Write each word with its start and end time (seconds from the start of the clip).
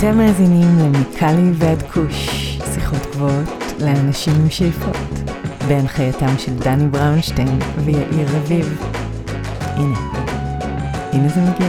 אתם 0.00 0.18
מאזינים 0.18 0.78
למיקלי 0.78 1.50
ועד 1.54 1.82
כוש, 1.82 2.28
שיחות 2.74 2.98
גבוהות 3.12 3.48
לאנשים 3.80 4.32
עם 4.34 4.50
שאיפות, 4.50 4.96
בהנחייתם 5.68 6.38
של 6.38 6.54
דני 6.54 6.88
בראונשטיין 6.88 7.58
ויאיר 7.84 8.28
רביב. 8.36 8.82
הנה, 9.60 9.98
הנה 11.12 11.28
זה 11.28 11.40
מגיע. 11.40 11.68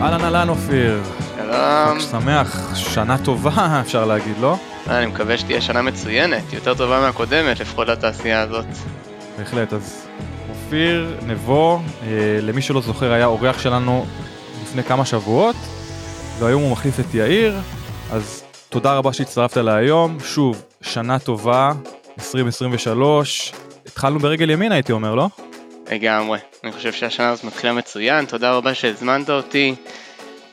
אהלן 0.00 0.24
אהלן 0.24 0.48
אופיר, 0.48 1.02
שלום, 1.36 2.00
חג 2.00 2.10
שמח, 2.10 2.74
שנה 2.74 3.18
טובה 3.18 3.80
אפשר 3.82 4.04
להגיד, 4.04 4.34
לא? 4.40 4.56
אני 4.86 5.06
מקווה 5.06 5.38
שתהיה 5.38 5.60
שנה 5.60 5.82
מצוינת, 5.82 6.52
יותר 6.52 6.74
טובה 6.74 7.00
מהקודמת, 7.00 7.60
לפחות 7.60 7.88
לתעשייה 7.88 8.40
הזאת. 8.40 8.64
בהחלט, 9.38 9.72
אז 9.72 10.06
אופיר 10.50 11.16
נבו, 11.26 11.80
אה, 12.02 12.08
למי 12.42 12.62
שלא 12.62 12.80
זוכר 12.80 13.12
היה 13.12 13.26
אורח 13.26 13.58
שלנו 13.58 14.06
לפני 14.62 14.82
כמה 14.82 15.04
שבועות, 15.04 15.56
והיום 16.38 16.62
הוא 16.62 16.70
מחליף 16.70 17.00
את 17.00 17.14
יאיר, 17.14 17.54
אז 18.12 18.44
תודה 18.68 18.94
רבה 18.94 19.12
שהצטרפת 19.12 19.56
להיום, 19.56 20.18
שוב, 20.20 20.62
שנה 20.80 21.18
טובה, 21.18 21.72
2023, 22.18 23.52
התחלנו 23.86 24.18
ברגל 24.18 24.50
ימין 24.50 24.72
הייתי 24.72 24.92
אומר, 24.92 25.14
לא? 25.14 25.28
לגמרי. 25.90 26.38
אני 26.64 26.72
חושב 26.72 26.92
שהשנה 26.92 27.30
הזאת 27.30 27.44
מתחילה 27.44 27.72
מצוין, 27.72 28.24
תודה 28.24 28.52
רבה 28.52 28.74
שהזמנת 28.74 29.30
אותי. 29.30 29.74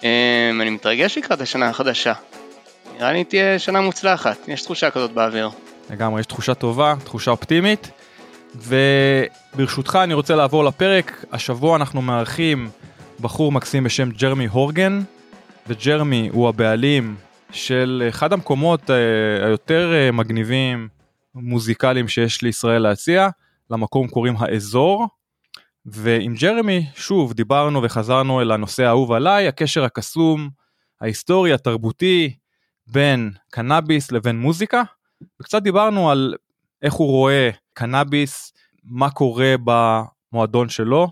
אמ, 0.04 0.08
אני 0.62 0.70
מתרגש 0.70 1.18
לקראת 1.18 1.42
השנה 1.42 1.70
החדשה. 1.70 2.14
נראה 3.00 3.12
לי 3.12 3.24
תהיה 3.24 3.60
שנה 3.60 3.82
מוצלחת, 3.82 4.48
יש 4.48 4.62
תחושה 4.62 4.92
כזאת 4.92 5.12
באוויר. 5.12 5.50
לגמרי, 5.90 6.20
יש 6.20 6.26
תחושה 6.26 6.54
טובה, 6.54 6.96
תחושה 7.04 7.32
אופטימית. 7.32 7.92
וברשותך 8.56 10.00
אני 10.04 10.14
רוצה 10.14 10.36
לעבור 10.36 10.64
לפרק. 10.64 11.26
השבוע 11.32 11.76
אנחנו 11.76 12.02
מארחים 12.02 12.70
בחור 13.20 13.52
מקסים 13.52 13.84
בשם 13.84 14.10
ג'רמי 14.10 14.46
הורגן, 14.46 15.02
וג'רמי 15.68 16.30
הוא 16.32 16.50
הבעלים 16.50 17.16
של 17.52 18.06
אחד 18.10 18.34
המקומות 18.34 18.90
אה, 18.90 18.96
היותר 19.46 19.94
אה, 19.94 20.12
מגניבים, 20.12 20.88
מוזיקליים 21.36 22.08
שיש 22.08 22.42
לישראל 22.42 22.82
להציע. 22.82 23.30
למקום 23.70 24.08
קוראים 24.08 24.36
האזור. 24.40 25.08
ועם 25.86 26.34
ג'רמי, 26.34 26.86
שוב, 26.96 27.34
דיברנו 27.34 27.84
וחזרנו 27.84 28.42
אל 28.42 28.52
הנושא 28.52 28.84
האהוב 28.84 29.12
עליי, 29.12 29.48
הקשר 29.48 29.84
הקסום, 29.84 30.50
ההיסטורי, 31.02 31.54
התרבותי, 31.54 32.34
בין 32.92 33.32
קנאביס 33.52 34.12
לבין 34.12 34.40
מוזיקה, 34.40 34.84
וקצת 35.42 35.62
דיברנו 35.62 36.12
על 36.12 36.36
איך 36.82 36.94
הוא 36.94 37.08
רואה 37.08 37.50
קנאביס, 37.74 38.54
מה 38.84 39.10
קורה 39.10 39.56
במועדון 39.64 40.70
שלו, 40.70 41.08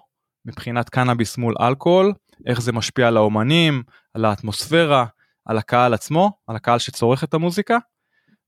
מבחינת 0.46 0.90
קנאביס 0.90 1.38
מול 1.38 1.56
אלכוהול, 1.62 2.14
איך 2.46 2.62
זה 2.62 2.72
משפיע 2.72 3.08
על 3.08 3.18
האומנים, 3.18 3.84
על 4.14 4.26
האטמוספירה, 4.26 5.06
על 5.46 5.58
הקהל 5.58 5.94
עצמו, 5.94 6.32
על 6.48 6.56
הקהל 6.56 6.80
שצורך 6.80 7.24
את 7.24 7.34
המוזיקה, 7.34 7.78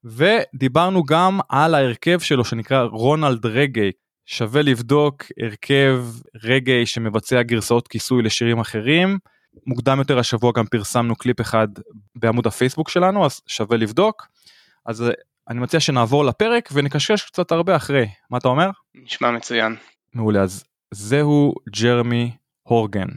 ודיברנו 0.03 1.03
גם 1.03 1.39
על 1.50 1.75
ההרכב 1.75 2.19
שלו 2.19 2.45
שנקרא 2.45 2.83
רונלד 2.83 3.45
רגי, 3.45 3.91
שווה 4.25 4.61
לבדוק 4.61 5.23
הרכב 5.44 6.05
רגעי 6.44 6.85
שמבצע 6.85 7.44
גרסאות 7.44 7.88
כיסוי 7.88 8.23
לשירים 8.23 8.59
אחרים. 8.59 9.17
מוקדם 9.66 10.00
יותר 10.00 10.19
השבוע 10.19 10.52
גם 10.55 10.66
פרסמנו 10.66 11.16
קליפ 11.16 11.42
אחד 11.42 11.67
בעמוד 12.16 12.47
הפייסבוק 12.47 12.89
שלנו 12.89 13.25
אז 13.25 13.42
שווה 13.47 13.78
לבדוק. 13.78 14.28
אז 14.86 15.02
אה, 15.02 15.09
אני 15.50 15.59
מציע 15.59 15.79
שנעבור 15.79 16.25
לפרק 16.25 16.69
ונקשקש 16.73 17.22
קצת 17.22 17.51
הרבה 17.51 17.75
אחרי 17.75 18.07
מה 18.29 18.38
אתה 18.38 18.47
אומר? 18.47 18.69
נשמע 18.96 19.31
מצוין. 19.31 19.75
מעולה 20.13 20.41
אז 20.41 20.63
זהו 20.94 21.53
ג'רמי 21.69 22.31
הורגן. 22.63 23.07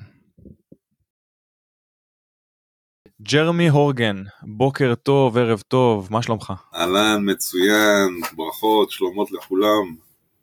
ג'רמי 3.22 3.68
הורגן 3.68 4.22
בוקר 4.42 4.94
טוב 4.94 5.38
ערב 5.38 5.60
טוב 5.60 6.08
מה 6.10 6.22
שלומך? 6.22 6.52
אהלן, 6.74 7.30
מצוין, 7.30 8.20
ברכות, 8.36 8.90
שלומות 8.90 9.32
לכולם. 9.32 9.94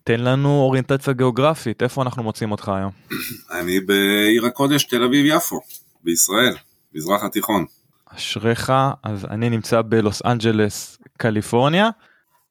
תן 0.04 0.20
לנו 0.20 0.50
אוריינטציה 0.50 1.14
גיאוגרפית 1.14 1.84
איפה 1.84 2.02
אנחנו 2.02 2.24
מוצאים 2.24 2.52
אותך 2.52 2.70
היום. 2.70 2.92
אני 3.60 3.80
בעיר 3.80 4.46
הקודש 4.46 4.84
תל 4.84 5.04
אביב-יפו, 5.04 5.60
בישראל, 6.04 6.56
מזרח 6.96 7.24
התיכון. 7.24 7.66
אשריך 8.06 8.74
אז 9.04 9.26
אני 9.26 9.50
נמצא 9.50 9.82
בלוס 9.82 10.22
אנג'לס 10.26 10.98
קליפורניה. 11.18 11.90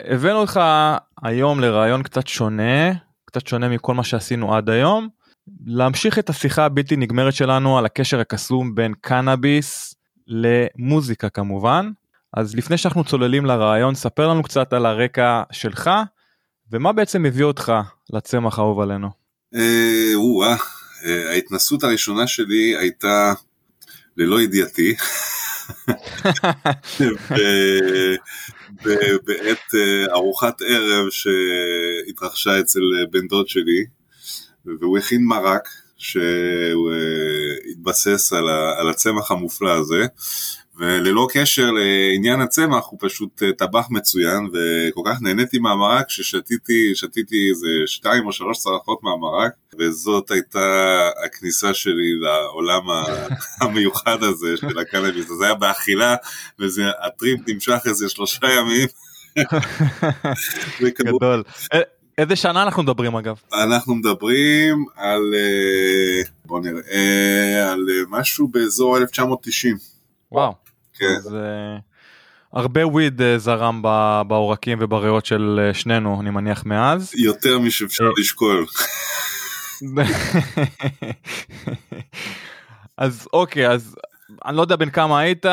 הבאנו 0.00 0.38
אותך 0.38 0.60
היום 1.22 1.60
לרעיון 1.60 2.02
קצת 2.02 2.26
שונה 2.26 2.92
קצת 3.28 3.46
שונה 3.46 3.68
מכל 3.68 3.94
מה 3.94 4.04
שעשינו 4.04 4.54
עד 4.54 4.70
היום. 4.70 5.08
להמשיך 5.66 6.18
את 6.18 6.30
השיחה 6.30 6.64
הבלתי 6.64 6.96
נגמרת 6.96 7.34
שלנו 7.34 7.78
על 7.78 7.86
הקשר 7.86 8.20
הקסום 8.20 8.74
בין 8.74 8.94
קנאביס 9.00 9.94
למוזיקה 10.26 11.28
כמובן. 11.28 11.90
אז 12.36 12.56
לפני 12.56 12.78
שאנחנו 12.78 13.04
צוללים 13.04 13.46
לרעיון 13.46 13.94
ספר 13.94 14.28
לנו 14.28 14.42
קצת 14.42 14.72
על 14.72 14.86
הרקע 14.86 15.42
שלך 15.52 15.90
ומה 16.72 16.92
בעצם 16.92 17.26
הביא 17.26 17.44
אותך 17.44 17.72
לצמח 18.12 18.58
האהוב 18.58 18.80
עלינו. 18.80 19.08
אה, 19.54 20.14
אה, 20.44 20.56
ההתנסות 21.04 21.84
הראשונה 21.84 22.26
שלי 22.26 22.76
הייתה 22.76 23.32
ללא 24.16 24.40
ידיעתי. 24.40 24.94
בעת 29.26 29.74
אה, 29.74 30.12
ארוחת 30.12 30.62
ערב 30.62 31.06
שהתרחשה 31.10 32.60
אצל 32.60 32.80
בן 33.10 33.28
דוד 33.28 33.48
שלי, 33.48 33.84
והוא 34.64 34.98
הכין 34.98 35.24
מרק 35.24 35.68
שהוא 35.98 36.92
אה, 36.92 37.70
התבסס 37.70 38.32
על 38.78 38.90
הצמח 38.90 39.30
המופלא 39.30 39.70
הזה, 39.70 40.06
וללא 40.78 41.28
קשר 41.32 41.70
לעניין 41.70 42.40
הצמח 42.40 42.84
הוא 42.90 42.98
פשוט 43.02 43.42
אה, 43.42 43.52
טבח 43.52 43.86
מצוין 43.90 44.48
וכל 44.52 45.00
כך 45.06 45.22
נהניתי 45.22 45.58
מהמרק 45.58 46.10
ששתיתי 46.10 46.94
שתיתי 46.94 47.48
איזה 47.50 47.68
שתיים 47.86 48.26
או 48.26 48.32
שלוש 48.32 48.58
צרחות 48.58 48.98
מהמרק 49.02 49.52
וזאת 49.78 50.30
הייתה 50.30 50.98
הכניסה 51.24 51.74
שלי 51.74 52.14
לעולם 52.20 52.82
המיוחד 53.62 54.22
הזה 54.22 54.56
של 54.56 54.78
הקנאביס, 54.78 55.28
זה 55.28 55.44
היה 55.44 55.54
באכילה 55.54 56.16
וזה 56.58 56.82
הטריפ 57.06 57.40
נמשך 57.48 57.78
איזה 57.86 58.08
שלושה 58.08 58.46
ימים. 58.58 58.88
גדול. 60.98 61.42
א- 61.74 61.78
איזה 62.18 62.36
שנה 62.36 62.62
אנחנו 62.62 62.82
מדברים 62.82 63.16
אגב? 63.16 63.36
אנחנו 63.52 63.94
מדברים 63.94 64.84
על 64.96 65.34
אה, 65.34 66.22
בוא 66.44 66.60
נראה 66.60 67.72
על 67.72 67.86
אה, 67.90 68.02
משהו 68.08 68.48
באזור 68.48 68.96
1990. 68.98 69.76
וואו. 70.32 70.67
כן. 70.98 71.14
אז 71.16 71.34
אה, 71.34 71.78
הרבה 72.52 72.86
וויד 72.86 73.22
אה, 73.22 73.38
זרם 73.38 73.82
בעורקים 74.28 74.78
ובריאות 74.80 75.26
של 75.26 75.60
אה, 75.62 75.74
שנינו 75.74 76.20
אני 76.20 76.30
מניח 76.30 76.66
מאז. 76.66 77.12
יותר 77.14 77.58
משאפשר. 77.58 78.10
לשקול. 78.18 78.66
אז 82.96 83.28
אוקיי 83.32 83.68
אז 83.68 83.96
אני 84.44 84.56
לא 84.56 84.62
יודע 84.62 84.76
בין 84.76 84.90
כמה 84.90 85.20
היית 85.20 85.46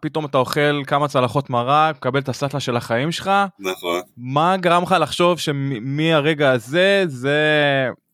פתאום 0.00 0.26
אתה 0.26 0.38
אוכל 0.38 0.82
כמה 0.86 1.08
צלחות 1.08 1.50
מרק 1.50 1.96
מקבל 1.96 2.20
את 2.20 2.28
הסטלה 2.28 2.60
של 2.60 2.76
החיים 2.76 3.12
שלך 3.12 3.30
נכון. 3.58 4.00
מה 4.16 4.56
גרם 4.56 4.82
לך 4.82 4.96
לחשוב 5.00 5.38
שמהרגע 5.38 6.50
הזה 6.50 7.04
זה 7.06 7.40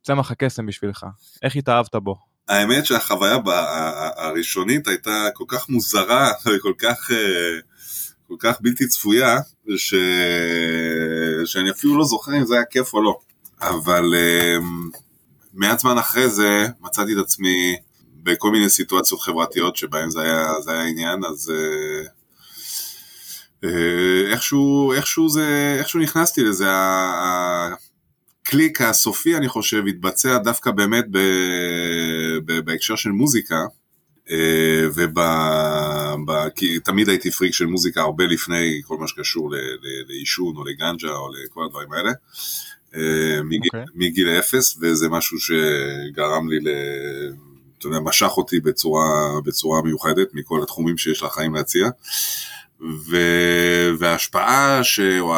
צמח 0.02 0.30
הקסם 0.30 0.66
בשבילך 0.66 1.06
איך 1.42 1.56
התאהבת 1.56 1.96
בו. 1.96 2.35
האמת 2.48 2.86
שהחוויה 2.86 3.38
הראשונית 4.16 4.88
הייתה 4.88 5.28
כל 5.34 5.44
כך 5.48 5.68
מוזרה 5.68 6.32
וכל 6.46 6.72
כך, 6.78 7.10
אה, 7.10 7.58
כל 8.28 8.34
כך 8.38 8.56
בלתי 8.60 8.86
צפויה, 8.86 9.38
ש... 9.76 9.94
שאני 11.44 11.70
אפילו 11.70 11.98
לא 11.98 12.04
זוכר 12.04 12.36
אם 12.36 12.46
זה 12.46 12.54
היה 12.54 12.64
כיף 12.64 12.94
או 12.94 13.02
לא. 13.02 13.18
אבל 13.60 14.14
אה, 14.14 14.56
מעט 15.54 15.78
זמן 15.78 15.98
אחרי 15.98 16.30
זה 16.30 16.66
מצאתי 16.80 17.12
את 17.12 17.18
עצמי 17.18 17.76
בכל 18.22 18.50
מיני 18.50 18.70
סיטואציות 18.70 19.20
חברתיות 19.20 19.76
שבהן 19.76 20.10
זה 20.10 20.22
היה, 20.22 20.52
זה 20.60 20.72
היה 20.72 20.82
עניין, 20.82 21.24
אז 21.24 21.52
אה, 23.64 24.30
איכשהו, 24.32 24.92
איכשהו, 24.92 25.28
זה, 25.28 25.76
איכשהו 25.78 26.00
נכנסתי 26.00 26.42
לזה. 26.42 26.66
הקליק 28.46 28.80
הסופי 28.80 29.36
אני 29.36 29.48
חושב 29.48 29.82
התבצע 29.88 30.38
דווקא 30.38 30.70
באמת 30.70 31.04
ב, 31.10 31.18
ב, 32.44 32.60
בהקשר 32.60 32.96
של 32.96 33.10
מוזיקה 33.10 33.64
אה, 34.30 34.86
וב... 34.94 35.20
ב, 36.26 36.48
כי 36.54 36.78
תמיד 36.80 37.08
הייתי 37.08 37.30
פריק 37.30 37.54
של 37.54 37.66
מוזיקה 37.66 38.00
הרבה 38.00 38.24
לפני 38.24 38.80
כל 38.84 38.96
מה 38.96 39.08
שקשור 39.08 39.50
ל- 39.50 39.56
ל- 39.56 40.04
לעישון 40.08 40.56
או 40.56 40.64
לגנג'ה 40.64 41.08
או 41.08 41.28
לכל 41.32 41.64
הדברים 41.64 41.92
האלה 41.92 42.10
אה, 42.94 43.42
מגיל, 43.44 43.70
אוקיי. 43.74 43.84
מגיל 43.94 44.28
אפס 44.28 44.78
וזה 44.80 45.08
משהו 45.08 45.38
שגרם 45.38 46.48
לי 46.48 46.60
ל... 46.60 46.68
אתה 47.78 47.86
יודע, 47.86 48.00
משך 48.00 48.30
אותי 48.36 48.60
בצורה, 48.60 49.40
בצורה 49.44 49.82
מיוחדת 49.82 50.28
מכל 50.34 50.62
התחומים 50.62 50.98
שיש 50.98 51.22
לחיים 51.22 51.54
להציע. 51.54 51.88
וההשפעה 53.98 54.84
ש... 54.84 55.00
או. 55.20 55.34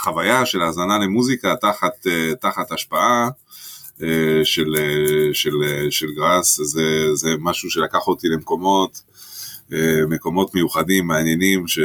החוויה 0.00 0.46
של 0.46 0.62
האזנה 0.62 0.98
למוזיקה 0.98 1.54
תחת, 1.56 2.06
אה, 2.06 2.32
תחת 2.40 2.72
השפעה 2.72 3.28
אה, 4.02 4.40
של, 4.44 4.74
אה, 4.78 5.34
של, 5.34 5.52
של 5.90 6.06
גראס, 6.16 6.60
זה, 6.62 7.14
זה 7.14 7.28
משהו 7.38 7.70
שלקח 7.70 8.08
אותי 8.08 8.28
למקומות, 8.28 9.10
מקומות 10.08 10.54
מיוחדים, 10.54 11.06
מעניינים, 11.06 11.68
ש, 11.68 11.78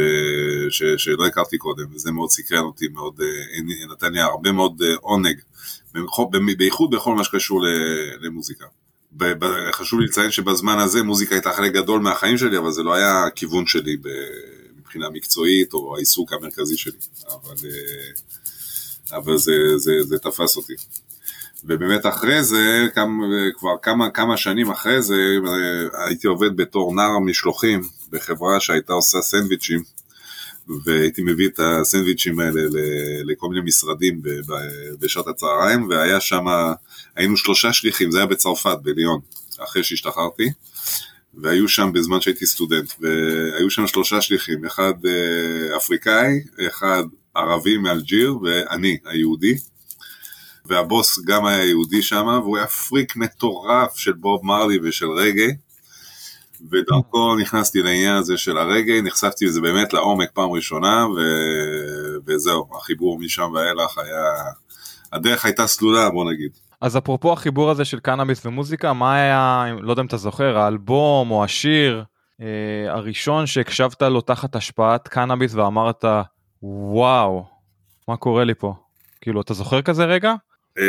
ש, 0.70 0.84
שלא 0.98 1.26
הכרתי 1.26 1.58
קודם, 1.58 1.86
וזה 1.96 2.12
מאוד 2.12 2.30
סקרן 2.30 2.64
אותי, 2.64 2.88
מאוד, 2.88 3.22
נתן 3.92 4.14
לי 4.14 4.22
הרבה 4.22 4.52
מאוד 4.52 4.82
עונג, 5.02 5.36
בייחוד 6.58 6.92
בכל 6.92 7.16
מה 7.16 7.24
שקשור 7.24 7.62
למוזיקה. 8.22 8.66
חשוב 9.72 10.00
לי 10.00 10.06
לציין 10.06 10.32
שבזמן 10.32 10.80
הזה 10.80 11.04
מוזיקה 11.04 11.36
הייתה 11.36 11.52
חלק 11.52 11.74
גדול 11.74 12.02
מהחיים 12.02 12.38
שלי, 12.38 12.58
אבל 12.58 12.72
זה 12.72 12.84
לא 12.84 12.94
היה 12.94 13.24
הכיוון 13.24 13.66
שלי 13.66 13.98
מבחינה 14.95 15.09
מקצועית 15.09 15.74
או 15.74 15.95
העיסוק 15.95 16.33
המרכזי 16.33 16.77
שלי, 16.77 16.97
אבל, 17.27 17.56
אבל 19.12 19.38
זה, 19.38 19.51
זה, 19.77 19.92
זה 20.03 20.18
תפס 20.19 20.57
אותי. 20.57 20.74
ובאמת 21.63 22.06
אחרי 22.06 22.44
זה, 22.44 22.88
כבר 23.57 23.75
כמה, 23.81 24.09
כמה 24.09 24.38
שנים 24.38 24.71
אחרי 24.71 25.01
זה, 25.01 25.15
הייתי 26.07 26.27
עובד 26.27 26.57
בתור 26.57 26.95
נער 26.95 27.19
משלוחים 27.19 27.81
בחברה 28.09 28.59
שהייתה 28.59 28.94
עושה 28.94 29.21
סנדוויצ'ים, 29.21 29.83
והייתי 30.86 31.21
מביא 31.21 31.47
את 31.47 31.59
הסנדוויצ'ים 31.59 32.39
האלה 32.39 32.62
לכל 33.24 33.47
מיני 33.50 33.62
משרדים 33.62 34.21
בשעות 35.00 35.27
הצהריים, 35.27 35.89
והיה 35.89 36.19
שם, 36.19 36.45
היינו 37.15 37.38
שלושה 37.38 37.74
שליחים, 37.74 38.12
זה 38.12 38.18
היה 38.18 38.25
בצרפת, 38.25 38.77
בליון, 38.83 39.19
אחרי 39.59 39.83
שהשתחררתי, 39.83 40.50
והיו 41.38 41.68
שם 41.68 41.94
בזמן 41.94 42.22
שהייתי 42.22 42.46
סטודנט, 42.46 42.92
והיו 43.00 43.70
שם 43.70 43.88
שלושה 43.88 44.22
שליחים, 44.22 44.66
אחד 44.66 44.94
אה, 45.06 45.78
אפריקאי, 45.78 46.40
אחד 46.68 47.04
ערבי 47.36 47.78
מאלג'יר, 47.78 48.38
ואני, 48.44 48.98
היהודי. 49.06 49.58
והבוס 50.66 51.20
גם 51.26 51.46
היה 51.46 51.66
יהודי 51.66 52.02
שם, 52.02 52.40
והוא 52.44 52.58
היה 52.58 52.68
פריק 52.68 53.16
מטורף 53.16 53.98
של 53.98 54.14
בוב 54.14 54.46
מרלי 54.46 54.80
ושל 54.84 55.10
רגעי, 55.10 55.52
ודרכו 56.72 57.36
נכנסתי 57.36 57.81
לעניין 57.81 58.16
הזה 58.16 58.38
של 58.38 58.58
הרגעי, 58.58 59.02
נחשפתי 59.02 59.46
לזה 59.46 59.62
באמת 59.62 59.94
לעומק 59.94 60.30
פעם 60.34 60.50
ראשונה, 60.50 61.06
ו... 61.16 61.20
וזהו, 62.26 62.68
החיבור 62.78 63.20
משם 63.20 63.52
ואילך 63.54 63.98
היה... 63.98 64.24
הדרך 65.14 65.46
הייתה 65.46 65.68
סלולה, 65.68 66.10
בוא 66.10 66.31
נגיד. 66.31 66.52
אז 66.86 66.98
אפרופו 66.98 67.34
החיבור 67.34 67.72
הזה 67.72 67.86
של 67.86 68.00
קנאביס 68.00 68.46
ומוזיקה, 68.46 68.94
מה 68.94 69.16
היה, 69.16 69.66
לא 69.82 69.92
יודע 69.92 70.02
אם 70.02 70.08
אתה 70.08 70.18
זוכר, 70.18 70.58
האלבום 70.58 71.32
או 71.32 71.44
השיר 71.44 72.04
אה, 72.42 72.94
הראשון 72.94 73.46
שהקשבת 73.46 74.02
לו 74.02 74.22
תחת 74.22 74.56
השפעת 74.56 75.08
קנאביס 75.08 75.54
ואמרת, 75.54 76.06
וואו, 76.64 77.46
מה 78.08 78.18
קורה 78.18 78.44
לי 78.44 78.54
פה? 78.54 78.74
כאילו, 79.22 79.42
אתה 79.42 79.54
זוכר 79.54 79.82
כזה 79.82 80.06
רגע? 80.06 80.34
Uh, 80.80 80.82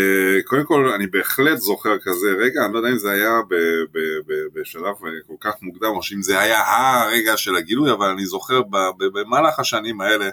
קודם 0.45 0.65
כל 0.65 0.93
אני 0.95 1.07
בהחלט 1.07 1.59
זוכר 1.59 1.97
כזה 2.03 2.27
רגע, 2.39 2.65
אני 2.65 2.73
לא 2.73 2.79
יודע 2.79 2.91
אם 2.91 2.99
זה 2.99 3.11
היה 3.11 3.31
ב, 3.51 3.55
ב, 3.93 3.99
ב, 4.27 4.61
בשלב 4.61 4.95
כל 5.27 5.35
כך 5.41 5.55
מוקדם 5.63 5.91
או 5.97 6.03
שאם 6.03 6.23
זה 6.23 6.41
היה 6.41 6.63
הרגע 6.67 7.37
של 7.37 7.57
הגילוי, 7.57 7.93
אבל 7.93 8.09
אני 8.09 8.27
זוכר 8.27 8.63
במהלך 8.99 9.61
השנים 9.61 10.01
האלה 10.01 10.29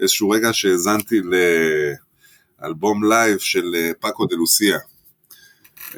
איזשהו 0.00 0.30
רגע 0.30 0.52
שהאזנתי 0.52 1.20
לאלבום 2.62 3.04
לייב 3.04 3.38
של 3.38 3.74
אה, 3.74 3.90
פאקו 4.00 4.26
דה 4.26 4.36
לוסיה, 4.36 4.78
אה, 5.90 5.96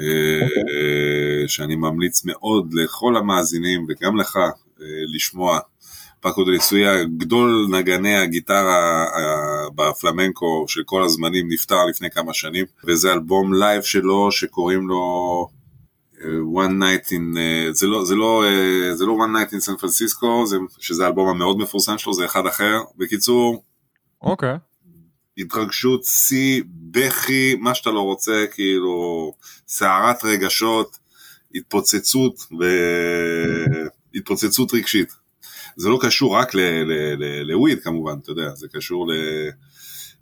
שאני 1.46 1.76
ממליץ 1.76 2.24
מאוד 2.24 2.74
לכל 2.74 3.16
המאזינים 3.16 3.86
וגם 3.88 4.16
לך 4.16 4.36
אה, 4.36 4.80
לשמוע. 5.14 5.58
פאקו 6.20 6.44
דה 6.44 6.59
לוסיה, 6.59 7.04
גדול 7.04 7.66
נגני 7.70 8.16
הגיטרה 8.16 9.06
בפלמנקו 9.74 10.64
של 10.68 10.82
כל 10.84 11.02
הזמנים, 11.02 11.48
נפטר 11.48 11.84
לפני 11.90 12.10
כמה 12.10 12.34
שנים, 12.34 12.66
וזה 12.84 13.12
אלבום 13.12 13.54
לייב 13.54 13.82
שלו 13.82 14.32
שקוראים 14.32 14.88
לו 14.88 15.48
אה, 16.20 16.28
One 16.64 16.82
Night 16.82 17.08
in, 17.08 17.38
זה 17.72 17.86
לא, 17.86 18.04
זה 18.04 18.14
לא, 18.14 18.44
זה 18.92 19.06
לא 19.06 19.16
One 19.18 19.36
Night 19.36 19.52
in 19.52 19.68
San 19.68 19.80
Francisco, 19.82 20.46
זה, 20.46 20.56
שזה 20.78 21.04
האלבום 21.04 21.28
המאוד 21.28 21.58
מפורסם 21.58 21.98
שלו, 21.98 22.14
זה 22.14 22.24
אחד 22.24 22.46
אחר. 22.46 22.80
בקיצור, 22.96 23.62
אוקיי. 24.22 24.54
Okay. 24.54 24.73
התרגשות, 25.38 26.04
שיא, 26.04 26.62
בכי, 26.90 27.54
מה 27.54 27.74
שאתה 27.74 27.90
לא 27.90 28.00
רוצה, 28.00 28.44
כאילו, 28.52 29.32
סערת 29.68 30.24
רגשות, 30.24 30.98
התפוצצות, 31.54 32.46
ו... 32.60 32.64
התפוצצות 34.14 34.74
רגשית. 34.74 35.12
זה 35.76 35.88
לא 35.88 35.98
קשור 36.00 36.36
רק 36.36 36.52
לוויד 37.44 37.82
כמובן, 37.82 38.18
אתה 38.22 38.30
יודע, 38.30 38.54
זה 38.54 38.66
קשור 38.72 39.12
ל... 39.12 39.14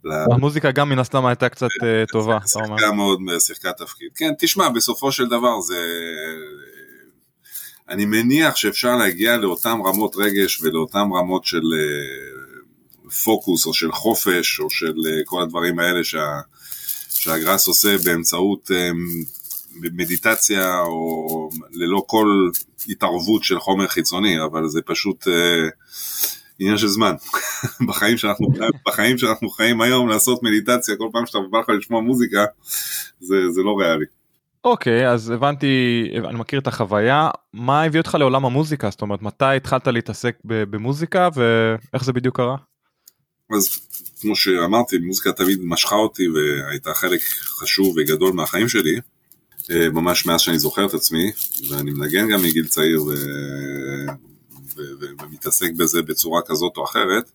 המוזיקה 0.04 0.70
גם 0.70 0.88
מן 0.88 0.98
הסתם 0.98 1.26
הייתה 1.26 1.48
קצת 1.48 1.68
אה, 1.82 2.04
טובה, 2.12 2.36
אתה 2.36 2.58
אומר. 2.64 2.78
שיחקה 2.78 2.92
מאוד, 2.92 3.18
שיחקה 3.38 3.72
תפקיד. 3.72 4.08
כן, 4.14 4.32
תשמע, 4.38 4.68
בסופו 4.68 5.12
של 5.12 5.26
דבר 5.26 5.60
זה... 5.60 5.78
אני 7.88 8.04
מניח 8.04 8.56
שאפשר 8.56 8.96
להגיע 8.96 9.36
לאותן 9.36 9.76
רמות 9.86 10.16
רגש 10.16 10.62
ולאותן 10.62 10.98
רמות 10.98 11.44
של 11.44 11.62
אה, 11.78 12.31
פוקוס 13.24 13.66
או 13.66 13.74
של 13.74 13.92
חופש 13.92 14.60
או 14.60 14.70
של 14.70 14.94
אה, 15.06 15.20
כל 15.24 15.42
הדברים 15.42 15.78
האלה 15.78 16.04
שה... 16.04 16.40
שהגראס 17.08 17.66
עושה 17.66 17.98
באמצעות 18.04 18.70
מדיטציה 19.80 20.80
או 20.80 21.48
ללא 21.72 22.04
כל 22.06 22.26
התערבות 22.88 23.44
של 23.44 23.58
חומר 23.58 23.88
חיצוני, 23.88 24.44
אבל 24.44 24.68
זה 24.68 24.80
פשוט 24.82 25.28
אה, 25.28 25.68
עניין 26.58 26.78
של 26.78 26.86
זמן. 26.86 27.14
בחיים, 27.88 28.18
שאנחנו, 28.18 28.46
בחיים 28.86 29.18
שאנחנו 29.18 29.50
חיים 29.50 29.80
היום 29.80 30.08
לעשות 30.08 30.42
מדיטציה 30.42 30.96
כל 30.96 31.08
פעם 31.12 31.26
שאתה 31.26 31.38
בא 31.50 31.58
לך 31.58 31.68
לשמוע 31.68 32.00
מוזיקה, 32.00 32.44
זה, 33.20 33.36
זה 33.50 33.62
לא 33.62 33.76
ריאלי. 33.78 34.04
אוקיי, 34.64 35.06
okay, 35.06 35.10
אז 35.10 35.30
הבנתי, 35.30 36.04
אני 36.28 36.38
מכיר 36.38 36.58
את 36.60 36.66
החוויה, 36.66 37.30
מה 37.52 37.82
הביא 37.82 38.00
אותך 38.00 38.16
לעולם 38.20 38.44
המוזיקה? 38.44 38.90
זאת 38.90 39.02
אומרת, 39.02 39.22
מתי 39.22 39.44
התחלת 39.56 39.86
להתעסק 39.86 40.36
במוזיקה 40.44 41.28
ואיך 41.34 42.04
זה 42.04 42.12
בדיוק 42.12 42.36
קרה? 42.36 42.56
אז 43.54 43.68
כמו 44.20 44.36
שאמרתי, 44.36 44.98
מוזיקה 44.98 45.32
תמיד 45.32 45.58
משכה 45.62 45.94
אותי 45.94 46.28
והייתה 46.28 46.94
חלק 46.94 47.20
חשוב 47.44 47.94
וגדול 47.96 48.32
מהחיים 48.32 48.68
שלי. 48.68 49.00
אה, 49.70 49.90
ממש 49.90 50.26
מאז 50.26 50.40
שאני 50.40 50.58
זוכר 50.58 50.86
את 50.86 50.94
עצמי, 50.94 51.32
ואני 51.68 51.90
מנגן 51.90 52.28
גם 52.28 52.42
מגיל 52.42 52.66
צעיר 52.66 53.02
ו... 53.02 53.08
ו... 54.76 54.82
ו... 55.00 55.04
ומתעסק 55.22 55.72
בזה 55.76 56.02
בצורה 56.02 56.40
כזאת 56.46 56.76
או 56.76 56.84
אחרת, 56.84 57.30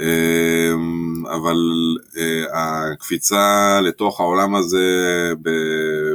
אה, 0.00 0.72
אבל 1.36 1.56
אה, 2.16 2.44
הקפיצה 2.52 3.80
לתוך 3.84 4.20
העולם 4.20 4.54
הזה, 4.54 4.86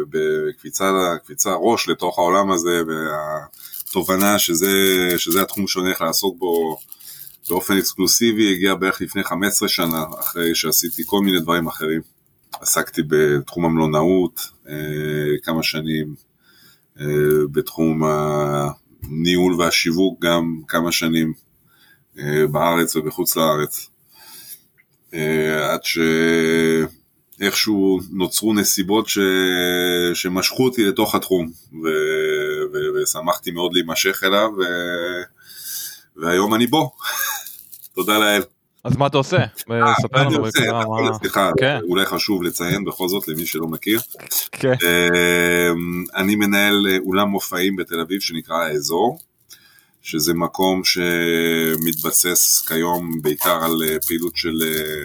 בקפיצה, 0.10 1.16
קפיצה 1.24 1.54
ראש 1.54 1.90
לתוך 1.90 2.20
העולם 2.20 2.52
הזה, 2.52 2.82
והתובנה 2.88 4.40
שזה, 4.40 4.70
שזה 5.18 5.42
התחום 5.42 5.68
שאני 5.68 5.86
הולך 5.86 6.02
לעסוק 6.02 6.38
בו 6.40 6.78
באופן 7.50 7.78
אקסקלוסיבי, 7.78 8.52
הגיע 8.54 8.76
בערך 8.76 9.02
לפני 9.02 9.24
15 9.24 9.70
שנה, 9.70 10.04
אחרי 10.20 10.56
שעשיתי 10.56 11.04
כל 11.06 11.20
מיני 11.22 11.40
דברים 11.40 11.68
אחרים. 11.68 12.02
עסקתי 12.62 13.02
בתחום 13.08 13.66
המלונאות 13.66 14.42
אה, 14.70 14.76
כמה 15.44 15.64
שנים, 15.64 16.16
אה, 17.00 17.06
בתחום 17.52 18.02
הניהול 18.04 19.54
והשיווק 19.54 20.26
גם 20.26 20.62
כמה 20.68 20.92
שנים 20.92 21.34
אה, 22.20 22.48
בארץ 22.48 22.96
ובחוץ 22.96 23.36
לארץ. 23.36 23.90
עד 25.72 25.80
שאיכשהו 27.40 28.00
נוצרו 28.12 28.54
נסיבות 28.54 29.08
ש... 29.08 29.20
שמשכו 30.14 30.66
אותי 30.66 30.84
לתוך 30.84 31.16
התחום 31.16 31.52
ו... 31.84 31.88
ו... 32.74 32.78
ושמחתי 32.96 33.52
מאוד 33.52 33.74
להימשך 33.74 34.24
אליו 34.24 34.50
ו... 34.60 34.64
והיום 36.16 36.54
אני 36.54 36.68
בו, 36.68 36.92
תודה 37.96 38.18
לאל. 38.18 38.42
אז 38.84 38.98
מה 38.98 39.08
אתה 39.08 39.18
עושה? 39.18 39.38
אה, 39.38 39.94
ספר 40.02 40.28
לנו 40.28 40.44
בקצרה 40.44 40.86
מה... 40.86 41.14
סליחה, 41.14 41.52
כן. 41.60 41.80
אולי 41.90 42.06
חשוב 42.06 42.44
לציין 42.44 42.86
בכל 42.86 43.08
זאת 43.08 43.28
למי 43.28 43.46
שלא 43.46 43.68
מכיר. 43.68 44.00
כן. 44.52 44.74
אמ, 44.74 46.04
אני 46.16 46.36
מנהל 46.36 46.88
אה, 46.92 46.98
אולם 47.06 47.28
מופעים 47.28 47.76
בתל 47.76 48.00
אביב 48.00 48.22
שנקרא 48.22 48.56
האזור, 48.56 49.20
שזה 50.02 50.34
מקום 50.34 50.82
שמתבסס 50.84 52.68
כיום 52.68 53.22
בעיקר 53.22 53.64
על 53.64 53.84
אה, 53.88 54.00
פעילות 54.08 54.38
של 54.38 54.62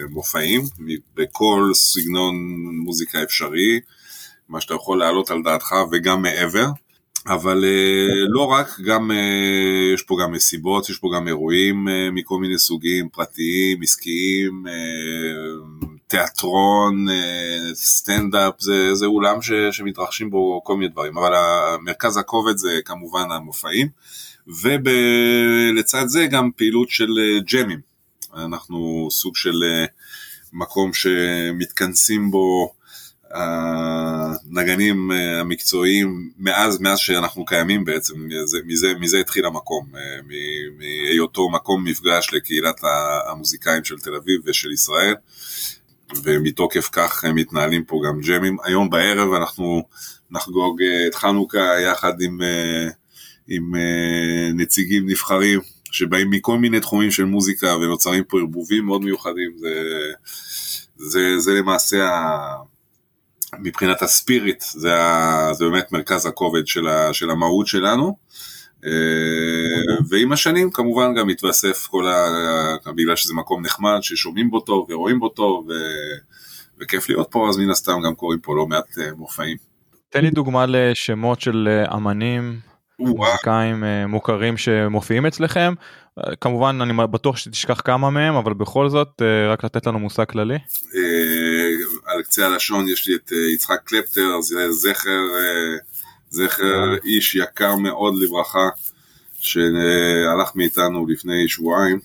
מופעים, 0.09 0.61
בכל 1.15 1.71
סגנון 1.73 2.35
מוזיקה 2.83 3.23
אפשרי, 3.23 3.79
מה 4.49 4.61
שאתה 4.61 4.73
יכול 4.73 4.99
להעלות 4.99 5.31
על 5.31 5.41
דעתך 5.43 5.75
וגם 5.91 6.21
מעבר. 6.21 6.67
אבל 7.27 7.63
uh, 7.63 8.25
לא 8.29 8.45
רק, 8.45 8.79
גם 8.79 9.11
uh, 9.11 9.93
יש 9.93 10.03
פה 10.03 10.17
גם 10.23 10.31
מסיבות, 10.31 10.89
יש 10.89 10.97
פה 10.97 11.07
גם 11.15 11.27
אירועים 11.27 11.87
uh, 11.87 11.91
מכל 12.11 12.39
מיני 12.39 12.59
סוגים, 12.59 13.09
פרטיים, 13.09 13.81
עסקיים, 13.81 14.63
תיאטרון, 16.07 17.05
סטנדאפ, 17.73 18.53
זה, 18.59 18.95
זה 18.95 19.05
אולם 19.05 19.41
ש, 19.41 19.51
שמתרחשים 19.71 20.29
בו 20.29 20.61
כל 20.63 20.77
מיני 20.77 20.91
דברים, 20.91 21.17
אבל 21.17 21.33
מרכז 21.81 22.17
הכובד 22.17 22.57
זה 22.57 22.79
כמובן 22.85 23.31
המופעים, 23.31 23.87
ולצד 24.47 26.03
זה 26.07 26.25
גם 26.25 26.49
פעילות 26.55 26.89
של 26.89 27.09
ג'מים, 27.53 27.79
אנחנו 28.35 29.07
סוג 29.11 29.35
של 29.35 29.63
מקום 30.53 30.93
שמתכנסים 30.93 32.31
בו 32.31 32.73
הנגנים 33.31 35.11
אה, 35.11 35.39
המקצועיים 35.39 36.29
מאז, 36.37 36.79
מאז 36.79 36.99
שאנחנו 36.99 37.45
קיימים 37.45 37.85
בעצם, 37.85 38.13
מזה, 38.27 38.57
מזה, 38.65 38.93
מזה 38.99 39.19
התחיל 39.19 39.45
המקום, 39.45 39.85
אה, 39.95 40.01
מהיותו 40.77 41.49
מקום 41.49 41.83
מפגש 41.83 42.29
לקהילת 42.33 42.81
המוזיקאים 43.29 43.83
של 43.83 43.99
תל 43.99 44.15
אביב 44.15 44.41
ושל 44.45 44.71
ישראל, 44.71 45.15
ומתוקף 46.23 46.89
כך 46.91 47.23
הם 47.23 47.35
מתנהלים 47.35 47.83
פה 47.83 48.01
גם 48.07 48.19
ג'מים. 48.21 48.57
היום 48.63 48.89
בערב 48.89 49.33
אנחנו 49.33 49.83
נחגוג 50.31 50.81
את 51.07 51.15
חנוכה 51.15 51.79
יחד 51.79 52.21
עם, 52.21 52.39
עם 53.47 53.75
נציגים 54.53 55.09
נבחרים 55.09 55.59
שבאים 55.91 56.29
מכל 56.29 56.57
מיני 56.57 56.79
תחומים 56.79 57.11
של 57.11 57.25
מוזיקה 57.25 57.75
ונוצרים 57.75 58.23
פה 58.23 58.39
ערבובים 58.39 58.85
מאוד 58.85 59.01
מיוחדים, 59.01 59.51
זה, 59.57 59.73
זה, 60.97 61.39
זה 61.39 61.53
למעשה 61.53 62.09
ה... 62.09 62.55
מבחינת 63.59 64.01
הספיריט, 64.01 64.61
זה, 64.61 64.95
ה, 64.95 65.49
זה 65.53 65.65
באמת 65.65 65.91
מרכז 65.91 66.25
הכובד 66.25 66.67
של, 66.67 66.87
ה, 66.87 67.13
של 67.13 67.29
המהות 67.29 67.67
שלנו. 67.67 68.15
אה, 68.85 69.95
ועם 70.09 70.31
השנים 70.31 70.71
כמובן 70.71 71.15
גם 71.15 71.27
מתווסף 71.27 71.87
כל 71.87 72.07
ה... 72.07 72.91
בגלל 72.95 73.15
שזה 73.15 73.33
מקום 73.33 73.65
נחמד, 73.65 73.97
ששומעים 74.01 74.49
בו 74.49 74.59
טוב 74.59 74.87
ורואים 74.89 75.19
בו 75.19 75.29
טוב, 75.29 75.67
ו... 75.69 75.73
וכיף 76.81 77.09
להיות 77.09 77.27
פה, 77.31 77.49
אז 77.49 77.57
מן 77.57 77.69
הסתם 77.69 77.93
גם 78.05 78.15
קורים 78.15 78.39
פה 78.39 78.55
לא 78.55 78.67
מעט 78.67 78.97
אה, 78.97 79.09
מופעים. 79.17 79.57
תן 80.09 80.21
לי 80.21 80.29
דוגמה 80.29 80.65
לשמות 80.67 81.41
של 81.41 81.67
אה, 81.71 81.95
אמנים 81.95 82.59
מוזיקאים 82.99 83.83
מוכרים 84.07 84.57
שמופיעים 84.57 85.25
אצלכם 85.25 85.73
כמובן 86.41 86.81
אני 86.81 86.93
בטוח 87.11 87.37
שתשכח 87.37 87.81
כמה 87.81 88.09
מהם 88.09 88.35
אבל 88.35 88.53
בכל 88.53 88.89
זאת 88.89 89.21
רק 89.49 89.63
לתת 89.63 89.87
לנו 89.87 89.99
מושג 89.99 90.23
כללי. 90.23 90.57
אה, 92.19 92.23
על 92.23 92.23
קצה 92.23 92.45
הלשון 92.45 92.87
יש 92.87 93.07
לי 93.07 93.15
את 93.15 93.31
יצחק 93.53 93.79
קלפטר 93.83 94.41
זה 94.41 94.71
זכר 94.71 95.21
זכר 96.29 96.95
איש 97.05 97.35
יקר 97.35 97.75
מאוד 97.75 98.13
לברכה 98.21 98.69
שהלך 99.39 100.55
מאיתנו 100.55 101.07
לפני 101.07 101.47
שבועיים 101.47 101.99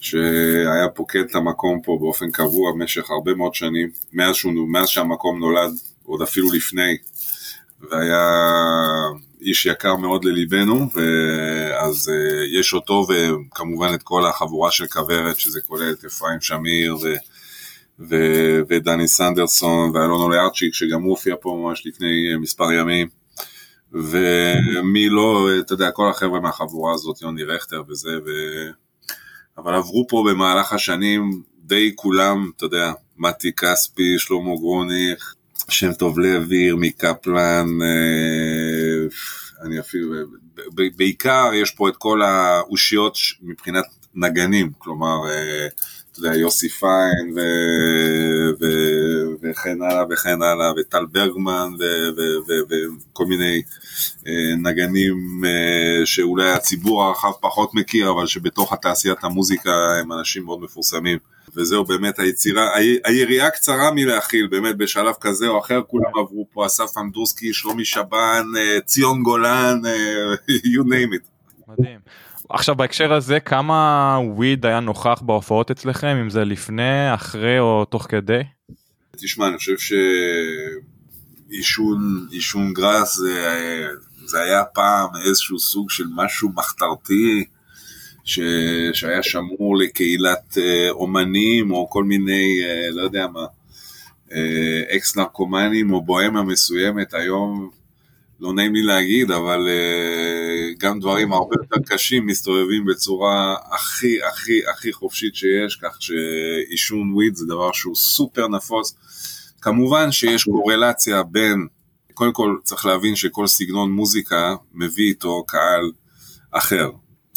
שהיה 0.00 0.88
פוקד 0.94 1.20
את 1.30 1.34
המקום 1.34 1.80
פה 1.84 1.98
באופן 2.00 2.30
קבוע 2.30 2.72
במשך 2.72 3.10
הרבה 3.10 3.34
מאוד 3.34 3.54
שנים 3.54 3.90
מאז, 4.12 4.34
שהוא, 4.34 4.68
מאז 4.68 4.88
שהמקום 4.88 5.38
נולד 5.38 5.70
עוד 6.04 6.22
אפילו 6.22 6.52
לפני 6.52 6.96
והיה 7.90 8.28
איש 9.40 9.66
יקר 9.66 9.96
מאוד 9.96 10.24
לליבנו, 10.24 10.88
אז 11.78 12.08
אה, 12.08 12.60
יש 12.60 12.74
אותו 12.74 13.06
וכמובן 13.08 13.94
את 13.94 14.02
כל 14.02 14.26
החבורה 14.26 14.70
של 14.70 14.86
כוורת, 14.86 15.38
שזה 15.38 15.60
כולל 15.60 15.92
את 15.92 16.04
אפרים 16.04 16.40
שמיר 16.40 16.96
ו... 16.96 17.14
ו... 18.00 18.16
ודני 18.68 19.08
סנדרסון 19.08 19.90
ואלון 19.94 20.20
אוליארצ'יק, 20.20 20.74
שגם 20.74 21.02
הוא 21.02 21.10
הופיע 21.10 21.34
פה 21.40 21.62
ממש 21.62 21.86
לפני 21.86 22.32
אה, 22.32 22.38
מספר 22.38 22.72
ימים. 22.72 23.08
ומי 23.92 25.08
לא, 25.08 25.48
אתה 25.60 25.72
יודע, 25.72 25.90
כל 25.90 26.10
החבר'ה 26.10 26.40
מהחבורה 26.40 26.94
הזאת, 26.94 27.22
יוני 27.22 27.44
רכטר 27.44 27.82
וזה, 27.88 28.10
ו... 28.26 28.30
אבל 29.58 29.74
עברו 29.74 30.06
פה 30.08 30.24
במהלך 30.30 30.72
השנים 30.72 31.42
די 31.58 31.92
כולם, 31.96 32.50
אתה 32.56 32.64
יודע, 32.64 32.92
מתי 33.18 33.52
כספי, 33.52 34.18
שלמה 34.18 34.56
גרוניך, 34.56 35.34
שם 35.68 35.92
טוב 35.92 36.18
לוי, 36.18 36.56
ירמי 36.56 36.90
קפלן, 36.90 37.66
אה, 37.82 39.06
אני 39.66 39.80
אפילו, 39.80 40.14
בעיקר 40.96 41.50
יש 41.54 41.70
פה 41.70 41.88
את 41.88 41.96
כל 41.96 42.22
האושיות 42.22 43.16
מבחינת 43.42 43.84
נגנים, 44.14 44.72
כלומר, 44.78 45.30
אה, 45.30 45.66
אתה 46.18 46.26
יודע, 46.26 46.38
יוסי 46.38 46.68
פיין 46.68 47.32
ו, 47.36 47.40
ו, 48.60 48.64
וכן 49.42 49.82
הלאה 49.82 50.04
וכן 50.10 50.42
הלאה, 50.42 50.72
וטל 50.76 51.06
ברגמן 51.06 51.68
וכל 53.12 53.26
מיני 53.26 53.62
אה, 54.26 54.56
נגנים 54.56 55.42
שאולי 56.04 56.50
הציבור 56.50 57.02
הרחב 57.02 57.32
פחות 57.40 57.74
מכיר, 57.74 58.10
אבל 58.10 58.26
שבתוך 58.26 58.72
התעשיית 58.72 59.24
המוזיקה 59.24 59.70
הם 60.00 60.12
אנשים 60.12 60.44
מאוד 60.44 60.60
מפורסמים. 60.60 61.18
וזהו 61.56 61.84
באמת 61.84 62.18
היצירה, 62.18 62.68
היריעה 63.04 63.50
קצרה 63.50 63.90
מלהכיל, 63.90 64.46
באמת 64.46 64.76
בשלב 64.76 65.14
כזה 65.20 65.46
או 65.48 65.58
אחר 65.58 65.80
כולם 65.86 66.18
עברו 66.18 66.46
פה, 66.52 66.66
אסף 66.66 66.98
אמדורסקי, 66.98 67.52
שלומי 67.52 67.84
שבן, 67.84 68.44
אה, 68.56 68.80
ציון 68.80 69.22
גולן, 69.22 69.80
אה, 69.86 70.34
you 70.74 70.82
name 70.82 71.14
it. 71.14 71.28
מדהים. 71.68 71.98
עכשיו 72.50 72.74
בהקשר 72.74 73.12
הזה 73.12 73.40
כמה 73.40 74.18
וויד 74.24 74.66
היה 74.66 74.80
נוכח 74.80 75.22
בהופעות 75.22 75.70
אצלכם, 75.70 76.16
אם 76.22 76.30
זה 76.30 76.44
לפני, 76.44 77.14
אחרי 77.14 77.58
או 77.58 77.84
תוך 77.84 78.06
כדי? 78.08 78.40
תשמע, 79.16 79.48
אני 79.48 79.56
חושב 79.56 79.76
שעישון, 81.48 82.26
עישון 82.30 82.72
גראס 82.72 83.16
זה, 83.16 83.88
זה 84.24 84.40
היה 84.42 84.64
פעם 84.64 85.08
איזשהו 85.24 85.58
סוג 85.58 85.90
של 85.90 86.04
משהו 86.16 86.48
מחתרתי. 86.54 87.44
ש... 88.28 88.40
שהיה 88.92 89.22
שמור 89.22 89.78
לקהילת 89.78 90.58
אה, 90.58 90.90
אומנים 90.90 91.70
או 91.70 91.90
כל 91.90 92.04
מיני, 92.04 92.60
אה, 92.64 92.90
לא 92.90 93.02
יודע 93.02 93.26
מה, 93.26 93.46
אה, 94.32 94.96
אקס 94.96 95.16
נרקומנים 95.16 95.92
או 95.92 96.04
בוהמה 96.04 96.42
מסוימת, 96.42 97.14
היום 97.14 97.70
לא 98.40 98.52
נעים 98.52 98.74
לי 98.74 98.82
להגיד, 98.82 99.30
אבל 99.30 99.68
גם 100.78 101.00
דברים 101.00 101.32
הרבה 101.32 101.56
יותר 101.62 101.94
קשים 101.94 102.26
מסתובבים 102.26 102.84
בצורה 102.84 103.56
הכי 103.70 104.22
הכי 104.22 104.60
הכי 104.70 104.92
חופשית 104.92 105.34
שיש, 105.34 105.76
כך 105.82 105.96
שעישון 106.00 107.12
וויד 107.14 107.34
זה 107.34 107.46
דבר 107.46 107.72
שהוא 107.72 107.96
סופר 107.96 108.48
נפוץ. 108.48 108.94
כמובן 109.60 110.12
שיש 110.12 110.44
קורלציה 110.44 111.22
בין, 111.22 111.66
קודם 112.14 112.32
כל 112.32 112.56
צריך 112.64 112.86
להבין 112.86 113.16
שכל 113.16 113.46
סגנון 113.46 113.92
מוזיקה 113.92 114.54
מביא 114.74 115.08
איתו 115.08 115.44
קהל 115.46 115.90
אחר. 116.50 116.90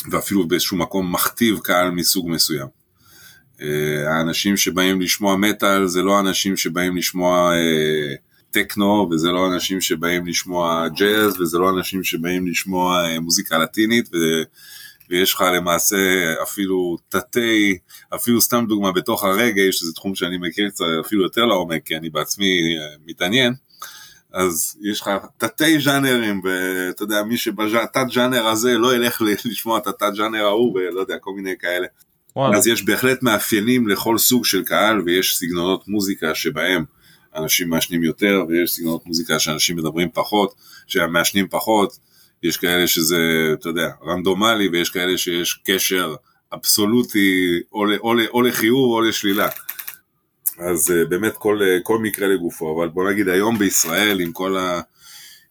ואפילו 0.10 0.48
באיזשהו 0.48 0.78
מקום 0.78 1.14
מכתיב 1.14 1.60
קהל 1.60 1.92
מסוג 1.92 2.30
מסוים. 2.30 2.68
אה, 3.62 4.18
האנשים 4.18 4.58
שבאים 4.58 5.02
לשמוע 5.02 5.36
מטאל 5.36 5.88
זה 5.88 6.02
לא 6.02 6.20
אנשים 6.20 6.58
שבאים 6.58 6.98
לשמוע 6.98 7.54
אה, 7.54 8.16
טכנו 8.52 9.10
וזה 9.12 9.32
לא 9.32 9.54
אנשים 9.54 9.82
שבאים 9.82 10.28
לשמוע 10.28 10.88
ג'אז 10.88 11.42
וזה 11.42 11.58
לא 11.58 11.70
אנשים 11.70 12.04
שבאים 12.04 12.48
לשמוע 12.48 13.06
אה, 13.06 13.20
מוזיקה 13.20 13.58
לטינית 13.58 14.10
ו... 14.14 14.18
ויש 15.10 15.34
לך 15.34 15.42
למעשה 15.56 16.34
אפילו 16.44 16.98
תתי, 17.10 17.78
אפילו 18.16 18.42
סתם 18.42 18.66
דוגמה 18.68 18.92
בתוך 18.92 19.24
הרגע, 19.24 19.62
שזה 19.72 19.94
תחום 19.94 20.16
שאני 20.16 20.38
מכיר 20.38 20.70
קצת 20.70 20.86
אפילו 21.06 21.24
יותר 21.24 21.46
לעומק, 21.46 21.86
כי 21.86 21.96
אני 21.98 22.10
בעצמי 22.10 22.76
מתעניין, 23.08 23.54
אז 24.34 24.78
יש 24.82 25.02
לך 25.02 25.12
תתי 25.38 25.80
ז'אנרים, 25.80 26.42
ואתה 26.44 27.04
יודע, 27.04 27.24
מי 27.24 27.38
שבתת 27.38 28.06
ז'אנר 28.14 28.48
הזה 28.48 28.78
לא 28.78 28.96
ילך 28.96 29.22
לשמוע 29.46 29.78
את 29.78 29.88
התת 29.88 30.16
ז'אנר 30.16 30.46
ההוא, 30.46 30.74
ולא 30.74 31.00
יודע, 31.00 31.18
כל 31.18 31.32
מיני 31.36 31.54
כאלה. 31.60 31.88
וואלה. 32.36 32.58
אז 32.58 32.68
יש 32.68 32.86
בהחלט 32.86 33.24
מאפיינים 33.24 33.88
לכל 33.88 34.18
סוג 34.18 34.46
של 34.46 34.64
קהל, 34.64 35.02
ויש 35.06 35.38
סגנונות 35.38 35.88
מוזיקה 35.88 36.36
שבהם 36.36 36.84
אנשים 37.36 37.70
מעשנים 37.70 38.04
יותר, 38.04 38.44
ויש 38.48 38.72
סגנונות 38.72 39.06
מוזיקה 39.06 39.40
שאנשים 39.40 39.76
מדברים 39.76 40.10
פחות, 40.14 40.54
שהם 40.88 41.14
מעשנים 41.14 41.48
פחות, 41.48 41.98
יש 42.44 42.58
כאלה 42.58 42.88
שזה, 42.88 43.18
אתה 43.54 43.70
יודע, 43.70 43.90
רנדומלי, 44.06 44.68
ויש 44.68 44.90
כאלה 44.90 45.18
שיש 45.18 45.62
קשר 45.66 46.16
אבסולוטי, 46.54 47.60
או, 47.74 47.86
או, 48.00 48.14
או 48.34 48.42
לחיוב 48.42 48.92
או 48.92 49.02
לשלילה. 49.02 49.48
אז 50.58 50.90
uh, 50.90 51.10
באמת 51.10 51.34
כל, 51.38 51.60
uh, 51.60 51.84
כל 51.84 51.98
מקרה 51.98 52.28
לגופו, 52.28 52.78
אבל 52.78 52.90
בוא 52.90 53.12
נגיד 53.12 53.28
היום 53.30 53.58
בישראל 53.58 54.20
עם 54.20 54.32
כל, 54.32 54.58
ה, 54.58 54.82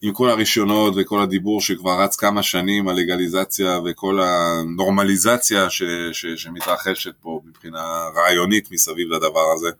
עם 0.02 0.12
כל 0.12 0.30
הרישיונות 0.30 0.94
וכל 0.96 1.20
הדיבור 1.20 1.60
שכבר 1.60 2.02
רץ 2.02 2.16
כמה 2.16 2.42
שנים, 2.42 2.88
הלגליזציה 2.88 3.78
וכל 3.84 4.20
הנורמליזציה 4.20 5.70
ש, 5.70 5.82
ש, 6.12 6.26
שמתרחשת 6.26 7.12
פה 7.20 7.40
מבחינה 7.46 8.08
רעיונית 8.16 8.70
מסביב 8.70 9.08
לדבר 9.08 9.52
הזה, 9.54 9.70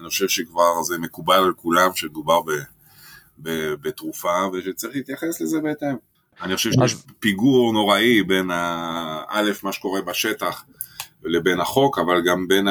אני 0.00 0.08
חושב 0.08 0.28
שכבר 0.28 0.82
זה 0.82 0.98
מקובל 0.98 1.38
על 1.38 1.52
כולם 1.56 1.90
שמדובר 1.94 2.40
ב, 2.42 2.50
ב, 3.38 3.74
בתרופה 3.74 4.48
ושצריך 4.52 4.96
להתייחס 4.96 5.40
לזה 5.40 5.60
בהתאם. 5.60 5.96
אני 6.42 6.56
חושב 6.56 6.70
שיש 6.72 6.94
פיגור 7.18 7.72
נוראי 7.72 8.22
בין 8.22 8.50
א', 9.28 9.50
מה 9.62 9.72
שקורה 9.72 10.02
בשטח 10.02 10.64
לבין 11.24 11.60
החוק, 11.60 11.98
אבל 11.98 12.22
גם 12.26 12.48
בין 12.48 12.68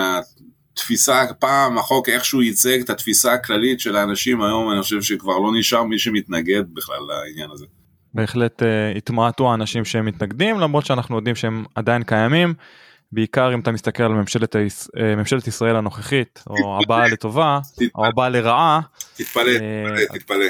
תפיסה, 0.74 1.26
פעם 1.40 1.78
החוק 1.78 2.10
איכשהו 2.10 2.42
ייצג 2.42 2.80
את 2.80 2.90
התפיסה 2.90 3.34
הכללית 3.34 3.80
של 3.80 3.96
האנשים, 3.96 4.42
היום 4.42 4.72
אני 4.72 4.82
חושב 4.82 5.02
שכבר 5.02 5.40
לא 5.40 5.52
נשאר 5.60 5.84
מי 5.84 6.00
שמתנגד 6.00 6.64
בכלל 6.74 7.00
לעניין 7.08 7.52
הזה. 7.52 7.66
בהחלט 8.14 8.62
uh, 8.62 8.98
התמעטו 8.98 9.52
האנשים 9.52 9.86
שהם 9.86 10.06
מתנגדים, 10.06 10.60
למרות 10.60 10.86
שאנחנו 10.86 11.16
יודעים 11.16 11.36
שהם 11.36 11.66
עדיין 11.76 12.04
קיימים, 12.04 12.54
בעיקר 13.16 13.54
אם 13.54 13.60
אתה 13.60 13.72
מסתכל 13.72 14.04
על 14.04 14.12
ממשלת, 14.12 14.56
היש... 14.56 14.84
uh, 14.84 15.02
ממשלת 15.18 15.48
ישראל 15.48 15.76
הנוכחית, 15.76 16.44
או 16.48 16.80
הבאה 16.84 17.08
לטובה, 17.14 17.60
או 17.96 18.06
הבאה 18.06 18.30
לרעה. 18.30 18.82
תתפלא, 19.16 19.44
uh, 19.44 19.54
תתפלא, 19.54 20.20
תתפלא. 20.20 20.46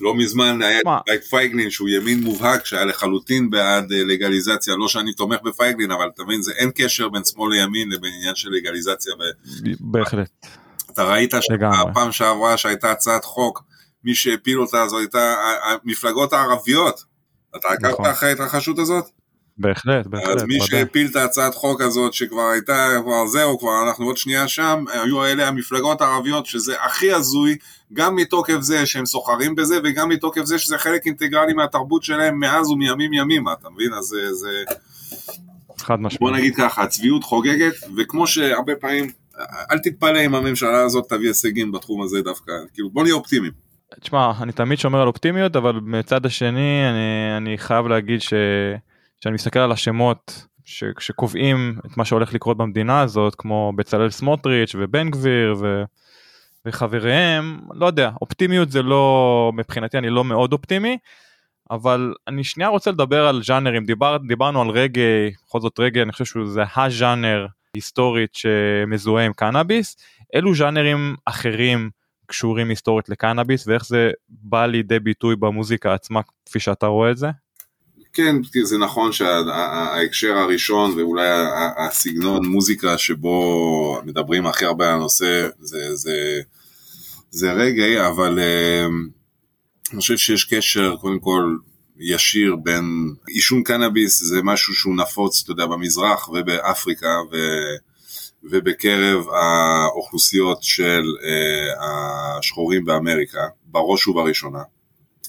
לא 0.00 0.14
מזמן 0.14 0.62
היה? 0.62 0.80
את 1.14 1.24
פייגלין 1.24 1.70
שהוא 1.70 1.88
ימין 1.88 2.20
מובהק 2.20 2.66
שהיה 2.66 2.84
לחלוטין 2.84 3.50
בעד 3.50 3.92
אה, 3.92 4.04
לגליזציה, 4.04 4.76
לא 4.76 4.88
שאני 4.88 5.12
תומך 5.12 5.38
בפייגלין 5.44 5.90
אבל 5.90 6.08
אתה 6.14 6.22
מבין 6.24 6.42
זה 6.42 6.52
אין 6.52 6.70
קשר 6.74 7.08
בין 7.08 7.24
שמאל 7.24 7.52
לימין 7.52 7.88
לבין 7.88 8.12
עניין 8.18 8.34
של 8.34 8.50
לגליזציה. 8.50 9.12
בהחלט. 9.80 10.46
אתה 10.92 11.04
ראית. 11.04 11.34
שהפעם 11.40 12.12
שעברה 12.12 12.56
שהייתה 12.56 12.90
הצעת 12.90 13.24
חוק 13.24 13.62
מי 14.04 14.14
שהפיל 14.14 14.60
אותה 14.60 14.88
זו 14.88 14.98
הייתה 14.98 15.34
המפלגות 15.64 16.32
הערביות. 16.32 17.04
אתה 17.56 17.68
עקבת 17.68 17.92
נכון. 17.92 18.06
אחרי 18.06 18.28
ההתרחשות 18.28 18.78
הזאת? 18.78 19.04
בהחלט, 19.58 20.06
בהחלט. 20.06 20.36
אז 20.36 20.42
מי. 20.42 20.60
שהפיל 20.60 21.06
את 21.10 21.16
ההצעת 21.16 21.54
חוק 21.54 21.80
הזאת 21.80 22.14
שכבר 22.14 22.42
הייתה, 22.52 22.88
כבר 23.02 23.26
זהו, 23.26 23.58
כבר 23.58 23.82
אנחנו 23.88 24.04
עוד 24.06 24.16
שנייה 24.16 24.48
שם, 24.48 24.84
היו 24.92 25.24
אלה 25.24 25.48
המפלגות 25.48 26.00
הערביות 26.00 26.46
שזה 26.46 26.74
הכי 26.84 27.12
הזוי, 27.12 27.56
גם 27.92 28.16
מתוקף 28.16 28.60
זה 28.60 28.86
שהם 28.86 29.06
סוחרים 29.06 29.54
בזה 29.54 29.78
וגם 29.84 30.08
מתוקף 30.08 30.44
זה 30.44 30.58
שזה 30.58 30.78
חלק 30.78 31.06
אינטגרלי 31.06 31.52
מהתרבות 31.52 32.02
שלהם 32.02 32.38
מאז 32.40 32.70
ומימים 32.70 33.12
ימימה, 33.12 33.52
אתה 33.52 33.70
מבין? 33.70 33.94
אז 33.94 34.04
זה, 34.32 34.48
חד 35.78 35.96
בוא 36.00 36.06
משמעית. 36.06 36.34
נגיד 36.34 36.54
ככה, 36.56 36.82
הצביעות 36.82 37.24
חוגגת, 37.24 37.74
וכמו 37.96 38.26
שהרבה 38.26 38.74
פעמים, 38.74 39.10
אל 39.70 39.78
תתפלא 39.78 40.26
אם 40.26 40.34
הממשלה 40.34 40.82
הזאת 40.82 41.08
תביא 41.08 41.28
הישגים 41.28 41.72
בתחום 41.72 42.02
הזה 42.02 42.22
דווקא, 42.22 42.52
כאילו 42.74 42.90
בוא 42.90 43.02
נהיה 43.02 43.14
אופטימיים. 43.14 43.52
תשמע, 44.00 44.32
אני 44.40 44.52
תמיד 44.52 44.78
שומר 44.78 45.00
על 45.00 45.08
אופטימיות, 45.08 45.56
אבל 45.56 45.80
מצד 45.82 46.26
השני, 46.26 46.82
אני, 46.90 47.36
אני 47.36 47.58
חייב 47.58 47.86
להגיד 47.86 48.20
ש... 48.22 48.34
שאני 49.24 49.34
מסתכל 49.34 49.58
על 49.58 49.72
השמות 49.72 50.46
ש... 50.64 50.84
שקובעים 50.98 51.78
את 51.86 51.96
מה 51.96 52.04
שהולך 52.04 52.34
לקרות 52.34 52.56
במדינה 52.56 53.00
הזאת, 53.00 53.34
כמו 53.34 53.72
בצלאל 53.76 54.10
סמוטריץ' 54.10 54.74
ובן 54.78 55.10
גביר 55.10 55.54
ו... 55.60 55.82
וחבריהם, 56.66 57.60
לא 57.74 57.86
יודע, 57.86 58.10
אופטימיות 58.20 58.70
זה 58.70 58.82
לא, 58.82 59.52
מבחינתי 59.54 59.98
אני 59.98 60.10
לא 60.10 60.24
מאוד 60.24 60.52
אופטימי, 60.52 60.98
אבל 61.70 62.14
אני 62.28 62.44
שנייה 62.44 62.68
רוצה 62.68 62.90
לדבר 62.90 63.26
על 63.26 63.42
ז'אנרים, 63.42 63.84
דיבר, 63.84 64.16
דיברנו 64.28 64.62
על 64.62 64.68
רגעי, 64.68 65.30
בכל 65.46 65.60
זאת 65.60 65.80
רגעי, 65.80 66.02
אני 66.02 66.12
חושב 66.12 66.24
שזה 66.24 66.62
הז'אנר 66.76 67.46
היסטורית 67.74 68.34
שמזוהה 68.34 69.26
עם 69.26 69.32
קנאביס, 69.32 69.96
אילו 70.34 70.54
ז'אנרים 70.54 71.16
אחרים 71.24 71.90
קשורים 72.26 72.68
היסטורית 72.68 73.08
לקנאביס 73.08 73.66
ואיך 73.66 73.84
זה 73.86 74.10
בא 74.28 74.66
לידי 74.66 74.98
ביטוי 74.98 75.36
במוזיקה 75.36 75.94
עצמה 75.94 76.20
כפי 76.46 76.60
שאתה 76.60 76.86
רואה 76.86 77.10
את 77.10 77.16
זה? 77.16 77.30
כן, 78.12 78.36
זה 78.62 78.78
נכון 78.78 79.12
שההקשר 79.12 80.36
הראשון 80.38 80.98
ואולי 80.98 81.28
הסגנון 81.76 82.46
מוזיקה 82.46 82.98
שבו 82.98 84.00
מדברים 84.04 84.46
הכי 84.46 84.64
הרבה 84.64 84.88
על 84.88 84.94
הנושא 84.94 85.48
זה, 85.60 85.96
זה, 85.96 86.40
זה 87.30 87.52
רגעי, 87.52 88.06
אבל 88.06 88.38
אה, 88.38 88.86
אני 89.92 90.00
חושב 90.00 90.16
שיש 90.16 90.44
קשר 90.44 90.96
קודם 91.00 91.18
כל 91.18 91.56
ישיר 91.98 92.56
בין 92.56 93.14
עישון 93.28 93.62
קנאביס 93.62 94.22
זה 94.22 94.42
משהו 94.42 94.74
שהוא 94.74 94.96
נפוץ, 94.96 95.42
אתה 95.42 95.52
יודע, 95.52 95.66
במזרח 95.66 96.28
ובאפריקה 96.28 97.16
ו, 97.32 97.36
ובקרב 98.42 99.24
האוכלוסיות 99.28 100.62
של 100.62 101.02
אה, 101.24 102.38
השחורים 102.38 102.84
באמריקה, 102.84 103.42
בראש 103.64 104.08
ובראשונה. 104.08 104.62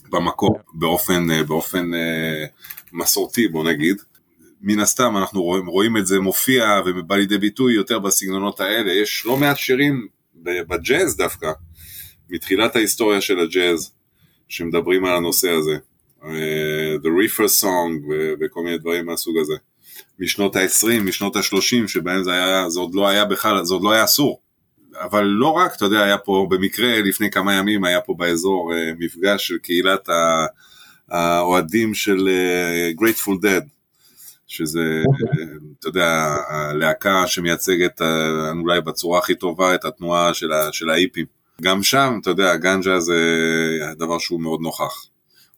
במקור 0.10 0.60
באופן, 0.74 1.32
אה, 1.32 1.44
באופן 1.44 1.94
אה, 1.94 2.46
מסורתי 2.94 3.48
בוא 3.48 3.64
נגיד. 3.64 3.98
מן 4.62 4.80
הסתם 4.80 5.18
אנחנו 5.18 5.44
רואים, 5.44 5.66
רואים 5.66 5.98
את 5.98 6.08
זה 6.08 6.20
מופיע 6.20 6.82
ובא 6.86 7.16
לידי 7.16 7.38
ביטוי 7.38 7.74
יותר 7.74 8.00
בסגנונות 8.00 8.60
האלה. 8.60 8.94
יש 8.94 9.26
לא 9.26 9.38
מעט 9.38 9.58
שירים 9.58 10.08
בג'אז 10.44 11.18
דווקא, 11.18 11.52
מתחילת 12.30 12.76
ההיסטוריה 12.76 13.22
של 13.22 13.40
הג'אז, 13.40 13.92
שמדברים 14.48 15.06
על 15.06 15.16
הנושא 15.16 15.50
הזה. 15.50 15.78
אה, 16.24 16.96
The 16.96 17.08
Reefer 17.08 17.62
Song 17.64 18.14
וכל 18.42 18.64
מיני 18.64 18.78
דברים 18.78 19.06
מהסוג 19.06 19.38
הזה. 19.38 19.54
משנות 20.20 20.56
ה-20, 20.56 21.04
משנות 21.04 21.36
ה-30, 21.36 21.88
שבהם 21.88 22.24
זה 22.24 22.32
היה, 22.32 22.70
זה 22.70 22.80
עוד 22.80 22.96
לא 22.96 23.08
היה 23.08 23.26
בכלל, 23.26 23.66
זה 23.66 23.74
עוד 23.74 23.84
לא 23.84 23.92
היה 23.92 24.04
אסור. 24.04 24.42
אבל 25.02 25.24
לא 25.24 25.48
רק, 25.48 25.76
אתה 25.76 25.86
יודע, 25.86 26.04
היה 26.04 26.18
פה 26.18 26.48
במקרה 26.50 27.02
לפני 27.02 27.32
כמה 27.32 27.54
ימים, 27.54 27.84
היה 27.84 28.02
פה 28.02 28.16
באזור 28.18 28.74
אה, 28.74 28.92
מפגש 29.00 29.48
של 29.48 29.58
קהילת 29.58 30.10
האוהדים 31.10 31.94
של 31.94 32.30
אה, 32.30 32.92
Grateful 33.02 33.44
Dead, 33.44 33.66
שזה, 34.48 35.04
אה, 35.40 35.44
אתה 35.80 35.88
יודע, 35.88 36.36
הלהקה 36.50 37.28
שמייצגת 37.28 38.02
אה, 38.02 38.52
אולי 38.52 38.82
בצורה 38.82 39.20
הכי 39.20 39.36
טובה 39.36 39.76
את 39.76 39.86
התנועה 39.86 40.34
של, 40.34 40.52
ה- 40.52 40.74
של 40.74 40.90
האיפים. 40.90 41.26
גם 41.62 41.84
שם, 41.84 42.18
אתה 42.22 42.30
יודע, 42.30 42.56
גנג'ה 42.56 43.00
זה 43.00 43.18
דבר 43.98 44.18
שהוא 44.20 44.42
מאוד 44.42 44.62
נוכח. 44.62 45.06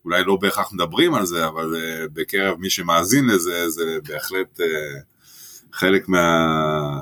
אולי 0.05 0.23
לא 0.23 0.35
בהכרח 0.35 0.73
מדברים 0.73 1.13
על 1.13 1.25
זה, 1.25 1.47
אבל 1.47 1.75
בקרב 2.13 2.57
מי 2.59 2.69
שמאזין 2.69 3.25
לזה, 3.27 3.69
זה 3.69 3.97
בהחלט 4.07 4.59
חלק, 5.73 6.09
מה, 6.09 6.99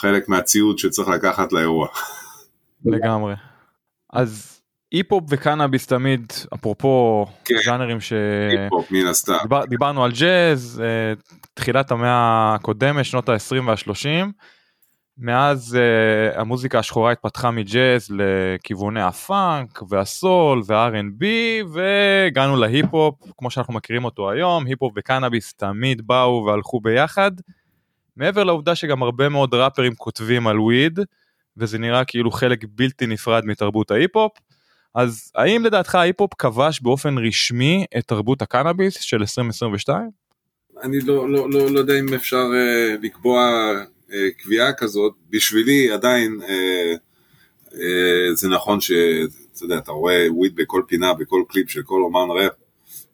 חלק 0.00 0.28
מהציוד 0.28 0.78
שצריך 0.78 1.08
לקחת 1.08 1.52
לאירוע. 1.52 1.88
לגמרי. 2.84 3.34
אז 4.12 4.60
אי-פופ 4.92 5.24
וקנאביס 5.28 5.86
תמיד, 5.86 6.32
אפרופו 6.54 7.26
כן. 7.44 7.54
ז'אנרים 7.64 8.00
ש... 8.00 8.12
היפ-הופ 8.50 8.90
מן 8.90 9.06
הסתם. 9.06 9.36
דיבר, 9.42 9.64
דיברנו 9.64 10.04
על 10.04 10.12
ג'אז, 10.12 10.82
אה, 10.84 11.12
תחילת 11.54 11.90
המאה 11.90 12.54
הקודמת, 12.54 13.04
שנות 13.04 13.28
ה-20 13.28 13.62
וה-30. 13.66 14.26
מאז 15.20 15.78
אה, 15.78 16.40
המוזיקה 16.40 16.78
השחורה 16.78 17.12
התפתחה 17.12 17.50
מג'אז 17.50 18.08
לכיווני 18.10 19.02
הפאנק 19.02 19.82
והסול 19.88 20.62
וה-R&B 20.66 21.24
והגענו 21.72 22.56
להיפ-הופ 22.56 23.14
כמו 23.38 23.50
שאנחנו 23.50 23.74
מכירים 23.74 24.04
אותו 24.04 24.30
היום, 24.30 24.66
היפ-הופ 24.66 24.92
וקנאביס 24.96 25.54
תמיד 25.54 26.06
באו 26.06 26.44
והלכו 26.46 26.80
ביחד. 26.80 27.30
מעבר 28.18 28.44
לעובדה 28.44 28.74
שגם 28.74 29.02
הרבה 29.02 29.28
מאוד 29.28 29.54
ראפרים 29.54 29.94
כותבים 29.94 30.46
על 30.46 30.60
וויד 30.60 30.98
וזה 31.56 31.78
נראה 31.78 32.04
כאילו 32.04 32.30
חלק 32.30 32.64
בלתי 32.68 33.06
נפרד 33.06 33.44
מתרבות 33.44 33.90
ההיפ-הופ. 33.90 34.32
אז 34.94 35.32
האם 35.34 35.64
לדעתך 35.64 35.94
ההיפ-הופ 35.94 36.34
כבש 36.34 36.80
באופן 36.80 37.18
רשמי 37.18 37.84
את 37.98 38.04
תרבות 38.04 38.42
הקנאביס 38.42 38.94
של 39.00 39.16
2022? 39.20 40.10
אני 40.82 41.00
לא, 41.00 41.30
לא, 41.30 41.50
לא, 41.50 41.70
לא 41.70 41.78
יודע 41.78 41.98
אם 41.98 42.14
אפשר 42.14 42.44
אה, 42.44 43.04
לקבוע 43.04 43.70
אה, 44.08 44.12
קביעה 44.38 44.72
כזאת, 44.72 45.12
בשבילי 45.30 45.90
עדיין 45.90 46.40
אה, 46.42 46.98
אה, 47.72 47.76
זה 48.34 48.48
נכון 48.48 48.80
שאתה 48.80 49.64
יודע, 49.64 49.78
אתה 49.78 49.92
רואה 49.92 50.26
וויד 50.30 50.54
בכל 50.56 50.82
פינה, 50.88 51.14
בכל 51.14 51.42
קליפ 51.48 51.70
של 51.70 51.82
כל 51.82 52.00
אומן 52.00 52.42
ראפ, 52.42 52.52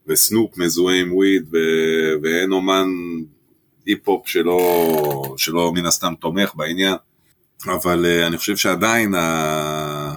וסנופ 0.07 0.59
מזוהה 0.59 1.01
עם 1.01 1.13
וויד, 1.13 1.55
ואין 2.23 2.53
אומן 2.53 2.87
היפ-הופ 3.87 4.29
שלא, 4.29 5.35
שלא 5.37 5.73
מן 5.73 5.87
הסתם 5.87 6.15
תומך 6.21 6.55
בעניין, 6.55 6.95
אבל 7.67 8.05
uh, 8.05 8.27
אני 8.27 8.39
חושב 8.39 8.57
שעדיין 8.57 9.15
ה- 9.15 10.15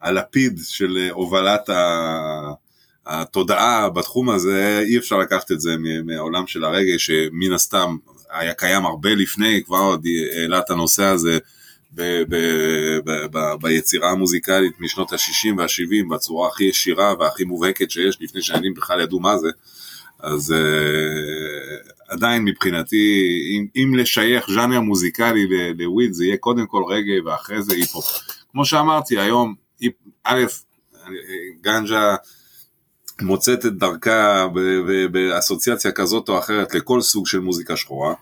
הלפיד 0.00 0.60
של 0.64 1.08
הובלת 1.10 1.68
ה... 1.68 2.52
התודעה 3.06 3.90
בתחום 3.90 4.30
הזה, 4.30 4.82
אי 4.86 4.98
אפשר 4.98 5.18
לקחת 5.18 5.52
את 5.52 5.60
זה 5.60 5.76
מהעולם 6.04 6.46
של 6.46 6.64
הרגע, 6.64 6.98
שמן 6.98 7.52
הסתם 7.54 7.96
היה 8.30 8.54
קיים 8.54 8.86
הרבה 8.86 9.14
לפני, 9.14 9.62
כבר 9.64 9.78
עוד 9.78 10.06
העלה 10.36 10.58
את 10.58 10.70
הנושא 10.70 11.04
הזה 11.04 11.38
ב- 11.94 12.22
ב- 12.28 13.28
ב- 13.32 13.54
ביצירה 13.62 14.10
המוזיקלית 14.10 14.72
משנות 14.80 15.12
ה-60 15.12 15.48
וה-70 15.58 16.14
בצורה 16.14 16.48
הכי 16.48 16.64
ישירה 16.64 17.14
והכי 17.20 17.44
מובהקת 17.44 17.90
שיש, 17.90 18.18
לפני 18.20 18.42
שהילדים 18.42 18.74
בכלל 18.74 19.00
ידעו 19.00 19.20
מה 19.20 19.38
זה. 19.38 19.48
אז 20.18 20.54
uh, 20.54 21.91
עדיין 22.12 22.44
מבחינתי, 22.44 23.22
אם, 23.50 23.66
אם 23.76 23.94
לשייך 23.94 24.50
ז'אנר 24.50 24.80
מוזיקלי 24.80 25.46
לוויד, 25.78 26.12
זה 26.12 26.24
יהיה 26.24 26.36
קודם 26.36 26.66
כל 26.66 26.82
רגע 26.88 27.12
ואחרי 27.24 27.62
זה 27.62 27.74
היפ-הופ. 27.74 28.06
כמו 28.52 28.64
שאמרתי, 28.64 29.18
היום, 29.18 29.54
א', 30.24 30.44
גנג'ה 31.60 32.14
מוצאת 33.22 33.66
את 33.66 33.78
דרכה 33.78 34.46
באסוציאציה 35.12 35.92
כזאת 35.92 36.28
או 36.28 36.38
אחרת 36.38 36.74
לכל 36.74 37.00
סוג 37.00 37.26
של 37.26 37.38
מוזיקה 37.38 37.76
שחורה, 37.76 38.14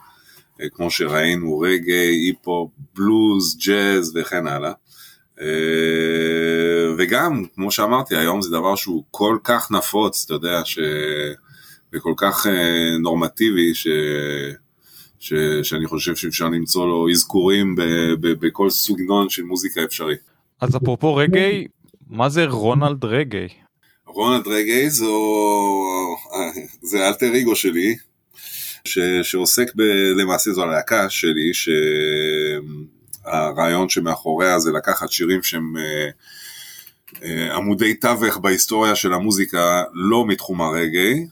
כמו 0.73 0.91
שראינו 0.91 1.59
רגע, 1.59 1.95
היפ-הופ, 1.95 2.71
בלוז, 2.95 3.59
ג'אז 3.67 4.13
וכן 4.17 4.47
הלאה. 4.47 4.73
וגם, 6.99 7.45
כמו 7.55 7.71
שאמרתי, 7.71 8.17
היום 8.17 8.43
זה 8.43 8.51
דבר 8.51 8.77
שהוא 8.77 9.05
כל 9.11 9.39
כך 9.45 9.71
נפוץ, 9.71 10.25
אתה 10.25 10.35
יודע, 10.35 10.61
ש... 10.65 10.79
וכל 11.93 12.15
כך 12.17 12.47
נורמטיבי, 13.03 13.75
ש... 13.75 13.89
ש... 15.19 15.35
שאני 15.63 15.87
חושב 15.87 16.17
שאפשר 16.17 16.49
למצוא 16.49 16.87
לו 16.87 17.11
אזכורים 17.11 17.75
ב... 17.77 17.83
ב... 18.21 18.47
בכל 18.47 18.71
סוגנון 18.71 19.31
של 19.31 19.43
מוזיקה 19.43 19.85
אפשרי. 19.85 20.17
אז 20.61 20.77
אפרופו 20.77 21.15
רגעי, 21.15 21.67
מה 22.11 22.29
זה 22.29 22.45
רונלד 22.45 23.05
רגעי? 23.05 23.49
רונלד 24.07 24.47
רגעי 24.47 24.91
זו, 24.91 25.15
זה 26.83 27.09
אלטר 27.09 27.37
אגו 27.41 27.57
שלי, 27.57 27.97
ש, 28.85 28.99
שעוסק 29.23 29.75
ב, 29.77 29.83
למעשה 30.17 30.53
זו 30.53 30.63
הלהקה 30.63 31.11
שלי, 31.11 31.51
שהרעיון 33.25 33.89
שמאחוריה 33.89 34.59
זה 34.59 34.73
לקחת 34.73 35.11
שירים 35.11 35.43
שהם 35.43 35.75
אה, 37.23 37.57
עמודי 37.57 37.95
תווך 37.95 38.37
בהיסטוריה 38.37 38.95
של 38.95 39.13
המוזיקה 39.13 39.83
לא 39.93 40.27
מתחום 40.27 40.61
הרגעי, 40.61 41.27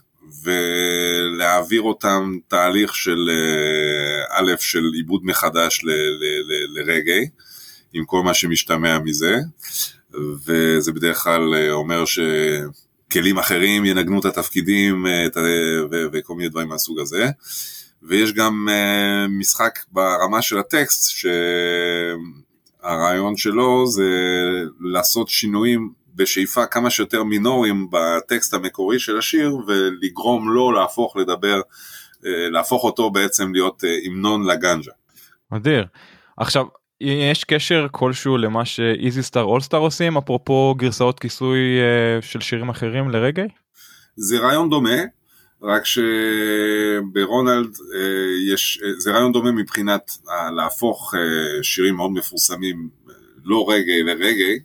ולהעביר 0.45 1.83
אותם 1.83 2.39
תהליך 2.49 2.95
של 2.95 3.31
אה, 3.31 4.39
א', 4.39 4.53
של 4.59 4.91
עיבוד 4.95 5.21
מחדש 5.25 5.85
לרגעי, 6.69 7.29
עם 7.93 8.05
כל 8.05 8.23
מה 8.23 8.35
שמשתמע 8.35 8.99
מזה, 8.99 9.37
וזה 10.47 10.93
בדרך 10.93 11.19
כלל 11.19 11.55
אה, 11.55 11.71
אומר 11.71 12.05
שכלים 12.05 13.39
אחרים 13.39 13.85
ינגנו 13.85 14.21
את 14.21 14.25
התפקידים 14.25 15.05
ו, 15.91 16.07
וכל 16.13 16.35
מיני 16.35 16.49
דברים 16.49 16.69
מהסוג 16.69 17.01
הזה. 17.01 17.31
ויש 18.03 18.33
גם 18.33 18.69
משחק 19.29 19.79
ברמה 19.93 20.43
של 20.43 20.59
הטקסט, 20.59 21.11
שהרעיון 22.83 23.37
שלו 23.37 23.87
זה 23.87 24.11
לעשות 24.81 25.29
שינויים 25.29 25.93
בשאיפה 26.19 26.67
כמה 26.67 26.91
שיותר 26.91 27.25
מינוריים 27.25 27.89
בטקסט 27.91 28.55
המקורי 28.55 28.99
של 28.99 29.19
השיר 29.19 29.57
ולגרום 29.67 30.49
לו 30.49 30.73
להפוך 30.73 31.17
לדבר, 31.17 31.61
אה, 32.27 32.51
להפוך 32.51 32.85
אותו 32.85 33.11
בעצם 33.11 33.55
להיות 33.55 33.85
אה, 33.85 33.97
המנון 34.07 34.47
לגנג'ה. 34.47 34.93
מדהיר. 35.53 35.87
עכשיו, 36.37 36.67
יש 37.01 37.45
קשר 37.45 37.87
כלשהו 37.91 38.39
למה 38.39 38.65
שאיזי 38.65 39.23
סטאר 39.23 39.43
אולסטאר 39.43 39.79
עושים 39.79 40.17
אפרופו 40.17 40.75
גרסאות 40.79 41.21
כיסוי 41.21 41.59
אה, 41.59 42.23
של 42.23 42.41
שירים 42.41 42.69
אחרים 42.69 43.11
לרגעי? 43.11 43.49
זה 44.17 44.39
רעיון 44.39 44.71
דומה, 44.71 44.99
רק 45.63 45.83
שברונלד 45.85 47.71
יש, 48.53 48.81
זה 48.99 49.11
רעיון 49.11 49.33
דומה 49.33 49.53
מבחינת 49.53 50.11
להפוך 50.57 51.15
שירים 51.63 51.95
מאוד 51.95 52.11
מפורסמים 52.11 52.89
לא 53.45 53.67
רגאיי 53.69 54.03
לרגאיי, 54.03 54.59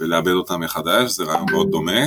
ולעבד 0.00 0.32
אותם 0.32 0.60
מחדש, 0.60 1.10
זה 1.10 1.24
רעיון 1.24 1.46
מאוד 1.50 1.70
דומה. 1.70 2.00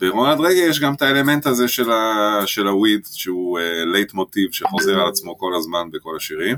ברונלד 0.00 0.40
רגאיי 0.40 0.60
יש 0.60 0.80
גם 0.80 0.94
את 0.94 1.02
האלמנט 1.02 1.46
הזה 1.46 1.68
של, 1.68 1.90
ה, 1.90 2.42
של 2.46 2.66
הוויד, 2.66 3.00
שהוא 3.12 3.58
לייט 3.92 4.10
אה, 4.10 4.16
מוטיב 4.16 4.52
שחוזר 4.52 5.00
על 5.00 5.08
עצמו 5.08 5.38
כל 5.38 5.54
הזמן 5.54 5.90
בכל 5.90 6.16
השירים. 6.16 6.56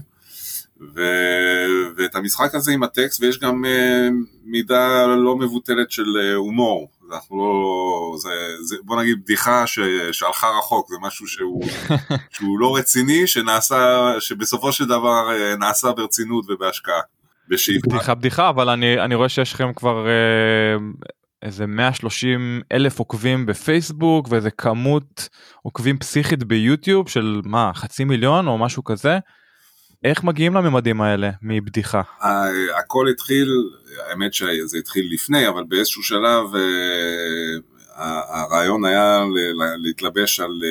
ו, 0.94 1.02
ואת 1.96 2.14
המשחק 2.14 2.54
הזה 2.54 2.72
עם 2.72 2.82
הטקסט, 2.82 3.22
ויש 3.22 3.38
גם 3.38 3.64
אה, 3.64 4.12
מידה 4.44 5.06
לא 5.06 5.36
מבוטלת 5.36 5.90
של 5.90 6.02
אה, 6.02 6.36
הומור. 6.36 6.88
אנחנו 7.12 7.36
לא, 7.36 8.18
זה, 8.18 8.28
זה, 8.62 8.76
בוא 8.82 9.02
נגיד 9.02 9.22
בדיחה 9.24 9.66
ש, 9.66 9.78
שהלכה 10.12 10.46
רחוק, 10.58 10.88
זה 10.88 10.96
משהו 11.00 11.26
שהוא, 11.26 11.64
שהוא 12.34 12.58
לא 12.58 12.76
רציני, 12.76 13.26
שנעשה, 13.26 14.10
שבסופו 14.20 14.72
של 14.72 14.84
דבר 14.84 15.28
uh, 15.28 15.58
נעשה 15.58 15.92
ברצינות 15.92 16.44
ובהשקעה. 16.48 17.00
בשאיפה. 17.52 17.88
בדיחה 17.90 18.14
בדיחה 18.14 18.48
אבל 18.48 18.68
אני 18.68 19.00
אני 19.00 19.14
רואה 19.14 19.28
שיש 19.28 19.52
לכם 19.52 19.72
כבר 19.72 20.06
אה, 20.06 20.76
איזה 21.42 21.66
130 21.66 22.60
אלף 22.72 22.98
עוקבים 22.98 23.46
בפייסבוק 23.46 24.26
ואיזה 24.30 24.50
כמות 24.50 25.28
עוקבים 25.62 25.98
פסיכית 25.98 26.44
ביוטיוב 26.44 27.08
של 27.08 27.40
מה 27.44 27.70
חצי 27.74 28.04
מיליון 28.04 28.46
או 28.46 28.58
משהו 28.58 28.84
כזה. 28.84 29.18
איך 30.04 30.24
מגיעים 30.24 30.54
לממדים 30.54 31.00
האלה 31.00 31.30
מבדיחה? 31.42 32.02
הכל 32.78 33.08
התחיל, 33.08 33.48
האמת 34.08 34.34
שזה 34.34 34.78
התחיל 34.78 35.08
לפני, 35.12 35.48
אבל 35.48 35.64
באיזשהו 35.68 36.02
שלב 36.02 36.54
אה, 36.54 38.20
הרעיון 38.28 38.84
היה 38.84 39.24
להתלבש 39.76 40.40
על 40.40 40.62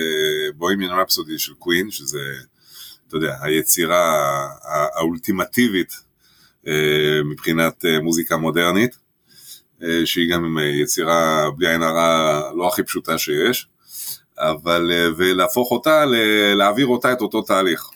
בוהמיאן 0.56 0.92
אה, 0.92 1.02
רפסודי 1.02 1.40
של 1.40 1.54
קווין, 1.54 1.92
שזה, 1.92 2.20
אתה 3.08 3.16
יודע, 3.16 3.36
היצירה 3.42 4.18
האולטימטיבית 4.96 6.11
מבחינת 7.26 7.86
אה, 7.86 8.00
מוזיקה 8.00 8.38
מודרנית, 8.38 8.98
אה, 9.84 10.06
שהיא 10.06 10.32
גם 10.34 10.58
יצירה 10.82 11.52
בלי 11.58 11.70
עין 11.70 11.84
הרע 11.84 12.42
לא 12.56 12.68
הכי 12.68 12.84
פשוטה 12.84 13.18
שיש, 13.18 13.68
אבל, 14.38 14.92
ולהפוך 15.18 15.72
אותה, 15.72 16.06
להעביר 16.56 16.88
אותה 16.88 17.14
את 17.14 17.22
אותו 17.22 17.42
תהליך. 17.42 17.90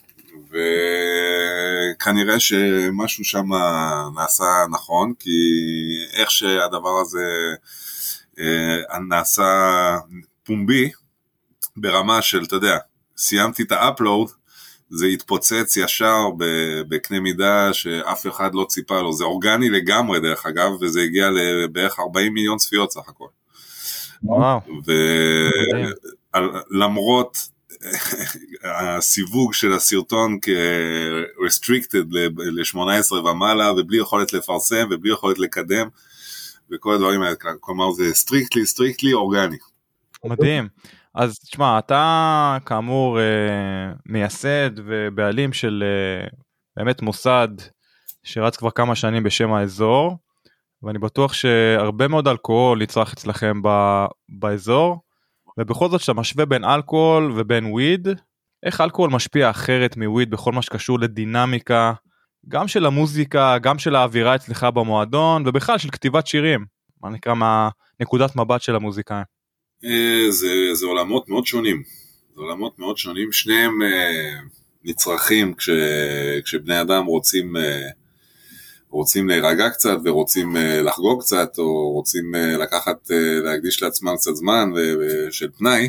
וכנראה 0.50 2.40
שמשהו 2.40 3.24
שם 3.24 3.46
נעשה 4.14 4.44
נכון, 4.70 5.12
כי 5.18 5.30
איך 6.12 6.30
שהדבר 6.30 7.00
הזה 7.00 7.54
נעשה 9.08 9.44
פומבי, 10.44 10.90
ברמה 11.76 12.22
של, 12.22 12.44
אתה 12.44 12.56
יודע, 12.56 12.78
סיימתי 13.16 13.62
את 13.62 13.72
ה 13.72 13.79
upload, 13.79 14.30
זה 14.90 15.06
התפוצץ 15.06 15.76
ישר 15.76 16.24
בקנה 16.88 17.20
מידה 17.20 17.72
שאף 17.72 18.26
אחד 18.26 18.54
לא 18.54 18.66
ציפה 18.68 19.00
לו, 19.00 19.12
זה 19.12 19.24
אורגני 19.24 19.70
לגמרי 19.70 20.20
דרך 20.20 20.46
אגב, 20.46 20.70
וזה 20.80 21.00
הגיע 21.00 21.30
לבערך 21.30 22.00
40 22.00 22.34
מיליון 22.34 22.58
צפיות 22.58 22.92
סך 22.92 23.08
הכל. 23.08 23.26
וואו. 24.22 24.60
ולמרות 26.70 27.38
הסיווג 28.64 29.54
של 29.54 29.72
הסרטון 29.72 30.38
כ-restricted 30.42 32.06
ל-18 32.36 33.12
ומעלה, 33.14 33.72
ובלי 33.72 33.98
יכולת 33.98 34.32
לפרסם 34.32 34.88
ובלי 34.90 35.12
יכולת 35.12 35.38
לקדם, 35.38 35.88
וכל 36.70 36.94
הדברים 36.94 37.22
האלה, 37.22 37.34
כלומר 37.60 37.92
זה 37.92 38.14
strictly, 38.14 38.66
strictly 38.66 39.12
אורגני. 39.12 39.56
מדהים. 40.24 40.68
אז 41.16 41.38
תשמע, 41.38 41.78
אתה 41.78 42.58
כאמור 42.66 43.20
אה, 43.20 43.92
מייסד 44.06 44.70
ובעלים 44.76 45.52
של 45.52 45.84
אה, 45.86 46.26
באמת 46.76 47.02
מוסד 47.02 47.48
שרץ 48.22 48.56
כבר 48.56 48.70
כמה 48.70 48.94
שנים 48.94 49.22
בשם 49.22 49.52
האזור, 49.52 50.16
ואני 50.82 50.98
בטוח 50.98 51.32
שהרבה 51.32 52.08
מאוד 52.08 52.28
אלכוהול 52.28 52.82
נצרך 52.82 53.12
אצלכם 53.12 53.62
ב, 53.62 53.68
באזור, 54.28 55.00
ובכל 55.58 55.88
זאת 55.88 56.00
שאתה 56.00 56.12
משווה 56.12 56.46
בין 56.46 56.64
אלכוהול 56.64 57.32
ובין 57.36 57.64
וויד, 57.64 58.08
איך 58.66 58.80
אלכוהול 58.80 59.10
משפיע 59.10 59.50
אחרת 59.50 59.96
מוויד 59.96 60.30
בכל 60.30 60.52
מה 60.52 60.62
שקשור 60.62 60.98
לדינמיקה, 60.98 61.92
גם 62.48 62.68
של 62.68 62.86
המוזיקה, 62.86 63.58
גם 63.58 63.78
של 63.78 63.96
האווירה 63.96 64.34
אצלך 64.34 64.64
במועדון, 64.74 65.42
ובכלל 65.46 65.78
של 65.78 65.90
כתיבת 65.90 66.26
שירים, 66.26 66.64
מה 67.02 67.10
נקרא 67.10 67.34
מהנקודת 67.34 68.36
מבט 68.36 68.62
של 68.62 68.76
המוזיקאים. 68.76 69.35
אה, 69.84 70.30
זה, 70.30 70.74
זה 70.74 70.86
עולמות 70.86 71.28
מאוד 71.28 71.46
שונים, 71.46 71.82
זה 72.34 72.40
עולמות 72.40 72.78
מאוד 72.78 72.98
שונים, 72.98 73.32
שניהם 73.32 73.82
אה, 73.82 74.38
נצרכים 74.84 75.54
כש, 75.54 75.70
כשבני 76.44 76.80
אדם 76.80 77.04
רוצים, 77.04 77.56
אה, 77.56 77.88
רוצים 78.90 79.28
להירגע 79.28 79.70
קצת 79.70 79.96
ורוצים 80.04 80.56
לחגוג 80.56 81.22
קצת, 81.22 81.58
או 81.58 81.90
רוצים 81.92 82.34
לקחת, 82.34 83.10
להקדיש 83.44 83.82
לעצמם 83.82 84.16
קצת 84.16 84.34
זמן 84.34 84.70
של 85.30 85.50
פנאי, 85.58 85.88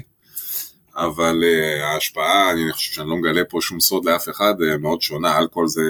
אבל 0.96 1.44
ההשפעה, 1.82 2.52
אני 2.52 2.72
חושב 2.72 2.94
שאני 2.94 3.10
לא 3.10 3.18
מגלה 3.18 3.46
פה 3.50 3.58
שום 3.62 3.80
סוד 3.80 4.06
לאף 4.06 4.30
אחד, 4.30 4.54
מאוד 4.80 5.02
שונה, 5.02 5.38
אלכוהול 5.38 5.68
זה, 5.68 5.82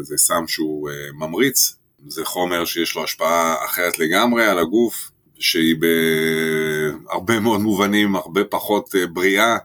זה 0.00 0.16
סם 0.16 0.44
שהוא 0.46 0.90
ממריץ, 1.12 1.76
זה 2.08 2.24
חומר 2.24 2.64
שיש 2.64 2.96
לו 2.96 3.04
השפעה 3.04 3.64
אחרת 3.64 3.98
לגמרי 3.98 4.46
על 4.46 4.58
הגוף, 4.58 5.10
שהיא 5.40 5.76
בהרבה 7.06 7.40
מאוד 7.40 7.60
מובנים 7.60 8.16
הרבה 8.16 8.44
פחות 8.44 8.94
אה, 8.94 9.06
בריאה 9.06 9.56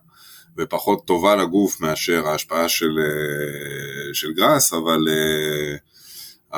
ופחות 0.58 1.06
טובה 1.08 1.36
לגוף 1.36 1.82
מאשר 1.82 2.28
ההשפעה 2.28 2.70
של, 2.70 3.00
אה, 3.00 4.14
של 4.14 4.34
גראס, 4.34 4.74
אבל, 4.74 5.08
אה, 5.10 5.76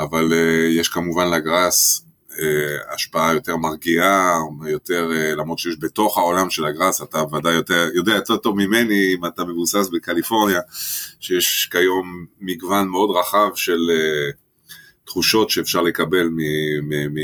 אבל 0.03 0.34
יש 0.69 0.89
כמובן 0.89 1.30
לגראס 1.30 2.03
השפעה 2.93 3.34
יותר 3.34 3.58
מרגיעה, 3.58 4.39
יותר, 4.67 5.12
למרות 5.38 5.60
שיש 5.60 5.75
בתוך 5.80 6.17
העולם 6.17 6.49
של 6.49 6.65
הגראס, 6.65 7.01
אתה 7.01 7.23
ודאי 7.36 7.53
יותר, 7.53 7.89
יודע 7.93 8.15
יותר 8.15 8.38
טוב 8.38 8.56
ממני 8.56 9.13
אם 9.17 9.25
אתה 9.25 9.45
מבוסס 9.45 9.89
בקליפורניה, 9.93 10.60
שיש 11.19 11.69
כיום 11.71 12.25
מגוון 12.41 12.88
מאוד 12.88 13.10
רחב 13.17 13.56
של 13.56 13.80
תחושות 15.07 15.49
שאפשר 15.49 15.81
לקבל 15.81 16.29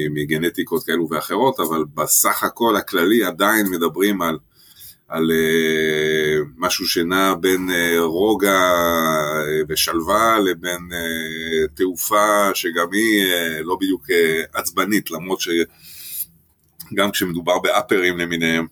מגנטיקות 0.10 0.84
כאלו 0.84 1.08
ואחרות, 1.10 1.60
אבל 1.60 1.84
בסך 1.94 2.44
הכל 2.44 2.76
הכללי 2.76 3.24
עדיין 3.24 3.68
מדברים 3.68 4.22
על, 4.22 4.38
על 5.08 5.32
uh, 5.32 6.46
משהו 6.58 6.86
שנע 6.88 7.34
בין 7.40 7.70
uh, 7.70 8.00
רוגע 8.00 8.62
uh, 8.62 9.66
ושלווה 9.70 10.40
לבין 10.40 10.90
תעופה 11.74 12.50
שגם 12.54 12.88
היא 12.92 13.24
לא 13.64 13.78
בדיוק 13.82 14.08
עצבנית, 14.54 15.12
למרות 15.12 15.40
שגם 15.42 17.12
כשמדובר 17.12 17.60
באפרים 17.60 18.18
למיניהם, 18.18 18.68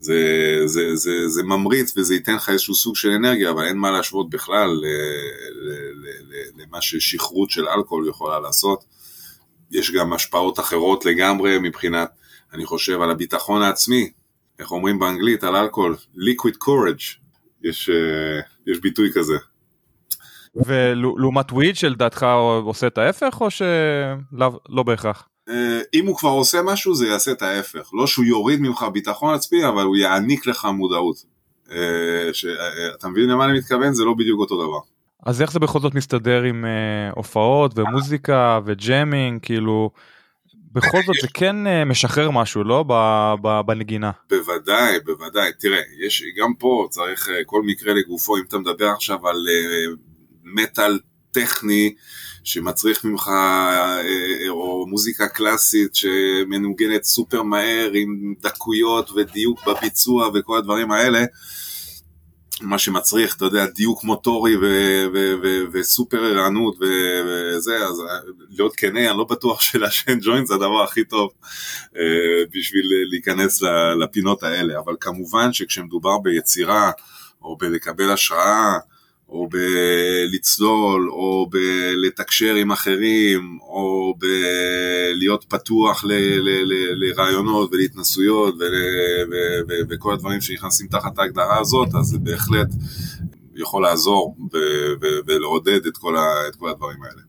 זה, 0.00 0.22
זה, 0.64 0.96
זה, 0.96 1.28
זה 1.28 1.42
ממריץ 1.42 1.96
וזה 1.96 2.14
ייתן 2.14 2.34
לך 2.34 2.48
איזשהו 2.48 2.74
סוג 2.74 2.96
של 2.96 3.08
אנרגיה, 3.08 3.50
אבל 3.50 3.64
אין 3.64 3.76
מה 3.76 3.90
להשוות 3.90 4.30
בכלל 4.30 4.70
למה 6.56 6.80
ששכרות 6.80 7.50
של 7.50 7.68
אלכוהול 7.68 8.08
יכולה 8.08 8.40
לעשות. 8.40 8.84
יש 9.70 9.90
גם 9.90 10.12
השפעות 10.12 10.60
אחרות 10.60 11.04
לגמרי 11.04 11.58
מבחינת, 11.58 12.10
אני 12.52 12.66
חושב, 12.66 13.00
על 13.00 13.10
הביטחון 13.10 13.62
העצמי, 13.62 14.12
איך 14.58 14.72
אומרים 14.72 14.98
באנגלית 14.98 15.44
על 15.44 15.56
אלכוהול, 15.56 15.96
liquid 16.16 16.54
courage, 16.64 17.18
יש, 17.64 17.90
אה, 17.90 18.40
יש 18.66 18.80
ביטוי 18.80 19.10
כזה. 19.14 19.36
ולעומת 20.54 21.52
וויד 21.52 21.76
שלדעתך 21.76 22.26
עושה 22.64 22.86
את 22.86 22.98
ההפך 22.98 23.40
או 23.40 23.50
שלא 23.50 24.60
לא 24.68 24.82
בהכרח? 24.82 25.28
אה, 25.48 25.80
אם 25.94 26.06
הוא 26.06 26.16
כבר 26.16 26.28
עושה 26.28 26.62
משהו 26.62 26.94
זה 26.94 27.06
יעשה 27.06 27.32
את 27.32 27.42
ההפך, 27.42 27.90
לא 27.92 28.06
שהוא 28.06 28.24
יוריד 28.24 28.60
ממך 28.60 28.86
ביטחון 28.92 29.34
עצמי 29.34 29.68
אבל 29.68 29.82
הוא 29.82 29.96
יעניק 29.96 30.46
לך 30.46 30.64
מודעות. 30.64 31.16
אה, 31.72 31.76
ש- 32.32 32.44
אה, 32.44 32.94
אתה 32.98 33.08
מבין 33.08 33.28
למה 33.30 33.44
אני 33.44 33.58
מתכוון? 33.58 33.92
זה 33.94 34.04
לא 34.04 34.14
בדיוק 34.14 34.40
אותו 34.40 34.62
דבר. 34.66 34.78
אז 35.26 35.42
איך 35.42 35.52
זה 35.52 35.58
בכל 35.58 35.80
זאת 35.80 35.94
מסתדר 35.94 36.42
עם 36.42 36.64
אה, 36.64 36.70
הופעות 37.16 37.78
ומוזיקה 37.78 38.60
וג'אמינג 38.64 39.40
כאילו 39.42 39.90
בכל 40.72 40.98
זאת 41.06 41.16
זה 41.22 41.28
כן 41.34 41.66
אה, 41.66 41.84
משחרר 41.84 42.30
משהו 42.30 42.64
לא 42.64 42.84
ב- 42.88 43.34
ב- 43.42 43.60
בנגינה. 43.66 44.10
בוודאי, 44.30 45.00
בוודאי. 45.04 45.50
תראה, 45.58 45.80
יש, 46.06 46.22
גם 46.36 46.54
פה 46.58 46.86
צריך 46.90 47.28
אה, 47.28 47.44
כל 47.46 47.62
מקרה 47.62 47.94
לגופו, 47.94 48.36
אם 48.36 48.42
אתה 48.48 48.58
מדבר 48.58 48.88
עכשיו 48.88 49.28
על 49.28 49.36
אה, 49.50 49.92
מטאל 50.44 50.98
טכני 51.32 51.94
שמצריך 52.44 53.04
ממך, 53.04 53.30
או 54.48 54.67
מוזיקה 54.88 55.28
קלאסית 55.28 55.94
שמנוגנת 55.94 57.04
סופר 57.04 57.42
מהר 57.42 57.90
עם 57.94 58.34
דקויות 58.40 59.10
ודיוק 59.10 59.60
בביצוע 59.66 60.30
וכל 60.34 60.58
הדברים 60.58 60.92
האלה, 60.92 61.24
מה 62.60 62.78
שמצריך, 62.78 63.36
אתה 63.36 63.44
יודע, 63.44 63.66
דיוק 63.66 64.04
מוטורי 64.04 64.56
ו- 64.56 65.06
ו- 65.14 65.34
ו- 65.42 65.64
וסופר 65.72 66.24
ערנות 66.24 66.76
וזה, 66.80 67.76
אז 67.76 68.02
להיות 68.50 68.76
כנה, 68.76 69.10
אני 69.10 69.18
לא 69.18 69.24
בטוח 69.24 69.60
שלעשן 69.60 70.18
ג'וינט 70.20 70.46
זה 70.46 70.54
הדבר 70.54 70.82
הכי 70.84 71.04
טוב 71.04 71.30
אה, 71.96 72.02
בשביל 72.54 72.86
להיכנס 73.10 73.62
לפינות 74.00 74.42
האלה, 74.42 74.78
אבל 74.78 74.94
כמובן 75.00 75.52
שכשמדובר 75.52 76.18
ביצירה, 76.18 76.90
או 77.42 77.56
בלקבל 77.56 78.10
השראה, 78.10 78.78
או 79.28 79.48
בלצלול, 79.48 81.10
או 81.10 81.50
בלתקשר 81.50 82.54
עם 82.54 82.72
אחרים, 82.72 83.58
או 83.62 84.14
בלהיות 84.18 85.44
פתוח 85.48 86.04
לרעיונות 86.94 87.70
ולהתנסויות 87.72 88.54
וכל 89.88 90.12
הדברים 90.12 90.40
שנכנסים 90.40 90.86
תחת 90.86 91.18
ההגדרה 91.18 91.58
הזאת, 91.58 91.88
אז 92.00 92.06
זה 92.06 92.18
בהחלט 92.18 92.68
יכול 93.56 93.82
לעזור 93.82 94.36
ולעודד 95.26 95.86
את 95.86 95.96
כל, 95.96 96.16
את 96.48 96.56
כל 96.56 96.70
הדברים 96.70 97.02
האלה. 97.02 97.22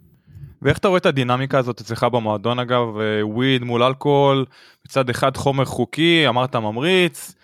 ואיך 0.61 0.77
אתה 0.77 0.87
רואה 0.87 0.97
את 0.97 1.05
הדינמיקה 1.05 1.57
הזאת 1.57 1.81
אצלך 1.81 2.03
במועדון 2.03 2.59
אגב 2.59 2.99
אה, 2.99 3.27
וויד 3.27 3.63
מול 3.63 3.83
אלכוהול 3.83 4.45
מצד 4.85 5.09
אחד 5.09 5.37
חומר 5.37 5.65
חוקי 5.65 6.27
אמרת 6.27 6.55
ממריץ 6.55 7.33
אה, 7.33 7.38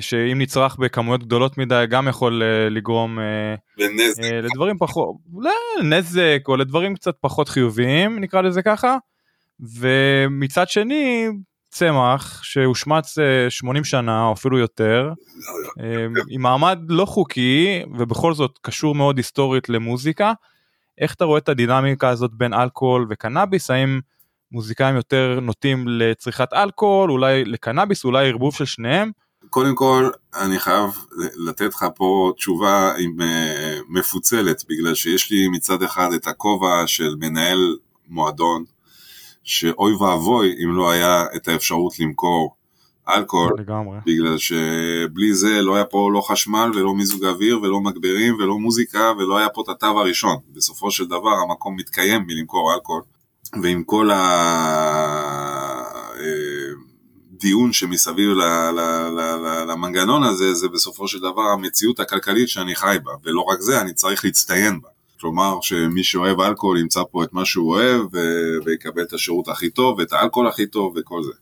שאם 0.00 0.38
נצרך 0.40 0.76
בכמויות 0.76 1.24
גדולות 1.24 1.58
מדי 1.58 1.84
גם 1.90 2.08
יכול 2.08 2.42
אה, 2.42 2.68
לגרום 2.68 3.18
אה, 3.18 3.54
ונזק. 3.78 4.22
אה, 4.22 4.40
לדברים 4.40 4.78
פחות 4.78 5.16
לנזק 5.80 6.42
או 6.48 6.56
לדברים 6.56 6.94
קצת 6.94 7.14
פחות 7.20 7.48
חיוביים 7.48 8.18
נקרא 8.20 8.40
לזה 8.40 8.62
ככה 8.62 8.96
ומצד 9.60 10.68
שני 10.68 11.28
צמח 11.70 12.42
שהושמץ 12.42 13.18
אה, 13.18 13.50
80 13.50 13.84
שנה 13.84 14.26
או 14.26 14.32
אפילו 14.32 14.58
יותר 14.58 15.12
אה, 15.80 16.06
עם 16.30 16.42
מעמד 16.42 16.78
לא 16.88 17.04
חוקי 17.04 17.82
ובכל 17.98 18.34
זאת 18.34 18.58
קשור 18.62 18.94
מאוד 18.94 19.16
היסטורית 19.16 19.68
למוזיקה. 19.68 20.32
איך 20.98 21.14
אתה 21.14 21.24
רואה 21.24 21.38
את 21.38 21.48
הדינמיקה 21.48 22.08
הזאת 22.08 22.30
בין 22.34 22.54
אלכוהול 22.54 23.06
וקנאביס 23.10 23.70
האם 23.70 24.00
מוזיקאים 24.52 24.96
יותר 24.96 25.38
נוטים 25.42 25.84
לצריכת 25.88 26.52
אלכוהול 26.52 27.10
אולי 27.10 27.44
לקנאביס 27.44 28.04
אולי 28.04 28.28
ערבוב 28.28 28.54
של 28.54 28.64
שניהם 28.64 29.10
קודם 29.50 29.74
כל, 29.74 30.10
אני 30.34 30.58
חייב 30.58 30.90
לתת 31.36 31.74
לך 31.74 31.86
פה 31.94 32.32
תשובה 32.36 32.92
עם, 32.98 33.20
uh, 33.20 33.24
מפוצלת, 33.88 34.64
בגלל 34.68 34.94
שיש 34.94 35.30
לי 35.30 35.48
מצד 35.48 35.82
אחד 35.82 36.12
את 36.12 36.26
הכובע 36.26 36.86
של 36.86 37.14
מנהל 37.20 37.76
מועדון, 38.08 38.64
שאוי 39.44 39.94
ואבוי 39.94 40.54
אם 40.64 40.76
לא 40.76 40.90
היה 40.90 41.24
את 41.36 41.48
האפשרות 41.48 41.98
למכור 41.98 42.54
אלכוהול, 43.08 43.52
לגמרי. 43.58 43.98
בגלל 44.06 44.38
שבלי 44.38 45.34
זה 45.34 45.62
לא 45.62 45.74
היה 45.74 45.84
פה 45.84 46.10
לא 46.12 46.20
חשמל 46.20 46.70
ולא 46.74 46.94
מיזוג 46.94 47.24
אוויר 47.24 47.60
ולא 47.62 47.80
מגברים 47.80 48.34
ולא 48.34 48.58
מוזיקה 48.58 49.12
ולא 49.18 49.38
היה 49.38 49.48
פה 49.48 49.62
את 49.62 49.68
התו 49.68 50.00
הראשון. 50.00 50.36
בסופו 50.52 50.90
של 50.90 51.06
דבר 51.06 51.34
המקום 51.48 51.76
מתקיים 51.76 52.24
מלמכור 52.26 52.74
אלכוהול, 52.74 53.02
ועם 53.62 53.84
כל 53.84 54.10
הדיון 57.38 57.72
שמסביב 57.72 58.30
ל- 58.30 58.42
ל- 58.70 59.10
ל- 59.16 59.36
ל- 59.46 59.70
למנגנון 59.70 60.22
הזה, 60.22 60.54
זה 60.54 60.68
בסופו 60.68 61.08
של 61.08 61.18
דבר 61.18 61.42
המציאות 61.42 62.00
הכלכלית 62.00 62.48
שאני 62.48 62.74
חי 62.74 62.96
בה, 63.04 63.12
ולא 63.24 63.40
רק 63.40 63.60
זה, 63.60 63.80
אני 63.80 63.94
צריך 63.94 64.24
להצטיין 64.24 64.80
בה. 64.80 64.88
כלומר 65.20 65.58
שמי 65.62 66.04
שאוהב 66.04 66.40
אלכוהול 66.40 66.78
ימצא 66.78 67.00
פה 67.10 67.24
את 67.24 67.32
מה 67.32 67.44
שהוא 67.44 67.74
אוהב 67.74 68.02
ויקבל 68.64 69.02
את 69.02 69.12
השירות 69.12 69.48
הכי 69.48 69.70
טוב 69.70 69.98
ואת 69.98 70.12
האלכוהול 70.12 70.48
הכי 70.48 70.66
טוב 70.66 70.94
וכל 70.96 71.22
זה. 71.22 71.32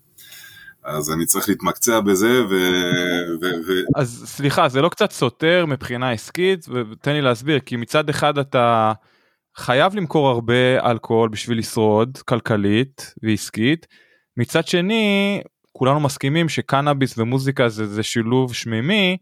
אז 0.84 1.12
אני 1.12 1.26
צריך 1.26 1.48
להתמקצע 1.48 2.00
בזה 2.00 2.44
ו... 2.44 2.54
ו... 3.40 3.44
ו... 3.66 3.72
אז 3.96 4.22
סליחה 4.26 4.68
זה 4.68 4.82
לא 4.82 4.88
קצת 4.88 5.12
סותר 5.12 5.66
מבחינה 5.66 6.10
עסקית 6.10 6.66
ותן 6.68 7.12
לי 7.12 7.22
להסביר 7.22 7.58
כי 7.58 7.76
מצד 7.76 8.08
אחד 8.08 8.38
אתה 8.38 8.92
חייב 9.56 9.94
למכור 9.94 10.28
הרבה 10.28 10.90
אלכוהול 10.90 11.28
בשביל 11.28 11.58
לשרוד 11.58 12.18
כלכלית 12.18 13.14
ועסקית 13.22 13.86
מצד 14.36 14.66
שני 14.66 15.40
כולנו 15.78 16.00
מסכימים 16.00 16.48
שקנאביס 16.48 17.18
ומוזיקה 17.18 17.68
זה, 17.68 17.86
זה 17.86 18.02
שילוב 18.02 18.54
שמימי 18.54 19.16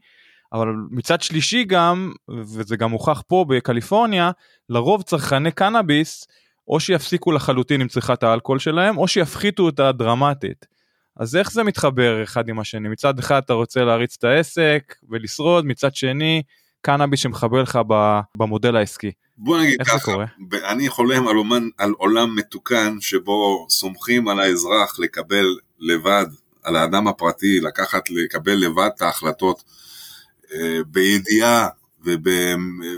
אבל 0.52 0.68
מצד 0.90 1.22
שלישי 1.22 1.64
גם 1.64 2.12
וזה 2.28 2.76
גם 2.76 2.90
הוכח 2.90 3.22
פה 3.28 3.44
בקליפורניה 3.48 4.30
לרוב 4.68 5.02
צרכני 5.02 5.52
קנאביס 5.52 6.26
או 6.68 6.80
שיפסיקו 6.80 7.32
לחלוטין 7.32 7.80
עם 7.80 7.88
צריכת 7.88 8.22
האלכוהול 8.22 8.58
שלהם 8.58 8.98
או 8.98 9.08
שיפחיתו 9.08 9.62
אותה 9.62 9.92
דרמטית. 9.92 10.66
אז 11.16 11.36
איך 11.36 11.52
זה 11.52 11.62
מתחבר 11.62 12.22
אחד 12.22 12.48
עם 12.48 12.58
השני? 12.58 12.88
מצד 12.88 13.18
אחד 13.18 13.42
אתה 13.44 13.52
רוצה 13.52 13.84
להריץ 13.84 14.16
את 14.18 14.24
העסק 14.24 14.94
ולשרוד, 15.10 15.66
מצד 15.66 15.94
שני 15.94 16.42
קנאביס 16.80 17.20
שמחבר 17.20 17.62
לך 17.62 17.78
במודל 18.36 18.76
העסקי. 18.76 19.10
בוא 19.36 19.58
נגיד 19.58 19.80
איך 19.80 19.92
זה 19.92 19.98
ככה, 19.98 20.12
קורה? 20.12 20.26
ב- 20.48 20.54
אני 20.54 20.88
חולם 20.88 21.28
על, 21.28 21.36
אומן, 21.36 21.68
על 21.78 21.92
עולם 21.96 22.36
מתוקן 22.36 22.96
שבו 23.00 23.66
סומכים 23.68 24.28
על 24.28 24.40
האזרח 24.40 24.98
לקבל 24.98 25.46
לבד, 25.78 26.26
על 26.64 26.76
האדם 26.76 27.08
הפרטי, 27.08 27.60
לקחת, 27.60 28.10
לקבל 28.10 28.54
לבד 28.54 28.90
את 28.96 29.02
ההחלטות 29.02 29.64
אה, 30.54 30.78
בידיעה 30.86 31.68
וב, 32.04 32.28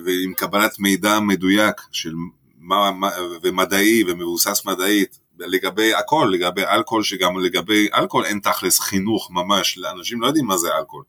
ועם 0.04 0.32
קבלת 0.36 0.78
מידע 0.78 1.20
מדויק 1.20 1.80
של 1.92 2.12
מה, 2.58 2.90
מה, 2.90 3.10
ומדעי 3.42 4.04
ומבוסס 4.06 4.66
מדעית 4.66 5.18
לגבי 5.38 5.94
הכל, 5.94 6.30
לגבי 6.32 6.62
אלכוהול, 6.64 7.04
שגם 7.04 7.38
לגבי 7.38 7.88
אלכוהול 7.94 8.26
אין 8.26 8.38
תכלס 8.38 8.80
חינוך 8.80 9.30
ממש, 9.30 9.78
לאנשים 9.78 10.20
לא 10.20 10.26
יודעים 10.26 10.46
מה 10.46 10.56
זה 10.56 10.68
אלכוהול. 10.78 11.04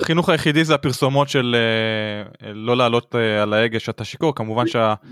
החינוך 0.00 0.28
היחידי 0.28 0.64
זה 0.64 0.74
הפרסומות 0.74 1.28
של 1.28 1.56
אה, 2.42 2.52
לא 2.52 2.76
לעלות 2.76 3.14
אה, 3.14 3.42
על 3.42 3.52
ההגה 3.52 3.80
שאתה 3.80 4.04
שיכור, 4.04 4.34
כמובן 4.34 4.64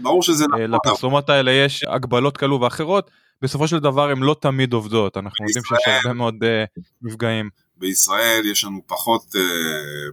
ברור 0.03 0.23
שזה 0.23 0.45
נכון, 0.45 0.67
שלפרסומות 0.67 1.31
האלה 1.31 1.51
יש 1.51 1.85
הגבלות 1.89 2.37
כאלו 2.37 2.61
ואחרות, 2.61 3.11
בסופו 3.42 3.68
של 3.68 3.79
דבר 3.79 4.11
הן 4.11 4.18
לא 4.18 4.37
תמיד 4.40 4.72
עובדות, 4.72 5.16
אנחנו 5.16 5.46
יודעים 5.46 5.64
שיש 5.64 5.94
הרבה 5.94 6.14
מאוד 6.14 6.35
אה, 6.44 6.64
מפגעים. 7.03 7.50
בישראל 7.81 8.47
יש 8.47 8.64
לנו 8.64 8.81
פחות, 8.87 9.37
אה, 9.37 9.43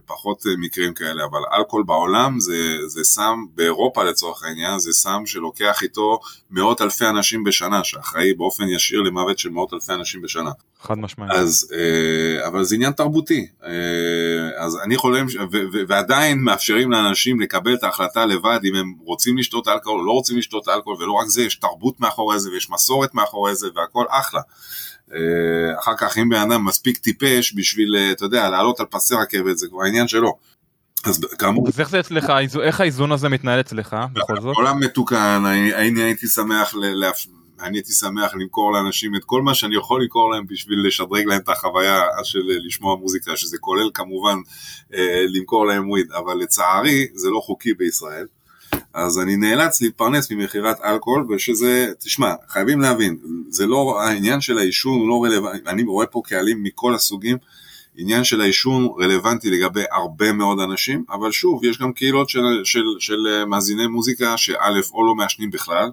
פחות 0.06 0.46
אה, 0.46 0.52
מקרים 0.58 0.94
כאלה, 0.94 1.24
אבל 1.24 1.40
אלכוהול 1.58 1.84
בעולם 1.84 2.40
זה, 2.40 2.76
זה 2.86 3.04
סם, 3.04 3.44
באירופה 3.54 4.04
לצורך 4.04 4.44
העניין, 4.44 4.78
זה 4.78 4.92
סם 4.92 5.22
שלוקח 5.26 5.82
איתו 5.82 6.18
מאות 6.50 6.80
אלפי 6.82 7.06
אנשים 7.06 7.44
בשנה, 7.44 7.84
שאחראי 7.84 8.34
באופן 8.34 8.64
ישיר 8.64 9.00
למוות 9.00 9.38
של 9.38 9.48
מאות 9.48 9.74
אלפי 9.74 9.92
אנשים 9.92 10.22
בשנה. 10.22 10.50
חד 10.80 10.98
משמעית. 10.98 11.32
אז, 11.32 11.72
אה, 11.72 12.46
אבל 12.46 12.64
זה 12.64 12.74
עניין 12.74 12.92
תרבותי. 12.92 13.46
אז 14.56 14.78
אני 14.84 14.96
חולם, 14.96 15.26
ועדיין 15.88 16.40
מאפשרים 16.40 16.90
לאנשים 16.90 17.40
לקבל 17.40 17.74
את 17.74 17.84
ההחלטה 17.84 18.26
לבד 18.26 18.60
אם 18.64 18.74
הם 18.74 18.94
רוצים 19.04 19.38
לשתות 19.38 19.68
אלכוהול 19.68 20.00
או 20.00 20.06
לא 20.06 20.12
רוצים 20.12 20.38
לשתות 20.38 20.68
אלכוהול, 20.68 21.02
ולא 21.02 21.12
רק 21.12 21.28
זה, 21.28 21.42
יש 21.42 21.56
תרבות 21.56 22.00
מאחורי 22.00 22.40
זה 22.40 22.50
ויש 22.50 22.70
מסורת 22.70 23.14
מאחורי 23.14 23.54
זה 23.54 23.68
והכל 23.74 24.04
אחלה. 24.08 24.40
אה, 25.14 25.78
אחר 25.78 25.92
כך 25.98 26.18
אם 26.18 26.28
בן 26.28 26.40
אדם 26.50 26.64
מספיק 26.64 26.98
טיפש 26.98 27.54
בשביל, 27.56 27.96
אה, 27.96 28.12
אתה 28.12 28.24
יודע, 28.24 28.50
לעלות 28.50 28.80
על 28.80 28.86
פסי 28.90 29.14
רכבת, 29.14 29.58
זה 29.58 29.66
כבר 29.68 29.82
עניין 29.82 30.08
שלו. 30.08 30.38
אז 31.04 31.20
כאמור, 31.38 31.68
אז 31.68 31.80
איך 31.80 31.90
זה 31.90 32.00
אצלך, 32.00 32.32
איך 32.62 32.80
האיזון 32.80 33.12
הזה 33.12 33.28
מתנהל 33.28 33.60
אצלך 33.60 33.96
בכל 34.12 34.40
זאת? 34.40 34.54
בעולם 34.54 34.80
מתוקן, 34.80 35.42
אני, 35.74 36.02
הייתי 36.02 36.26
שמח, 36.26 36.74
אני 37.60 37.76
הייתי 37.76 37.92
שמח 37.92 38.34
למכור 38.34 38.72
לאנשים 38.72 39.14
את 39.14 39.24
כל 39.24 39.42
מה 39.42 39.54
שאני 39.54 39.76
יכול 39.76 40.02
למכור 40.02 40.30
להם 40.30 40.46
בשביל 40.46 40.86
לשדרג 40.86 41.24
להם 41.26 41.40
את 41.40 41.48
החוויה 41.48 42.02
של 42.24 42.50
אה, 42.50 42.56
לשמוע 42.66 42.96
מוזיקה, 42.96 43.36
שזה 43.36 43.58
כולל 43.58 43.90
כמובן 43.94 44.38
אה, 44.94 45.24
למכור 45.28 45.66
להם 45.66 45.90
וויד, 45.90 46.12
אבל 46.12 46.36
לצערי 46.38 47.06
זה 47.14 47.30
לא 47.30 47.40
חוקי 47.40 47.74
בישראל. 47.74 48.26
אז 48.94 49.18
אני 49.18 49.36
נאלץ 49.36 49.82
להתפרנס 49.82 50.30
ממכירת 50.30 50.80
אלכוהול, 50.84 51.26
ושזה, 51.28 51.92
תשמע, 51.98 52.34
חייבים 52.48 52.80
להבין, 52.80 53.16
זה 53.48 53.66
לא, 53.66 54.00
העניין 54.02 54.40
של 54.40 54.58
העישון 54.58 54.98
הוא 54.98 55.08
לא 55.08 55.24
רלוונטי, 55.24 55.68
אני 55.70 55.82
רואה 55.82 56.06
פה 56.06 56.22
קהלים 56.24 56.62
מכל 56.62 56.94
הסוגים, 56.94 57.36
עניין 57.96 58.24
של 58.24 58.40
העישון 58.40 58.88
רלוונטי 59.00 59.50
לגבי 59.50 59.82
הרבה 59.92 60.32
מאוד 60.32 60.60
אנשים, 60.60 61.04
אבל 61.10 61.32
שוב, 61.32 61.64
יש 61.64 61.78
גם 61.78 61.92
קהילות 61.92 62.28
של, 62.28 62.40
של, 62.64 62.84
של 62.98 63.26
אה, 63.26 63.44
מאזיני 63.44 63.86
מוזיקה 63.86 64.36
שא' 64.36 64.80
או 64.92 65.06
לא 65.06 65.14
מעשנים 65.14 65.50
בכלל, 65.50 65.90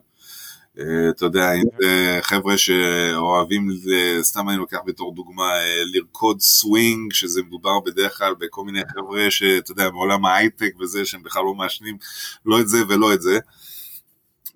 אתה 1.10 1.26
יודע, 1.26 1.54
אם 1.54 1.64
זה 1.82 2.20
חבר'ה 2.22 2.58
שאוהבים, 2.58 3.70
ל- 3.70 4.22
סתם 4.22 4.50
אני 4.50 4.58
לוקח 4.58 4.78
בתור 4.86 5.16
דוגמה, 5.16 5.44
אה, 5.58 5.84
לרקוד 5.94 6.42
סווינג, 6.42 7.14
שזה 7.14 7.42
מדובר 7.44 7.80
בדרך 7.86 8.18
כלל 8.18 8.34
בכל 8.40 8.64
מיני 8.66 8.80
חבר'ה 8.94 9.32
שאתה 9.32 9.72
יודע, 9.72 9.90
בעולם 9.90 10.26
ההייטק 10.26 10.74
וזה, 10.80 11.06
שהם 11.06 11.24
בכלל 11.24 11.44
לא 11.44 11.54
מעשנים 11.54 11.98
לא 12.46 12.60
את 12.62 12.68
זה 12.68 12.78
ולא 12.90 13.14
את 13.14 13.22
זה. 13.22 13.40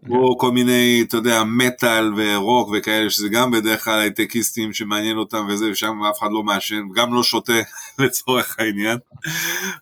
או 0.09 0.38
כל 0.38 0.51
מיני, 0.51 1.03
אתה 1.07 1.17
יודע, 1.17 1.43
מטאל 1.43 2.13
ורוק 2.15 2.69
וכאלה, 2.73 3.09
שזה 3.09 3.29
גם 3.29 3.51
בדרך 3.51 3.83
כלל 3.83 3.99
הייטקיסטים 3.99 4.73
שמעניין 4.73 5.17
אותם 5.17 5.47
וזה, 5.49 5.69
ושם 5.71 6.03
אף 6.03 6.19
אחד 6.19 6.27
לא 6.31 6.43
מעשן, 6.43 6.81
גם 6.95 7.13
לא 7.13 7.23
שותה 7.23 7.53
לצורך 7.99 8.55
העניין. 8.59 8.97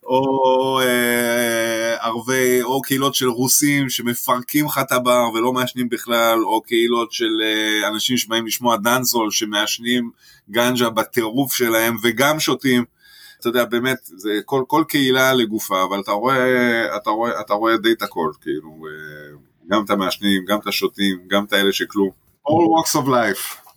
או 0.03 0.79
אה, 0.81 1.95
ערבי, 2.05 2.61
או 2.61 2.81
קהילות 2.81 3.15
של 3.15 3.27
רוסים 3.27 3.89
שמפרקים 3.89 4.65
לך 4.65 4.79
את 4.81 4.91
הבר 4.91 5.23
ולא 5.33 5.53
מעשנים 5.53 5.89
בכלל, 5.89 6.39
או 6.43 6.61
קהילות 6.61 7.11
של 7.11 7.41
אה, 7.43 7.87
אנשים 7.87 8.17
שבאים 8.17 8.47
לשמוע 8.47 8.77
דאנסהול 8.77 9.31
שמעשנים 9.31 10.11
גנג'ה 10.51 10.89
בטירוף 10.89 11.53
שלהם 11.53 11.95
וגם 12.03 12.39
שותים. 12.39 12.83
אתה 13.39 13.49
יודע, 13.49 13.65
באמת, 13.65 13.97
זה 14.03 14.39
כל, 14.45 14.63
כל 14.67 14.83
קהילה 14.87 15.33
לגופה, 15.33 15.83
אבל 15.83 15.99
אתה 15.99 16.11
רואה, 16.11 16.95
אתה 16.95 17.09
רואה, 17.09 17.41
אתה 17.41 17.53
רואה 17.53 17.77
די 17.77 17.91
את 17.91 18.01
הכל, 18.01 18.31
כאילו, 18.41 18.85
אה, 18.87 19.46
גם 19.71 19.85
את 19.85 19.89
המעשנים, 19.89 20.45
גם 20.47 20.59
את 20.59 20.67
השותים, 20.67 21.17
גם 21.27 21.43
את 21.43 21.53
האלה 21.53 21.73
שכלום. 21.73 22.09
all 22.47 22.51
walks 22.51 23.01
of 23.01 23.07
life. 23.07 23.67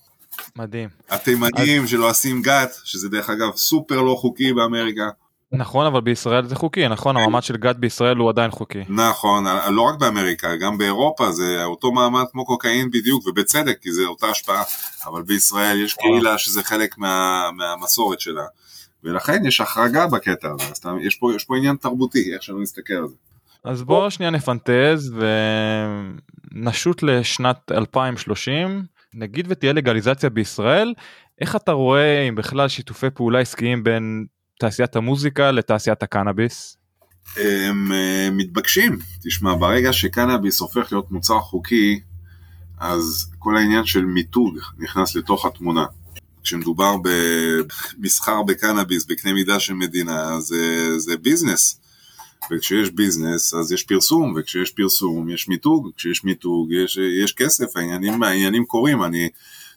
מדהים. 0.56 0.88
התימנים 1.08 1.86
שלא 1.86 2.10
עושים 2.10 2.42
גת, 2.42 2.70
שזה 2.84 3.08
דרך 3.08 3.30
אגב 3.30 3.56
סופר 3.56 4.02
לא 4.02 4.14
חוקי 4.14 4.52
באמריקה. 4.52 5.08
נכון, 5.52 5.86
אבל 5.86 6.00
בישראל 6.00 6.46
זה 6.46 6.56
חוקי, 6.56 6.88
נכון? 6.88 7.16
המעמד 7.16 7.42
של 7.42 7.56
גת 7.56 7.76
בישראל 7.76 8.16
הוא 8.16 8.28
עדיין 8.28 8.50
חוקי. 8.50 8.84
נכון, 8.88 9.44
לא 9.70 9.82
רק 9.82 9.98
באמריקה, 9.98 10.56
גם 10.56 10.78
באירופה 10.78 11.32
זה 11.32 11.64
אותו 11.64 11.92
מעמד 11.92 12.24
כמו 12.32 12.44
קוקאין 12.44 12.90
בדיוק, 12.90 13.26
ובצדק, 13.26 13.78
כי 13.82 13.92
זה 13.92 14.04
אותה 14.04 14.26
השפעה. 14.26 14.62
אבל 15.06 15.22
בישראל 15.22 15.84
יש 15.84 15.94
קהילה 15.94 16.38
שזה 16.38 16.62
חלק 16.62 16.98
מה, 16.98 17.44
מהמסורת 17.56 18.20
שלה. 18.20 18.44
ולכן 19.04 19.46
יש 19.46 19.60
החרגה 19.60 20.06
בקטע 20.06 20.48
הזה, 20.54 20.64
אז 20.64 20.80
יש 21.00 21.14
פה, 21.14 21.34
יש 21.36 21.44
פה 21.44 21.56
עניין 21.56 21.76
תרבותי, 21.76 22.34
איך 22.34 22.42
שלא 22.42 22.60
נסתכל 22.60 22.94
על 22.94 23.08
זה. 23.08 23.14
אז 23.64 23.82
בוא 23.82 24.10
שנייה 24.10 24.30
נפנטז 24.30 25.14
ונשוט 26.52 27.02
לשנת 27.02 27.72
2030, 27.72 28.84
נגיד 29.14 29.46
ותהיה 29.48 29.72
לגליזציה 29.72 30.30
בישראל, 30.30 30.94
איך 31.40 31.56
אתה 31.56 31.72
רואה 31.72 32.28
אם 32.28 32.34
בכלל 32.34 32.68
שיתופי 32.68 33.10
פעולה 33.10 33.40
עסקיים 33.40 33.84
בין 33.84 34.26
תעשיית 34.58 34.96
המוזיקה 34.96 35.50
לתעשיית 35.50 36.02
הקנאביס? 36.02 36.76
הם 37.36 37.92
אה, 37.92 38.28
מתבקשים. 38.32 38.98
תשמע, 39.24 39.54
ברגע 39.54 39.92
שקנאביס 39.92 40.60
הופך 40.60 40.92
להיות 40.92 41.10
מוצר 41.10 41.40
חוקי, 41.40 42.00
אז 42.78 43.30
כל 43.38 43.56
העניין 43.56 43.84
של 43.84 44.04
מיתוג 44.04 44.58
נכנס 44.78 45.16
לתוך 45.16 45.46
התמונה. 45.46 45.86
כשמדובר 46.42 46.96
במסחר 47.02 48.42
בקנאביס 48.48 49.06
בקנה 49.06 49.32
מידה 49.32 49.60
של 49.60 49.74
מדינה, 49.74 50.40
זה, 50.40 50.98
זה 50.98 51.16
ביזנס. 51.16 51.80
וכשיש 52.50 52.90
ביזנס, 52.90 53.54
אז 53.54 53.72
יש 53.72 53.82
פרסום, 53.82 54.34
וכשיש 54.36 54.70
פרסום, 54.70 55.30
יש 55.30 55.48
מיתוג, 55.48 55.90
כשיש 55.96 56.24
מיתוג, 56.24 56.72
יש, 56.72 56.98
יש 57.24 57.32
כסף, 57.32 57.76
העניינים, 57.76 58.22
העניינים 58.22 58.64
קורים. 58.64 59.02
אני, 59.02 59.28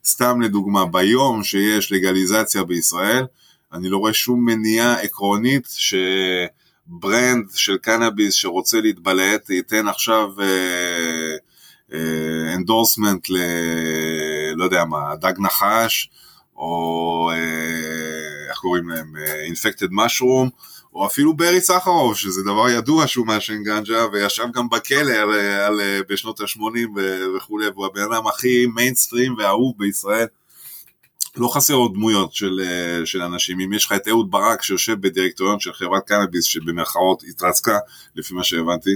סתם 0.06 0.41
לדוגמה, 0.41 0.86
ביום 0.86 1.43
שיש 1.43 1.91
לגליזציה 1.91 2.63
בישראל, 2.63 3.26
אני 3.73 3.89
לא 3.89 3.97
רואה 3.97 4.13
שום 4.13 4.45
מניעה 4.45 5.02
עקרונית 5.02 5.67
ש 5.69 6.20
brand 6.20 7.45
של 7.56 7.78
קנאביס 7.78 8.34
שרוצה 8.34 8.82
להתבלט 8.82 9.49
ייתן 9.49 9.88
עכשיו 9.88 10.30
endorsement 12.56 13.30
ל... 13.30 13.38
לא 14.56 14.63
יודע 14.63 14.86
מה, 14.86 15.15
דג 15.15 15.34
נחש, 15.39 16.10
או 16.56 17.30
אה, 17.34 18.49
איך 18.49 18.58
קוראים 18.58 18.89
להם, 18.89 19.13
Infected 19.45 19.88
Mushroom, 19.91 20.49
או 20.95 21.06
אפילו 21.06 21.34
ברי 21.34 21.62
סחרוב, 21.62 22.17
שזה 22.17 22.41
דבר 22.43 22.69
ידוע 22.69 23.08
שהוא 23.08 23.27
מעשן 23.27 23.63
גנג'ה, 23.63 24.06
וישב 24.13 24.45
גם 24.53 24.69
בכלא 24.69 25.13
על, 25.13 25.32
על, 25.39 25.82
בשנות 26.10 26.41
ה-80 26.41 26.99
וכולי, 27.38 27.67
והוא 27.67 27.86
הבן 27.86 28.01
אדם 28.01 28.27
הכי 28.27 28.65
מיינסטרים 28.75 29.36
ואהוב 29.38 29.73
בישראל. 29.77 30.27
לא 31.38 31.47
חסר 31.47 31.73
עוד 31.73 31.93
דמויות 31.93 32.34
של, 32.34 32.62
של 33.06 33.21
אנשים, 33.21 33.60
אם 33.60 33.73
יש 33.73 33.86
לך 33.86 33.91
את 33.91 34.08
אהוד 34.08 34.32
ברק 34.32 34.63
שיושב 34.63 35.01
בדירקטוריון 35.01 35.60
של 35.60 35.73
חברת 35.73 36.08
קנאביס 36.08 36.45
שבמרכאות 36.45 37.23
התרסקה, 37.29 37.77
לפי 38.15 38.34
מה 38.34 38.43
שהבנתי, 38.43 38.95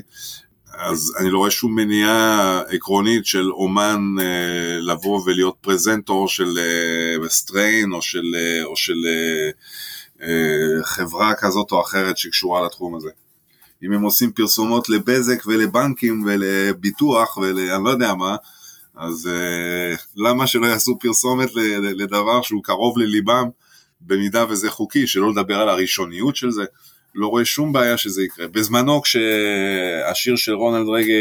אז 0.74 1.14
אני 1.20 1.30
לא 1.30 1.38
רואה 1.38 1.52
שום 1.52 1.76
מניעה 1.76 2.62
עקרונית 2.70 3.26
של 3.26 3.52
אומן 3.52 4.02
אה, 4.22 4.80
לבוא 4.80 5.22
ולהיות 5.26 5.56
פרזנטור 5.62 6.28
של 6.28 6.58
אה, 6.58 7.30
סטריין 7.30 7.94
או 7.94 8.02
של, 8.02 8.36
אה, 8.36 8.64
או 8.64 8.76
של 8.76 9.06
אה, 9.06 9.50
חברה 10.84 11.34
כזאת 11.36 11.72
או 11.72 11.82
אחרת 11.82 12.18
שקשורה 12.18 12.66
לתחום 12.66 12.96
הזה. 12.96 13.10
אם 13.84 13.92
הם 13.92 14.02
עושים 14.02 14.32
פרסומות 14.32 14.90
לבזק 14.90 15.44
ולבנקים 15.46 16.24
ולביטוח 16.26 17.38
ואני 17.38 17.84
לא 17.84 17.90
יודע 17.90 18.14
מה, 18.14 18.36
אז 18.96 19.30
uh, 19.30 20.02
למה 20.16 20.48
שלא 20.48 20.66
יעשו 20.66 21.00
פרסומת 21.00 21.50
לדבר 21.82 22.42
שהוא 22.42 22.64
קרוב 22.64 22.98
לליבם, 22.98 23.50
במידה 24.02 24.46
וזה 24.50 24.70
חוקי, 24.70 25.08
שלא 25.08 25.32
לדבר 25.32 25.60
על 25.60 25.70
הראשוניות 25.70 26.36
של 26.36 26.52
זה, 26.52 26.64
לא 27.16 27.28
רואה 27.28 27.46
שום 27.46 27.74
בעיה 27.74 27.98
שזה 27.98 28.24
יקרה. 28.24 28.48
בזמנו 28.48 29.02
כשהשיר 29.02 30.36
של 30.36 30.54
רונלד 30.54 30.90
רגי, 30.90 31.14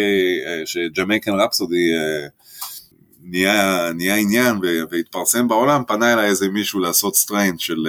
ש 0.64 0.78
Jamaican 0.78 1.32
Rhapsody, 1.32 1.88
נהיה, 3.22 3.92
נהיה 3.94 4.14
עניין 4.16 4.56
והתפרסם 4.90 5.48
בעולם, 5.48 5.82
פנה 5.86 6.12
אליי 6.12 6.28
איזה 6.28 6.48
מישהו 6.48 6.80
לעשות 6.80 7.16
strain 7.16 7.58
של, 7.58 7.86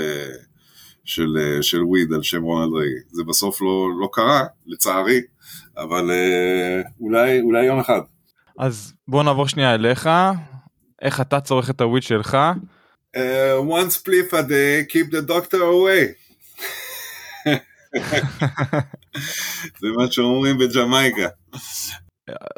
של, 1.07 1.59
של 1.61 1.83
וויד 1.83 2.13
על 2.13 2.23
שם 2.23 2.41
רונלד 2.41 2.81
רגי. 2.81 2.99
זה 3.11 3.23
בסוף 3.23 3.61
לא, 3.61 3.89
לא 4.01 4.09
קרה, 4.11 4.43
לצערי, 4.65 5.21
אבל 5.77 6.11
אולי, 6.99 7.41
אולי 7.41 7.65
יום 7.65 7.79
אחד. 7.79 8.01
אז 8.59 8.93
בוא 9.07 9.23
נעבור 9.23 9.47
שנייה 9.47 9.75
אליך, 9.75 10.09
איך 11.01 11.21
אתה 11.21 11.41
צורך 11.41 11.69
את 11.69 11.81
הוויד 11.81 12.03
שלך? 12.03 12.37
Uh, 13.15 13.19
one 13.59 13.89
spliff 13.89 14.33
a 14.33 14.43
day, 14.43 14.85
keep 14.91 15.11
the 15.11 15.21
doctor 15.29 15.57
away. 15.57 16.13
זה 19.79 19.87
מה 19.97 20.11
שאומרים 20.11 20.57
בג'מייקה. 20.57 21.27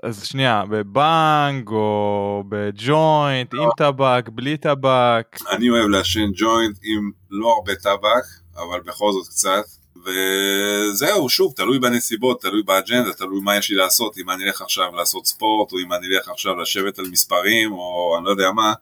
אז 0.04 0.26
שנייה, 0.26 0.64
בבנג 0.70 1.70
או 1.70 2.44
בג'וינט, 2.50 3.54
עם 3.54 3.70
טבק, 3.78 4.30
בלי 4.34 4.58
טבק? 4.58 5.38
אני 5.52 5.70
אוהב 5.70 5.88
לעשן 5.88 6.32
ג'וינט 6.36 6.78
עם 6.84 7.12
לא 7.30 7.54
הרבה 7.58 7.76
טבק, 7.76 8.26
אבל 8.62 8.80
בכל 8.80 9.12
זאת 9.12 9.28
קצת. 9.28 9.64
וזהו, 10.06 11.30
שוב, 11.30 11.54
תלוי 11.56 11.80
בנסיבות, 11.80 12.42
תלוי 12.42 12.64
באג'נדה, 12.64 13.14
תלוי 13.14 13.42
מה 13.42 13.58
יש 13.58 13.70
לי 13.70 13.76
לעשות, 13.76 14.18
אם 14.18 14.30
אני 14.30 14.44
אלך 14.44 14.62
עכשיו 14.62 14.96
לעשות 14.96 15.26
ספורט, 15.26 15.72
או 15.72 15.80
אם 15.80 15.94
אני 15.94 16.08
אלך 16.08 16.30
עכשיו 16.30 16.56
לשבת 16.56 17.00
על 17.00 17.06
מספרים, 17.12 17.72
או 17.72 18.16
אני 18.18 18.26
לא 18.26 18.30
יודע 18.30 18.52
מה, 18.52 18.74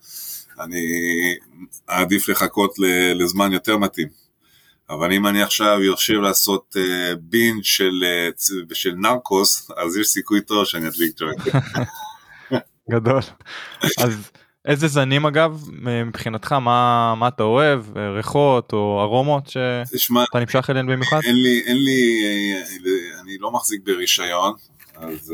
אני 0.59 0.85
אעדיף 1.89 2.29
לחכות 2.29 2.73
לזמן 3.15 3.53
יותר 3.53 3.77
מתאים. 3.77 4.07
אבל 4.89 5.13
אם 5.13 5.27
אני 5.27 5.41
עכשיו 5.41 5.83
יושב 5.83 6.13
לעשות 6.13 6.75
uh, 6.75 7.15
בינג' 7.21 7.63
של, 7.63 8.03
uh, 8.31 8.75
של 8.75 8.93
נרקוס, 8.95 9.71
אז 9.77 9.97
יש 9.97 10.07
סיכוי 10.07 10.41
טוב 10.41 10.65
שאני 10.65 10.87
אדליק 10.87 11.15
ג'וינט. 11.19 11.41
גדול. 12.91 13.21
אז 13.97 14.31
איזה 14.67 14.88
זנים 14.88 15.25
אגב 15.25 15.63
מבחינתך 15.82 16.51
מה 16.51 17.13
מה 17.15 17.27
אתה 17.27 17.43
אוהב 17.43 17.97
ריחות 17.97 18.73
או 18.73 19.01
ארומות 19.01 19.47
שאתה 19.47 20.39
נמשך 20.39 20.69
אליהן 20.69 20.88
במיוחד? 20.88 21.19
אין 21.23 21.36
לי 21.36 21.63
אין 21.65 21.77
לי 21.77 22.21
אני 23.21 23.38
לא 23.38 23.51
מחזיק 23.51 23.82
ברישיון 23.86 24.53
אז 24.95 25.34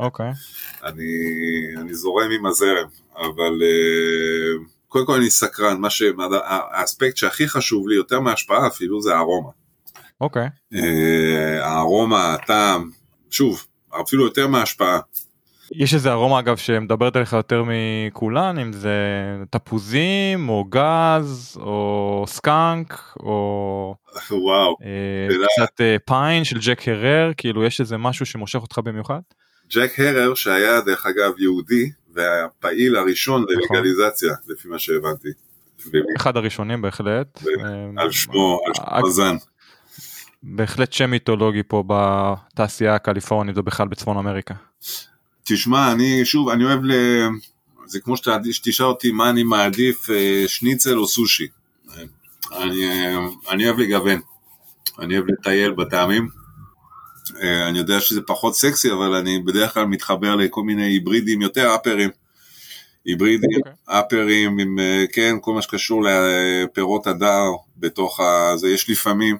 אוקיי 0.00 0.32
אני 0.84 1.12
אני 1.76 1.94
זורם 1.94 2.30
עם 2.30 2.46
הזרם 2.46 2.86
אבל 3.16 3.62
קודם 4.88 5.06
כל 5.06 5.14
אני 5.14 5.30
סקרן 5.30 5.80
מה 5.80 5.90
שהאספקט 5.90 7.16
שהכי 7.16 7.48
חשוב 7.48 7.88
לי 7.88 7.94
יותר 7.94 8.20
מההשפעה 8.20 8.66
אפילו 8.66 9.02
זה 9.02 9.14
הארומה. 9.14 9.50
אוקיי. 10.20 10.48
הארומה 11.60 12.34
הטעם 12.34 12.90
שוב 13.30 13.66
אפילו 14.00 14.24
יותר 14.24 14.46
מההשפעה. 14.46 15.00
יש 15.72 15.94
איזה 15.94 16.12
ארומה 16.12 16.38
אגב 16.38 16.56
שמדברת 16.56 17.16
עליך 17.16 17.32
יותר 17.32 17.64
מכולן 17.66 18.58
אם 18.58 18.72
זה 18.72 18.96
תפוזים 19.50 20.48
או 20.48 20.64
גז 20.68 21.58
או 21.60 22.24
סקאנק 22.26 23.14
או 23.20 23.94
וואו 24.30 24.76
אה, 24.82 25.46
קצת 25.56 25.80
אה, 25.80 25.96
פיין 26.06 26.44
של 26.44 26.58
ג'ק 26.60 26.88
הרר 26.88 27.30
כאילו 27.36 27.64
יש 27.64 27.80
איזה 27.80 27.96
משהו 27.96 28.26
שמושך 28.26 28.58
אותך 28.62 28.78
במיוחד. 28.78 29.20
ג'ק 29.74 30.00
הרר 30.00 30.34
שהיה 30.34 30.80
דרך 30.80 31.06
אגב 31.06 31.32
יהודי 31.38 31.90
והפעיל 32.14 32.96
הראשון 32.96 33.44
ללגליזציה 33.48 34.34
לפי 34.48 34.68
מה 34.68 34.78
שהבנתי. 34.78 35.28
אחד 36.16 36.36
הראשונים 36.36 36.82
בהחלט. 36.82 37.42
על 37.96 38.10
שמו, 38.10 38.60
על 38.66 38.74
שמו 38.74 39.08
הזן. 39.08 39.36
בהחלט 40.42 40.92
שם 40.92 41.10
מיתולוגי 41.10 41.62
פה 41.68 41.84
בתעשייה 41.86 42.94
הקליפורנית 42.94 43.58
ובכלל 43.58 43.88
בצפון 43.88 44.16
אמריקה. 44.16 44.54
תשמע, 45.52 45.92
אני 45.92 46.24
שוב, 46.24 46.48
אני 46.48 46.64
אוהב 46.64 46.84
ל... 46.84 46.92
זה 47.86 48.00
כמו 48.00 48.14
שתשאל 48.52 48.86
אותי 48.86 49.12
מה 49.12 49.30
אני 49.30 49.42
מעדיף, 49.42 50.10
אה, 50.10 50.44
שניצל 50.46 50.98
או 50.98 51.06
סושי. 51.06 51.46
אני, 52.52 52.88
אה, 52.88 53.18
אני 53.50 53.66
אוהב 53.66 53.78
לגוון, 53.78 54.20
אני 54.98 55.14
אוהב 55.16 55.26
לטייל 55.28 55.72
בטעמים. 55.72 56.28
אה, 57.42 57.68
אני 57.68 57.78
יודע 57.78 58.00
שזה 58.00 58.20
פחות 58.22 58.56
סקסי, 58.56 58.92
אבל 58.92 59.14
אני 59.14 59.38
בדרך 59.38 59.74
כלל 59.74 59.84
מתחבר 59.84 60.36
לכל 60.36 60.62
מיני 60.62 60.84
היברידים 60.84 61.42
יותר 61.42 61.74
אפרים. 61.74 62.10
היברידים, 63.04 63.58
אוקיי. 63.58 63.72
אפרים, 63.86 64.58
עם, 64.58 64.78
כן, 65.12 65.36
כל 65.40 65.54
מה 65.54 65.62
שקשור 65.62 66.04
לפירות 66.04 67.06
הדר 67.06 67.50
בתוך 67.76 68.20
ה... 68.20 68.56
זה 68.56 68.68
יש 68.68 68.90
לפעמים 68.90 69.36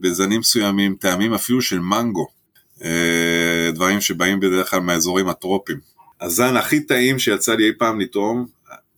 בזנים 0.00 0.40
מסוימים 0.40 0.96
טעמים 1.00 1.34
אפילו 1.34 1.62
של 1.62 1.80
מנגו. 1.80 2.35
אה, 2.84 3.70
דברים 3.74 4.00
שבאים 4.00 4.40
בדרך 4.40 4.70
כלל 4.70 4.80
מהאזורים 4.80 5.28
הטרופיים. 5.28 5.78
הזן 6.20 6.56
הכי 6.56 6.80
טעים 6.80 7.18
שיצא 7.18 7.54
לי 7.54 7.64
אי 7.64 7.72
פעם 7.78 8.00
לטעום 8.00 8.46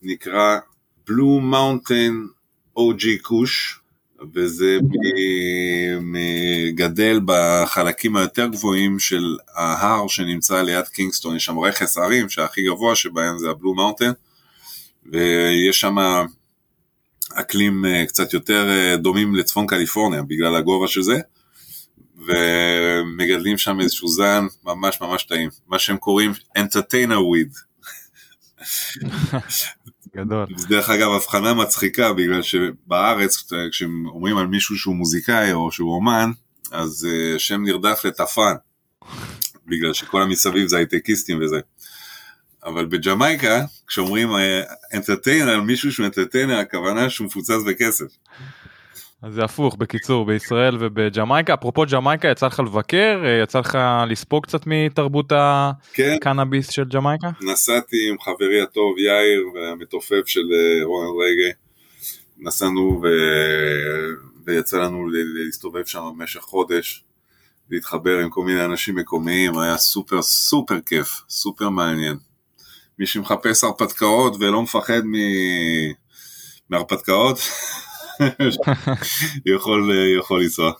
נקרא 0.01 0.57
Blue 1.07 1.39
Mountain 1.39 2.25
OG 2.75 3.17
Kush, 3.21 3.79
וזה 4.33 4.77
מגדל 6.01 7.19
בחלקים 7.25 8.15
היותר 8.15 8.47
גבוהים 8.47 8.99
של 8.99 9.37
ההר 9.55 10.07
שנמצא 10.07 10.61
ליד 10.61 10.85
קינגסטון, 10.85 11.35
יש 11.35 11.45
שם 11.45 11.59
רכס 11.59 11.97
הרים 11.97 12.29
שהכי 12.29 12.61
גבוה 12.63 12.95
שבהם 12.95 13.37
זה 13.37 13.49
ה 13.49 13.54
Blue 13.54 13.75
Mountain, 13.75 14.11
ויש 15.05 15.79
שם 15.79 15.95
אקלים 17.33 17.85
אה, 17.85 18.05
קצת 18.05 18.33
יותר 18.33 18.69
אה, 18.69 18.97
דומים 18.97 19.35
לצפון 19.35 19.67
קליפורניה 19.67 20.21
בגלל 20.21 20.55
הגובה 20.55 20.87
של 20.87 21.01
זה, 21.01 21.19
ומגדלים 22.27 23.57
שם 23.57 23.79
איזשהו 23.79 24.07
זן 24.07 24.45
ממש 24.63 25.01
ממש 25.01 25.23
טעים, 25.23 25.49
מה 25.67 25.79
שהם 25.79 25.97
קוראים 25.97 26.31
entertainer 26.57 27.17
weed. 27.17 27.59
גדול. 30.15 30.45
דרך 30.69 30.89
אגב 30.89 31.11
הבחנה 31.11 31.53
מצחיקה 31.53 32.13
בגלל 32.13 32.41
שבארץ 32.41 33.51
כשהם 33.71 34.05
אומרים 34.05 34.37
על 34.37 34.47
מישהו 34.47 34.77
שהוא 34.77 34.95
מוזיקאי 34.95 35.53
או 35.53 35.71
שהוא 35.71 35.95
אומן 35.95 36.31
אז 36.71 37.07
uh, 37.09 37.35
השם 37.35 37.63
נרדף 37.63 38.05
לטפן 38.05 38.53
בגלל 39.67 39.93
שכל 39.93 40.21
המסביב 40.21 40.67
זה 40.67 40.77
הייטקיסטים 40.77 41.39
וזה. 41.41 41.59
אבל 42.65 42.85
בג'מייקה 42.85 43.65
כשאומרים 43.87 44.29
אנטרטיינר 44.93 45.51
על 45.51 45.61
מישהו 45.61 45.91
שהוא 45.91 46.05
אנטרטיינר 46.05 46.57
הכוונה 46.57 47.09
שהוא 47.09 47.27
מפוצץ 47.27 47.63
בכסף. 47.67 48.05
אז 49.21 49.33
זה 49.33 49.43
הפוך 49.43 49.75
בקיצור 49.75 50.25
בישראל 50.25 50.77
ובג'מייקה. 50.79 51.53
אפרופו 51.53 51.83
ג'מייקה 51.91 52.27
יצא 52.27 52.47
לך 52.47 52.59
לבקר? 52.59 53.21
אה, 53.25 53.43
יצא 53.43 53.59
לך 53.59 53.77
לספוג 54.09 54.45
קצת 54.45 54.61
מתרבות 54.67 55.31
כן, 55.93 56.13
הקנאביס 56.15 56.69
של 56.69 56.83
ג'מייקה? 56.83 57.29
נסעתי 57.41 58.09
עם 58.09 58.19
חברי 58.19 58.61
הטוב 58.61 58.97
יאיר 58.97 59.43
והמתופף 59.53 60.25
של 60.25 60.39
אה, 60.53 60.85
רונלד 60.85 61.11
רגע, 61.25 61.53
נסענו 62.37 63.01
ו... 63.03 63.07
ויצא 64.45 64.77
לנו 64.77 65.07
להסתובב 65.09 65.85
שם 65.85 66.01
במשך 66.13 66.39
חודש, 66.39 67.03
להתחבר 67.69 68.19
עם 68.19 68.29
כל 68.29 68.43
מיני 68.43 68.65
אנשים 68.65 68.95
מקומיים, 68.95 69.59
היה 69.59 69.77
סופר 69.77 70.21
סופר 70.21 70.79
כיף, 70.85 71.21
סופר 71.29 71.69
מעניין. 71.69 72.17
מי 72.99 73.05
שמחפש 73.05 73.63
הרפתקאות 73.63 74.35
ולא 74.39 74.61
מפחד 74.61 75.01
מ... 75.05 75.13
מהרפתקאות, 76.69 77.37
יכול, 79.55 79.91
יכול 80.17 80.41
לנסוע. 80.41 80.71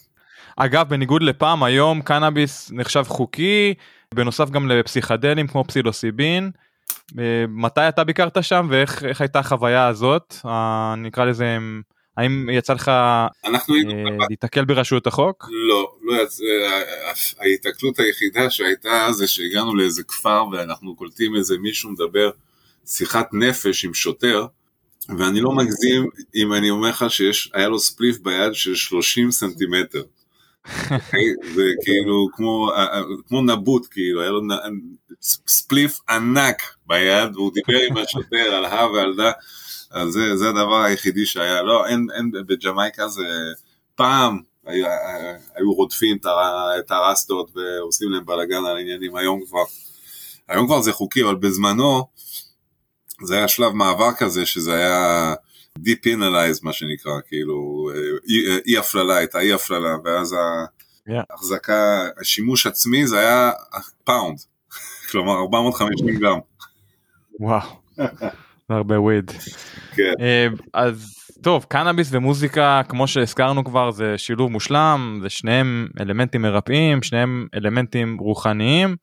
אגב 0.55 0.89
בניגוד 0.89 1.23
לפעם 1.23 1.63
היום 1.63 2.01
קנאביס 2.01 2.71
נחשב 2.71 3.03
חוקי 3.07 3.73
בנוסף 4.13 4.49
גם 4.49 4.67
לפסיכדלים 4.67 5.47
כמו 5.47 5.63
פסילוסיבין. 5.63 6.51
אה, 7.19 7.45
מתי 7.49 7.89
אתה 7.89 8.03
ביקרת 8.03 8.43
שם 8.43 8.67
ואיך 8.69 9.03
איך 9.03 9.21
הייתה 9.21 9.39
החוויה 9.39 9.87
הזאת 9.87 10.35
אה, 10.45 10.93
נקרא 10.97 11.25
לזה 11.25 11.57
האם 12.17 12.49
יצא 12.49 12.73
לך 12.73 12.89
אה, 12.89 13.27
להיתקל 14.29 14.65
ברשויות 14.65 15.07
החוק? 15.07 15.47
לא, 15.51 15.91
לא 16.01 16.21
יצא, 16.21 16.43
ההיתקלות 17.39 17.99
היחידה 17.99 18.49
שהייתה 18.49 19.07
זה 19.11 19.27
שהגענו 19.27 19.75
לאיזה 19.75 20.03
כפר 20.03 20.45
ואנחנו 20.51 20.95
קולטים 20.95 21.35
איזה 21.35 21.57
מישהו 21.57 21.91
מדבר 21.91 22.29
שיחת 22.85 23.29
נפש 23.33 23.85
עם 23.85 23.93
שוטר 23.93 24.45
ואני 25.17 25.41
לא 25.41 25.51
מגזים 25.51 26.09
אם 26.35 26.53
אני 26.53 26.69
אומר 26.69 26.89
לך 26.89 27.05
שיש, 27.09 27.51
היה 27.53 27.67
לו 27.67 27.79
ספליף 27.79 28.17
ביד 28.19 28.53
של 28.53 28.75
30 28.75 29.31
סנטימטר. 29.31 30.03
אוקיי? 30.91 31.33
זה 31.55 31.63
כאילו 31.85 32.27
כמו, 32.33 32.71
כמו 33.27 33.41
נבוט 33.41 33.87
כאילו, 33.91 34.21
היה 34.21 34.29
לו 34.29 34.41
נ- 34.41 34.95
ספליף 35.21 35.99
ענק 36.09 36.61
ביד 36.87 37.35
והוא 37.35 37.51
דיבר 37.53 37.79
עם 37.89 37.97
השוטר 37.97 38.53
על 38.53 38.65
הא 38.65 38.85
ועל 38.85 39.15
דה. 39.15 39.31
אז 39.91 40.09
זה, 40.09 40.37
זה 40.37 40.49
הדבר 40.49 40.81
היחידי 40.83 41.25
שהיה, 41.25 41.61
לא, 41.61 41.87
אין, 41.87 42.07
אין 42.15 42.31
בג'מייקה 42.47 43.07
זה 43.07 43.23
פעם 43.95 44.39
היו, 44.65 44.85
היו 45.55 45.73
רודפים 45.73 46.17
את 46.79 46.91
הרסטות 46.91 47.51
ועושים 47.55 48.11
להם 48.11 48.25
בלאגן 48.25 48.65
על 48.65 48.77
העניינים, 48.77 49.15
היום 49.15 49.45
כבר, 49.47 49.63
היום 50.47 50.65
כבר 50.67 50.81
זה 50.81 50.93
חוקי, 50.93 51.23
אבל 51.23 51.35
בזמנו 51.35 52.07
זה 53.23 53.37
היה 53.37 53.47
שלב 53.47 53.71
מעבר 53.71 54.11
כזה 54.17 54.45
שזה 54.45 54.75
היה 54.75 55.33
depenalized 55.79 56.59
מה 56.63 56.73
שנקרא, 56.73 57.13
כאילו 57.27 57.89
אי, 58.29 58.59
אי 58.67 58.77
הפללה, 58.77 59.17
הייתה 59.17 59.39
אי 59.39 59.53
הפללה, 59.53 59.95
ואז. 60.05 60.35
ההחזקה, 61.29 62.09
השימוש 62.21 62.67
עצמי 62.67 63.07
זה 63.07 63.19
היה 63.19 63.51
pound, 64.03 64.37
כלומר 65.11 65.39
450 65.39 66.19
גרם. 66.19 66.39
וואו. 67.39 67.69
זה 68.69 68.75
הרבה 68.75 68.99
weed. 68.99 69.31
כן. 69.95 70.13
אה, 70.19 70.47
אז 70.73 71.15
טוב 71.41 71.65
קנאביס 71.69 72.09
ומוזיקה 72.11 72.81
כמו 72.89 73.07
שהזכרנו 73.07 73.63
כבר 73.63 73.91
זה 73.91 74.17
שילוב 74.17 74.51
מושלם 74.51 75.19
זה 75.21 75.29
שניהם 75.29 75.87
אלמנטים 75.99 76.41
מרפאים 76.41 77.03
שניהם 77.03 77.47
אלמנטים 77.55 78.17
רוחניים 78.17 78.95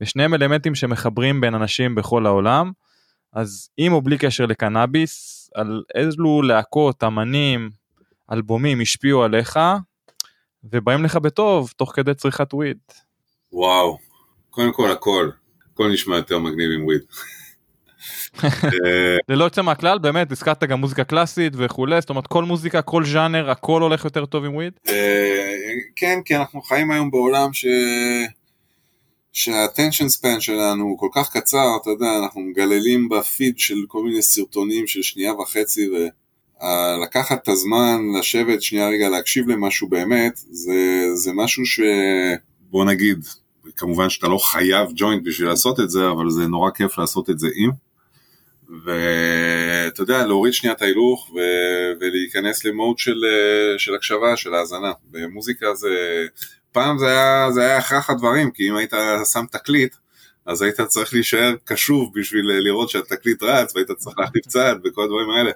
ושניהם 0.00 0.34
אלמנטים 0.34 0.74
שמחברים 0.74 1.40
בין 1.40 1.54
אנשים 1.54 1.94
בכל 1.94 2.26
העולם. 2.26 2.70
אז 3.32 3.70
עם 3.76 3.92
או 3.92 4.02
בלי 4.02 4.18
קשר 4.18 4.46
לקנאביס 4.46 5.50
על 5.54 5.82
אילו 5.96 6.42
להקות 6.42 7.04
אמנים 7.04 7.70
אלבומים 8.32 8.80
השפיעו 8.80 9.24
עליך 9.24 9.58
ובאים 10.64 11.04
לך 11.04 11.16
בטוב 11.16 11.72
תוך 11.76 11.92
כדי 11.94 12.14
צריכת 12.14 12.54
וויד. 12.54 12.78
וואו, 13.52 13.98
קודם 14.50 14.72
כל 14.72 14.90
הכל, 14.90 15.30
הכל 15.72 15.92
נשמע 15.92 16.16
יותר 16.16 16.38
מגניב 16.38 16.70
עם 16.74 16.84
וויד. 16.84 17.00
ללא 19.28 19.44
יוצא 19.44 19.62
מהכלל 19.62 19.98
באמת 19.98 20.32
הזכרת 20.32 20.64
גם 20.64 20.80
מוזיקה 20.80 21.04
קלאסית 21.04 21.52
וכולי 21.56 22.00
זאת 22.00 22.10
אומרת 22.10 22.26
כל 22.26 22.44
מוזיקה 22.44 22.82
כל 22.82 23.04
ז'אנר 23.04 23.50
הכל 23.50 23.82
הולך 23.82 24.04
יותר 24.04 24.26
טוב 24.26 24.44
עם 24.44 24.54
וויד. 24.54 24.72
אה, 24.88 25.72
כן, 25.96 26.18
כי 26.24 26.36
אנחנו 26.36 26.62
חיים 26.62 26.90
היום 26.90 27.10
בעולם 27.10 27.52
ש... 29.38 29.44
שהאטנשן 29.44 30.08
ספן 30.08 30.40
שלנו 30.40 30.84
הוא 30.84 30.98
כל 30.98 31.08
כך 31.14 31.32
קצר, 31.32 31.76
אתה 31.82 31.90
יודע, 31.90 32.18
אנחנו 32.22 32.40
מגללים 32.40 33.08
בפיד 33.08 33.58
של 33.58 33.84
כל 33.88 34.02
מיני 34.02 34.22
סרטונים 34.22 34.86
של 34.86 35.02
שנייה 35.02 35.32
וחצי, 35.32 35.88
ולקחת 35.88 37.42
את 37.42 37.48
הזמן, 37.48 38.00
לשבת 38.18 38.62
שנייה 38.62 38.88
רגע, 38.88 39.08
להקשיב 39.08 39.48
למשהו 39.48 39.88
באמת, 39.88 40.40
זה, 40.50 41.04
זה 41.14 41.32
משהו 41.34 41.66
ש... 41.66 41.80
בוא 42.60 42.84
נגיד, 42.84 43.24
כמובן 43.76 44.10
שאתה 44.10 44.28
לא 44.28 44.38
חייב 44.38 44.88
ג'וינט 44.94 45.22
בשביל 45.24 45.48
לעשות 45.48 45.80
את 45.80 45.90
זה, 45.90 46.10
אבל 46.10 46.30
זה 46.30 46.46
נורא 46.46 46.70
כיף 46.70 46.98
לעשות 46.98 47.30
את 47.30 47.38
זה 47.38 47.48
עם. 47.54 47.70
ואתה 48.84 50.02
יודע, 50.02 50.26
להוריד 50.26 50.52
שנייה 50.52 50.74
את 50.74 50.82
ההילוך 50.82 51.30
ו- 51.34 51.92
ולהיכנס 52.00 52.64
למוד 52.64 52.98
של, 52.98 53.24
אה, 53.24 53.78
של 53.78 53.94
הקשבה, 53.94 54.36
של 54.36 54.54
האזנה. 54.54 54.92
במוזיקה 55.10 55.74
זה, 55.74 56.26
פעם 56.72 56.98
זה 56.98 57.06
היה, 57.06 57.50
זה 57.50 57.60
היה 57.60 57.78
הכרח 57.78 58.10
הדברים, 58.10 58.50
כי 58.50 58.68
אם 58.68 58.76
היית 58.76 58.92
שם 59.32 59.44
תקליט, 59.50 59.94
אז 60.46 60.62
היית 60.62 60.80
צריך 60.80 61.14
להישאר 61.14 61.54
קשוב 61.64 62.10
בשביל 62.14 62.44
לראות 62.64 62.90
שהתקליט 62.90 63.42
רץ, 63.42 63.74
והיית 63.74 63.90
צריך 63.90 64.18
להחליף 64.18 64.46
צעד 64.46 64.78
וכל 64.84 65.02
הדברים 65.04 65.30
האלה. 65.30 65.50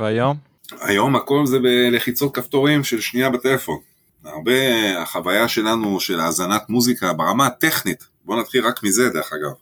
והיום? 0.00 0.36
היום 0.80 1.16
הכל 1.16 1.46
זה 1.46 1.58
בלחיצות 1.58 2.34
כפתורים 2.34 2.84
של 2.84 3.00
שנייה 3.00 3.30
בטלפון. 3.30 3.78
הרבה, 4.24 4.52
החוויה 5.02 5.48
שלנו 5.48 6.00
של 6.00 6.20
האזנת 6.20 6.62
מוזיקה 6.68 7.12
ברמה 7.12 7.46
הטכנית, 7.46 8.04
בוא 8.24 8.40
נתחיל 8.40 8.66
רק 8.66 8.82
מזה 8.82 9.08
דרך 9.10 9.32
אגב. 9.32 9.52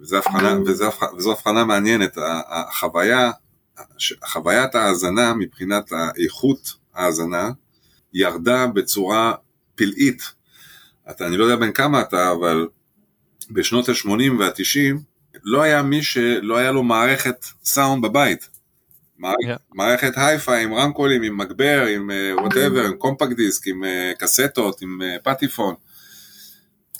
וזו 0.00 0.16
הבחנה, 0.16 0.60
וזו, 0.66 0.84
הבח- 0.86 1.12
וזו 1.16 1.32
הבחנה 1.32 1.64
מעניינת, 1.64 2.18
החוויה, 2.48 3.30
חוויית 4.26 4.74
ההאזנה 4.74 5.34
מבחינת 5.34 5.92
האיכות 5.92 6.58
ההאזנה 6.94 7.50
ירדה 8.14 8.66
בצורה 8.66 9.32
פלאית. 9.76 10.22
אתה, 11.10 11.26
אני 11.26 11.36
לא 11.36 11.44
יודע 11.44 11.56
בין 11.56 11.72
כמה 11.72 12.00
אתה, 12.00 12.32
אבל 12.32 12.68
בשנות 13.50 13.88
ה-80 13.88 14.32
וה-90 14.38 14.96
לא 15.44 15.62
היה 15.62 15.82
מי 15.82 16.02
שלא 16.02 16.56
היה 16.56 16.72
לו 16.72 16.82
מערכת 16.82 17.46
סאונד 17.64 18.02
בבית. 18.02 18.48
מערכת, 19.18 19.48
Yeah. 19.48 19.74
מערכת 19.74 20.12
הייפיי 20.16 20.64
עם 20.64 20.74
רמקולים, 20.74 21.22
עם 21.22 21.36
מגבר, 21.36 21.84
עם 21.86 22.10
whatever, 22.40 22.84
עם 22.84 22.96
קומפקט 22.96 23.36
דיסק, 23.36 23.66
עם 23.66 23.84
אה, 23.84 24.12
קסטות, 24.18 24.82
עם 24.82 25.02
אה, 25.02 25.16
פטיפון. 25.22 25.74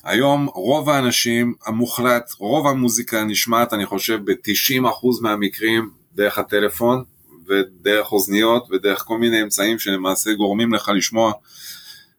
היום 0.04 0.46
רוב 0.54 0.90
האנשים 0.90 1.54
המוחלט, 1.66 2.30
רוב 2.38 2.66
המוזיקה 2.66 3.24
נשמעת 3.24 3.72
אני 3.72 3.86
חושב 3.86 4.20
ב-90% 4.24 5.22
מהמקרים 5.22 5.90
דרך 6.14 6.38
הטלפון 6.38 7.04
ודרך 7.48 8.12
אוזניות 8.12 8.68
ודרך 8.70 8.98
כל 8.98 9.18
מיני 9.18 9.42
אמצעים 9.42 9.78
שלמעשה 9.78 10.32
גורמים 10.32 10.74
לך 10.74 10.90
לשמוע 10.94 11.32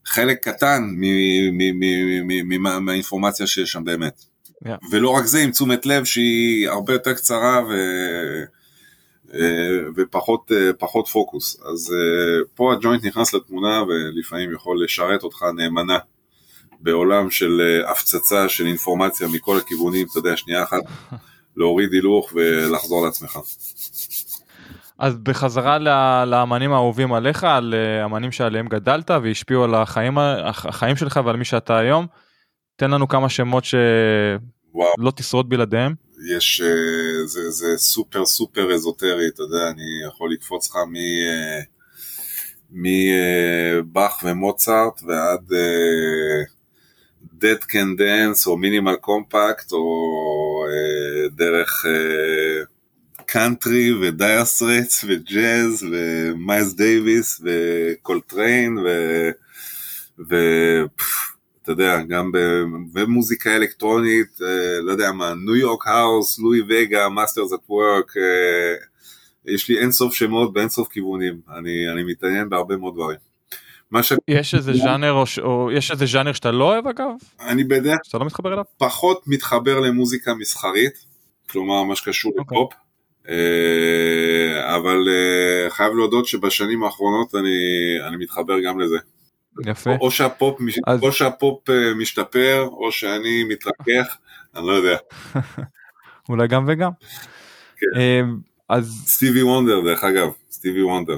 חלק 0.08 0.48
קטן 0.48 0.96
מהאינפורמציה 2.80 3.48
שיש 3.48 3.72
שם 3.72 3.84
באמת. 3.84 4.22
Yeah. 4.66 4.70
ולא 4.92 5.10
רק 5.10 5.26
זה, 5.26 5.40
עם 5.40 5.52
תשומת 5.52 5.86
לב 5.86 6.06
שהיא 6.06 6.70
הרבה 6.70 6.94
יותר 6.94 7.14
קצרה 7.14 7.62
ו... 7.70 7.74
אה, 9.34 9.90
ופחות 9.96 10.52
פחות 10.80 11.08
פוקוס. 11.08 11.60
אז 11.72 11.94
אה, 11.94 12.44
פה 12.56 12.74
הג'וינט 12.74 13.06
נכנס 13.06 13.34
לתמונה 13.34 13.84
ולפעמים 13.84 14.54
יכול 14.54 14.84
לשרת 14.84 15.24
אותך 15.24 15.44
נאמנה 15.56 15.98
בעולם 16.80 17.32
של 17.32 17.62
אה, 17.62 17.92
הפצצה 17.92 18.50
של 18.50 18.66
אינפורמציה 18.66 19.28
מכל 19.28 19.58
הכיוונים, 19.58 20.08
אתה 20.12 20.20
יודע, 20.20 20.38
שנייה 20.38 20.64
אחת 20.64 20.82
להוריד 21.58 21.94
הילוך 21.94 22.32
ולחזור 22.36 23.06
לעצמך. 23.06 23.40
אז 25.00 25.18
בחזרה 25.18 25.80
לאמנים 26.26 26.74
האהובים 26.74 27.14
עליך, 27.14 27.44
על 27.44 27.74
אמנים 28.06 28.32
שעליהם 28.32 28.68
גדלת 28.68 29.12
והשפיעו 29.12 29.64
על 29.64 29.76
החיים, 29.76 30.18
החיים 30.18 30.96
שלך 30.96 31.20
ועל 31.26 31.36
מי 31.36 31.46
שאתה 31.46 31.78
היום, 31.78 32.08
תן 32.76 32.92
לנו 32.92 33.08
כמה 33.08 33.30
שמות 33.30 33.66
שלא 33.66 35.12
תשרוד 35.16 35.50
בלעדיהם. 35.50 35.94
יש, 36.30 36.62
אה, 36.62 37.26
זה, 37.26 37.50
זה 37.50 37.78
סופר 37.78 38.26
סופר 38.26 38.74
אזוטרי, 38.74 39.28
אתה 39.28 39.44
יודע, 39.44 39.70
אני 39.70 40.08
יכול 40.08 40.32
לקפוץ 40.32 40.70
לך 40.70 40.76
מ... 40.76 40.96
מבאך 42.72 44.26
אה, 44.26 44.32
ומוצרט 44.32 45.02
ועד 45.08 45.52
Dead 47.42 47.64
Can 47.64 48.00
Dance 48.00 48.48
או 48.48 48.58
Minimal 48.58 48.96
Compact 48.96 49.72
או 49.72 50.66
דרך 51.36 51.86
country 53.28 53.94
ו 53.94 54.04
Dire 54.04 54.46
Straits 54.46 55.06
וג'אז 55.08 55.86
ומיילס 55.92 56.74
דייוויס 56.74 57.42
וקולטריין 57.44 58.78
ו... 58.78 58.88
ו... 60.30 60.36
אתה 61.64 61.72
יודע, 61.72 62.02
גם 62.02 62.32
במוזיקה 62.94 63.56
אלקטרונית, 63.56 64.42
אה, 64.42 64.82
לא 64.82 64.92
יודע 64.92 65.12
מה, 65.12 65.34
New 65.46 65.56
York 65.56 65.88
house, 65.88 66.40
לואי 66.40 66.60
וגה, 66.70 67.10
Masters 67.10 67.54
at 67.54 67.60
Work, 67.70 68.14
יש 69.46 69.70
לי 69.70 69.80
אינסוף 69.80 70.16
שמות 70.16 70.54
באינסוף 70.54 70.88
כיוונים, 70.88 71.40
אני, 71.58 71.92
אני 71.92 72.04
מתעניין 72.04 72.50
בהרבה 72.50 72.78
מאוד 72.78 72.94
דברים. 72.94 73.18
ש... 74.02 74.14
יש 74.28 74.56
איזה 74.56 74.74
ז'אנר 74.74 75.12
או, 75.12 75.26
ש... 75.26 75.40
או 75.40 75.70
יש 75.72 75.92
איזה 75.92 76.06
ז'אנר 76.06 76.34
שאתה 76.34 76.52
לא 76.52 76.64
אוהב 76.64 76.88
אגב? 76.88 77.10
אני 77.40 77.64
בדרך 77.64 77.98
שאתה 78.04 78.18
לא 78.18 78.26
מתחבר 78.26 78.54
אליו? 78.54 78.64
פחות 78.78 79.24
מתחבר 79.28 79.80
למוזיקה 79.80 80.34
מסחרית, 80.34 81.06
כלומר 81.50 81.84
מה 81.84 81.96
שקשור 81.96 82.32
okay. 82.32 82.40
אוקיי. 82.40 82.58
לפופ, 82.58 82.74
אה, 82.74 82.87
אבל 84.76 85.08
אה, 85.10 85.70
חייב 85.70 85.94
להודות 85.94 86.26
שבשנים 86.26 86.84
האחרונות 86.84 87.36
אני, 87.36 87.50
אני 88.08 88.18
מתחבר 88.18 88.60
גם 88.60 88.80
לזה. 88.80 88.98
יפה. 89.66 89.90
או, 89.90 89.98
או, 90.02 90.12
שהפופ, 90.12 90.60
אז... 90.88 91.02
או 91.02 91.12
שהפופ 91.12 91.70
אה, 91.70 91.94
משתפר, 91.94 92.68
או 92.72 92.92
שאני 92.92 93.44
מתרכך, 93.44 94.18
אני 94.56 94.68
לא 94.68 94.72
יודע. 94.72 94.98
אולי 96.30 96.48
גם 96.48 96.66
וגם. 96.68 96.92
כן. 97.78 98.00
אז... 98.70 99.04
סטיבי 99.08 99.44
וונדר 99.44 99.82
דרך 99.82 100.04
אגב, 100.04 100.30
סטיבי 100.52 100.84
וונדר. 100.84 101.18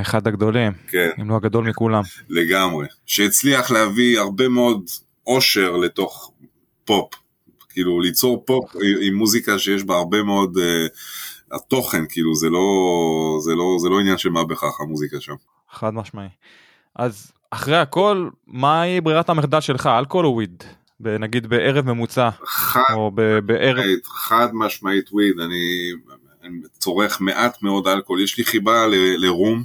אחד 0.00 0.26
הגדולים, 0.26 0.72
כן. 0.88 1.10
אם 1.20 1.30
לא 1.30 1.36
הגדול 1.36 1.68
מכולם. 1.68 2.02
לגמרי. 2.28 2.86
שהצליח 3.06 3.70
להביא 3.70 4.18
הרבה 4.18 4.48
מאוד 4.48 4.84
אושר 5.26 5.76
לתוך 5.76 6.32
פופ. 6.84 7.14
כאילו 7.72 8.00
ליצור 8.00 8.44
פופ 8.46 8.64
עם 9.02 9.14
מוזיקה 9.14 9.58
שיש 9.58 9.84
בה 9.84 9.94
הרבה 9.94 10.22
מאוד 10.22 10.56
uh, 10.56 10.60
התוכן, 11.52 12.04
כאילו 12.08 12.34
זה 12.34 12.48
לא, 12.48 12.60
זה, 13.40 13.54
לא, 13.54 13.76
זה 13.78 13.88
לא 13.88 14.00
עניין 14.00 14.18
של 14.18 14.28
מה 14.28 14.44
בכך 14.44 14.80
המוזיקה 14.80 15.20
שם. 15.20 15.34
חד 15.70 15.94
משמעי. 15.94 16.28
אז 16.96 17.32
אחרי 17.50 17.76
הכל, 17.76 18.28
מהי 18.46 19.00
ברירת 19.00 19.28
המחדל 19.28 19.60
שלך, 19.60 19.86
אלכוהול 19.86 20.26
או 20.26 20.30
weed? 20.30 20.64
נגיד 21.00 21.46
בערב 21.46 21.86
ממוצע, 21.86 22.28
חד, 22.46 22.94
או 22.94 23.10
ב- 23.14 23.38
בערב... 23.38 23.84
חד 24.04 24.48
משמעית 24.52 25.12
weed, 25.12 25.40
אני, 25.40 25.90
אני 26.42 26.58
צורך 26.78 27.20
מעט 27.20 27.62
מאוד 27.62 27.88
אלכוהול, 27.88 28.22
יש 28.22 28.38
לי 28.38 28.44
חיבה 28.44 28.86
ל- 28.86 29.24
לרום, 29.24 29.64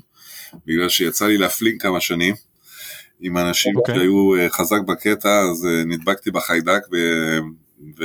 בגלל 0.66 0.90
שיצא 0.90 1.28
לי 1.28 1.38
להפלינג 1.38 1.82
כמה 1.82 2.00
שנים. 2.02 2.36
עם 3.20 3.38
אנשים 3.38 3.76
okay. 3.76 3.80
אוקיי. 3.80 3.96
שהיו 3.96 4.36
אה, 4.36 4.50
חזק 4.50 4.82
בקטע, 4.88 5.40
אז 5.52 5.66
אה, 5.66 5.84
נדבקתי 5.86 6.32
בחיידק 6.32 6.82
ו... 6.92 6.98
ו... 8.00 8.04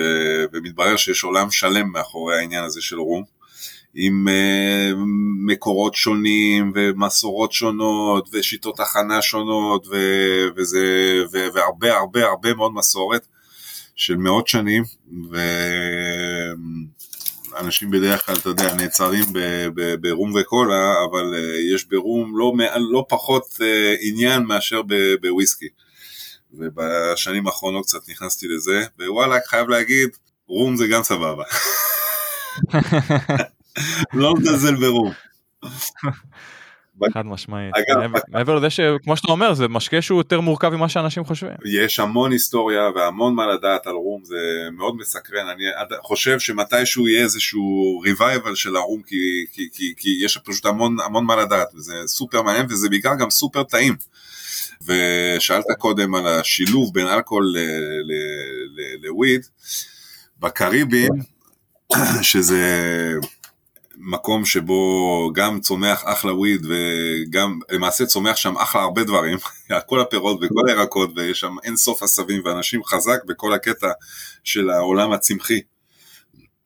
ומתברר 0.52 0.96
שיש 0.96 1.24
עולם 1.24 1.50
שלם 1.50 1.92
מאחורי 1.92 2.38
העניין 2.38 2.64
הזה 2.64 2.82
של 2.82 2.98
רום. 2.98 3.24
עם 3.94 4.28
uh, 4.28 4.32
מקורות 5.46 5.94
שונים 5.94 6.72
ומסורות 6.74 7.52
שונות 7.52 8.28
ושיטות 8.32 8.80
הכנה 8.80 9.22
שונות 9.22 9.86
ו, 9.86 9.96
וזה, 10.56 10.86
ו, 11.32 11.38
והרבה 11.54 11.96
הרבה 11.98 12.24
הרבה 12.26 12.54
מאוד 12.54 12.74
מסורת 12.74 13.26
של 13.96 14.16
מאות 14.16 14.48
שנים 14.48 14.84
ואנשים 17.52 17.90
בדרך 17.90 18.26
כלל, 18.26 18.34
אתה 18.34 18.48
יודע, 18.48 18.74
נעצרים 18.74 19.24
ברום 20.00 20.32
וקולה, 20.40 20.94
אבל 21.10 21.34
uh, 21.34 21.74
יש 21.74 21.84
ברום 21.84 22.38
לא, 22.38 22.52
לא 22.92 23.04
פחות 23.08 23.44
uh, 23.44 23.62
עניין 24.00 24.42
מאשר 24.42 24.82
בוויסקי. 25.20 25.68
ובשנים 26.54 27.46
האחרונות 27.46 27.84
קצת 27.86 28.08
נכנסתי 28.08 28.48
לזה, 28.48 28.84
ווואלה, 29.00 29.36
חייב 29.46 29.68
להגיד, 29.68 30.08
רום 30.46 30.76
זה 30.76 30.86
גם 30.86 31.02
סבבה. 31.02 31.44
לא 34.14 34.34
מזלזל 34.34 34.74
ברום. 34.74 35.12
חד 37.14 37.26
משמעית. 37.26 37.74
מעבר 38.28 38.54
לזה 38.54 38.70
שכמו 38.70 39.16
שאתה 39.16 39.32
אומר 39.32 39.54
זה 39.54 39.68
משקה 39.68 40.02
שהוא 40.02 40.20
יותר 40.20 40.40
מורכב 40.40 40.68
ממה 40.68 40.88
שאנשים 40.88 41.24
חושבים. 41.24 41.52
יש 41.64 42.00
המון 42.00 42.32
היסטוריה 42.32 42.82
והמון 42.94 43.34
מה 43.34 43.46
לדעת 43.46 43.86
על 43.86 43.92
רום 43.94 44.24
זה 44.24 44.68
מאוד 44.72 44.96
מסקרן 44.96 45.48
אני 45.48 45.64
חושב 46.02 46.38
שמתישהו 46.38 47.08
יהיה 47.08 47.22
איזשהו 47.22 48.00
ריווייבל 48.04 48.54
של 48.54 48.76
הרום 48.76 49.02
כי, 49.02 49.44
כי, 49.52 49.68
כי, 49.72 49.94
כי 49.96 50.08
יש 50.24 50.38
פשוט 50.38 50.66
המון 50.66 50.96
המון 51.04 51.24
מה 51.24 51.36
לדעת 51.36 51.74
וזה 51.74 51.94
סופר 52.06 52.42
מעניין 52.42 52.66
וזה 52.70 52.88
בעיקר 52.88 53.14
גם 53.14 53.30
סופר 53.30 53.62
טעים. 53.62 53.94
ושאלת 54.86 55.64
קודם 55.78 56.14
על 56.14 56.26
השילוב 56.26 56.94
בין 56.94 57.06
אלכוהול 57.06 57.54
לוויד 59.02 59.46
בקריבים 60.40 61.12
שזה 62.22 62.64
מקום 64.04 64.44
שבו 64.44 65.30
גם 65.34 65.60
צומח 65.60 66.02
אחלה 66.04 66.34
וויד 66.34 66.66
וגם 66.66 67.58
למעשה 67.70 68.06
צומח 68.06 68.36
שם 68.36 68.56
אחלה 68.56 68.82
הרבה 68.82 69.04
דברים, 69.04 69.38
כל 69.88 70.00
הפירות 70.00 70.38
וכל 70.42 70.68
הירקות 70.68 71.10
ויש 71.16 71.40
שם 71.40 71.56
אין 71.64 71.76
סוף 71.76 72.02
עשבים 72.02 72.42
ואנשים 72.44 72.84
חזק 72.84 73.24
בכל 73.26 73.52
הקטע 73.52 73.90
של 74.44 74.70
העולם 74.70 75.12
הצמחי. 75.12 75.60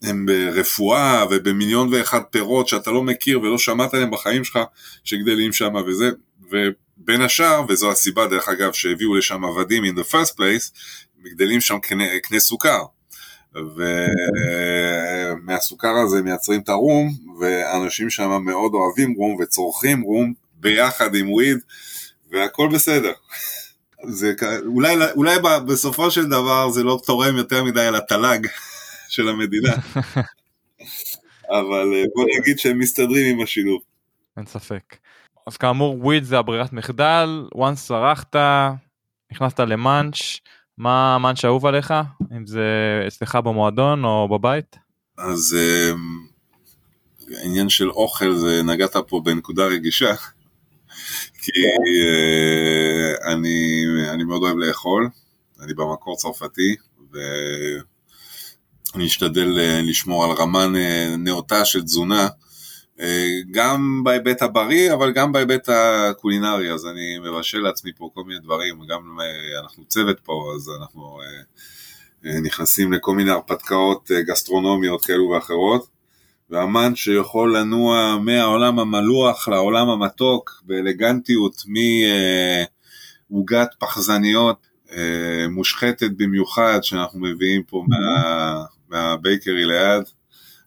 הם 0.03 0.26
ברפואה 0.26 1.24
ובמיליון 1.30 1.95
ואחד 1.95 2.20
פירות 2.30 2.68
שאתה 2.68 2.91
לא 2.91 3.03
מכיר 3.03 3.41
ולא 3.41 3.59
שמעת 3.59 3.95
עליהם 3.95 4.11
בחיים 4.11 4.45
שלך 4.45 4.59
שגדלים 5.05 5.53
שם 5.53 5.74
וזה, 5.87 6.11
ובין 6.51 7.22
השאר, 7.22 7.62
וזו 7.68 7.91
הסיבה 7.91 8.26
דרך 8.26 8.49
אגב 8.49 8.72
שהביאו 8.72 9.14
לשם 9.14 9.45
עבדים 9.45 9.84
in 9.84 9.99
the 9.99 10.12
first 10.12 10.32
place, 10.32 10.80
גדלים 11.24 11.61
שם 11.61 11.78
קנה, 11.78 12.05
קנה 12.22 12.41
סוכר. 12.41 12.82
ומהסוכר 15.37 15.95
הזה 16.05 16.23
מייצרים 16.23 16.61
את 16.61 16.69
הרום, 16.69 17.11
ואנשים 17.41 18.11
שם 18.11 18.43
מאוד 18.45 18.73
אוהבים 18.75 19.13
רום 19.13 19.37
וצורכים 19.41 20.01
רום 20.01 20.33
ביחד 20.55 21.15
עם 21.15 21.33
וויד, 21.33 21.59
והכל 22.31 22.69
בסדר. 22.73 23.13
זה 24.05 24.33
אולי, 24.67 24.97
אולי 25.17 25.37
בסופו 25.67 26.11
של 26.11 26.27
דבר 26.27 26.71
זה 26.71 26.83
לא 26.83 27.01
תורם 27.07 27.37
יותר 27.37 27.65
מדי 27.65 27.89
לתל"ג 27.93 28.47
של 29.09 29.29
המדינה, 29.29 29.73
אבל 31.59 31.95
אה, 31.95 32.05
בוא 32.15 32.25
נגיד 32.41 32.59
שהם 32.59 32.79
מסתדרים 32.79 33.37
עם 33.37 33.43
השילוב. 33.43 33.83
אין 34.37 34.47
ספק. 34.47 34.97
אז 35.47 35.57
כאמור 35.57 36.05
וויד 36.05 36.25
זה 36.25 36.39
הברירת 36.39 36.73
מחדל, 36.73 37.49
once 37.55 37.77
צרחת, 37.77 38.37
נכנסת 39.33 39.61
למאנץ', 39.61 40.17
מה 40.79 41.14
המאנץ' 41.14 41.45
האהוב 41.45 41.66
עליך, 41.66 41.95
אם 42.37 42.47
זה 42.47 42.64
אצלך 43.07 43.39
במועדון 43.45 44.05
או 44.05 44.29
בבית? 44.29 44.77
אז 45.18 45.57
אמ, 45.59 46.27
העניין 47.37 47.68
של 47.68 47.91
אוכל 47.91 48.35
זה 48.35 48.62
נגעת 48.62 48.97
פה 49.09 49.20
בנקודה 49.24 49.66
רגישה, 49.66 50.14
כי 51.43 51.53
אה, 51.53 53.33
אני, 53.33 53.85
אני 54.11 54.24
מאוד 54.24 54.43
אוהב 54.43 54.57
לאכול, 54.57 55.09
אני 55.61 55.74
במקור 55.74 56.16
צרפתי, 56.16 56.77
ואני 57.12 59.07
אשתדל 59.07 59.59
אה, 59.59 59.81
לשמור 59.83 60.24
על 60.24 60.31
רמה 60.31 60.66
נאותה 61.18 61.64
של 61.64 61.83
תזונה, 61.83 62.29
גם 63.51 64.01
בהיבט 64.05 64.42
הבריא, 64.42 64.92
אבל 64.92 65.12
גם 65.12 65.32
בהיבט 65.32 65.68
הקולינרי, 65.68 66.72
אז 66.72 66.86
אני 66.86 67.18
מבשל 67.18 67.59
לעצמי 67.59 67.92
פה 67.97 68.11
כל 68.14 68.24
מיני 68.24 68.40
דברים, 68.40 68.80
גם 68.88 69.18
אה, 69.20 69.61
אנחנו 69.61 69.84
צוות 69.84 70.20
פה, 70.20 70.53
אז 70.55 70.70
אנחנו 70.80 71.20
אה, 72.24 72.40
נכנסים 72.40 72.92
לכל 72.92 73.14
מיני 73.14 73.30
הרפתקאות 73.30 74.11
גסטרונומיות 74.26 75.05
כאלו 75.05 75.28
ואחרות, 75.28 75.86
ואמן 76.51 76.94
שיכול 76.94 77.57
לנוע 77.59 78.18
מהעולם 78.20 78.78
המלוח 78.78 79.49
לעולם 79.49 79.88
המתוק 79.88 80.62
באלגנטיות, 80.66 81.62
מעוגת 83.30 83.68
פחזניות 83.78 84.66
מושחתת 85.49 86.11
במיוחד, 86.16 86.78
שאנחנו 86.82 87.20
מביאים 87.20 87.62
פה 87.62 87.84
מה, 87.88 88.64
מהבייקרי 88.88 89.64
ליד, 89.64 90.03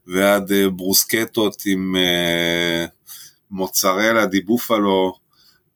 ועד 0.07 0.51
אה, 0.51 0.69
ברוסקטות 0.69 1.63
עם 1.65 1.95
אה, 1.95 2.85
מוצרלה 3.51 4.25
די 4.25 4.41
בופלו 4.41 5.13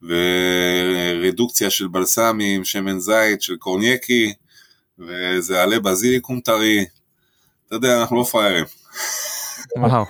ורדוקציה 0.02 1.70
של 1.70 1.88
בלסמים, 1.88 2.64
שמן 2.64 2.98
זית 2.98 3.42
של 3.42 3.56
קורניאקי 3.56 4.32
וזה 4.98 5.62
עלה 5.62 5.80
בזיליקום 5.80 6.40
טרי. 6.40 6.84
אתה 7.66 7.74
יודע, 7.74 8.00
אנחנו 8.00 8.16
לא 8.16 8.24
פראיירים. 8.24 8.64
וואו. 9.76 10.04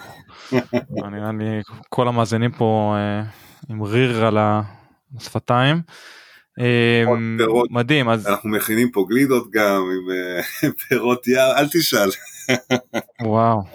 נראה 1.10 1.32
לי 1.32 1.62
כל 1.88 2.08
המאזינים 2.08 2.52
פה 2.52 2.94
אה, 2.96 3.22
עם 3.68 3.82
ריר 3.82 4.26
על 4.26 4.38
השפתיים. 5.16 5.82
מדהים 7.70 8.08
אז 8.08 8.26
אנחנו 8.26 8.50
מכינים 8.50 8.90
פה 8.90 9.06
גלידות 9.08 9.50
גם 9.50 9.82
עם 9.82 10.72
פירות 10.88 11.28
יער 11.28 11.58
אל 11.58 11.66
תשאל. 11.68 12.10
וואו. 13.22 13.60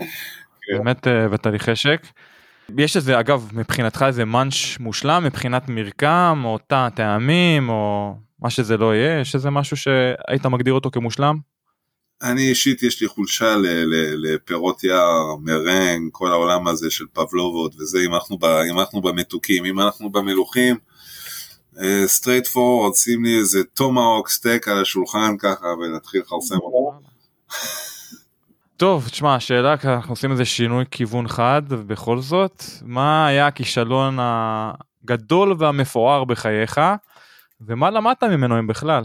כן. 0.70 0.78
באמת 0.78 1.08
אה, 1.08 1.28
בתהליך 1.28 1.70
חשק. 1.70 2.02
יש 2.78 2.96
איזה 2.96 3.20
אגב 3.20 3.50
מבחינתך 3.54 4.06
איזה 4.08 4.26
מאנץ' 4.26 4.80
מושלם 4.80 5.24
מבחינת 5.24 5.70
מרקם 5.70 6.42
או 6.46 6.58
תא 6.68 6.90
טעמים 6.96 7.70
או 7.70 8.16
מה 8.42 8.50
שזה 8.50 8.78
לא 8.78 8.96
יהיה 8.96 9.20
יש 9.20 9.36
איזה 9.36 9.50
משהו 9.50 9.78
שהיית 9.78 10.46
מגדיר 10.46 10.74
אותו 10.74 10.92
כמושלם? 10.92 11.38
אני 12.22 12.50
אישית 12.50 12.84
יש 12.84 13.02
לי 13.02 13.08
חולשה 13.08 13.56
לפירות 14.16 14.84
יער, 14.84 15.36
מרנג, 15.42 16.10
כל 16.12 16.32
העולם 16.32 16.68
הזה 16.68 16.92
של 16.92 17.06
פבלובות 17.14 17.76
וזה, 17.76 18.00
אם 18.06 18.16
אנחנו, 18.16 18.38
ב, 18.38 18.46
אם 18.46 18.80
אנחנו 18.80 19.02
במתוקים, 19.02 19.66
אם 19.66 19.80
אנחנו 19.80 20.10
במלוחים, 20.10 20.76
straight 22.06 22.46
uh, 22.46 22.50
forward, 22.50 22.96
שים 22.96 23.26
לי 23.26 23.40
איזה 23.40 23.64
tomahawk 23.64 24.30
סטייק 24.30 24.68
על 24.68 24.82
השולחן 24.82 25.38
ככה 25.38 25.66
ונתחיל 25.66 26.22
לכרסם 26.22 26.56
אותו. 26.56 27.00
טוב, 28.78 29.08
תשמע, 29.08 29.36
השאלה, 29.36 29.76
אנחנו 29.84 30.12
עושים 30.12 30.32
איזה 30.32 30.46
שינוי 30.46 30.86
כיוון 30.92 31.28
חד, 31.28 31.62
ובכל 31.70 32.20
זאת, 32.20 32.64
מה 32.82 33.28
היה 33.28 33.48
הכישלון 33.48 34.18
הגדול 34.22 35.56
והמפואר 35.60 36.24
בחייך, 36.24 36.82
ומה 37.62 37.90
למדת 37.90 38.24
ממנו 38.24 38.60
אם 38.60 38.68
בכלל? 38.68 39.04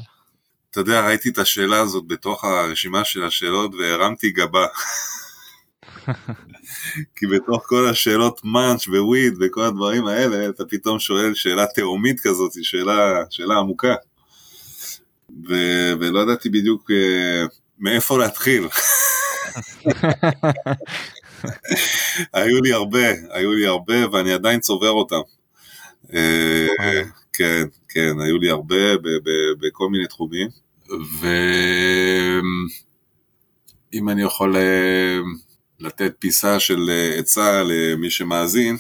אתה 0.70 0.80
יודע, 0.80 1.06
ראיתי 1.06 1.28
את 1.28 1.38
השאלה 1.38 1.80
הזאת 1.80 2.04
בתוך 2.06 2.44
הרשימה 2.44 3.04
של 3.04 3.24
השאלות 3.24 3.74
והרמתי 3.74 4.30
גבה. 4.30 4.66
כי 7.16 7.26
בתוך 7.26 7.62
כל 7.66 7.89
השאלות 7.89 8.41
מאנץ' 8.45 8.87
וויד 8.89 9.35
וכל 9.41 9.62
הדברים 9.62 10.07
האלה, 10.07 10.49
אתה 10.49 10.64
פתאום 10.64 10.99
שואל 10.99 11.35
שאלה 11.35 11.66
תהומית 11.74 12.20
כזאת, 12.20 12.53
שאלה, 12.62 13.22
שאלה 13.30 13.57
עמוקה. 13.57 13.95
ו- 15.49 15.93
ולא 16.01 16.20
ידעתי 16.20 16.49
בדיוק 16.49 16.91
uh, 16.91 16.95
מאיפה 17.78 18.18
להתחיל. 18.18 18.68
היו 22.32 22.61
לי 22.62 22.72
הרבה, 22.72 23.09
היו 23.30 23.53
לי 23.53 23.66
הרבה 23.66 23.95
ואני 24.12 24.32
עדיין 24.32 24.61
צובר 24.61 24.91
אותם. 24.91 25.20
אה, 26.14 26.66
כן, 27.32 27.64
כן, 27.89 28.20
היו 28.20 28.39
לי 28.39 28.51
הרבה 28.51 28.97
בכל 29.61 29.89
מיני 29.91 30.07
תחומים. 30.07 30.49
ואם 33.93 34.09
אני 34.09 34.22
יכול 34.22 34.57
אה, 34.57 35.18
לתת 35.81 36.12
פיסה 36.18 36.61
של 36.61 36.91
אה, 36.91 37.18
עצה 37.18 37.62
למי 37.62 38.11
שמאזין, 38.11 38.77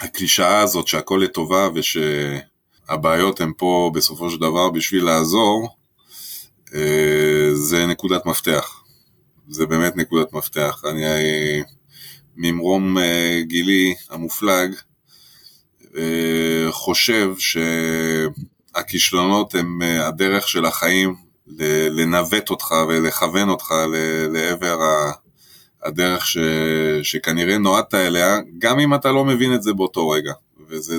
הקלישאה 0.00 0.60
הזאת 0.60 0.88
שהכל 0.88 1.20
לטובה 1.24 1.68
ושהבעיות 1.74 3.40
הן 3.40 3.52
פה 3.56 3.90
בסופו 3.94 4.30
של 4.30 4.36
דבר 4.36 4.70
בשביל 4.70 5.04
לעזור, 5.04 5.68
זה 7.54 7.86
נקודת 7.86 8.26
מפתח. 8.26 8.82
זה 9.48 9.66
באמת 9.66 9.96
נקודת 9.96 10.32
מפתח. 10.32 10.82
אני 10.90 11.04
ממרום 12.38 12.98
אה, 12.98 13.40
גילי 13.42 13.94
המופלג 14.10 14.74
אה, 15.96 16.66
חושב 16.70 17.34
שהכישלונות 18.74 19.54
הם 19.54 19.82
אה, 19.82 20.06
הדרך 20.06 20.48
של 20.48 20.64
החיים 20.64 21.14
לנווט 21.90 22.50
אותך 22.50 22.74
ולכוון 22.88 23.48
אותך 23.48 23.74
לעבר 24.30 24.78
הדרך 25.84 26.26
ש, 26.26 26.38
שכנראה 27.02 27.58
נועדת 27.58 27.94
אליה, 27.94 28.38
גם 28.58 28.78
אם 28.78 28.94
אתה 28.94 29.12
לא 29.12 29.24
מבין 29.24 29.54
את 29.54 29.62
זה 29.62 29.72
באותו 29.72 30.08
רגע. 30.08 30.32
וזה 30.68 30.96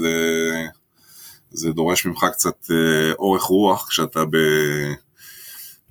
זה 1.52 1.72
דורש 1.72 2.06
ממך 2.06 2.26
קצת 2.32 2.72
אורך 3.20 3.44
רוח 3.44 3.88
כשאתה 3.90 4.26
ב... 4.26 4.38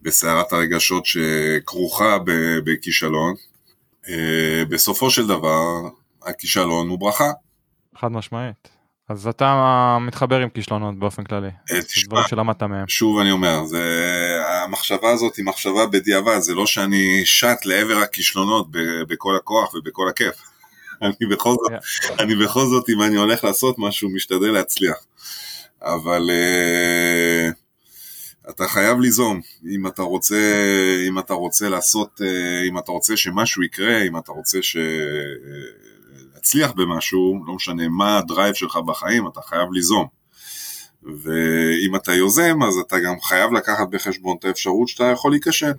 בסערת 0.03 0.53
הרגשות 0.53 1.07
שכרוכה 1.07 2.17
בכישלון. 2.65 3.35
אה, 4.09 4.63
בסופו 4.69 5.11
של 5.11 5.27
דבר, 5.27 5.89
הכישלון 6.23 6.89
הוא 6.89 6.99
ברכה. 6.99 7.31
חד 7.97 8.13
משמעית. 8.13 8.78
אז 9.09 9.27
אתה 9.27 9.99
מתחבר 10.01 10.41
עם 10.41 10.49
כישלונות 10.49 10.99
באופן 10.99 11.25
כללי. 11.25 11.51
אה, 11.73 11.83
תשמע, 11.83 12.29
שלמדת 12.29 12.63
מהם. 12.63 12.89
שוב 12.89 13.19
אני 13.19 13.31
אומר, 13.31 13.65
זה, 13.65 13.83
המחשבה 14.65 15.11
הזאת 15.11 15.37
היא 15.37 15.45
מחשבה 15.45 15.87
בדיעבד, 15.87 16.39
זה 16.39 16.55
לא 16.55 16.67
שאני 16.67 17.23
שט 17.25 17.65
לעבר 17.65 17.97
הכישלונות 17.97 18.67
בכל 19.09 19.37
הכוח 19.37 19.75
ובכל 19.75 20.09
הכיף. 20.09 20.35
אני 21.03 21.27
בכל 21.31 21.51
זאת, 21.51 21.71
yeah. 21.71 22.23
אני 22.23 22.37
בכל 22.37 22.67
זאת, 22.67 22.89
אם 22.89 23.03
אני 23.03 23.17
הולך 23.17 23.45
לעשות 23.45 23.75
משהו, 23.79 24.11
משתדל 24.11 24.51
להצליח. 24.51 24.97
אבל 25.83 26.31
uh, 26.31 27.55
אתה 28.51 28.69
חייב 28.69 29.01
ליזום, 29.01 29.41
אם 29.71 29.87
אתה 29.87 30.03
רוצה, 30.03 30.37
אם 31.09 31.19
אתה 31.19 31.35
רוצה 31.35 31.69
לעשות, 31.69 32.21
אה, 32.25 32.63
אם 32.69 32.79
אתה 32.79 32.93
רוצה 32.93 33.17
שמשהו 33.17 33.63
יקרה, 33.63 34.03
אם 34.03 34.19
אתה 34.19 34.33
רוצה 34.33 34.63
ש... 34.63 34.77
להצליח 36.49 36.73
במשהו, 36.73 37.45
לא 37.47 37.55
משנה 37.55 37.89
מה 37.89 38.19
הדרייב 38.19 38.55
שלך 38.55 38.77
בחיים, 38.77 39.29
אתה 39.29 39.41
חייב 39.41 39.73
ליזום. 39.73 40.07
ואם 41.03 41.97
אתה 41.97 42.13
יוזם, 42.13 42.63
אז 42.63 42.75
אתה 42.87 42.97
גם 42.99 43.21
חייב 43.21 43.53
לקחת 43.53 43.89
בחשבון 43.91 44.37
את 44.39 44.45
האפשרות 44.45 44.89
שאתה 44.89 45.05
יכול 45.05 45.31
להיכשל. 45.31 45.73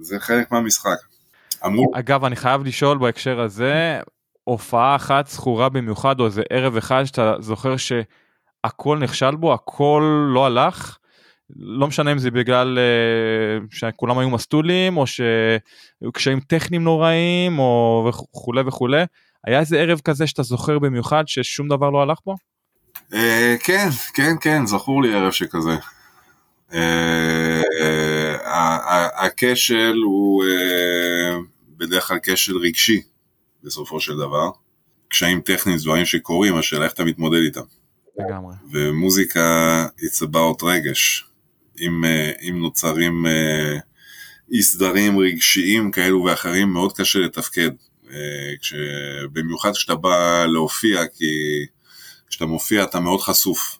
זה 0.00 0.20
חלק 0.20 0.52
מהמשחק. 0.52 0.96
אמור... 1.66 1.86
אגב, 1.94 2.24
אני 2.24 2.36
חייב 2.36 2.64
לשאול 2.64 2.98
בהקשר 2.98 3.40
הזה, 3.40 4.00
הופעה 4.44 4.96
אחת 4.96 5.26
זכורה 5.26 5.68
במיוחד, 5.68 6.20
או 6.20 6.26
איזה 6.26 6.42
ערב 6.50 6.76
אחד 6.76 7.04
שאתה 7.04 7.34
זוכר 7.40 7.74
שהכל 7.76 8.98
נכשל 8.98 9.34
בו, 9.34 9.54
הכל 9.54 10.28
לא 10.34 10.46
הלך, 10.46 10.98
לא 11.56 11.86
משנה 11.86 12.12
אם 12.12 12.18
זה 12.18 12.30
בגלל 12.30 12.78
uh, 12.78 13.76
שכולם 13.76 14.18
היו 14.18 14.30
מסטולים 14.30 14.96
או 14.96 15.06
שהיו 15.06 16.12
קשיים 16.12 16.40
טכניים 16.40 16.84
נוראים 16.84 17.58
או 17.58 18.04
וכולי 18.08 18.60
וכולי. 18.66 19.04
היה 19.46 19.60
איזה 19.60 19.80
ערב 19.80 20.00
כזה 20.04 20.26
שאתה 20.26 20.42
זוכר 20.42 20.78
במיוחד 20.78 21.24
ששום 21.26 21.68
דבר 21.68 21.90
לא 21.90 22.02
הלך 22.02 22.18
בו? 22.26 22.34
Uh, 23.10 23.14
כן, 23.64 23.88
כן, 24.14 24.34
כן, 24.40 24.66
זכור 24.66 25.02
לי 25.02 25.14
ערב 25.14 25.32
שכזה. 25.32 25.76
Uh, 26.70 26.74
uh, 26.74 26.76
הכשל 29.16 29.94
הוא 30.04 30.44
בדרך 31.76 32.08
כלל 32.08 32.18
כשל 32.22 32.56
רגשי 32.56 33.02
בסופו 33.64 34.00
של 34.00 34.16
דבר. 34.16 34.50
קשיים 35.08 35.40
טכניים 35.40 35.78
זה 35.78 35.84
דברים 35.84 36.04
שקורים, 36.04 36.56
השאלה 36.56 36.84
איך 36.84 36.92
אתה 36.92 37.04
מתמודד 37.04 37.40
איתם. 37.44 37.60
לגמרי. 38.18 38.54
ומוזיקה 38.72 39.86
it's 39.98 40.22
about 40.22 40.64
רגש. 40.64 41.26
אם, 41.80 42.04
אה, 42.04 42.30
אם 42.48 42.58
נוצרים 42.60 43.26
אה, 43.26 43.78
אי 44.52 44.62
סדרים 44.62 45.18
רגשיים 45.18 45.90
כאלו 45.90 46.24
ואחרים, 46.24 46.68
מאוד 46.68 46.92
קשה 46.92 47.18
לתפקד. 47.18 47.70
אה, 48.12 48.56
כש, 48.60 48.74
במיוחד 49.32 49.72
כשאתה 49.72 49.94
בא 49.94 50.46
להופיע, 50.46 51.06
כי 51.06 51.24
כשאתה 52.28 52.46
מופיע 52.46 52.84
אתה 52.84 53.00
מאוד 53.00 53.20
חשוף. 53.20 53.78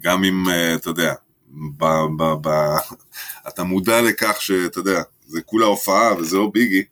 גם 0.00 0.24
אם, 0.24 0.44
אתה 0.74 0.90
יודע, 0.90 1.14
ב, 1.78 1.84
ב, 2.18 2.22
ב, 2.42 2.48
אתה 3.48 3.64
מודע 3.64 4.00
לכך 4.00 4.36
שאתה 4.40 4.78
יודע, 4.78 5.02
זה 5.26 5.42
כולה 5.42 5.66
הופעה 5.66 6.14
וזה 6.18 6.36
לא 6.36 6.50
ביגי. 6.54 6.82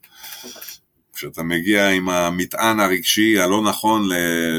כשאתה 1.14 1.43
מגיע 1.43 1.88
עם 1.88 2.09
המטען 2.09 2.80
הרגשי 2.80 3.38
הלא 3.38 3.62
נכון 3.62 4.09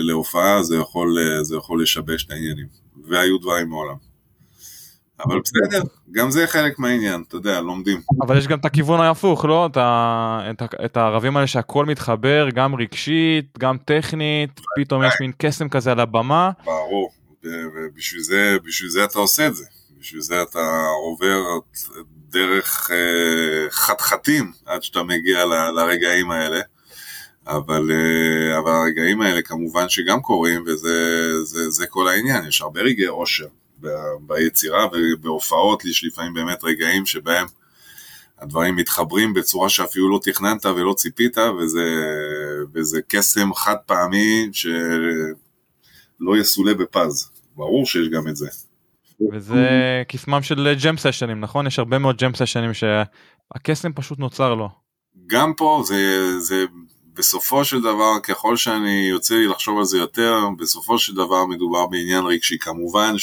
להופעה, 0.01 0.63
זה 0.63 0.75
יכול, 0.75 1.17
זה 1.41 1.55
יכול 1.55 1.83
לשבש 1.83 2.25
את 2.25 2.31
העניינים. 2.31 2.67
והיו 3.03 3.37
דברים 3.37 3.69
מעולם. 3.69 4.10
אבל 5.25 5.39
בסדר, 5.39 5.81
גם 6.11 6.31
זה 6.31 6.47
חלק 6.47 6.79
מהעניין, 6.79 7.23
אתה 7.27 7.35
יודע, 7.35 7.61
לומדים. 7.61 8.01
אבל 8.21 8.37
יש 8.37 8.47
גם 8.47 8.59
את 8.59 8.65
הכיוון 8.65 9.01
ההפוך, 9.01 9.45
לא? 9.45 9.65
את, 9.65 9.77
ה... 9.77 10.49
את, 10.49 10.61
ה... 10.61 10.65
את 10.85 10.97
הערבים 10.97 11.37
האלה 11.37 11.47
שהכל 11.47 11.85
מתחבר, 11.85 12.47
גם 12.53 12.75
רגשית, 12.75 13.57
גם 13.59 13.77
טכנית, 13.85 14.61
פתאום 14.75 15.03
יש 15.03 15.13
מין 15.19 15.31
קסם 15.37 15.69
כזה 15.69 15.91
על 15.91 15.99
הבמה. 15.99 16.51
ברור, 16.65 17.11
ובשביל 17.43 18.21
זה, 18.21 18.57
זה 18.89 19.03
אתה 19.03 19.19
עושה 19.19 19.47
את 19.47 19.55
זה. 19.55 19.65
בשביל 19.99 20.21
זה 20.21 20.41
אתה 20.41 20.85
עובר 21.03 21.41
דרך 22.29 22.91
אה, 22.91 23.69
חתחתים 23.71 24.51
עד 24.65 24.83
שאתה 24.83 25.03
מגיע 25.03 25.45
ל... 25.45 25.71
לרגעים 25.75 26.31
האלה. 26.31 26.61
אבל, 27.47 27.91
אה, 27.91 28.59
אבל 28.59 28.71
הרגעים 28.71 29.21
האלה 29.21 29.41
כמובן 29.41 29.89
שגם 29.89 30.21
קורים 30.21 30.63
וזה 30.67 31.33
זה, 31.43 31.69
זה 31.69 31.87
כל 31.87 32.07
העניין, 32.07 32.47
יש 32.47 32.61
הרבה 32.61 32.81
רגעי 32.81 33.07
אושר 33.07 33.47
ביצירה 34.21 34.87
ובהופעות 34.93 35.85
יש 35.85 36.03
לפעמים 36.03 36.33
באמת 36.33 36.63
רגעים 36.63 37.05
שבהם 37.05 37.45
הדברים 38.39 38.75
מתחברים 38.75 39.33
בצורה 39.33 39.69
שאפילו 39.69 40.09
לא 40.09 40.19
תכננת 40.23 40.65
ולא 40.65 40.93
ציפית 40.93 41.37
וזה, 41.37 41.85
וזה 42.73 43.01
קסם 43.07 43.53
חד 43.53 43.75
פעמי 43.85 44.49
שלא 44.51 46.37
יסולא 46.39 46.73
בפז, 46.73 47.29
ברור 47.55 47.85
שיש 47.85 48.09
גם 48.09 48.27
את 48.27 48.35
זה. 48.35 48.47
וזה 49.33 49.67
קסמם 50.07 50.43
של 50.43 50.75
ג'ם 50.83 50.97
סשנים 50.97 51.39
נכון? 51.39 51.67
יש 51.67 51.79
הרבה 51.79 51.97
מאוד 51.99 52.17
ג'ם 52.17 52.31
סשנים 52.35 52.71
שהקסם 52.73 53.93
פשוט 53.93 54.19
נוצר 54.19 54.55
לו. 54.55 54.69
גם 55.27 55.53
פה 55.57 55.83
זה, 55.85 56.39
זה 56.39 56.65
בסופו 57.21 57.65
של 57.65 57.81
דבר, 57.81 58.19
ככל 58.23 58.57
שאני 58.57 59.07
יוצא 59.09 59.35
לי 59.35 59.47
לחשוב 59.47 59.77
על 59.77 59.85
זה 59.85 59.97
יותר, 59.97 60.39
בסופו 60.57 60.99
של 60.99 61.15
דבר 61.15 61.45
מדובר 61.45 61.87
בעניין 61.87 62.25
רגשי. 62.25 62.57
כמובן 62.59 63.15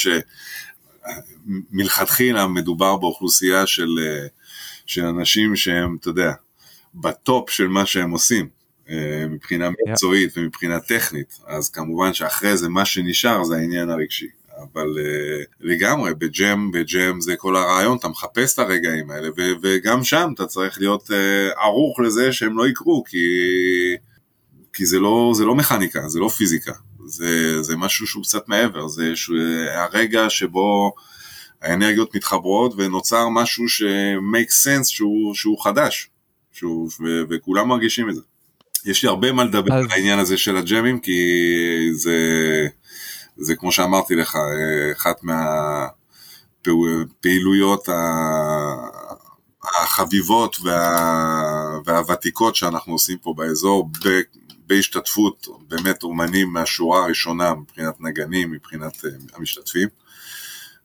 שמלכתחילה 1.73 2.47
מדובר 2.47 2.97
באוכלוסייה 2.97 3.67
של, 3.67 3.99
של 4.87 5.05
אנשים 5.05 5.57
שהם, 5.57 5.97
אתה 6.01 6.09
יודע, 6.09 6.33
ב 6.95 7.09
top 7.09 7.51
של 7.51 7.69
מה 7.69 7.87
שהם 7.87 8.11
עושים. 8.11 8.49
אה, 8.91 9.27
מבחינה 9.29 9.69
מקצועית 9.71 10.33
ומבחינה 10.37 10.81
טכנית, 10.81 11.39
אז 11.47 11.71
כמובן 11.71 12.15
שאחרי 12.15 12.57
זה 12.57 12.69
מה 12.69 12.85
שנשאר 12.85 13.45
זה 13.45 13.57
העניין 13.57 13.91
הרגשי. 13.91 14.29
אבל 14.63 14.87
uh, 14.87 15.47
לגמרי, 15.61 16.15
בג'ם, 16.15 16.71
בג'ם 16.73 17.21
זה 17.21 17.37
כל 17.37 17.57
הרעיון, 17.57 17.97
אתה 17.97 18.09
מחפש 18.09 18.55
את 18.55 18.59
הרגעים 18.59 19.11
האלה, 19.11 19.29
ו- 19.37 19.53
וגם 19.63 20.05
שם 20.05 20.31
אתה 20.35 20.47
צריך 20.47 20.79
להיות 20.79 21.11
uh, 21.11 21.61
ערוך 21.63 22.01
לזה 22.01 22.33
שהם 22.33 22.59
לא 22.59 22.69
יקרו, 22.69 23.05
כי, 23.05 23.19
כי 24.73 24.87
זה, 24.87 24.99
לא, 24.99 25.33
זה 25.37 25.45
לא 25.45 25.55
מכניקה, 25.55 26.09
זה 26.09 26.21
לא 26.21 26.29
פיזיקה, 26.29 26.73
זה, 27.07 27.63
זה 27.63 27.77
משהו 27.77 28.07
שהוא 28.07 28.25
קצת 28.25 28.49
מעבר, 28.49 28.89
זה 28.89 29.17
ש- 29.17 29.31
הרגע 29.75 30.31
שבו 30.31 30.93
האנרגיות 31.63 32.15
מתחברות 32.15 32.75
ונוצר 32.77 33.29
משהו 33.29 33.69
ש-make 33.69 34.51
sense 34.67 34.85
שהוא, 34.85 35.35
שהוא 35.35 35.65
חדש, 35.65 36.11
שהוא, 36.53 36.91
ו- 37.01 37.23
וכולם 37.31 37.69
מרגישים 37.69 38.11
את 38.11 38.15
זה. 38.15 38.21
יש 38.85 39.03
לי 39.03 39.09
הרבה 39.09 39.33
מה 39.33 39.45
לדבר 39.45 39.75
אז... 39.75 39.85
על 39.85 39.91
העניין 39.91 40.19
הזה 40.19 40.37
של 40.37 40.57
הג'מים, 40.57 41.01
כי 41.01 41.21
זה... 41.93 42.17
זה 43.39 43.55
כמו 43.57 43.73
שאמרתי 43.73 44.15
לך, 44.15 44.39
אחת 44.97 45.21
מהפעילויות 46.65 47.89
החביבות 49.65 50.57
וה, 50.63 51.79
והוותיקות 51.85 52.57
שאנחנו 52.57 52.93
עושים 52.93 53.19
פה 53.19 53.35
באזור, 53.37 53.91
בהשתתפות 54.67 55.47
באמת 55.69 56.03
אומנים 56.03 56.53
מהשורה 56.53 57.05
הראשונה 57.05 57.55
מבחינת 57.55 58.01
נגנים, 58.01 58.51
מבחינת 58.51 59.05
אה, 59.05 59.11
המשתתפים. 59.35 59.89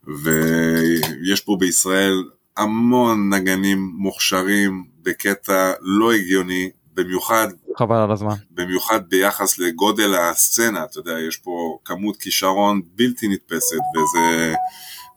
ויש 0.08 1.42
פה 1.46 1.58
בישראל 1.60 2.24
המון 2.58 3.34
נגנים 3.34 3.92
מוכשרים 3.94 4.86
בקטע 5.04 5.74
לא 5.82 6.14
הגיוני, 6.14 6.70
במיוחד, 6.94 7.48
חבל 7.78 7.96
על 7.96 8.12
הזמן, 8.12 8.36
במיוחד 8.52 9.10
ביחס 9.10 9.60
לגודל 9.60 10.16
הסצנה, 10.16 10.84
אתה 10.84 11.00
יודע, 11.00 11.20
יש 11.28 11.38
פה 11.38 11.78
כמות 11.86 12.18
כישרון 12.18 12.82
בלתי 12.96 13.28
נתפסת, 13.28 13.76
וזה, 13.96 14.54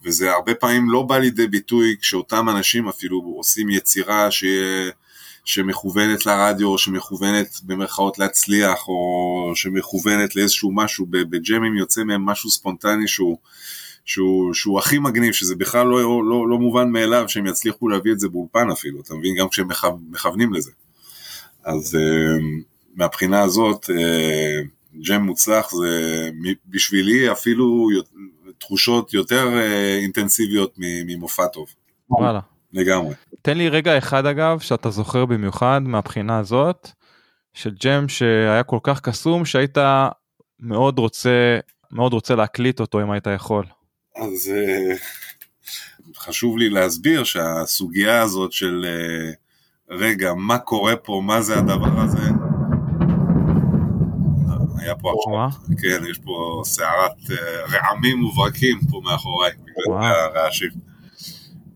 וזה 0.04 0.32
הרבה 0.32 0.54
פעמים 0.54 0.90
לא 0.90 1.02
בא 1.02 1.18
לידי 1.18 1.46
ביטוי 1.46 1.96
כשאותם 2.00 2.48
אנשים 2.48 2.88
אפילו 2.88 3.22
עושים 3.36 3.70
יצירה 3.70 4.30
שיהיה... 4.30 4.90
שמכוונת 5.46 6.26
לרדיו, 6.26 6.68
או 6.68 6.78
שמכוונת 6.78 7.60
במרכאות 7.62 8.18
להצליח, 8.18 8.88
או 8.88 9.52
שמכוונת 9.54 10.36
לאיזשהו 10.36 10.72
משהו, 10.74 11.06
בג'מים 11.10 11.76
יוצא 11.76 12.04
מהם 12.04 12.26
משהו 12.26 12.50
ספונטני 12.50 13.08
שהוא, 13.08 13.38
שהוא, 14.04 14.54
שהוא 14.54 14.78
הכי 14.78 14.98
מגניב, 14.98 15.32
שזה 15.32 15.56
בכלל 15.56 15.86
לא, 15.86 16.24
לא, 16.24 16.48
לא 16.48 16.58
מובן 16.58 16.90
מאליו 16.90 17.28
שהם 17.28 17.46
יצליחו 17.46 17.88
להביא 17.88 18.12
את 18.12 18.20
זה 18.20 18.28
באולפן 18.28 18.70
אפילו, 18.70 19.00
אתה 19.00 19.14
מבין? 19.14 19.36
גם 19.36 19.48
כשהם 19.48 19.68
מכוונים 20.10 20.54
לזה. 20.54 20.70
אז 21.66 21.94
אה, 21.94 22.36
מהבחינה 22.94 23.42
הזאת, 23.42 23.90
אה, 23.90 24.60
ג'ם 25.08 25.22
מוצלח 25.22 25.70
זה 25.74 26.30
בשבילי 26.66 27.32
אפילו 27.32 27.88
תחושות 28.58 29.14
יותר 29.14 29.48
אה, 29.56 29.98
אינטנסיביות 30.02 30.74
ממופע 30.78 31.46
טוב. 31.46 31.68
וואלה. 32.10 32.40
לגמרי. 32.72 33.14
תן 33.42 33.58
לי 33.58 33.68
רגע 33.68 33.98
אחד 33.98 34.26
אגב 34.26 34.58
שאתה 34.58 34.90
זוכר 34.90 35.24
במיוחד 35.24 35.80
מהבחינה 35.84 36.38
הזאת 36.38 36.90
של 37.54 37.74
ג'ם 37.84 38.08
שהיה 38.08 38.62
כל 38.62 38.78
כך 38.82 39.00
קסום 39.00 39.44
שהיית 39.44 39.78
מאוד 40.60 40.98
רוצה 40.98 41.58
מאוד 41.92 42.12
רוצה 42.12 42.34
להקליט 42.34 42.80
אותו 42.80 43.02
אם 43.02 43.10
היית 43.10 43.26
יכול. 43.34 43.64
אז 44.16 44.52
חשוב 46.16 46.58
לי 46.58 46.70
להסביר 46.70 47.24
שהסוגיה 47.24 48.22
הזאת 48.22 48.52
של 48.52 48.86
רגע, 49.90 50.34
מה 50.34 50.58
קורה 50.58 50.96
פה, 50.96 51.22
מה 51.24 51.42
זה 51.42 51.58
הדבר 51.58 52.00
הזה? 52.00 52.30
היה 54.78 54.94
פה 54.94 55.12
עכשיו, 55.18 55.60
כן, 55.82 56.10
יש 56.10 56.18
פה 56.18 56.62
סערת 56.64 57.30
אה, 57.30 57.78
רעמים 57.78 58.24
וברקים 58.24 58.80
פה 58.90 59.00
מאחוריי, 59.04 59.52
בגלל 59.62 60.04
הרעשים. 60.04 60.70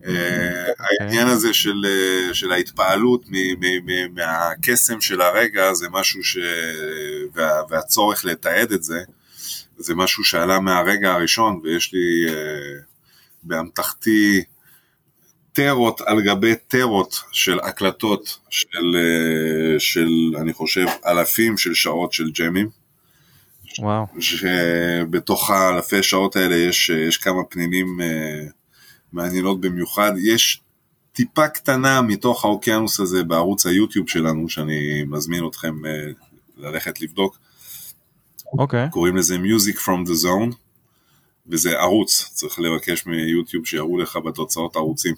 אה, 0.06 0.66
העניין 0.78 1.26
הזה 1.26 1.54
של, 1.54 1.86
אה, 1.86 2.34
של 2.34 2.52
ההתפעלות 2.52 3.24
מהקסם 4.14 5.00
של 5.00 5.20
הרגע 5.20 5.72
זה 5.74 5.88
משהו 5.90 6.24
ש... 6.24 6.38
וה, 7.34 7.62
והצורך 7.68 8.24
לתעד 8.24 8.72
את 8.72 8.82
זה, 8.82 9.02
זה 9.78 9.94
משהו 9.94 10.24
שעלה 10.24 10.60
מהרגע 10.60 11.12
הראשון 11.12 11.60
ויש 11.62 11.92
לי 11.92 12.34
באמתחתי 13.42 14.44
טרות 15.52 16.00
על 16.00 16.20
גבי 16.20 16.54
טרות 16.68 17.20
של 17.32 17.60
הקלטות 17.60 18.38
של, 18.50 18.96
אה, 18.96 19.78
של 19.78 20.08
אני 20.36 20.52
חושב 20.52 20.86
אלפים 21.06 21.58
של 21.58 21.74
שעות 21.74 22.12
של 22.12 22.30
ג'מים. 22.30 22.68
וואו. 23.78 24.06
שבתוך 24.20 25.50
האלפי 25.50 26.02
שעות 26.02 26.36
האלה 26.36 26.56
יש, 26.56 26.90
יש 26.90 27.16
כמה 27.16 27.44
פנינים 27.44 28.00
uh, 28.00 28.52
מעניינות 29.12 29.60
במיוחד. 29.60 30.12
יש 30.24 30.60
טיפה 31.12 31.48
קטנה 31.48 32.02
מתוך 32.02 32.44
האוקיינוס 32.44 33.00
הזה 33.00 33.24
בערוץ 33.24 33.66
היוטיוב 33.66 34.08
שלנו, 34.08 34.48
שאני 34.48 35.04
מזמין 35.06 35.46
אתכם 35.46 35.74
ללכת 36.56 37.00
לבדוק. 37.00 37.38
אוקיי. 38.58 38.86
Okay. 38.86 38.90
קוראים 38.90 39.16
לזה 39.16 39.36
Music 39.36 39.76
from 39.76 40.08
the 40.08 40.24
Zone, 40.24 40.54
וזה 41.46 41.78
ערוץ, 41.78 42.30
צריך 42.32 42.58
לבקש 42.58 43.06
מיוטיוב 43.06 43.66
שיראו 43.66 43.98
לך 43.98 44.18
בתוצאות 44.24 44.76
ערוצים. 44.76 45.14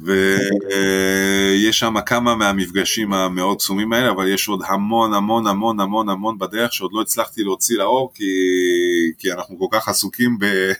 ויש 0.00 1.78
שם 1.78 1.94
כמה 2.06 2.34
מהמפגשים 2.34 3.12
המאוד 3.12 3.58
קסומים 3.58 3.92
האלה, 3.92 4.10
אבל 4.10 4.28
יש 4.28 4.48
עוד 4.48 4.60
המון 4.66 5.14
המון 5.14 5.46
המון 5.46 5.80
המון 5.80 6.08
המון 6.08 6.38
בדרך 6.38 6.72
שעוד 6.72 6.90
לא 6.92 7.00
הצלחתי 7.00 7.44
להוציא 7.44 7.78
לאור, 7.78 8.12
כי, 8.14 8.24
כי 9.18 9.32
אנחנו 9.32 9.58
כל 9.58 9.78
כך 9.78 9.88
עסוקים 9.88 10.38
ב... 10.38 10.72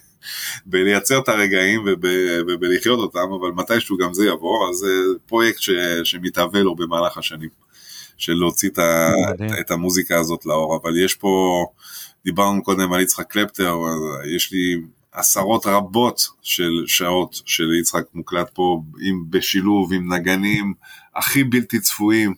בלייצר 0.67 1.19
את 1.19 1.29
הרגעים 1.29 1.83
וב, 1.87 2.05
ובלחיות 2.49 2.99
אותם, 2.99 3.33
אבל 3.41 3.51
מתישהו 3.51 3.97
גם 3.97 4.15
זה 4.15 4.27
יבוא, 4.27 4.71
אז 4.71 4.77
זה 4.77 4.89
פרויקט 5.27 5.61
ש, 5.61 5.71
שמתהווה 6.05 6.63
לו 6.63 6.75
במהלך 6.75 7.19
השנים, 7.19 7.49
של 8.17 8.33
להוציא 8.33 8.69
את, 8.69 8.79
ה, 8.79 9.13
את 9.61 9.71
המוזיקה 9.71 10.19
הזאת 10.19 10.47
לאור, 10.47 10.81
אבל 10.83 11.05
יש 11.05 11.15
פה, 11.15 11.65
דיברנו 12.25 12.63
קודם 12.63 12.93
על 12.93 13.01
יצחק 13.01 13.31
קלפטר, 13.31 13.77
יש 14.37 14.53
לי 14.53 14.77
עשרות 15.17 15.67
רבות 15.67 16.29
של 16.43 16.71
שעות 16.87 17.41
של 17.45 17.75
יצחק 17.81 18.03
מוקלט 18.15 18.51
פה, 18.55 18.83
עם, 19.01 19.25
בשילוב 19.31 19.93
עם 19.93 20.13
נגנים 20.13 20.75
הכי 21.15 21.45
בלתי 21.45 21.81
צפויים, 21.81 22.35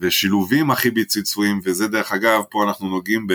ושילובים 0.00 0.70
הכי 0.70 0.90
בלתי 0.90 1.22
צפויים, 1.22 1.60
וזה 1.64 1.88
דרך 1.88 2.12
אגב, 2.12 2.42
פה 2.50 2.64
אנחנו 2.64 2.88
נוגעים 2.88 3.26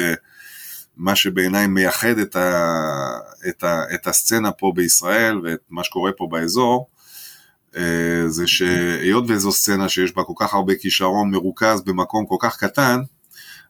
במה 0.97 1.15
שבעיניי 1.15 1.67
מייחד 1.67 2.17
את, 2.17 2.35
ה, 2.35 2.75
את, 3.49 3.63
ה, 3.63 3.81
את 3.93 4.07
הסצנה 4.07 4.51
פה 4.51 4.71
בישראל, 4.75 5.39
ואת 5.43 5.59
מה 5.69 5.83
שקורה 5.83 6.11
פה 6.11 6.27
באזור, 6.31 6.87
אה, 7.77 8.23
זה 8.27 8.47
שהיות 8.47 9.23
וזו 9.27 9.51
סצנה 9.51 9.89
שיש 9.89 10.15
בה 10.15 10.23
כל 10.23 10.33
כך 10.39 10.53
הרבה 10.53 10.75
כישרון 10.75 11.31
מרוכז 11.31 11.81
במקום 11.81 12.25
כל 12.25 12.37
כך 12.39 12.57
קטן, 12.57 12.99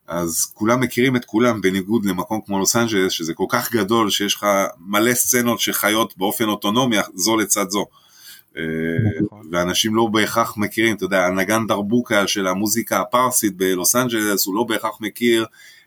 אז 0.09 0.51
כולם 0.53 0.79
מכירים 0.79 1.15
את 1.15 1.25
כולם 1.25 1.61
בניגוד 1.61 2.05
למקום 2.05 2.41
כמו 2.45 2.59
לוס 2.59 2.75
אנג'לס 2.75 3.11
שזה 3.11 3.33
כל 3.33 3.45
כך 3.49 3.71
גדול 3.71 4.09
שיש 4.09 4.35
לך 4.35 4.45
מלא 4.79 5.13
סצנות 5.13 5.59
שחיות 5.59 6.17
באופן 6.17 6.49
אוטונומי 6.49 6.97
זו 7.15 7.37
לצד 7.37 7.69
זו. 7.69 7.85
אה. 8.57 8.63
ואנשים 9.51 9.95
לא 9.95 10.05
בהכרח 10.05 10.57
מכירים, 10.57 10.95
אתה 10.95 11.05
יודע, 11.05 11.25
הנגן 11.25 11.67
דרבוקה 11.67 12.27
של 12.27 12.47
המוזיקה 12.47 12.99
הפרסית 12.99 13.57
בלוס 13.57 13.95
אנג'לס 13.95 14.45
הוא 14.45 14.55
לא 14.55 14.63
בהכרח 14.63 14.97
מכיר 15.01 15.45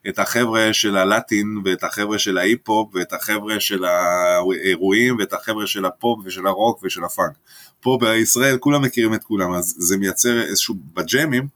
את 0.08 0.18
החבר'ה 0.18 0.72
של 0.72 0.96
הלטין 0.96 1.58
ואת 1.64 1.84
החבר'ה 1.84 2.18
של 2.18 2.38
ההיפ-הופ 2.38 2.94
ואת 2.94 3.12
החבר'ה 3.12 3.60
של 3.60 3.84
האירועים 3.84 5.16
ואת 5.18 5.32
החבר'ה 5.32 5.66
של 5.66 5.84
הפופ 5.84 6.20
ושל 6.24 6.46
הרוק 6.46 6.80
ושל 6.82 7.04
הפאנק. 7.04 7.32
פה 7.80 7.98
בישראל 8.00 8.56
כולם 8.58 8.82
מכירים 8.82 9.14
את 9.14 9.24
כולם, 9.24 9.52
אז 9.52 9.74
זה 9.78 9.96
מייצר 9.96 10.42
איזשהו, 10.42 10.74
בג'אמים, 10.94 11.46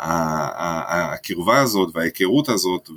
הקרבה 0.00 1.60
הזאת 1.60 1.90
וההיכרות 1.94 2.48
הזאת 2.48 2.90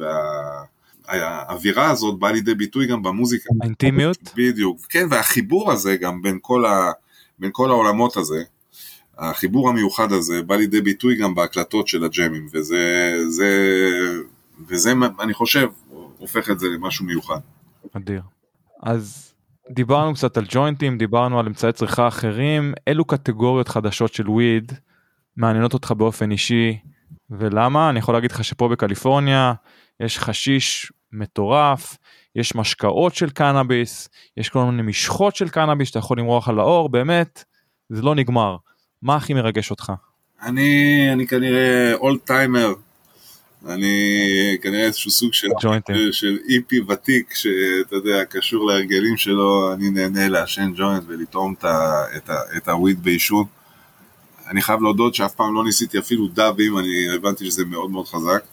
והאווירה 1.07 1.89
הזאת 1.89 2.19
באה 2.19 2.31
לידי 2.31 2.55
ביטוי 2.55 2.87
גם 2.87 3.03
במוזיקה. 3.03 3.49
האינטימיות? 3.61 4.17
בדיוק, 4.35 4.81
כן, 4.89 5.07
והחיבור 5.09 5.71
הזה 5.71 5.97
גם 5.97 6.21
בין 6.21 6.39
כל, 6.41 6.65
ה, 6.65 6.91
בין 7.39 7.49
כל 7.53 7.69
העולמות 7.69 8.17
הזה, 8.17 8.43
החיבור 9.17 9.69
המיוחד 9.69 10.11
הזה 10.11 10.43
בא 10.43 10.55
לידי 10.55 10.81
ביטוי 10.81 11.15
גם 11.15 11.35
בהקלטות 11.35 11.87
של 11.87 12.03
הג'אמים, 12.03 12.47
וזה, 12.53 13.13
זה, 13.27 13.49
וזה, 14.67 14.93
אני 15.19 15.33
חושב, 15.33 15.67
הופך 16.17 16.49
את 16.49 16.59
זה 16.59 16.67
למשהו 16.67 17.05
מיוחד. 17.05 17.39
אדיר. 17.93 18.21
אז 18.83 19.33
דיברנו 19.69 20.13
קצת 20.13 20.37
על 20.37 20.45
ג'וינטים, 20.49 20.97
דיברנו 20.97 21.39
על 21.39 21.47
אמצעי 21.47 21.73
צריכה 21.73 22.07
אחרים, 22.07 22.73
אילו 22.87 23.05
קטגוריות 23.05 23.67
חדשות 23.67 24.13
של 24.13 24.29
וויד 24.29 24.71
מעניינות 25.37 25.73
אותך 25.73 25.91
באופן 25.91 26.31
אישי, 26.31 26.77
ולמה? 27.39 27.89
אני 27.89 27.99
יכול 27.99 28.13
להגיד 28.13 28.31
לך 28.31 28.43
שפה 28.43 28.67
בקליפורניה 28.67 29.53
יש 29.99 30.19
חשיש 30.19 30.91
מטורף, 31.11 31.97
יש 32.35 32.55
משקאות 32.55 33.15
של 33.15 33.29
קנאביס, 33.29 34.09
יש 34.37 34.49
כל 34.49 34.63
מיני 34.63 34.81
משחות 34.81 35.35
של 35.35 35.49
קנאביס 35.49 35.87
שאתה 35.87 35.99
יכול 35.99 36.19
למרוח 36.19 36.49
על 36.49 36.59
האור, 36.59 36.89
באמת, 36.89 37.43
זה 37.89 38.01
לא 38.01 38.15
נגמר. 38.15 38.55
מה 39.01 39.15
הכי 39.15 39.33
מרגש 39.33 39.71
אותך? 39.71 39.91
אני, 40.41 41.09
אני 41.13 41.27
כנראה 41.27 41.93
אולד 41.93 42.19
טיימר, 42.19 42.73
אני 43.67 44.57
כנראה 44.61 44.83
איזשהו 44.83 45.11
סוג 45.11 45.33
של, 45.33 45.47
של 46.11 46.37
איפי 46.49 46.79
ותיק 46.81 47.33
שאתה 47.33 47.95
יודע 47.95 48.25
קשור 48.25 48.67
להרגלים 48.67 49.17
שלו 49.17 49.73
אני 49.73 49.89
נהנה 49.89 50.29
לעשן 50.29 50.71
ג'וינט 50.75 51.03
ולטעום 51.07 51.53
את 52.57 52.67
הוויד 52.67 53.03
בעישון. 53.03 53.45
אני 54.47 54.61
חייב 54.61 54.81
להודות 54.81 55.15
שאף 55.15 55.35
פעם 55.35 55.55
לא 55.55 55.63
ניסיתי 55.63 55.99
אפילו 55.99 56.27
דאבים 56.27 56.77
אני 56.77 57.15
הבנתי 57.15 57.45
שזה 57.45 57.65
מאוד 57.65 57.91
מאוד 57.91 58.07
חזק. 58.07 58.43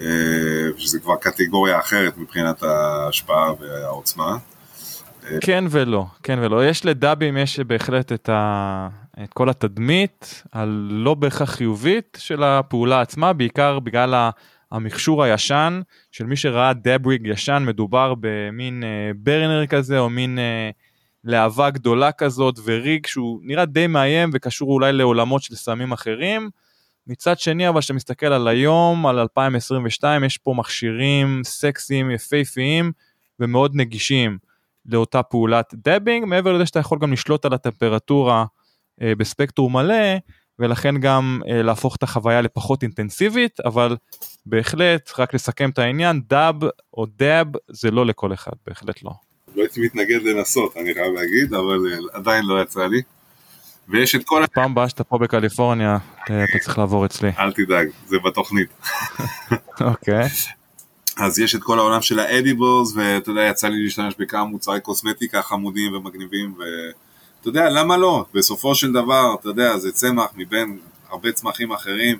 אה, 0.00 0.06
שזה 0.76 1.00
כבר 1.00 1.16
קטגוריה 1.16 1.80
אחרת 1.80 2.16
מבחינת 2.16 2.62
ההשפעה 2.62 3.52
והעוצמה. 3.60 4.36
כן 5.40 5.64
ולא, 5.70 6.04
כן 6.22 6.38
ולא. 6.42 6.66
יש 6.66 6.86
לדאבים, 6.86 7.36
יש 7.36 7.60
בהחלט 7.60 8.12
את, 8.12 8.28
ה... 8.28 8.88
את 9.24 9.32
כל 9.32 9.48
התדמית 9.48 10.42
הלא 10.52 11.14
בהכרח 11.14 11.50
חיובית 11.50 12.18
של 12.20 12.42
הפעולה 12.42 13.00
עצמה, 13.00 13.32
בעיקר 13.32 13.78
בגלל 13.78 14.30
המכשור 14.72 15.22
הישן 15.22 15.80
של 16.12 16.26
מי 16.26 16.36
שראה 16.36 16.72
דבריג 16.72 17.26
ישן, 17.26 17.64
מדובר 17.66 18.14
במין 18.20 18.84
אה, 18.84 19.10
ברנר 19.16 19.66
כזה 19.66 19.98
או 19.98 20.10
מין 20.10 20.38
אה, 20.38 20.70
להבה 21.24 21.70
גדולה 21.70 22.12
כזאת 22.12 22.58
וריג 22.64 23.06
שהוא 23.06 23.40
נראה 23.42 23.64
די 23.64 23.86
מאיים 23.86 24.30
וקשור 24.32 24.72
אולי 24.72 24.92
לעולמות 24.92 25.42
של 25.42 25.54
סמים 25.54 25.92
אחרים. 25.92 26.50
מצד 27.06 27.38
שני 27.38 27.68
אבל 27.68 27.80
כשאתה 27.80 27.94
מסתכל 27.94 28.26
על 28.26 28.48
היום, 28.48 29.06
על 29.06 29.18
2022, 29.18 30.24
יש 30.24 30.38
פה 30.38 30.54
מכשירים 30.56 31.40
סקסיים, 31.44 32.10
יפהפיים 32.10 32.92
ומאוד 33.40 33.72
נגישים. 33.74 34.38
לאותה 34.86 35.22
פעולת 35.22 35.74
דבינג, 35.74 36.24
מעבר 36.24 36.52
לזה 36.52 36.66
שאתה 36.66 36.78
יכול 36.78 36.98
גם 36.98 37.12
לשלוט 37.12 37.44
על 37.44 37.52
הטמפרטורה 37.52 38.44
אה, 39.02 39.14
בספקטרום 39.14 39.76
מלא, 39.76 40.16
ולכן 40.58 40.98
גם 40.98 41.40
אה, 41.48 41.62
להפוך 41.62 41.96
את 41.96 42.02
החוויה 42.02 42.40
לפחות 42.40 42.82
אינטנסיבית, 42.82 43.60
אבל 43.60 43.96
בהחלט, 44.46 45.10
רק 45.18 45.34
לסכם 45.34 45.70
את 45.70 45.78
העניין, 45.78 46.20
דאב 46.28 46.56
או 46.94 47.06
דאב 47.06 47.46
זה 47.68 47.90
לא 47.90 48.06
לכל 48.06 48.32
אחד, 48.32 48.52
בהחלט 48.66 49.02
לא. 49.02 49.31
לא 49.56 49.62
הייתי 49.62 49.80
מתנגד 49.80 50.22
לנסות, 50.22 50.76
אני 50.76 50.94
חייב 50.94 51.12
להגיד, 51.14 51.54
אבל 51.54 51.92
אה, 51.92 51.98
עדיין 52.12 52.44
לא 52.44 52.62
יצא 52.62 52.86
לי. 52.86 53.02
ויש 53.88 54.14
את 54.14 54.24
כל... 54.24 54.44
פעם 54.54 54.70
הבאה 54.70 54.88
שאתה 54.88 55.04
פה 55.04 55.18
בקליפורניה, 55.18 55.98
אתה 56.24 56.58
צריך 56.62 56.78
לעבור 56.78 57.06
אצלי. 57.06 57.30
אל 57.38 57.52
תדאג, 57.52 57.88
זה 58.06 58.16
בתוכנית. 58.24 58.68
אוקיי. 59.80 60.28
אז 61.16 61.38
יש 61.38 61.54
את 61.54 61.62
כל 61.62 61.78
העולם 61.78 62.02
של 62.02 62.18
ה 62.18 62.26
edibles, 62.26 62.92
ואתה 62.94 63.30
יודע, 63.30 63.42
יצא 63.42 63.68
לי 63.68 63.84
להשתמש 63.84 64.14
בכמה 64.18 64.44
מוצרי 64.44 64.80
קוסמטיקה 64.80 65.42
חמודים 65.42 65.94
ומגניבים, 65.94 66.54
ואתה 66.58 67.48
יודע, 67.48 67.70
למה 67.70 67.96
לא? 67.96 68.24
בסופו 68.34 68.74
של 68.74 68.92
דבר, 68.92 69.34
אתה 69.40 69.48
יודע, 69.48 69.78
זה 69.78 69.92
צמח 69.92 70.30
מבין 70.36 70.78
הרבה 71.10 71.32
צמחים 71.32 71.72
אחרים. 71.72 72.18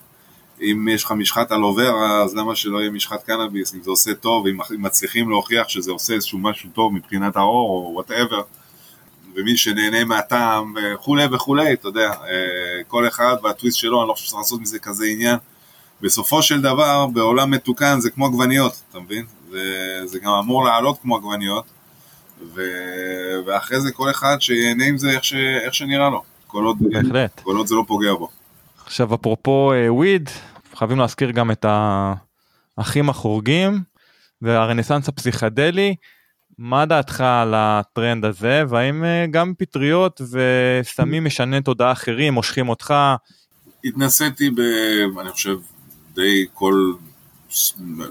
אם 0.60 0.88
יש 0.88 1.04
לך 1.04 1.12
משחת 1.12 1.52
אלוורה, 1.52 1.94
אז 2.24 2.36
למה 2.36 2.56
שלא 2.56 2.78
יהיה 2.78 2.90
משחת 2.90 3.24
קנאביס? 3.24 3.74
אם 3.74 3.82
זה 3.82 3.90
עושה 3.90 4.14
טוב, 4.14 4.46
אם 4.46 4.58
מצליחים 4.78 5.30
להוכיח 5.30 5.68
שזה 5.68 5.92
עושה 5.92 6.14
איזשהו 6.14 6.38
משהו 6.38 6.70
טוב 6.74 6.92
מבחינת 6.94 7.36
העור 7.36 7.86
או 7.86 7.90
whatever, 7.94 8.42
ומי 9.34 9.56
שנהנה 9.56 10.04
מהטעם 10.04 10.74
וכולי 10.76 11.24
וכולי, 11.32 11.72
אתה 11.72 11.88
יודע, 11.88 12.10
אה, 12.10 12.84
כל 12.88 13.08
אחד 13.08 13.36
והטוויסט 13.42 13.78
שלו, 13.78 14.00
אני 14.00 14.08
לא 14.08 14.14
חושב 14.14 14.26
שצריך 14.26 14.38
לעשות 14.38 14.60
מזה 14.60 14.78
כזה 14.78 15.04
עניין. 15.06 15.36
בסופו 16.00 16.42
של 16.42 16.60
דבר 16.60 17.06
בעולם 17.06 17.50
מתוקן 17.50 18.00
זה 18.00 18.10
כמו 18.10 18.26
עגבניות, 18.26 18.82
אתה 18.90 19.00
מבין? 19.00 19.24
זה, 19.50 20.00
זה 20.04 20.18
גם 20.18 20.32
אמור 20.32 20.64
לעלות 20.64 20.98
כמו 21.02 21.16
עגבניות, 21.16 21.64
ו... 22.54 22.62
ואחרי 23.46 23.80
זה 23.80 23.92
כל 23.92 24.10
אחד 24.10 24.36
שיהנה 24.40 24.84
עם 24.84 24.98
זה 24.98 25.10
איך, 25.10 25.24
ש... 25.24 25.34
איך 25.34 25.74
שנראה 25.74 26.10
לו, 26.10 26.22
כל 26.46 26.64
עוד, 26.64 26.76
כל 27.42 27.56
עוד 27.56 27.66
זה 27.66 27.74
לא 27.74 27.84
פוגע 27.86 28.14
בו. 28.14 28.28
עכשיו 28.86 29.14
אפרופו 29.14 29.72
וויד, 29.88 30.28
uh, 30.28 30.76
חייבים 30.78 30.98
להזכיר 30.98 31.30
גם 31.30 31.50
את 31.50 31.66
האחים 32.78 33.10
החורגים 33.10 33.82
והרנסאנס 34.42 35.08
הפסיכדלי, 35.08 35.94
מה 36.58 36.86
דעתך 36.86 37.20
על 37.20 37.54
הטרנד 37.56 38.24
הזה 38.24 38.62
והאם 38.68 39.02
uh, 39.04 39.30
גם 39.30 39.52
פטריות 39.58 40.20
וסמים 40.30 41.24
משנה 41.24 41.60
תודעה 41.60 41.92
אחרים 41.92 42.34
מושכים 42.34 42.68
אותך? 42.68 42.94
התנסיתי 43.84 44.50
ב... 44.50 44.60
אני 45.20 45.30
חושב 45.30 45.56
די 46.14 46.46
כל, 46.52 46.92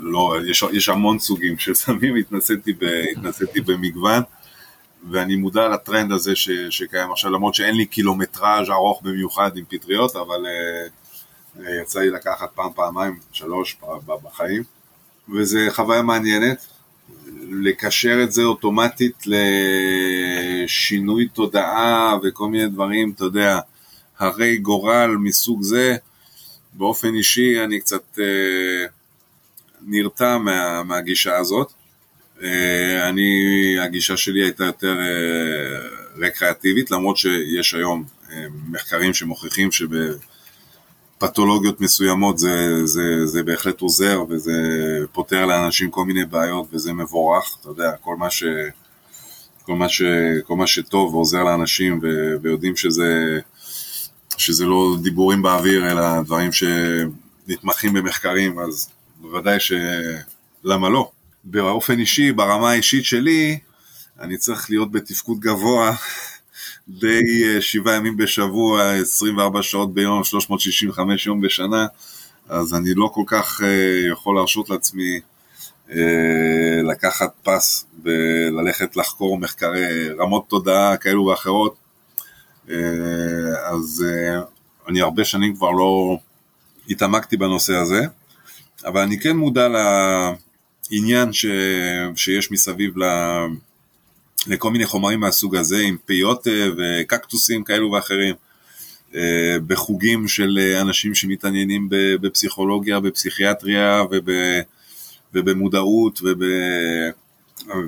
לא, 0.02 0.36
יש, 0.48 0.64
יש 0.72 0.90
המון 0.90 1.20
סוגים 1.20 1.58
של 1.58 1.74
סמים, 1.74 2.16
התנסיתי, 2.16 2.74
ב, 2.74 2.84
התנסיתי 3.18 3.62
במגוון, 3.62 4.24
ואני 5.10 5.36
מודע 5.36 5.68
לטרנד 5.68 6.12
הזה 6.12 6.36
ש, 6.36 6.50
שקיים 6.70 7.12
עכשיו, 7.12 7.32
למרות 7.32 7.56
שאין 7.56 7.76
לי 7.76 7.86
קילומטראז' 7.86 8.70
ארוך 8.70 9.02
במיוחד 9.04 9.58
עם 9.58 9.64
פטריות, 9.70 10.16
אבל 10.16 10.46
uh, 10.46 11.62
יצא 11.82 12.00
לי 12.00 12.10
לקחת 12.10 12.50
פעם, 12.56 12.72
פעמיים, 12.76 13.20
שלוש 13.32 13.78
בחיים, 14.24 14.64
וזו 15.30 15.60
חוויה 15.70 16.02
מעניינת. 16.02 16.66
לקשר 17.50 18.20
את 18.24 18.32
זה 18.32 18.44
אוטומטית 18.44 19.24
לשינוי 20.66 21.28
תודעה 21.28 22.18
וכל 22.24 22.48
מיני 22.48 22.68
דברים, 22.70 23.12
אתה 23.16 23.24
יודע, 23.24 23.60
הרי 24.20 24.58
גורל 24.58 25.16
מסוג 25.20 25.62
זה, 25.62 25.96
באופן 26.74 27.16
אישי 27.16 27.64
אני 27.64 27.80
קצת 27.80 28.20
אה, 28.20 28.86
נרתע 29.82 30.38
מה, 30.38 30.84
מהגישה 30.84 31.38
הזאת. 31.38 31.74
אה, 32.44 33.10
אני, 33.10 33.40
הגישה 33.80 34.18
שלי 34.18 34.44
הייתה 34.44 34.64
יותר 34.64 35.00
אה, 35.00 35.80
רקריאטיבית, 36.28 36.92
למרות 36.92 37.18
שיש 37.18 37.74
היום 37.74 38.04
אה, 38.32 38.46
מחקרים 38.70 39.14
שמוכיחים 39.14 39.70
שבפתולוגיות 41.18 41.82
מסוימות 41.82 42.38
זה, 42.38 42.86
זה, 42.86 43.26
זה 43.26 43.44
בהחלט 43.44 43.82
עוזר 43.82 44.24
וזה 44.30 44.52
פותר 45.12 45.46
לאנשים 45.46 45.92
כל 45.92 46.06
מיני 46.06 46.26
בעיות 46.26 46.68
וזה 46.72 46.94
מבורך, 46.94 47.58
אתה 47.62 47.70
יודע, 47.70 47.92
כל 48.02 48.16
מה, 48.16 48.30
ש, 48.30 48.44
כל 49.64 49.76
מה, 49.76 49.90
ש, 49.90 50.02
כל 50.44 50.56
מה 50.56 50.68
שטוב 50.68 51.14
ועוזר 51.14 51.44
לאנשים 51.44 52.00
ו, 52.04 52.08
ויודעים 52.42 52.76
שזה 52.76 53.40
שזה 54.38 54.66
לא 54.66 54.96
דיבורים 55.02 55.42
באוויר, 55.42 55.92
אלא 55.92 56.22
דברים 56.22 56.50
שנתמכים 56.52 57.94
במחקרים, 57.94 58.60
אז 58.60 58.90
בוודאי 59.22 59.58
שלמה 59.60 60.90
לא. 60.90 61.12
באופן 61.44 62.00
אישי, 62.00 62.32
ברמה 62.32 62.72
האישית 62.72 63.06
שלי, 63.06 63.60
אני 64.20 64.38
צריך 64.38 64.70
להיות 64.70 64.92
בתפקוד 64.92 65.40
גבוה 65.40 65.96
די 67.00 67.22
אה, 67.46 67.62
שבעה 67.62 67.96
ימים 67.96 68.18
בשבוע, 68.18 68.92
24 68.92 69.64
שעות 69.64 69.94
ביום, 69.94 70.24
365 70.24 71.28
יום 71.28 71.42
בשנה, 71.42 71.88
אז 72.50 72.74
אני 72.74 72.94
לא 72.96 73.10
כל 73.14 73.24
כך 73.28 73.62
אה, 73.64 74.12
יכול 74.12 74.36
להרשות 74.36 74.70
לעצמי 74.70 75.20
אה, 75.92 76.82
לקחת 76.92 77.34
פס 77.44 77.86
וללכת 78.04 78.98
לחקור 78.98 79.38
מחקרי 79.38 80.10
רמות 80.10 80.50
תודעה 80.50 80.98
כאלו 80.98 81.26
ואחרות. 81.26 81.76
אז 83.66 84.06
אני 84.88 85.02
הרבה 85.02 85.26
שנים 85.26 85.56
כבר 85.56 85.72
לא 85.72 86.18
התעמקתי 86.90 87.38
בנושא 87.38 87.74
הזה, 87.74 88.02
אבל 88.86 89.02
אני 89.02 89.20
כן 89.20 89.38
מודע 89.38 89.68
לעניין 90.92 91.34
ש... 91.34 91.46
שיש 92.16 92.52
מסביב 92.52 92.98
ל... 92.98 93.04
לכל 94.48 94.72
מיני 94.72 94.86
חומרים 94.86 95.20
מהסוג 95.20 95.56
הזה, 95.56 95.78
עם 95.80 95.98
פיוטה 96.06 96.50
וקקטוסים 96.78 97.64
כאלו 97.64 97.92
ואחרים, 97.92 98.36
אה, 99.16 99.56
בחוגים 99.68 100.28
של 100.28 100.60
אנשים 100.82 101.16
שמתעניינים 101.16 101.88
בפסיכולוגיה, 102.22 103.00
בפסיכיאטריה 103.00 104.04
וב... 104.12 104.30
ובמודעות 105.34 106.20
וב... 106.24 106.44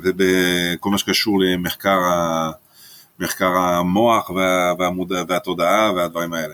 ובכל 0.04 0.90
מה 0.90 0.98
שקשור 0.98 1.40
למחקר. 1.40 1.98
מחקר 3.20 3.58
המוח 3.58 4.30
וה... 4.30 4.74
והמודע... 4.80 5.24
והתודעה 5.28 5.92
והדברים 5.96 6.34
האלה. 6.34 6.54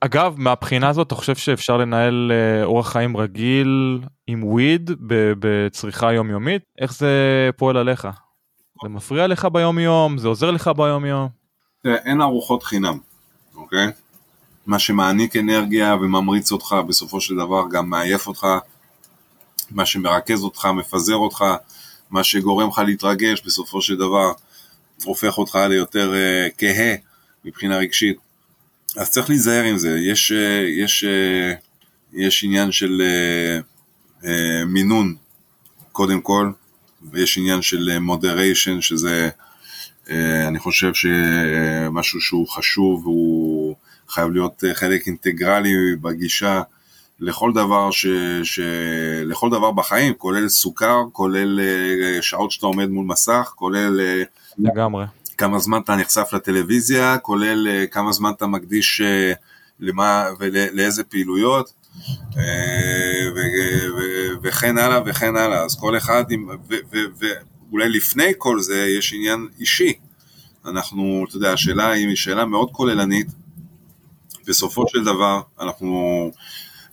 אגב, 0.00 0.34
מהבחינה 0.38 0.88
הזאת, 0.88 1.06
אתה 1.06 1.14
חושב 1.14 1.36
שאפשר 1.36 1.76
לנהל 1.76 2.32
אה, 2.34 2.64
אורח 2.64 2.92
חיים 2.92 3.16
רגיל 3.16 4.00
עם 4.26 4.44
וויד 4.44 4.90
בצריכה 5.38 6.12
יומיומית? 6.12 6.62
איך 6.80 6.94
זה 6.94 7.10
פועל 7.56 7.76
עליך? 7.76 8.08
זה 8.82 8.88
מפריע 8.88 9.26
לך 9.26 9.48
ביום 9.52 9.78
יום? 9.78 10.18
זה 10.18 10.28
עוזר 10.28 10.50
לך 10.50 10.70
ביום 10.76 11.04
יום? 11.04 11.28
אין 11.84 12.20
ארוחות 12.20 12.62
חינם, 12.62 12.98
אוקיי? 13.56 13.86
מה 14.66 14.78
שמעניק 14.78 15.36
אנרגיה 15.36 15.94
וממריץ 15.94 16.52
אותך, 16.52 16.76
בסופו 16.88 17.20
של 17.20 17.34
דבר 17.36 17.62
גם 17.70 17.90
מעייף 17.90 18.26
אותך, 18.26 18.46
מה 19.70 19.86
שמרכז 19.86 20.42
אותך, 20.42 20.64
מפזר 20.64 21.14
אותך, 21.14 21.44
מה 22.10 22.24
שגורם 22.24 22.68
לך 22.68 22.78
להתרגש, 22.86 23.42
בסופו 23.46 23.82
של 23.82 23.96
דבר 23.96 24.32
הופך 25.04 25.38
אותך 25.38 25.58
ליותר 25.68 26.12
uh, 26.12 26.52
כהה 26.58 26.94
מבחינה 27.44 27.76
רגשית. 27.76 28.25
אז 28.96 29.10
צריך 29.10 29.30
להיזהר 29.30 29.64
עם 29.64 29.78
זה, 29.78 29.98
יש, 29.98 30.32
uh, 30.32 30.34
יש, 30.84 31.04
uh, 31.04 31.56
יש 32.12 32.44
עניין 32.44 32.72
של 32.72 33.02
uh, 34.22 34.26
מינון 34.66 35.14
קודם 35.92 36.20
כל, 36.20 36.50
ויש 37.12 37.38
עניין 37.38 37.62
של 37.62 37.98
מודריישן, 37.98 38.80
שזה 38.80 39.28
אני 40.48 40.58
חושב 40.58 40.94
שמשהו 40.94 42.20
שהוא 42.20 42.48
חשוב, 42.48 43.06
הוא 43.06 43.76
חייב 44.08 44.30
להיות 44.30 44.64
חלק 44.74 45.06
אינטגרלי 45.06 45.96
בגישה 46.00 46.62
לכל 47.20 47.52
דבר, 47.52 47.90
ש, 47.90 48.06
ש, 48.42 48.60
לכל 49.24 49.50
דבר 49.50 49.72
בחיים, 49.72 50.14
כולל 50.14 50.48
סוכר, 50.48 51.02
כולל 51.12 51.60
שעות 52.20 52.50
שאתה 52.50 52.66
עומד 52.66 52.88
מול 52.88 53.06
מסך, 53.06 53.52
כולל... 53.56 54.00
לגמרי. 54.58 55.04
כמה 55.38 55.58
זמן 55.58 55.80
אתה 55.84 55.96
נחשף 55.96 56.28
לטלוויזיה, 56.32 57.18
כולל 57.18 57.66
uh, 57.66 57.86
כמה 57.86 58.12
זמן 58.12 58.30
אתה 58.36 58.46
מקדיש 58.46 59.00
uh, 59.00 59.36
למה 59.80 60.28
ולאיזה 60.38 61.04
פעילויות, 61.04 61.72
uh, 62.32 62.36
ו, 63.34 63.38
ו, 63.96 64.00
וכן 64.42 64.78
הלאה 64.78 65.00
וכן 65.06 65.36
הלאה. 65.36 65.64
אז 65.64 65.80
כל 65.80 65.96
אחד, 65.96 66.24
ו, 66.68 66.74
ו, 66.92 66.96
ואולי 67.70 67.88
לפני 67.88 68.32
כל 68.38 68.60
זה 68.60 68.86
יש 68.98 69.12
עניין 69.12 69.48
אישי. 69.60 69.92
אנחנו, 70.66 71.24
אתה 71.28 71.36
יודע, 71.36 71.52
השאלה 71.52 71.90
היא 71.90 72.16
שאלה 72.16 72.44
מאוד 72.44 72.68
כוללנית. 72.72 73.26
בסופו 74.46 74.88
של 74.88 75.04
דבר, 75.04 75.40
אנחנו... 75.60 76.30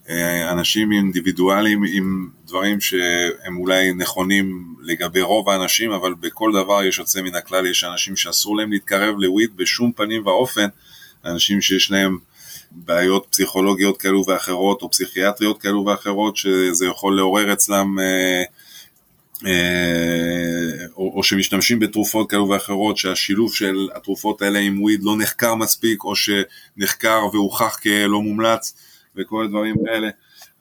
אה, 0.10 0.52
אנשים 0.52 0.92
אינדיבידואלים 0.92 1.84
עם 1.94 2.30
דברים 2.48 2.82
שהם 2.82 3.58
אולי 3.58 3.94
נכונים 3.94 4.73
לגבי 4.84 5.22
רוב 5.22 5.50
האנשים, 5.50 5.92
אבל 5.92 6.14
בכל 6.14 6.52
דבר 6.54 6.84
יש 6.84 7.00
יוצא 7.00 7.22
מן 7.22 7.36
הכלל, 7.36 7.66
יש 7.66 7.84
אנשים 7.84 8.16
שאסור 8.16 8.58
להם 8.58 8.72
להתקרב 8.72 9.16
לוויד 9.18 9.50
בשום 9.56 9.92
פנים 9.92 10.28
ואופן, 10.28 10.68
אנשים 11.26 11.62
שיש 11.62 11.92
להם 11.92 12.18
בעיות 12.72 13.28
פסיכולוגיות 13.30 13.98
כאלו 14.02 14.24
ואחרות 14.28 14.82
או 14.82 14.92
פסיכיאטריות 14.92 15.62
כאלו 15.62 15.86
ואחרות, 15.86 16.38
שזה 16.38 16.86
יכול 16.86 17.16
לעורר 17.16 17.54
אצלם, 17.54 18.00
אה, 18.00 18.44
אה, 19.46 20.86
או, 20.96 21.14
או 21.16 21.24
שמשתמשים 21.24 21.80
בתרופות 21.80 22.30
כאלו 22.30 22.50
ואחרות, 22.50 22.98
שהשילוב 22.98 23.56
של 23.56 23.88
התרופות 23.96 24.42
האלה 24.42 24.60
עם 24.60 24.82
וויד 24.82 25.04
לא 25.04 25.18
נחקר 25.18 25.56
מספיק, 25.56 26.04
או 26.04 26.14
שנחקר 26.16 27.20
והוכח 27.34 27.80
כלא 27.84 28.22
מומלץ. 28.22 28.74
וכל 29.16 29.46
הדברים 29.46 29.76
האלה. 29.88 30.10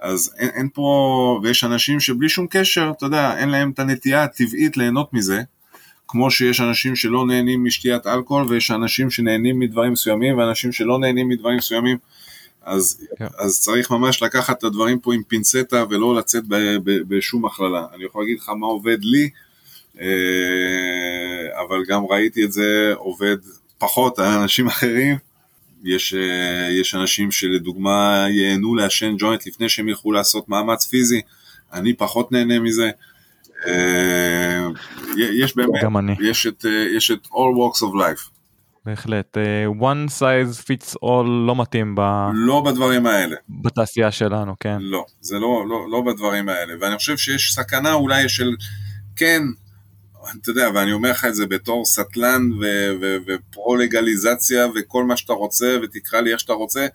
אז 0.03 0.35
אין, 0.39 0.49
אין 0.49 0.69
פה, 0.75 1.41
ויש 1.43 1.65
אנשים 1.65 2.01
שבלי 2.01 2.29
שום 2.29 2.47
קשר, 2.51 2.93
אתה 2.97 3.07
יודע, 3.07 3.39
אין 3.39 3.49
להם 3.49 3.71
את 3.71 3.79
הנטייה 3.79 4.25
הטבעית 4.25 4.77
ליהנות 4.77 5.13
מזה, 5.13 5.43
כמו 6.09 6.31
שיש 6.31 6.61
אנשים 6.61 6.97
שלא 6.97 7.27
נהנים 7.27 7.65
משתיית 7.65 8.07
אלכוהול, 8.07 8.47
ויש 8.49 8.71
אנשים 8.71 9.11
שנהנים 9.11 9.59
מדברים 9.59 9.93
מסוימים, 9.93 10.39
ואנשים 10.39 10.73
שלא 10.73 10.99
נהנים 10.99 11.29
מדברים 11.29 11.57
מסוימים. 11.57 11.97
אז, 12.65 13.01
yeah. 13.01 13.17
כן. 13.17 13.27
אז 13.39 13.61
צריך 13.61 13.91
ממש 13.91 14.23
לקחת 14.23 14.59
את 14.59 14.65
הדברים 14.65 14.99
פה 14.99 15.15
עם 15.15 15.23
פינצטה 15.29 15.85
ולא 15.91 16.17
לצאת 16.17 16.45
ב, 16.49 16.55
ב, 16.85 16.91
בשום 17.09 17.47
הכללה. 17.47 17.87
אני 17.95 18.05
יכול 18.05 18.23
להגיד 18.23 18.39
לך 18.39 18.49
מה 18.49 18.67
עובד 18.67 18.99
לי, 19.05 19.31
אה, 20.01 20.07
אבל 21.61 21.85
גם 21.89 22.05
ראיתי 22.05 22.45
את 22.45 22.53
זה 22.53 22.93
עובד 22.97 23.37
פחות 23.79 24.19
על 24.19 24.27
אנשים 24.27 24.67
אחרים, 24.67 25.17
יש, 25.85 26.15
אה, 26.15 26.69
יש 26.81 26.95
אנשים 26.95 27.31
שלדוגמה 27.31 28.27
ייהנו 28.29 28.75
לעשן 28.75 29.15
ג'וינט 29.19 29.47
לפני 29.47 29.69
שהם 29.69 29.89
ילכו 29.89 30.13
לעשות 30.13 30.49
מאמץ 30.49 30.87
פיזי, 30.87 31.21
אני 31.73 31.93
פחות 31.93 32.33
נהנה 32.33 32.59
מזה. 32.59 32.91
אה, 33.67 34.67
יש 35.17 35.57
באמת, 35.57 35.83
גם 35.83 35.97
אני. 35.97 36.15
יש 36.21 36.47
את, 36.47 36.65
אה, 36.67 36.97
יש 36.97 37.11
את 37.11 37.27
all 37.27 37.57
walks 37.57 37.83
of 37.83 37.95
life. 37.95 38.31
בהחלט, 38.87 39.37
one 39.81 40.11
size 40.19 40.61
fits 40.61 40.95
all 41.05 41.27
לא 41.47 41.55
מתאים 41.57 41.95
ב... 41.95 42.01
לא 42.35 42.63
בדברים 42.67 43.07
האלה. 43.07 43.37
בתעשייה 43.49 44.11
שלנו, 44.11 44.55
כן. 44.61 44.77
לא, 44.81 45.05
זה 45.21 45.39
לא, 45.39 45.65
לא, 45.69 45.91
לא 45.91 46.03
בדברים 46.07 46.49
האלה, 46.49 46.75
ואני 46.81 46.97
חושב 46.97 47.17
שיש 47.17 47.55
סכנה 47.55 47.93
אולי 47.93 48.29
של 48.29 48.51
כן 49.17 49.43
אתה 50.41 50.51
יודע, 50.51 50.69
ואני 50.75 50.93
אומר 50.93 51.11
לך 51.11 51.25
את 51.25 51.35
זה 51.35 51.47
בתור 51.47 51.85
סטלן 51.85 52.51
ופרו-לגליזציה 53.27 54.67
וכל 54.75 55.05
מה 55.05 55.17
שאתה 55.17 55.33
רוצה, 55.33 55.77
ותקרא 55.83 56.21
לי 56.21 56.33
איך 56.33 56.41
שאתה 56.41 56.53
רוצה, 56.53 56.87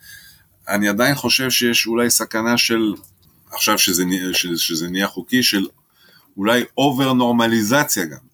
אני 0.67 0.89
עדיין 0.89 1.15
חושב 1.15 1.49
שיש 1.49 1.87
אולי 1.87 2.09
סכנה 2.09 2.57
של, 2.57 2.93
עכשיו 3.51 3.77
שזה, 3.77 4.03
שזה, 4.33 4.57
שזה 4.57 4.89
נהיה 4.89 5.07
חוקי, 5.07 5.43
של 5.43 5.65
אולי 6.37 6.63
אובר 6.77 7.13
נורמליזציה 7.13 8.05
גם. 8.05 8.27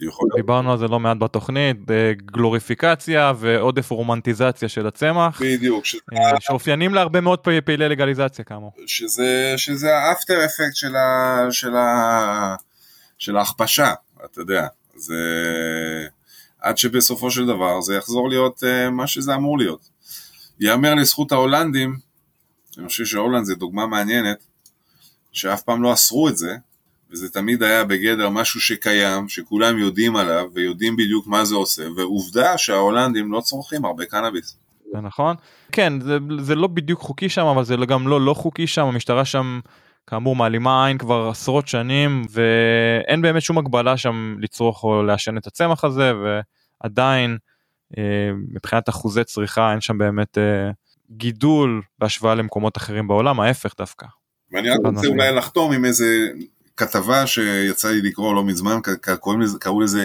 יכול... 0.00 0.28
דיברנו 0.36 0.72
על 0.72 0.78
זה 0.78 0.88
לא 0.88 1.00
מעט 1.00 1.16
בתוכנית, 1.16 1.76
גלוריפיקציה 2.16 3.32
ועודף 3.38 3.90
רומנטיזציה 3.90 4.68
של 4.68 4.86
הצמח. 4.86 5.42
בדיוק. 5.42 5.84
שזה... 5.84 6.00
אה, 6.12 6.40
שאופיינים 6.40 6.94
להרבה 6.94 7.20
מאוד 7.20 7.38
פעילי 7.64 7.88
לגליזציה 7.88 8.44
כאמור. 8.44 8.72
שזה, 8.86 9.54
שזה 9.56 9.96
האפטר 9.96 10.44
אפקט 10.44 10.74
של, 10.74 10.96
ה, 10.96 11.46
של, 11.50 11.76
ה, 11.76 12.54
של 13.18 13.36
ההכפשה, 13.36 13.92
אתה 14.24 14.40
יודע. 14.40 14.66
זה... 14.96 15.14
עד 16.60 16.78
שבסופו 16.78 17.30
של 17.30 17.46
דבר 17.46 17.80
זה 17.80 17.94
יחזור 17.94 18.28
להיות 18.28 18.62
uh, 18.62 18.90
מה 18.90 19.06
שזה 19.06 19.34
אמור 19.34 19.58
להיות. 19.58 19.88
ייאמר 20.60 20.94
לזכות 20.94 21.32
ההולנדים, 21.32 21.96
אני 22.78 22.88
חושב 22.88 23.04
שהולנד 23.04 23.44
זה 23.44 23.54
דוגמה 23.54 23.86
מעניינת, 23.86 24.44
שאף 25.32 25.62
פעם 25.62 25.82
לא 25.82 25.92
אסרו 25.92 26.28
את 26.28 26.36
זה, 26.36 26.56
וזה 27.10 27.28
תמיד 27.28 27.62
היה 27.62 27.84
בגדר 27.84 28.28
משהו 28.28 28.60
שקיים, 28.60 29.28
שכולם 29.28 29.78
יודעים 29.78 30.16
עליו 30.16 30.46
ויודעים 30.54 30.96
בדיוק 30.96 31.26
מה 31.26 31.44
זה 31.44 31.54
עושה, 31.54 31.82
ועובדה 31.96 32.58
שההולנדים 32.58 33.32
לא 33.32 33.40
צורכים 33.40 33.84
הרבה 33.84 34.04
קנאביס. 34.04 34.56
זה 34.92 35.00
נכון. 35.00 35.36
כן, 35.72 36.00
זה, 36.00 36.18
זה 36.40 36.54
לא 36.54 36.66
בדיוק 36.66 37.00
חוקי 37.00 37.28
שם, 37.28 37.46
אבל 37.46 37.64
זה 37.64 37.76
גם 37.88 38.08
לא 38.08 38.20
לא 38.20 38.34
חוקי 38.34 38.66
שם, 38.66 38.86
המשטרה 38.86 39.24
שם 39.24 39.60
כאמור 40.08 40.36
מעלימה 40.36 40.86
עין 40.86 40.98
כבר 40.98 41.28
עשרות 41.30 41.68
שנים 41.68 42.26
ואין 42.30 43.22
באמת 43.22 43.42
שום 43.42 43.58
הגבלה 43.58 43.96
שם 43.96 44.36
לצרוך 44.38 44.84
או 44.84 45.02
לעשן 45.02 45.38
את 45.38 45.46
הצמח 45.46 45.84
הזה 45.84 46.12
ועדיין 46.82 47.38
אה, 47.98 48.30
מבחינת 48.54 48.88
אחוזי 48.88 49.24
צריכה 49.24 49.72
אין 49.72 49.80
שם 49.80 49.98
באמת 49.98 50.38
אה, 50.38 50.70
גידול 51.10 51.82
בהשוואה 51.98 52.34
למקומות 52.34 52.76
אחרים 52.76 53.08
בעולם 53.08 53.40
ההפך 53.40 53.74
דווקא. 53.78 54.06
ואני 54.52 54.70
רק 54.70 54.78
רוצה 54.84 55.06
אולי 55.06 55.34
לחתום 55.34 55.72
עם 55.72 55.84
איזה 55.84 56.28
כתבה 56.76 57.26
שיצא 57.26 57.88
לי 57.88 58.02
לקרוא 58.02 58.34
לא 58.34 58.44
מזמן 58.44 58.78
קראו 59.60 59.80
לזה, 59.80 60.04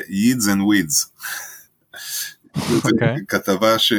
Weeds. 0.60 1.08
Okay. 2.58 2.62
אוקיי. 2.86 3.16
כתבה 3.28 3.80
ש... 3.80 3.94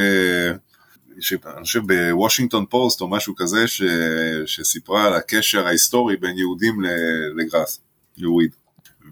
אני 1.46 1.64
חושב 1.64 1.80
בוושינגטון 1.86 2.66
פוסט 2.66 3.00
או 3.00 3.08
משהו 3.08 3.34
כזה, 3.36 3.68
ש, 3.68 3.82
שסיפרה 4.46 5.06
על 5.06 5.14
הקשר 5.14 5.66
ההיסטורי 5.66 6.16
בין 6.16 6.38
יהודים 6.38 6.80
לגראס, 7.36 7.80
לוויד. 8.18 8.50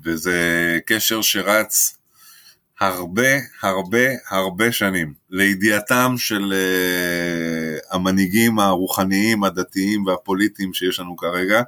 וזה 0.05 0.79
קשר 0.87 1.23
שרץ 1.23 1.99
הרבה 2.81 3.29
הרבה 3.63 3.99
הרבה 4.31 4.73
שנים, 4.73 5.15
לידיעתם 5.31 6.15
של 6.19 6.53
uh, 6.53 7.95
המנהיגים 7.95 8.59
הרוחניים, 8.59 9.45
הדתיים 9.45 10.07
והפוליטיים 10.07 10.75
שיש 10.75 11.01
לנו 11.01 11.17
כרגע. 11.17 11.63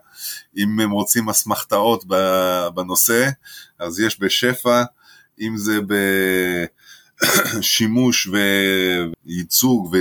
אם 0.56 0.80
הם 0.80 0.90
רוצים 0.90 1.28
אסמכתאות 1.28 2.04
בנושא, 2.74 3.28
אז 3.78 4.00
יש 4.00 4.20
בשפע, 4.20 4.82
אם 5.40 5.56
זה 5.56 5.80
ב... 5.86 5.94
שימוש 7.60 8.28
וייצוג 9.26 9.96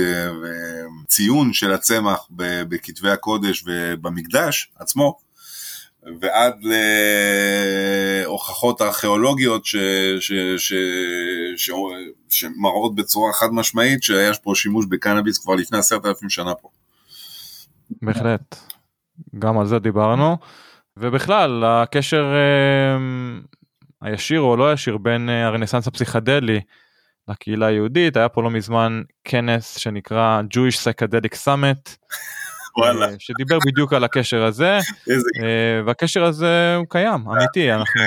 וציון 1.04 1.52
של 1.52 1.72
הצמח 1.72 2.28
בכתבי 2.68 3.10
הקודש 3.10 3.64
ובמקדש 3.66 4.70
עצמו, 4.78 5.18
ועד 6.20 6.54
להוכחות 8.24 8.82
ארכיאולוגיות 8.82 9.66
ש, 9.66 9.76
ש, 10.20 10.32
ש, 10.56 10.72
ש, 11.56 11.70
שמראות 12.28 12.94
בצורה 12.94 13.32
חד 13.32 13.48
משמעית 13.52 14.02
שהיה 14.02 14.34
פה 14.42 14.52
שימוש 14.54 14.86
בקנאביס 14.86 15.38
כבר 15.38 15.54
לפני 15.54 15.78
עשרת 15.78 16.06
אלפים 16.06 16.30
שנה 16.30 16.54
פה. 16.54 16.68
בהחלט, 18.02 18.56
גם 19.38 19.58
על 19.58 19.66
זה 19.66 19.78
דיברנו, 19.78 20.36
ובכלל 20.96 21.64
הקשר 21.64 22.24
אה, 22.34 22.96
הישיר 24.02 24.40
או 24.40 24.56
לא 24.56 24.72
ישיר 24.72 24.96
בין 24.96 25.30
אה, 25.30 25.46
הרנסאנס 25.46 25.86
הפסיכדלי 25.86 26.60
לקהילה 27.28 27.66
היהודית, 27.66 28.16
היה 28.16 28.28
פה 28.28 28.42
לא 28.42 28.50
מזמן 28.50 29.02
כנס 29.24 29.76
שנקרא 29.76 30.42
Jewish 30.54 30.76
Psychedelic 30.76 31.34
Summit. 31.44 31.96
וואלה. 32.76 33.06
אה, 33.06 33.14
שדיבר 33.18 33.58
בדיוק 33.66 33.92
על 33.92 34.04
הקשר 34.04 34.44
הזה, 34.44 34.78
אה, 35.42 35.80
והקשר 35.86 36.24
הזה 36.24 36.74
הוא 36.76 36.86
קיים, 36.88 37.28
אמיתי, 37.28 37.72
אנחנו 37.72 38.00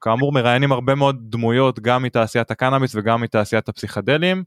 כאמור 0.00 0.32
מראיינים 0.32 0.72
הרבה 0.72 0.94
מאוד 0.94 1.16
דמויות 1.20 1.80
גם 1.80 2.02
מתעשיית 2.02 2.50
הקנאביס 2.50 2.94
וגם 2.94 3.20
מתעשיית 3.20 3.68
הפסיכדלים, 3.68 4.44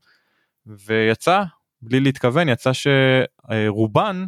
ויצא, 0.68 1.44
בלי 1.82 2.00
להתכוון, 2.00 2.50
יצא 2.50 2.72
שרובן 2.74 4.26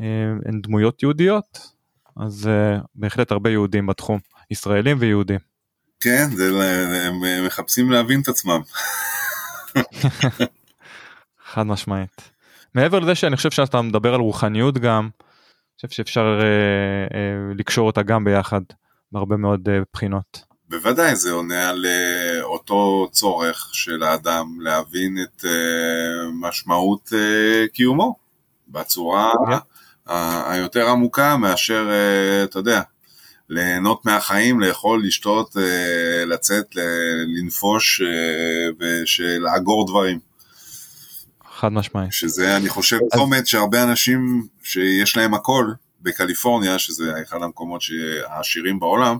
אה, 0.00 0.04
הן 0.46 0.60
דמויות 0.60 1.02
יהודיות, 1.02 1.58
אז 2.16 2.50
בהחלט 2.94 3.32
הרבה 3.32 3.50
יהודים 3.50 3.86
בתחום, 3.86 4.18
ישראלים 4.50 4.96
ויהודים. 5.00 5.38
כן, 6.00 6.28
הם 7.06 7.46
מחפשים 7.46 7.90
להבין 7.90 8.20
את 8.20 8.28
עצמם. 8.28 8.60
חד 11.52 11.62
משמעית. 11.62 12.30
מעבר 12.74 12.98
לזה 12.98 13.14
שאני 13.14 13.36
חושב 13.36 13.50
שאתה 13.50 13.82
מדבר 13.82 14.14
על 14.14 14.20
רוחניות 14.20 14.78
גם, 14.78 15.02
אני 15.04 15.10
חושב 15.76 15.88
שאפשר 15.96 16.38
אה, 16.40 16.46
אה, 17.18 17.54
לקשור 17.58 17.86
אותה 17.86 18.02
גם 18.02 18.24
ביחד 18.24 18.60
בהרבה 19.12 19.36
מאוד 19.36 19.68
אה, 19.68 19.78
בחינות. 19.92 20.48
בוודאי 20.68 21.16
זה 21.16 21.30
עונה 21.32 21.68
על 21.68 21.86
אה, 21.86 22.42
אותו 22.42 23.08
צורך 23.12 23.68
של 23.72 24.02
האדם 24.02 24.60
להבין 24.60 25.16
את 25.22 25.44
אה, 25.44 25.50
משמעות 26.40 27.12
אה, 27.14 27.68
קיומו 27.72 28.16
בצורה 28.68 29.32
כן. 29.46 29.52
ה- 30.12 30.52
היותר 30.52 30.88
עמוקה 30.88 31.36
מאשר, 31.36 31.88
אה, 31.90 32.44
אתה 32.44 32.58
יודע, 32.58 32.82
ליהנות 33.48 34.04
מהחיים, 34.04 34.60
לאכול, 34.60 35.06
לשתות, 35.06 35.56
אה, 35.56 36.24
לצאת, 36.24 36.66
לנפוש 37.36 38.00
אה, 38.00 38.68
ולאגור 38.78 39.86
דברים. 39.86 40.18
חד 41.58 41.72
משמעית. 41.72 42.12
שזה 42.12 42.56
אני 42.56 42.68
חושב 42.68 42.98
צומת 43.14 43.46
שהרבה 43.46 43.82
אנשים 43.82 44.46
שיש 44.62 45.16
להם 45.16 45.34
הכל 45.34 45.72
בקליפורניה, 46.02 46.78
שזה 46.78 47.22
אחד 47.22 47.42
המקומות 47.42 47.82
העשירים 48.26 48.80
בעולם, 48.80 49.18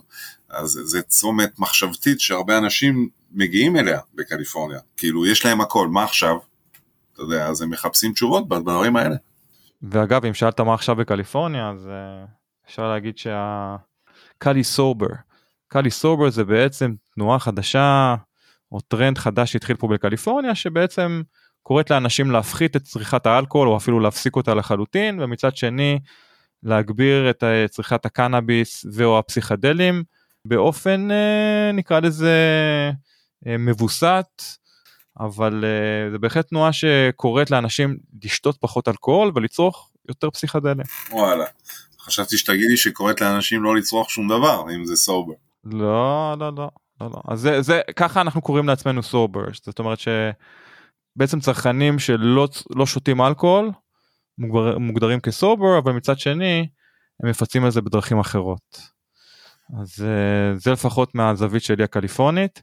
אז 0.49 0.81
זה 0.85 1.03
צומת 1.03 1.59
מחשבתית 1.59 2.21
שהרבה 2.21 2.59
אנשים 2.59 3.09
מגיעים 3.33 3.77
אליה 3.77 4.01
בקליפורניה. 4.15 4.79
כאילו 4.97 5.27
יש 5.27 5.45
להם 5.45 5.61
הכל, 5.61 5.89
מה 5.89 6.05
עכשיו? 6.05 6.37
אתה 7.13 7.23
יודע, 7.23 7.47
אז 7.47 7.63
הם 7.63 7.71
מחפשים 7.71 8.13
תשובות 8.13 8.49
בדברים 8.49 8.97
האלה. 8.97 9.17
ואגב, 9.83 10.25
אם 10.25 10.35
שאלת 10.35 10.61
מה 10.61 10.75
עכשיו 10.75 10.97
בקליפורניה, 10.97 11.71
אז 11.71 11.87
uh, 11.87 12.29
אפשר 12.69 12.89
להגיד 12.89 13.19
שה 14.39 14.50
Cali 14.50 14.65
sober, 14.65 15.07
Cali 15.69 15.91
sober 15.91 16.31
זה 16.31 16.45
בעצם 16.45 16.95
תנועה 17.15 17.39
חדשה 17.39 18.15
או 18.73 18.81
טרנד 18.81 19.19
חדש 19.19 19.53
שהתחיל 19.53 19.77
פה 19.77 19.89
בקליפורניה, 19.89 20.55
שבעצם 20.55 21.23
קוראת 21.63 21.91
לאנשים 21.91 22.31
להפחית 22.31 22.77
את 22.77 22.83
צריכת 22.83 23.27
האלכוהול 23.27 23.69
או 23.69 23.77
אפילו 23.77 24.01
להפסיק 24.01 24.37
אותה 24.37 24.55
לחלוטין, 24.55 25.21
ומצד 25.21 25.57
שני 25.57 25.99
להגביר 26.63 27.31
את 27.31 27.45
אה, 27.45 27.69
צריכת 27.69 28.07
הקנאביס 28.07 28.87
ו/או 28.95 29.19
הפסיכדלים 29.19 30.03
באופן 30.45 31.09
uh, 31.11 31.77
נקרא 31.77 32.01
לזה 32.01 32.37
uh, 33.45 33.49
מבוסת. 33.59 34.43
אבל 35.21 35.65
זה 36.13 36.19
בהחלט 36.19 36.49
תנועה 36.49 36.73
שקוראת 36.73 37.51
לאנשים 37.51 37.97
לשתות 38.25 38.57
פחות 38.61 38.89
אלכוהול 38.89 39.33
ולצרוך 39.35 39.91
יותר 40.09 40.31
פסיכדלים. 40.31 40.87
וואלה. 41.11 41.45
חשבתי 42.09 42.37
שתגידי 42.37 42.77
שקוראת 42.77 43.21
לאנשים 43.21 43.63
לא 43.63 43.77
לצרוך 43.77 44.11
שום 44.11 44.29
דבר, 44.29 44.65
אם 44.75 44.85
זה 44.85 44.97
סובר. 44.97 45.33
לא, 45.65 46.35
לא, 46.39 46.53
לא, 46.57 46.69
לא, 47.01 47.11
לא. 47.11 47.21
אז 47.29 47.41
זה, 47.41 47.63
זה, 47.63 47.81
ככה 47.97 48.21
אנחנו 48.21 48.43
קוראים 48.43 48.69
לעצמנו 48.69 49.03
סובר, 49.03 49.41
זאת 49.63 49.79
אומרת 49.79 49.99
שבעצם 49.99 51.41
צרכנים 51.41 51.99
שלא 51.99 52.49
לא 52.77 52.87
שותים 52.87 53.21
אלכוהול 53.21 53.71
מוגדר, 54.39 54.79
מוגדרים 54.79 55.21
כסובר, 55.21 55.79
אבל 55.79 55.93
מצד 55.93 56.19
שני 56.19 56.69
הם 57.23 57.31
מפצים 57.31 57.65
על 57.65 57.71
זה 57.71 57.81
בדרכים 57.81 58.19
אחרות. 58.19 58.81
אז 59.81 60.05
זה 60.57 60.73
לפחות 60.73 61.15
מהזווית 61.15 61.63
שלי 61.63 61.85
הקליפורנית. 61.85 62.63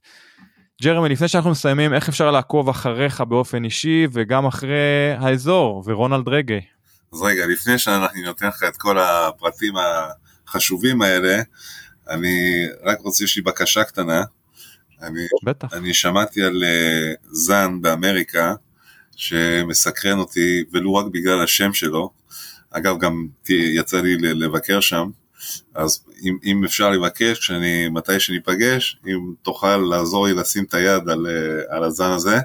ג'רמי 0.83 1.09
לפני 1.09 1.27
שאנחנו 1.27 1.51
מסיימים 1.51 1.93
איך 1.93 2.09
אפשר 2.09 2.31
לעקוב 2.31 2.69
אחריך 2.69 3.21
באופן 3.21 3.63
אישי 3.63 4.07
וגם 4.11 4.45
אחרי 4.45 5.13
האזור 5.17 5.83
ורונלד 5.85 6.29
רגי. 6.29 6.59
אז 7.13 7.21
רגע 7.21 7.45
לפני 7.45 7.79
שאני 7.79 8.21
נותן 8.25 8.47
לך 8.47 8.63
את 8.67 8.77
כל 8.77 8.97
הפרטים 8.99 9.73
החשובים 10.47 11.01
האלה 11.01 11.41
אני 12.09 12.65
רק 12.83 12.99
רוצה 12.99 13.23
יש 13.23 13.35
לי 13.35 13.41
בקשה 13.41 13.83
קטנה. 13.83 14.23
אני, 15.01 15.27
בטח. 15.43 15.73
אני 15.73 15.93
שמעתי 15.93 16.43
על 16.43 16.63
uh, 16.63 17.17
זן 17.31 17.81
באמריקה 17.81 18.53
שמסקרן 19.15 20.19
אותי 20.19 20.63
ולו 20.71 20.95
רק 20.95 21.05
בגלל 21.11 21.43
השם 21.43 21.73
שלו. 21.73 22.11
אגב 22.71 22.99
גם 22.99 23.27
יצא 23.49 24.01
לי 24.01 24.17
לבקר 24.17 24.79
שם 24.79 25.09
אז 25.75 25.99
אם, 26.23 26.37
אם 26.43 26.63
אפשר 26.65 26.89
לבקש, 26.89 27.45
שאני, 27.45 27.89
מתי 27.89 28.19
שניפגש, 28.19 28.99
אם 29.07 29.33
תוכל 29.41 29.77
לעזור 29.77 30.27
לי 30.27 30.33
לשים 30.33 30.63
את 30.63 30.73
היד 30.73 31.09
על, 31.09 31.27
על 31.69 31.83
הזן 31.83 32.11
הזה, 32.11 32.39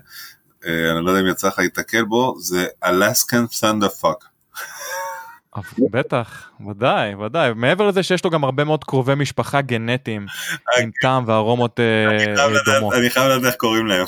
אני 0.64 1.04
לא 1.04 1.11
יודע 1.11 1.20
אם 1.20 1.26
יצא 1.26 1.48
לך 1.48 1.58
להתקל 1.58 2.04
בו, 2.04 2.36
זה 2.40 2.66
Alaskan 2.84 3.45
Thunder 3.53 3.88
Fuck. 3.88 4.24
בטח, 5.90 6.51
ודאי, 6.68 7.14
ודאי. 7.14 7.53
מעבר 7.55 7.88
לזה 7.88 8.03
שיש 8.03 8.24
לו 8.24 8.30
גם 8.30 8.44
הרבה 8.44 8.64
מאוד 8.64 8.84
קרובי 8.84 9.14
משפחה 9.14 9.61
גנטיים 9.61 10.26
עם 10.82 10.90
טעם 11.03 11.24
וארומות 11.26 11.80
דומות. 12.64 12.94
אני 12.94 13.11
חייב 13.11 13.30
לדעת 13.30 13.44
איך 13.44 13.55
קוראים 13.55 13.86
להם. 13.86 14.07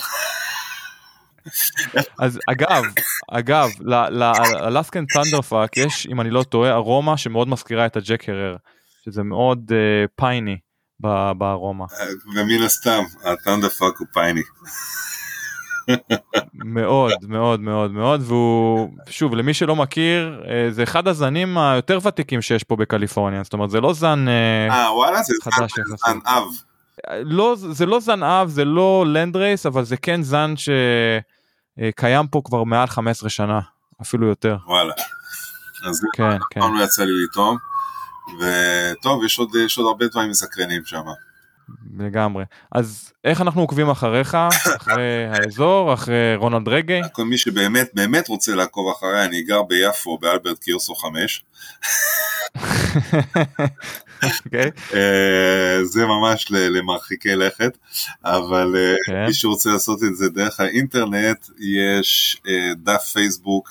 אז 2.18 2.38
אגב, 2.51 2.82
אגב, 3.30 3.68
ל 3.80 3.96
Alaskan 3.96 5.05
Thunderfuck 5.07 5.76
יש, 5.76 6.07
אם 6.07 6.20
אני 6.20 6.30
לא 6.30 6.43
טועה, 6.43 6.72
ארומה 6.72 7.16
שמאוד 7.16 7.49
מזכירה 7.49 7.86
את 7.86 7.97
ה 7.97 8.03
Jack 8.03 8.28
Herer, 8.28 8.57
שזה 9.05 9.22
מאוד 9.22 9.72
piney 10.16 10.57
בארומה. 11.38 11.84
ומן 12.34 12.62
הסתם, 12.64 13.03
ה 13.24 13.31
Thunderfuck 13.31 13.99
הוא 13.99 14.07
piney. 14.12 14.43
מאוד 16.55 17.12
מאוד 17.28 17.61
מאוד 17.61 17.93
מאוד 17.93 18.20
והוא 18.24 18.89
שוב 19.11 19.35
למי 19.35 19.55
שלא 19.55 19.76
מכיר 19.76 20.43
זה 20.70 20.83
אחד 20.83 21.09
הזנים 21.09 21.59
היותר 21.59 21.99
ותיקים 22.03 22.43
שיש 22.43 22.64
פה 22.64 22.76
בקליפורניה 22.76 23.43
זאת 23.43 23.53
אומרת 23.53 23.70
זה 23.70 23.80
לא 23.80 23.93
זן 23.93 24.24
אה, 24.28 24.95
וואלה, 24.95 25.22
זה 25.22 25.35
חדש 25.43 25.72
זן 26.07 26.18
אב. 26.26 26.45
לא 27.24 27.55
זה 27.57 27.87
לא 27.87 28.01
זן 28.01 28.22
אב 28.22 28.49
זה 28.49 28.64
לא 28.64 29.05
לנד 29.07 29.37
רייס 29.37 29.66
אבל 29.66 29.85
זה 29.85 29.97
כן 29.97 30.22
זן 30.22 30.55
שקיים 30.57 32.26
פה 32.26 32.41
כבר 32.45 32.64
מעל 32.64 32.87
15 32.87 33.30
שנה 33.30 33.61
אפילו 34.03 34.26
יותר. 34.26 34.57
וואלה. 34.67 34.92
אז 35.88 36.00
כן, 36.13 36.38
כן. 36.50 36.61
לא 36.61 36.84
יצא 36.84 37.04
לי 37.04 37.13
לטעום. 37.25 37.57
וטוב 38.41 39.25
יש 39.25 39.38
עוד, 39.38 39.54
יש 39.54 39.79
עוד 39.79 39.87
הרבה 39.87 40.07
דברים 40.07 40.30
מסקרנים 40.30 40.84
שם. 40.84 41.03
לגמרי. 41.99 42.45
אז 42.72 43.13
איך 43.25 43.41
אנחנו 43.41 43.61
עוקבים 43.61 43.91
אחריך, 43.91 44.37
אחרי 44.76 45.26
האזור, 45.30 45.95
אחרי 45.95 46.37
רונלד 46.37 46.68
רגי? 46.68 47.01
כל 47.13 47.25
מי 47.25 47.39
שבאמת 47.39 47.91
באמת 47.95 48.29
רוצה 48.29 48.55
לעקוב 48.55 48.95
אחריי, 48.97 49.25
אני 49.25 49.43
גר 49.43 49.63
ביפו, 49.63 50.18
באלברט 50.18 50.59
קירסו 50.59 50.95
5. 50.95 51.45
אוקיי. 54.22 54.71
זה 55.83 56.07
ממש 56.07 56.47
למרחיקי 56.51 57.34
לכת, 57.37 57.79
אבל 58.25 58.76
כן. 59.07 59.26
מי 59.26 59.34
שרוצה 59.34 59.71
לעשות 59.71 60.03
את 60.03 60.17
זה 60.17 60.29
דרך 60.29 60.61
האינטרנט, 60.61 61.47
יש 61.59 62.43
דף 62.76 63.03
פייסבוק 63.13 63.71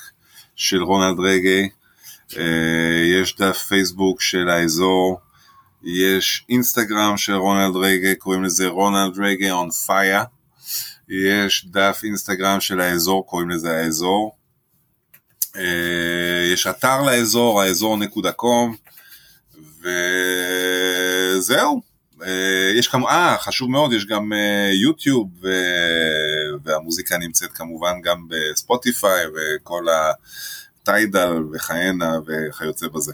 של 0.56 0.82
רונלד 0.82 1.20
רגי, 1.20 1.68
יש 3.20 3.36
דף 3.36 3.56
פייסבוק 3.56 4.20
של 4.20 4.48
האזור, 4.48 5.20
יש 5.84 6.44
אינסטגרם 6.48 7.16
של 7.16 7.34
רונלד 7.34 7.76
רגי, 7.76 8.14
קוראים 8.14 8.44
לזה 8.44 8.68
רונלד 8.68 9.18
רגי 9.18 9.50
on 9.50 9.88
fire, 9.88 10.24
יש 11.08 11.66
דף 11.70 12.00
אינסטגרם 12.04 12.60
של 12.60 12.80
האזור, 12.80 13.26
קוראים 13.26 13.50
לזה 13.50 13.76
האזור, 13.76 14.36
יש 16.52 16.66
אתר 16.66 17.02
לאזור, 17.02 17.62
האזור.com, 17.62 18.76
וזהו. 19.80 21.92
יש 22.74 22.88
כמה, 22.88 23.08
אה, 23.08 23.36
חשוב 23.38 23.70
מאוד, 23.70 23.92
יש 23.92 24.06
גם 24.06 24.32
יוטיוב 24.82 25.28
והמוזיקה 26.64 27.18
נמצאת 27.18 27.52
כמובן 27.52 28.00
גם 28.02 28.26
בספוטיפיי 28.28 29.24
וכל 29.34 29.86
הטיידל 30.82 31.32
וכהנה 31.52 32.18
וכיוצא 32.26 32.88
בזה. 32.88 33.12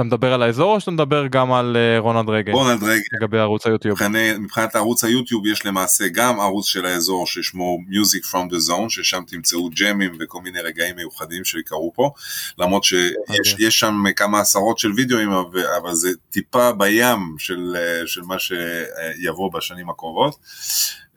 אתה 0.00 0.06
מדבר 0.06 0.32
על 0.32 0.42
האזור 0.42 0.74
או 0.74 0.80
שאתה 0.80 0.90
מדבר 0.90 1.26
גם 1.26 1.52
על 1.52 1.76
אה, 1.76 1.98
רונלד 1.98 2.28
רגל? 2.28 2.52
רונלד 2.52 2.82
רגל. 2.82 3.02
לגבי 3.12 3.38
ערוץ 3.38 3.66
היוטיוב. 3.66 3.94
מבחינת, 3.94 4.38
מבחינת 4.38 4.76
ערוץ 4.76 5.04
היוטיוב 5.04 5.46
יש 5.46 5.66
למעשה 5.66 6.04
גם 6.12 6.40
ערוץ 6.40 6.66
של 6.66 6.86
האזור 6.86 7.26
ששמו 7.26 7.78
Music 7.88 8.24
from 8.32 8.52
the 8.52 8.70
Zone, 8.70 8.88
ששם 8.88 9.22
תמצאו 9.26 9.70
ג'מים 9.70 10.16
וכל 10.20 10.40
מיני 10.42 10.60
רגעים 10.60 10.96
מיוחדים 10.96 11.44
שקרו 11.44 11.92
פה, 11.94 12.10
למרות 12.58 12.84
שיש 12.84 13.14
okay. 13.30 13.50
אוקיי. 13.52 13.70
שם 13.70 14.02
כמה 14.16 14.40
עשרות 14.40 14.78
של 14.78 14.92
וידאוים, 14.92 15.30
אבל 15.76 15.94
זה 15.94 16.10
טיפה 16.30 16.72
בים 16.72 17.34
של, 17.38 17.76
אה, 17.76 18.06
של 18.06 18.20
מה 18.22 18.36
שיבוא 18.38 19.52
בשנים 19.52 19.90
הקרובות. 19.90 20.36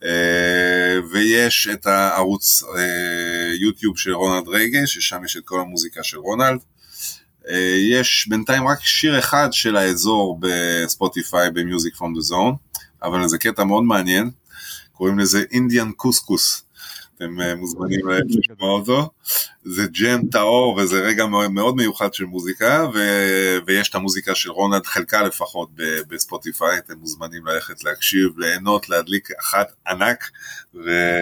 אה, 0.04 0.98
ויש 1.10 1.68
את 1.72 1.86
הערוץ 1.86 2.62
יוטיוב 3.60 3.98
של 3.98 4.12
רונלד 4.12 4.48
רגל, 4.48 4.86
ששם 4.86 5.24
יש 5.24 5.36
את 5.36 5.42
כל 5.44 5.60
המוזיקה 5.60 6.02
של 6.02 6.18
רונלד. 6.18 6.58
אה, 7.48 7.76
יש 7.90 8.26
בינתיים 8.28 8.68
רק 8.68 8.78
שיר 8.80 9.18
אחד 9.18 9.48
של 9.52 9.76
האזור 9.76 10.38
בספוטיפיי 10.40 11.50
במיוזיק 11.50 11.96
פרום 11.96 12.14
דה 12.14 12.20
זון, 12.20 12.54
אבל 13.02 13.28
זה 13.28 13.38
קטע 13.38 13.64
מאוד 13.64 13.82
מעניין, 13.82 14.30
קוראים 14.92 15.18
לזה 15.18 15.44
אינדיאן 15.50 15.90
קוסקוס. 15.92 16.64
אתם 17.16 17.40
אה, 17.40 17.54
מוזמנים 17.54 18.00
לשמוע 18.08 18.70
אותו. 18.70 19.10
זה 19.64 19.86
ג'ם 19.86 20.20
טהור 20.30 20.76
וזה 20.76 21.00
רגע 21.00 21.26
מאוד 21.26 21.76
מיוחד 21.76 22.14
של 22.14 22.24
מוזיקה, 22.24 22.86
ו... 22.94 22.98
ויש 23.66 23.88
את 23.88 23.94
המוזיקה 23.94 24.34
של 24.34 24.50
רונלד, 24.50 24.86
חלקה 24.86 25.22
לפחות 25.22 25.68
בספוטיפיי, 26.08 26.78
אתם 26.78 26.94
מוזמנים 26.98 27.46
ללכת 27.46 27.84
להקשיב, 27.84 28.38
ליהנות, 28.38 28.88
להדליק 28.88 29.28
אחת 29.40 29.72
ענק 29.86 30.30
ו... 30.74 31.18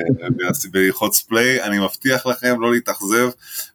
וללחוץ 0.73 1.23
פליי, 1.23 1.62
אני 1.62 1.78
מבטיח 1.78 2.27
לכם 2.27 2.61
לא 2.61 2.73
להתאכזב, 2.73 3.31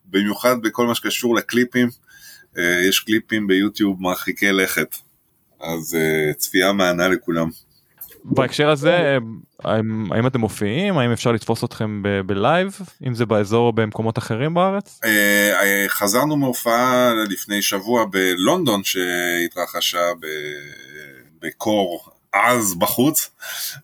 במיוחד 0.05 0.61
בכל 0.61 0.87
מה 0.87 0.95
שקשור 0.95 1.35
לקליפים. 1.35 1.89
אה, 2.57 2.87
יש 2.89 2.99
קליפים 2.99 3.47
ביוטיוב 3.47 4.01
מרחיקי 4.01 4.51
לכת, 4.51 4.95
אז 5.61 5.95
אה, 5.95 6.33
צפייה 6.33 6.73
מענה 6.73 7.07
לכולם. 7.07 7.49
בהקשר 8.23 8.69
הזה, 8.69 9.17
האם, 9.63 10.11
האם 10.11 10.27
אתם 10.27 10.39
מופיעים? 10.39 10.97
האם 10.97 11.11
אפשר 11.11 11.31
לתפוס 11.31 11.63
אתכם 11.63 12.03
בלייב? 12.25 12.79
אם 13.07 13.15
זה 13.15 13.25
באזור 13.25 13.67
או 13.67 13.73
במקומות 13.73 14.17
אחרים 14.17 14.53
בארץ? 14.53 14.99
אה, 15.05 15.85
חזרנו 15.87 16.37
מהופעה 16.37 17.13
לפני 17.29 17.61
שבוע 17.61 18.05
בלונדון 18.05 18.81
שהתרחשה 18.83 19.99
בקור 21.41 22.16
אז 22.45 22.75
בחוץ, 22.75 23.29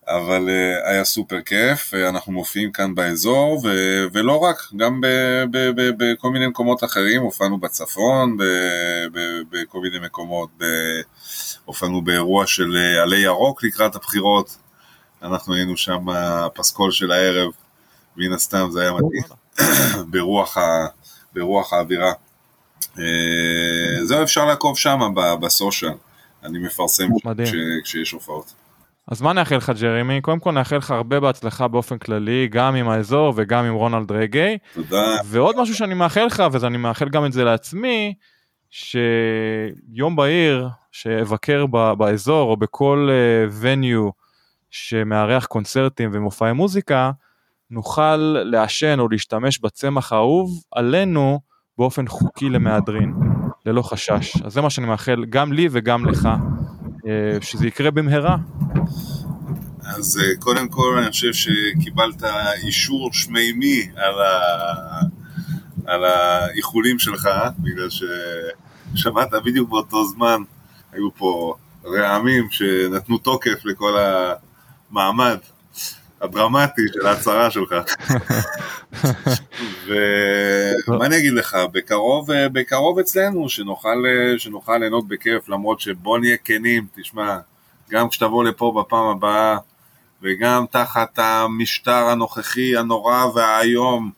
אבל 0.08 0.48
uh, 0.48 0.88
היה 0.88 1.04
סופר 1.04 1.40
כיף, 1.40 1.94
אנחנו 1.94 2.32
מופיעים 2.32 2.72
כאן 2.72 2.94
באזור, 2.94 3.60
ו- 3.64 4.04
ולא 4.12 4.38
רק, 4.38 4.56
גם 4.76 5.00
בכל 5.98 6.30
מיני 6.30 6.46
מקומות 6.46 6.84
אחרים, 6.84 7.22
הופענו 7.22 7.58
בצפון, 7.58 8.36
בכל 9.50 9.80
מיני 9.80 9.98
מקומות, 9.98 10.48
הופענו 11.64 12.02
באירוע 12.02 12.46
של 12.46 12.76
אה, 12.76 13.02
עלי 13.02 13.18
ירוק 13.18 13.64
לקראת 13.64 13.94
הבחירות, 13.96 14.56
אנחנו 15.22 15.54
היינו 15.54 15.76
שם 15.76 16.08
הפסקול 16.08 16.90
של 16.90 17.12
הערב, 17.12 17.50
מן 18.16 18.32
הסתם 18.32 18.68
זה 18.70 18.80
היה 18.80 18.90
מתאים, 18.92 19.22
ברוח, 20.10 20.58
ה- 20.58 20.86
ברוח 21.32 21.72
האווירה. 21.72 22.12
Uh, 22.82 22.98
זהו, 24.04 24.22
אפשר 24.22 24.44
לעקוב 24.44 24.78
שם 24.78 25.00
בסושיאל. 25.40 25.92
אני 26.44 26.58
מפרסם 26.58 27.08
כש, 27.44 27.54
כשיש 27.84 28.12
הופעות. 28.12 28.54
אז 29.08 29.22
מה 29.22 29.32
נאחל 29.32 29.56
לך 29.56 29.72
ג'רמי? 29.80 30.20
קודם 30.20 30.38
כל 30.38 30.50
נאחל 30.50 30.76
לך 30.76 30.90
הרבה 30.90 31.20
בהצלחה 31.20 31.68
באופן 31.68 31.98
כללי, 31.98 32.48
גם 32.50 32.74
עם 32.74 32.88
האזור 32.88 33.32
וגם 33.36 33.64
עם 33.64 33.74
רונלד 33.74 34.12
רגי. 34.12 34.58
תודה. 34.74 35.16
ועוד 35.24 35.56
משהו 35.60 35.74
שאני 35.74 35.94
מאחל 35.94 36.24
לך, 36.24 36.42
ואני 36.52 36.78
מאחל 36.78 37.08
גם 37.08 37.24
את 37.24 37.32
זה 37.32 37.44
לעצמי, 37.44 38.14
שיום 38.70 40.16
בהיר, 40.16 40.68
שאבקר 40.92 41.66
באזור 41.98 42.50
או 42.50 42.56
בכל 42.56 43.08
וניו 43.60 44.08
uh, 44.08 44.12
שמארח 44.70 45.46
קונצרטים 45.46 46.10
ומופעי 46.12 46.52
מוזיקה, 46.52 47.10
נוכל 47.70 48.16
לעשן 48.44 49.00
או 49.00 49.08
להשתמש 49.08 49.58
בצמח 49.58 50.12
האהוב 50.12 50.62
עלינו 50.72 51.40
באופן 51.78 52.08
חוקי 52.08 52.48
למהדרין. 52.48 53.14
ללא 53.66 53.82
חשש. 53.82 54.42
אז 54.44 54.52
זה 54.52 54.60
מה 54.60 54.70
שאני 54.70 54.86
מאחל 54.86 55.24
גם 55.30 55.52
לי 55.52 55.68
וגם 55.70 56.06
לך, 56.06 56.28
אה, 57.06 57.36
שזה 57.40 57.66
יקרה 57.66 57.90
במהרה. 57.90 58.36
אז 59.82 60.20
אה, 60.22 60.36
קודם 60.38 60.68
כל 60.68 60.98
אני 60.98 61.10
חושב 61.10 61.32
שקיבלת 61.32 62.24
אישור 62.62 63.12
שמימי 63.12 63.88
על, 63.96 64.22
ה... 64.22 64.34
על 65.86 66.04
האיחולים 66.04 66.98
שלך, 66.98 67.28
בגלל 67.58 67.88
ששמעת 68.94 69.30
בדיוק 69.44 69.70
באותו 69.70 70.04
זמן, 70.04 70.42
היו 70.92 71.14
פה 71.14 71.54
רעמים 71.84 72.50
שנתנו 72.50 73.18
תוקף 73.18 73.64
לכל 73.64 73.96
המעמד 74.90 75.38
הדרמטי 76.24 76.82
של 76.92 77.06
ההצהרה 77.06 77.50
שלך. 77.50 77.74
ומה 79.86 81.06
אני 81.06 81.18
אגיד 81.18 81.32
לך, 81.32 81.56
בקרוב, 81.72 82.28
בקרוב 82.52 82.98
אצלנו, 82.98 83.48
שנוכל, 83.48 84.04
שנוכל 84.38 84.76
ליהנות 84.76 85.08
בכיף, 85.08 85.48
למרות 85.48 85.80
שבוא 85.80 86.18
נהיה 86.18 86.36
כנים, 86.36 86.86
תשמע, 86.96 87.38
גם 87.90 88.08
כשתבוא 88.08 88.44
לפה 88.44 88.72
בפעם 88.80 89.06
הבאה, 89.06 89.56
וגם 90.22 90.64
תחת 90.70 91.18
המשטר 91.18 92.08
הנוכחי 92.08 92.76
הנורא 92.76 93.24
והאיום 93.34 94.10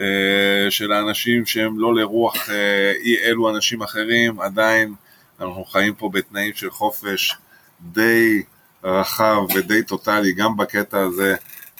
אה, 0.00 0.66
של 0.70 0.92
האנשים 0.92 1.46
שהם 1.46 1.78
לא 1.78 1.94
לרוח 1.94 2.50
אה, 2.50 2.92
אי 3.00 3.18
אלו 3.18 3.50
אנשים 3.50 3.82
אחרים, 3.82 4.40
עדיין 4.40 4.94
אנחנו 5.40 5.64
חיים 5.64 5.94
פה 5.94 6.10
בתנאים 6.12 6.52
של 6.54 6.70
חופש 6.70 7.36
די 7.80 8.42
רחב 8.86 9.36
ודי 9.54 9.82
טוטאלי, 9.82 10.32
גם 10.32 10.56
בקטע 10.56 10.98
הזה. 11.00 11.34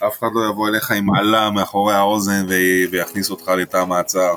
אף 0.07 0.19
אחד 0.19 0.27
לא 0.35 0.51
יבוא 0.51 0.69
אליך 0.69 0.91
עם 0.91 1.15
עלה 1.15 1.51
מאחורי 1.51 1.95
האוזן 1.95 2.47
ויכניס 2.91 3.31
אותך 3.31 3.49
לתא 3.49 3.77
המעצר, 3.77 4.35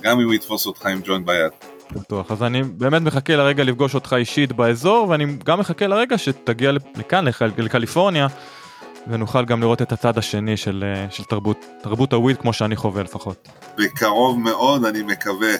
גם 0.00 0.20
אם 0.20 0.26
הוא 0.26 0.34
יתפוס 0.34 0.66
אותך 0.66 0.86
עם 0.86 1.00
ג'וינט 1.04 1.26
ביד. 1.26 1.52
בטוח, 1.92 2.30
אז 2.30 2.42
אני 2.42 2.62
באמת 2.62 3.02
מחכה 3.02 3.36
לרגע 3.36 3.64
לפגוש 3.64 3.94
אותך 3.94 4.16
אישית 4.18 4.52
באזור, 4.52 5.08
ואני 5.08 5.26
גם 5.44 5.60
מחכה 5.60 5.86
לרגע 5.86 6.18
שתגיע 6.18 6.72
לכאן, 6.96 7.24
לקליפורניה, 7.58 8.26
ונוכל 9.06 9.44
גם 9.44 9.60
לראות 9.60 9.82
את 9.82 9.92
הצד 9.92 10.18
השני 10.18 10.56
של, 10.56 10.84
של 11.10 11.24
תרבות, 11.24 11.64
תרבות 11.82 12.12
הוויד 12.12 12.36
כמו 12.36 12.52
שאני 12.52 12.76
חווה 12.76 13.02
לפחות. 13.02 13.48
בקרוב 13.78 14.38
מאוד, 14.38 14.84
אני 14.84 15.02
מקווה, 15.02 15.54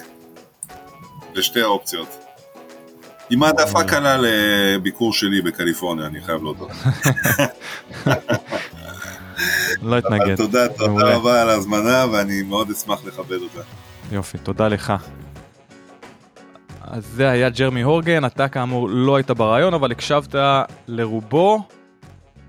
לשתי 1.33 1.61
האופציות. 1.61 2.20
עם 3.31 3.43
העדפה 3.43 3.83
קלה 3.83 4.17
לביקור 4.21 5.13
שלי 5.13 5.41
בקליפורניה, 5.41 6.05
אני 6.05 6.21
חייב 6.21 6.43
להודות. 6.43 6.71
לא 9.81 9.97
אתנגד. 9.97 10.35
תודה, 10.35 10.67
תודה 10.67 11.15
רבה 11.15 11.41
על 11.41 11.49
ההזמנה 11.49 12.05
ואני 12.11 12.41
מאוד 12.41 12.71
אשמח 12.71 13.05
לכבד 13.05 13.37
אותה. 13.41 13.61
יופי, 14.11 14.37
תודה 14.37 14.67
לך. 14.67 14.93
אז 16.81 17.05
זה 17.05 17.29
היה 17.29 17.49
ג'רמי 17.49 17.81
הורגן, 17.81 18.25
אתה 18.25 18.47
כאמור 18.47 18.89
לא 18.89 19.15
היית 19.15 19.31
ברעיון, 19.31 19.73
אבל 19.73 19.91
הקשבת 19.91 20.35
לרובו. 20.87 21.63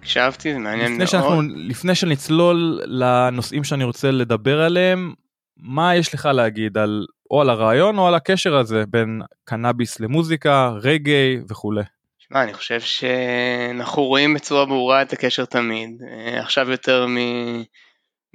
הקשבתי, 0.01 0.53
זה 0.53 0.59
מעניין 0.59 0.85
לפני 0.85 0.97
מאוד. 0.99 1.09
שאנחנו, 1.09 1.43
לפני 1.57 1.95
שנצלול 1.95 2.81
לנושאים 2.85 3.65
שאני 3.65 3.85
רוצה 3.85 4.11
לדבר 4.11 4.61
עליהם, 4.61 5.13
מה 5.57 5.97
יש 5.97 6.15
לך 6.15 6.27
להגיד 6.27 6.79
על, 6.79 7.07
או 7.33 7.41
על 7.41 7.51
הרעיון 7.51 7.99
או 7.99 8.07
על 8.07 8.15
הקשר 8.15 8.57
הזה 8.57 8.85
בין 8.89 9.21
קנאביס 9.45 10.01
למוזיקה, 10.01 10.73
רגעי 10.83 11.39
וכולי? 11.49 11.83
מה, 12.31 12.43
אני 12.43 12.55
חושב 12.55 12.81
שאנחנו 12.81 14.03
רואים 14.03 14.35
בצורה 14.35 14.67
ברורה 14.67 15.03
את 15.03 15.13
הקשר 15.13 15.45
תמיד, 15.45 16.03
אה, 16.09 16.41
עכשיו 16.41 16.71
יותר 16.71 17.07
מ... 17.07 17.17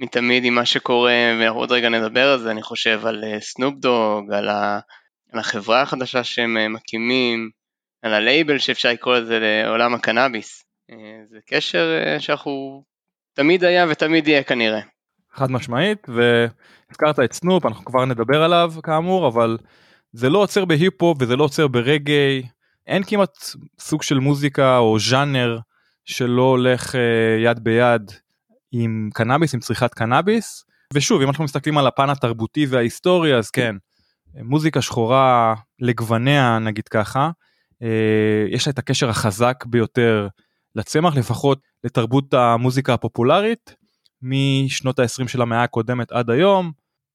מתמיד 0.00 0.44
עם 0.44 0.54
מה 0.54 0.64
שקורה, 0.64 1.36
ואנחנו 1.40 1.58
עוד 1.58 1.72
רגע 1.72 1.88
נדבר 1.88 2.32
על 2.32 2.38
זה, 2.38 2.50
אני 2.50 2.62
חושב 2.62 3.06
על 3.06 3.24
סנופ 3.40 3.74
אה, 3.74 3.80
דוג, 3.80 4.32
על, 4.32 4.48
ה... 4.48 4.78
על 5.32 5.40
החברה 5.40 5.82
החדשה 5.82 6.24
שהם 6.24 6.56
אה, 6.56 6.68
מקימים, 6.68 7.50
על 8.02 8.14
הלייבל 8.14 8.58
שאפשר 8.58 8.88
לקרוא 8.92 9.16
לזה 9.16 9.38
לעולם 9.40 9.94
הקנאביס. 9.94 10.64
זה 11.30 11.38
קשר 11.46 11.86
שאנחנו 12.18 12.82
תמיד 13.34 13.64
היה 13.64 13.86
ותמיד 13.88 14.28
יהיה 14.28 14.42
כנראה. 14.42 14.80
חד 15.38 15.50
משמעית, 15.50 16.06
והזכרת 16.08 17.20
את 17.20 17.32
סנופ, 17.32 17.66
אנחנו 17.66 17.84
כבר 17.84 18.04
נדבר 18.04 18.42
עליו 18.42 18.72
כאמור, 18.82 19.28
אבל 19.28 19.58
זה 20.12 20.28
לא 20.30 20.38
עוצר 20.38 20.64
בהיפ-הופ 20.64 21.16
וזה 21.20 21.36
לא 21.36 21.44
עוצר 21.44 21.66
ברגאיי, 21.66 22.42
אין 22.86 23.02
כמעט 23.06 23.38
סוג 23.78 24.02
של 24.02 24.18
מוזיקה 24.18 24.78
או 24.78 24.98
ז'אנר 24.98 25.58
שלא 26.04 26.42
הולך 26.42 26.94
אה, 26.94 26.98
יד 27.44 27.64
ביד 27.64 28.12
עם 28.72 29.10
קנאביס, 29.14 29.54
עם 29.54 29.60
צריכת 29.60 29.94
קנאביס. 29.94 30.64
ושוב, 30.94 31.22
אם 31.22 31.28
אנחנו 31.28 31.44
מסתכלים 31.44 31.78
על 31.78 31.86
הפן 31.86 32.10
התרבותי 32.10 32.66
וההיסטורי, 32.66 33.34
אז 33.34 33.50
כן, 33.50 33.76
מוזיקה 34.34 34.82
שחורה 34.82 35.54
לגווניה, 35.80 36.58
נגיד 36.58 36.88
ככה, 36.88 37.30
uh, 37.82 37.86
יש 38.50 38.66
לה 38.66 38.72
את 38.72 38.78
הקשר 38.78 39.08
החזק 39.08 39.64
ביותר 39.66 40.28
לצמח, 40.74 41.16
לפחות 41.16 41.58
לתרבות 41.84 42.34
המוזיקה 42.34 42.94
הפופולרית, 42.94 43.74
משנות 44.22 44.98
ה-20 44.98 45.28
של 45.28 45.42
המאה 45.42 45.62
הקודמת 45.62 46.12
עד 46.12 46.30
היום. 46.30 46.72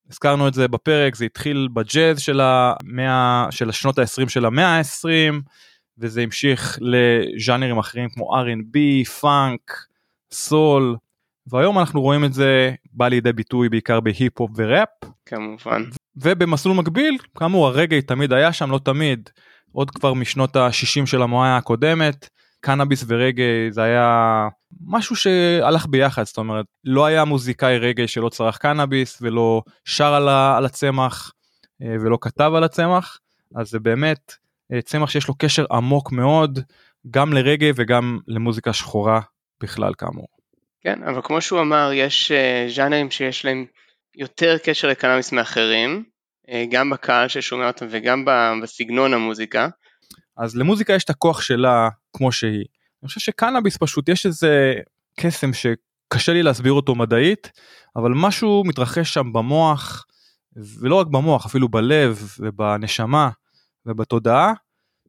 הזכרנו 0.09 0.47
את 0.47 0.53
זה 0.53 0.67
בפרק, 0.67 1.15
זה 1.15 1.25
התחיל 1.25 1.67
בג'אז 1.73 2.19
של, 2.19 2.41
המאה, 2.43 3.47
של 3.51 3.69
השנות 3.69 3.99
ה-20 3.99 4.29
של 4.29 4.45
המאה 4.45 4.77
ה-20, 4.77 5.33
וזה 5.97 6.21
המשיך 6.21 6.79
לז'אנרים 6.81 7.77
אחרים 7.77 8.09
כמו 8.09 8.35
R&B, 8.35 9.05
פאנק, 9.09 9.85
סול, 10.31 10.95
והיום 11.47 11.79
אנחנו 11.79 12.01
רואים 12.01 12.25
את 12.25 12.33
זה 12.33 12.73
בא 12.93 13.07
לידי 13.07 13.33
ביטוי 13.33 13.69
בעיקר 13.69 13.99
בהיפ-הופ 13.99 14.51
וראפ. 14.55 14.89
כמובן. 15.25 15.83
ובמסלול 16.15 16.77
מקביל, 16.77 17.17
כאמור 17.37 17.67
הרגעי 17.67 18.01
תמיד 18.01 18.33
היה 18.33 18.53
שם, 18.53 18.71
לא 18.71 18.79
תמיד, 18.83 19.29
עוד 19.71 19.91
כבר 19.91 20.13
משנות 20.13 20.55
ה-60 20.55 21.05
של 21.05 21.21
המאה 21.21 21.57
הקודמת, 21.57 22.29
קנאביס 22.59 23.05
ורגעי 23.07 23.71
זה 23.71 23.83
היה 23.83 24.47
משהו 24.87 25.15
שהלך 25.15 25.85
ביחד, 25.89 26.23
זאת 26.23 26.37
אומרת, 26.37 26.65
לא 26.83 27.05
היה 27.05 27.25
מוזיקאי 27.25 27.77
רגעי 27.77 28.07
שלא 28.07 28.29
צרך 28.29 28.57
קנאביס 28.57 29.17
ולא 29.21 29.61
שר 29.85 30.13
על, 30.13 30.29
על 30.29 30.65
הצמח 30.65 31.31
אה, 31.81 31.95
ולא 32.03 32.17
כתב 32.21 32.51
על 32.55 32.63
הצמח, 32.63 33.19
אז 33.55 33.69
זה 33.69 33.79
באמת 33.79 34.33
אה, 34.73 34.81
צמח 34.81 35.09
שיש 35.09 35.27
לו 35.27 35.33
קשר 35.37 35.65
עמוק 35.71 36.11
מאוד 36.11 36.59
גם 37.11 37.33
לרגעי 37.33 37.71
וגם 37.75 38.19
למוזיקה 38.27 38.73
שחורה 38.73 39.21
בכלל 39.61 39.93
כאמור. 39.97 40.27
כן, 40.81 41.03
אבל 41.03 41.21
כמו 41.23 41.41
שהוא 41.41 41.61
אמר, 41.61 41.91
יש 41.93 42.31
אה, 42.31 42.65
ז'אנרים 42.75 43.11
שיש 43.11 43.45
להם 43.45 43.65
יותר 44.15 44.57
קשר 44.63 44.87
לקנאביס 44.87 45.31
מאחרים, 45.31 46.03
גם 46.71 46.89
בקהל 46.89 47.27
ששומע 47.27 47.67
אותם 47.67 47.85
וגם 47.89 48.25
בסגנון 48.63 49.13
המוזיקה. 49.13 49.67
אז 50.37 50.55
למוזיקה 50.55 50.93
יש 50.93 51.03
את 51.03 51.09
הכוח 51.09 51.41
שלה 51.41 51.89
כמו 52.13 52.31
שהיא. 52.31 52.65
אני 53.03 53.07
חושב 53.07 53.19
שקנאביס 53.19 53.77
פשוט 53.77 54.09
יש 54.09 54.25
איזה 54.25 54.73
קסם 55.19 55.51
שקשה 55.53 56.33
לי 56.33 56.43
להסביר 56.43 56.73
אותו 56.73 56.95
מדעית, 56.95 57.51
אבל 57.95 58.11
משהו 58.15 58.63
מתרחש 58.65 59.13
שם 59.13 59.33
במוח, 59.33 60.05
ולא 60.55 60.95
רק 60.95 61.07
במוח, 61.07 61.45
אפילו 61.45 61.69
בלב 61.69 62.23
ובנשמה 62.39 63.29
ובתודעה, 63.85 64.53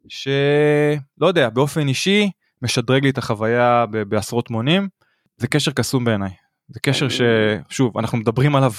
שלא 0.08 1.26
יודע, 1.26 1.48
באופן 1.50 1.88
אישי 1.88 2.30
משדרג 2.62 3.02
לי 3.02 3.10
את 3.10 3.18
החוויה 3.18 3.84
בעשרות 4.08 4.50
מונים, 4.50 4.88
זה 5.36 5.48
קשר 5.48 5.72
קסום 5.72 6.04
בעיניי. 6.04 6.30
זה 6.68 6.80
קשר 6.80 7.06
ששוב 7.08 7.98
אנחנו 7.98 8.18
מדברים 8.18 8.56
עליו 8.56 8.72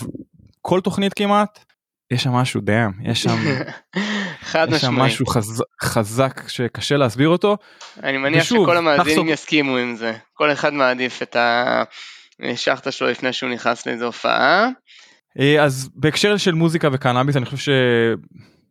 כל 0.61 0.81
תוכנית 0.81 1.13
כמעט 1.13 1.65
יש 2.11 2.23
שם 2.23 2.31
משהו 2.31 2.61
דאם 2.61 2.91
יש 3.03 3.23
שם 3.23 3.37
חד 4.51 4.67
יש 4.71 4.81
שם 4.81 4.93
משהו 4.93 5.25
חז, 5.25 5.63
חזק 5.83 6.41
שקשה 6.47 6.97
להסביר 6.97 7.29
אותו. 7.29 7.57
אני 8.03 8.17
מניח 8.17 8.41
ושוב, 8.43 8.65
שכל 8.65 8.77
המאזינים 8.77 9.11
תחסוק... 9.11 9.27
יסכימו 9.27 9.77
עם 9.77 9.95
זה 9.95 10.13
כל 10.33 10.51
אחד 10.51 10.73
מעדיף 10.73 11.21
את 11.21 11.35
השחטה 12.43 12.91
שלו 12.91 13.07
לפני 13.07 13.33
שהוא 13.33 13.49
נכנס 13.49 13.87
לאיזו 13.87 14.05
הופעה. 14.05 14.69
אה, 15.39 15.63
אז 15.63 15.89
בהקשר 15.95 16.37
של 16.37 16.53
מוזיקה 16.53 16.89
וקנאביס 16.91 17.37
אני 17.37 17.45
חושב 17.45 17.57
ש... 17.57 17.69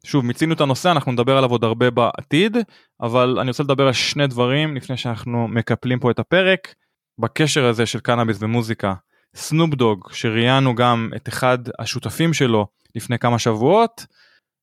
שוב 0.05 0.24
מיצינו 0.24 0.55
את 0.55 0.61
הנושא 0.61 0.90
אנחנו 0.90 1.12
נדבר 1.12 1.36
עליו 1.36 1.51
עוד 1.51 1.65
הרבה 1.65 1.90
בעתיד 1.90 2.56
אבל 3.01 3.39
אני 3.40 3.51
רוצה 3.51 3.62
לדבר 3.62 3.86
על 3.86 3.93
שני 3.93 4.27
דברים 4.27 4.77
לפני 4.77 4.97
שאנחנו 4.97 5.48
מקפלים 5.48 6.01
פה 6.01 6.11
את 6.11 6.19
הפרק 6.19 6.74
בקשר 7.19 7.65
הזה 7.65 7.86
של 7.86 8.01
קנאביס 8.01 8.36
ומוזיקה. 8.40 8.94
סנופ 9.36 9.74
דוג 9.74 10.09
שראיינו 10.12 10.74
גם 10.74 11.11
את 11.16 11.28
אחד 11.28 11.59
השותפים 11.78 12.32
שלו 12.32 12.66
לפני 12.95 13.19
כמה 13.19 13.39
שבועות, 13.39 14.07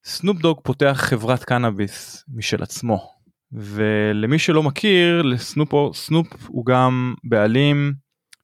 סנופ 0.05 0.37
דוג 0.37 0.59
פותח 0.63 0.97
חברת 0.97 1.43
קנאביס 1.43 2.23
משל 2.33 2.63
עצמו. 2.63 3.11
ולמי 3.51 4.39
שלא 4.39 4.63
מכיר, 4.63 5.21
לסנופ 5.21 5.95
סנופ 5.95 6.27
הוא 6.47 6.65
גם 6.65 7.13
בעלים 7.23 7.93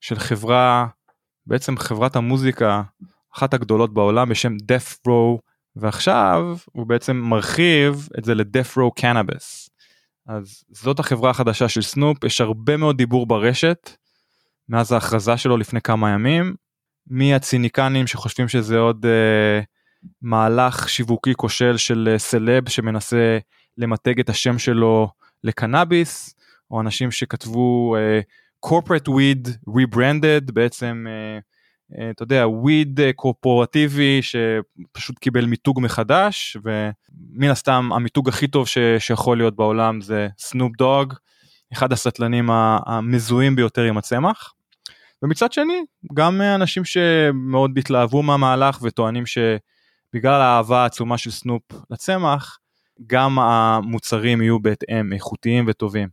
של 0.01 0.19
חברה, 0.19 0.88
בעצם 1.45 1.77
חברת 1.77 2.15
המוזיקה, 2.15 2.81
אחת 3.35 3.53
הגדולות 3.53 3.93
בעולם 3.93 4.30
בשם 4.30 4.55
death 4.55 5.07
row, 5.07 5.39
ועכשיו 5.76 6.57
הוא 6.72 6.88
בעצם 6.88 7.15
מרחיב 7.15 8.09
את 8.18 8.26
זה 8.26 8.35
ל-death 8.35 8.77
row 8.77 9.01
cannabis. 9.01 9.69
אז 10.27 10.64
זאת 10.69 10.99
החברה 10.99 11.30
החדשה 11.30 11.69
של 11.69 11.81
סנופ, 11.81 12.23
יש 12.23 12.41
הרבה 12.41 12.77
מאוד 12.77 12.97
דיבור 12.97 13.27
ברשת 13.27 13.91
מאז 14.69 14.91
ההכרזה 14.91 15.38
שלו 15.38 15.57
לפני 15.57 15.81
כמה 15.81 16.09
ימים, 16.09 16.55
מהציניקנים 17.07 18.07
שחושבים 18.07 18.47
שזה 18.47 18.77
עוד 18.77 19.05
uh, 19.05 19.65
מהלך 20.21 20.89
שיווקי 20.89 21.34
כושל 21.34 21.77
של 21.77 22.09
אה, 22.11 22.19
סלב 22.19 22.69
שמנסה 22.69 23.38
למתג 23.77 24.19
את 24.19 24.29
השם 24.29 24.59
שלו 24.59 25.09
לקנאביס, 25.43 26.35
או 26.71 26.81
אנשים 26.81 27.11
שכתבו 27.11 27.95
uh, 27.97 28.69
corporate 28.69 29.09
weed 29.09 29.49
rebranded, 29.69 30.51
בעצם 30.53 31.05
uh, 31.07 31.97
uh, 31.97 32.01
אתה 32.11 32.23
יודע 32.23 32.45
weed 32.45 33.01
קורפורטיבי 33.15 34.19
שפשוט 34.21 35.19
קיבל 35.19 35.45
מיתוג 35.45 35.79
מחדש, 35.81 36.57
ומן 36.63 37.49
הסתם 37.49 37.89
המיתוג 37.93 38.29
הכי 38.29 38.47
טוב 38.47 38.67
ש, 38.67 38.77
שיכול 38.99 39.38
להיות 39.38 39.55
בעולם 39.55 40.01
זה 40.01 40.27
סנופ 40.39 40.77
דוג, 40.77 41.13
אחד 41.73 41.91
הסטלנים 41.91 42.49
המזוהים 42.85 43.55
ביותר 43.55 43.84
עם 43.84 43.97
הצמח. 43.97 44.53
ומצד 45.23 45.51
שני 45.51 45.85
גם 46.13 46.41
אנשים 46.41 46.85
שמאוד 46.85 47.77
התלהבו 47.77 48.23
מהמהלך 48.23 48.79
וטוענים 48.81 49.25
ש... 49.25 49.38
בגלל 50.13 50.41
האהבה 50.41 50.84
העצומה 50.84 51.17
של 51.17 51.31
סנופ 51.31 51.63
לצמח, 51.89 52.59
גם 53.07 53.39
המוצרים 53.39 54.41
יהיו 54.41 54.59
בהתאם 54.59 55.13
איכותיים 55.13 55.65
וטובים. 55.67 56.07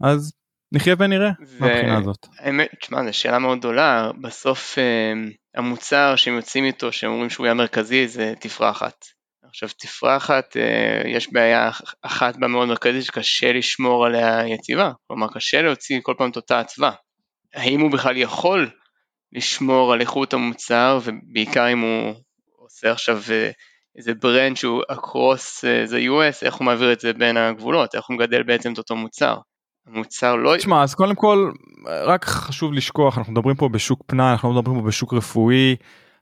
אז 0.00 0.32
נחיה 0.72 0.94
ונראה 0.98 1.30
ו... 1.46 1.60
מהבחינה 1.60 1.98
הזאת. 1.98 2.26
האמת, 2.38 2.68
תשמע, 2.80 3.04
זו 3.04 3.18
שאלה 3.18 3.38
מאוד 3.38 3.58
גדולה, 3.58 4.10
בסוף 4.20 4.78
אה, 4.78 5.12
המוצר 5.54 6.16
שהם 6.16 6.34
יוצאים 6.34 6.64
איתו, 6.64 6.92
שהם 6.92 7.10
אומרים 7.10 7.30
שהוא 7.30 7.46
יהיה 7.46 7.54
מרכזי, 7.54 8.08
זה 8.08 8.32
תפרחת. 8.40 9.04
עכשיו 9.44 9.68
תפרחת, 9.78 10.56
אה, 10.56 11.02
יש 11.10 11.32
בעיה 11.32 11.70
אחת 12.02 12.36
בה 12.36 12.48
מאוד 12.48 12.68
מרכזית 12.68 13.04
שקשה 13.04 13.52
לשמור 13.52 14.06
עליה 14.06 14.48
יציבה, 14.48 14.92
כלומר 15.06 15.26
קשה 15.34 15.62
להוציא 15.62 16.00
כל 16.02 16.14
פעם 16.18 16.30
את 16.30 16.36
אותה 16.36 16.60
אצווה. 16.60 16.92
האם 17.54 17.80
הוא 17.80 17.90
בכלל 17.92 18.16
יכול 18.16 18.70
לשמור 19.32 19.92
על 19.92 20.00
איכות 20.00 20.34
המוצר, 20.34 20.98
ובעיקר 21.04 21.72
אם 21.72 21.80
הוא 21.80 22.14
עושה 22.76 22.92
עכשיו 22.92 23.20
אה, 23.30 23.50
איזה 23.96 24.14
ברנד 24.14 24.56
שהוא 24.56 24.82
across 24.92 25.64
אה, 25.64 25.84
the 25.84 26.10
US, 26.10 26.46
איך 26.46 26.54
הוא 26.54 26.64
מעביר 26.64 26.92
את 26.92 27.00
זה 27.00 27.12
בין 27.12 27.36
הגבולות, 27.36 27.94
איך 27.94 28.04
הוא 28.08 28.16
מגדל 28.16 28.42
בעצם 28.42 28.72
את 28.72 28.78
אותו 28.78 28.96
מוצר. 28.96 29.36
המוצר 29.86 30.36
לא... 30.36 30.56
תשמע, 30.56 30.82
אז 30.82 30.94
קודם 30.94 31.14
כל, 31.14 31.50
רק 32.04 32.24
חשוב 32.24 32.72
לשכוח, 32.72 33.18
אנחנו 33.18 33.32
מדברים 33.32 33.56
פה 33.56 33.68
בשוק 33.68 34.02
פנאי, 34.06 34.30
אנחנו 34.30 34.48
לא 34.48 34.60
מדברים 34.60 34.80
פה 34.80 34.86
בשוק 34.86 35.14
רפואי. 35.14 35.76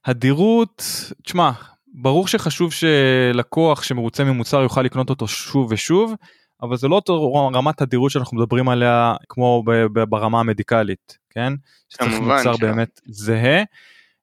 הדירות, 0.05 0.83
תשמע, 1.25 1.51
ברור 1.95 2.29
שחשוב 2.29 2.73
שלקוח 2.73 3.83
שמרוצה 3.83 4.25
ממוצר 4.25 4.63
יוכל 4.63 4.83
לקנות 4.83 5.11
אותו 5.11 5.29
שוב 5.29 5.73
ושוב, 5.73 6.15
אבל 6.63 6.77
זה 6.77 6.89
לא 6.89 6.95
אותו 6.95 7.33
רמת 7.55 7.79
תדירות 7.79 8.11
שאנחנו 8.11 8.37
מדברים 8.37 8.69
עליה 8.69 9.15
כמו 9.29 9.63
ברמה 10.09 10.41
המדיקלית, 10.41 11.19
כן? 11.31 11.53
שצריך 11.89 12.21
מוצר 12.21 12.57
שם. 12.57 12.61
באמת 12.61 13.01
זהה. 13.07 13.63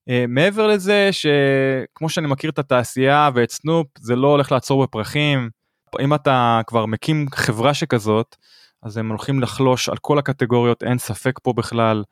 Uh, 0.10 0.28
מעבר 0.28 0.68
לזה 0.68 1.10
שכמו 1.12 2.10
שאני 2.10 2.28
מכיר 2.28 2.50
את 2.50 2.60
התעשייה 2.60 3.30
ואת 3.36 3.52
סנופ 3.52 3.88
זה 4.00 4.16
לא 4.16 4.28
הולך 4.28 4.52
לעצור 4.52 4.84
בפרחים. 4.84 5.50
אם 6.02 6.14
אתה 6.14 6.62
כבר 6.68 6.86
מקים 6.86 7.26
חברה 7.36 7.74
שכזאת 7.74 8.36
אז 8.84 8.98
הם 8.98 9.10
הולכים 9.10 9.42
לחלוש 9.42 9.90
על 9.90 9.98
כל 9.98 10.20
הקטגוריות 10.20 10.84
אין 10.84 10.98
ספק 10.98 11.40
פה 11.44 11.54
בכלל 11.54 12.04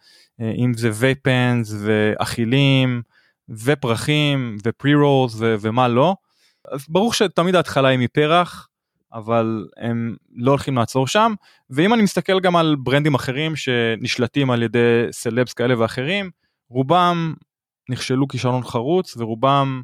uh, 0.41 0.44
אם 0.57 0.74
זה 0.74 0.90
וייפנס 0.94 1.74
ואכילים 1.80 3.02
ופרחים 3.49 4.57
ופרי 4.65 4.95
רולס 4.95 5.36
ומה 5.40 5.88
לא. 5.88 6.15
אז 6.72 6.86
ברור 6.90 7.14
שתמיד 7.14 7.56
ההתחלה 7.56 7.88
היא 7.88 7.99
מפרח 7.99 8.68
אבל 9.14 9.68
הם 9.78 10.15
לא 10.36 10.52
הולכים 10.52 10.76
לעצור 10.76 11.07
שם. 11.07 11.34
ואם 11.70 11.94
אני 11.94 12.02
מסתכל 12.02 12.40
גם 12.40 12.56
על 12.56 12.76
ברנדים 12.84 13.15
אחרים 13.15 13.56
שנשלטים 13.56 14.52
על 14.52 14.64
ידי 14.64 15.07
סלבס 15.11 15.53
כאלה 15.53 15.80
ואחרים 15.80 16.30
רובם 16.70 17.34
נכשלו 17.89 18.27
כישלון 18.27 18.64
חרוץ 18.64 19.18
ורובם 19.18 19.81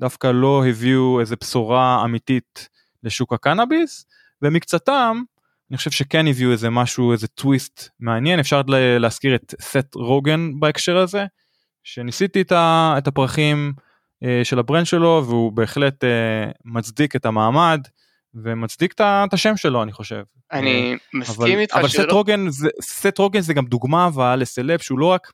דווקא 0.00 0.26
לא 0.26 0.66
הביאו 0.66 1.20
איזה 1.20 1.36
בשורה 1.40 2.04
אמיתית 2.04 2.68
לשוק 3.02 3.32
הקנאביס 3.32 4.06
ומקצתם 4.42 5.22
אני 5.70 5.76
חושב 5.76 5.90
שכן 5.90 6.26
הביאו 6.26 6.52
איזה 6.52 6.70
משהו 6.70 7.12
איזה 7.12 7.28
טוויסט 7.28 7.88
מעניין 8.00 8.40
אפשר 8.40 8.62
להזכיר 9.00 9.34
את 9.34 9.54
סת' 9.60 9.94
רוגן 9.94 10.60
בהקשר 10.60 10.98
הזה 10.98 11.24
שניסיתי 11.84 12.42
את 12.50 13.06
הפרחים 13.06 13.72
אה, 14.24 14.40
של 14.44 14.58
ה 14.58 14.63
brand 14.63 14.86
שלו 14.86 15.24
והוא 15.26 15.52
בהחלט 15.52 16.04
אה, 16.04 16.50
מצדיק 16.64 17.16
את 17.16 17.26
המעמד 17.26 17.80
ומצדיק 18.34 18.94
את 19.00 19.32
השם 19.32 19.56
שלו 19.56 19.82
אני 19.82 19.92
חושב. 19.92 20.22
אני 20.52 20.92
אה, 20.92 21.18
מסכים 21.20 21.58
איתך 21.58 21.76
אבל 21.76 21.88
סט 21.88 22.10
רוגן 22.10 22.48
זה 22.48 22.68
סט 22.82 23.18
רוגן 23.18 23.40
זה 23.40 23.54
גם 23.54 23.66
דוגמה 23.66 24.06
אבל 24.06 24.36
לסלב 24.38 24.78
שהוא 24.78 24.98
לא 24.98 25.06
רק 25.06 25.32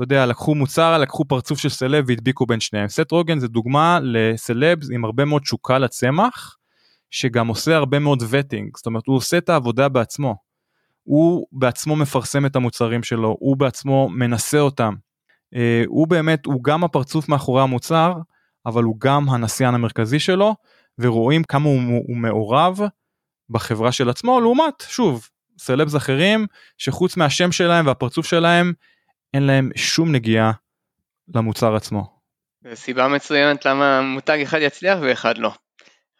אתה 0.00 0.04
יודע, 0.04 0.26
לקחו 0.26 0.54
מוצר, 0.54 0.98
לקחו 0.98 1.24
פרצוף 1.24 1.58
של 1.58 1.68
סלב 1.68 2.04
והדביקו 2.08 2.46
בין 2.46 2.60
שניהם. 2.60 2.88
סט 2.88 3.10
רוגן 3.12 3.38
זה 3.38 3.48
דוגמה 3.48 3.98
לסלבס 4.02 4.88
עם 4.92 5.04
הרבה 5.04 5.24
מאוד 5.24 5.42
תשוקה 5.42 5.78
לצמח, 5.78 6.56
שגם 7.10 7.48
עושה 7.48 7.76
הרבה 7.76 7.98
מאוד 7.98 8.22
וטינג, 8.30 8.76
זאת 8.76 8.86
אומרת 8.86 9.06
הוא 9.06 9.16
עושה 9.16 9.38
את 9.38 9.48
העבודה 9.48 9.88
בעצמו. 9.88 10.36
הוא 11.02 11.46
בעצמו 11.52 11.96
מפרסם 11.96 12.46
את 12.46 12.56
המוצרים 12.56 13.02
שלו, 13.02 13.36
הוא 13.40 13.56
בעצמו 13.56 14.08
מנסה 14.08 14.58
אותם. 14.58 14.94
אה, 15.54 15.82
הוא 15.86 16.08
באמת, 16.08 16.46
הוא 16.46 16.64
גם 16.64 16.84
הפרצוף 16.84 17.28
מאחורי 17.28 17.62
המוצר, 17.62 18.14
אבל 18.66 18.84
הוא 18.84 18.96
גם 18.98 19.30
הנסיין 19.30 19.74
המרכזי 19.74 20.18
שלו, 20.18 20.54
ורואים 20.98 21.44
כמה 21.44 21.64
הוא, 21.64 21.80
הוא 22.08 22.16
מעורב 22.16 22.80
בחברה 23.50 23.92
של 23.92 24.10
עצמו, 24.10 24.40
לעומת, 24.40 24.84
שוב, 24.88 25.28
סלבס 25.58 25.96
אחרים, 25.96 26.46
שחוץ 26.78 27.16
מהשם 27.16 27.52
שלהם 27.52 27.86
והפרצוף 27.86 28.26
שלהם, 28.26 28.72
אין 29.34 29.42
להם 29.42 29.70
שום 29.76 30.12
נגיעה 30.12 30.52
למוצר 31.34 31.76
עצמו. 31.76 32.20
זו 32.64 32.76
סיבה 32.76 33.08
מצוינת 33.08 33.66
למה 33.66 34.02
מותג 34.02 34.38
אחד 34.42 34.58
יצליח 34.60 34.98
ואחד 35.02 35.38
לא. 35.38 35.52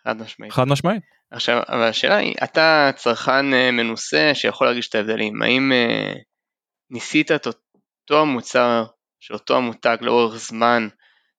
חד 0.05 0.23
משמעית. 0.23 0.53
חד 0.53 0.65
משמעית. 0.69 1.03
עכשיו, 1.31 1.63
אבל 1.69 1.83
השאלה 1.83 2.17
היא, 2.17 2.35
אתה 2.45 2.91
צרכן 2.97 3.55
אה, 3.55 3.71
מנוסה 3.71 4.31
שיכול 4.35 4.67
להרגיש 4.67 4.89
את 4.89 4.95
ההבדלים, 4.95 5.43
האם 5.43 5.73
אה, 5.73 6.13
ניסית 6.91 7.33
את 7.33 7.47
אותו 7.47 8.21
המוצר 8.23 8.85
של 9.21 9.35
אותו 9.35 9.57
המותג 9.57 9.97
לאורך 10.01 10.37
זמן 10.37 10.89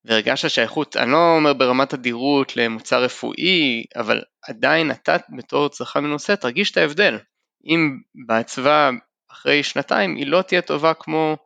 והרגשת 0.06 0.50
שהאיכות, 0.50 0.98
אני 0.98 1.12
לא 1.12 1.36
אומר 1.36 1.54
ברמת 1.54 1.94
אדירות 1.94 2.58
למוצר 2.58 3.04
רפואי, 3.04 3.84
אבל 3.96 4.22
עדיין 4.50 4.92
אתה 4.92 5.16
בתור 5.38 5.70
צרכן 5.70 6.00
מנוסה 6.00 6.36
תרגיש 6.36 6.72
את 6.72 6.78
ההבדל. 6.78 7.18
אם 7.66 7.98
בהצבה 8.28 8.90
אחרי 9.32 9.64
שנתיים 9.64 10.16
היא 10.16 10.28
לא 10.28 10.42
תהיה 10.42 10.62
טובה 10.62 10.94
כמו 10.94 11.38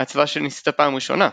ההצבה 0.00 0.26
שניסית 0.26 0.68
פעם 0.68 0.94
ראשונה. 0.94 1.28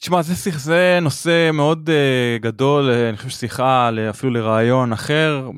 תשמע 0.00 0.22
זה, 0.22 0.34
שיח, 0.34 0.58
זה 0.58 0.98
נושא 1.02 1.50
מאוד 1.52 1.90
uh, 1.90 2.42
גדול 2.42 2.90
uh, 2.90 3.08
אני 3.08 3.16
חושב 3.16 3.28
שיחה 3.28 3.90
אפילו 4.10 4.32
לרעיון 4.32 4.92
אחר 4.92 5.50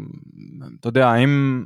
אתה 0.81 0.89
יודע 0.89 1.09
האם 1.09 1.65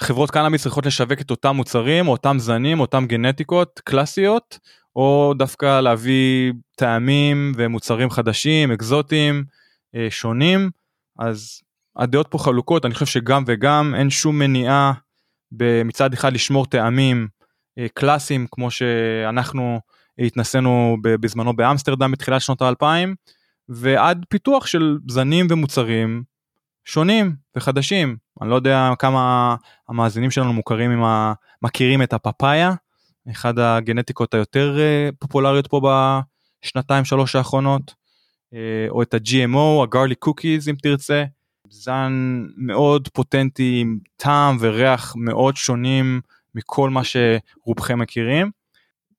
חברות 0.00 0.30
קנאביס 0.30 0.62
צריכות 0.62 0.86
לשווק 0.86 1.20
את 1.20 1.30
אותם 1.30 1.56
מוצרים 1.56 2.08
או 2.08 2.12
אותם 2.12 2.36
זנים 2.38 2.80
אותם 2.80 3.06
גנטיקות 3.06 3.80
קלאסיות 3.84 4.58
או 4.96 5.34
דווקא 5.38 5.80
להביא 5.80 6.52
טעמים 6.76 7.52
ומוצרים 7.56 8.10
חדשים 8.10 8.72
אקזוטיים 8.72 9.44
uh, 9.96 9.98
שונים 10.10 10.70
אז 11.18 11.60
הדעות 11.96 12.26
פה 12.30 12.38
חלוקות 12.38 12.84
אני 12.84 12.94
חושב 12.94 13.06
שגם 13.06 13.44
וגם 13.46 13.94
אין 13.98 14.10
שום 14.10 14.38
מניעה 14.38 14.92
מצד 15.84 16.12
אחד 16.12 16.32
לשמור 16.32 16.66
טעמים 16.66 17.28
uh, 17.78 17.82
קלאסיים 17.94 18.46
כמו 18.50 18.70
שאנחנו. 18.70 19.80
התנסינו 20.18 20.96
בזמנו 21.02 21.56
באמסטרדם 21.56 22.12
בתחילת 22.12 22.40
שנות 22.40 22.62
האלפיים 22.62 23.14
ועד 23.68 24.24
פיתוח 24.28 24.66
של 24.66 24.98
זנים 25.08 25.46
ומוצרים 25.50 26.22
שונים 26.84 27.36
וחדשים 27.56 28.16
אני 28.42 28.50
לא 28.50 28.54
יודע 28.54 28.90
כמה 28.98 29.56
המאזינים 29.88 30.30
שלנו 30.30 30.52
מוכרים 30.52 30.90
עם 30.90 31.04
ה... 31.04 31.32
מכירים 31.62 32.02
את 32.02 32.12
הפאפאיה 32.12 32.72
אחד 33.30 33.58
הגנטיקות 33.58 34.34
היותר 34.34 34.78
אה, 34.78 35.08
פופולריות 35.18 35.66
פה 35.66 35.80
בשנתיים 36.64 37.04
שלוש 37.04 37.36
האחרונות 37.36 37.94
אה, 38.54 38.86
או 38.88 39.02
את 39.02 39.14
ה-GMO 39.14 39.82
הגרלי 39.82 40.14
קוקיז 40.14 40.68
אם 40.68 40.74
תרצה 40.82 41.24
זן 41.70 42.42
מאוד 42.56 43.08
פוטנטי 43.08 43.78
עם 43.80 43.98
טעם 44.16 44.56
וריח 44.60 45.14
מאוד 45.16 45.56
שונים 45.56 46.20
מכל 46.54 46.90
מה 46.90 47.00
שרובכם 47.04 47.98
מכירים. 47.98 48.50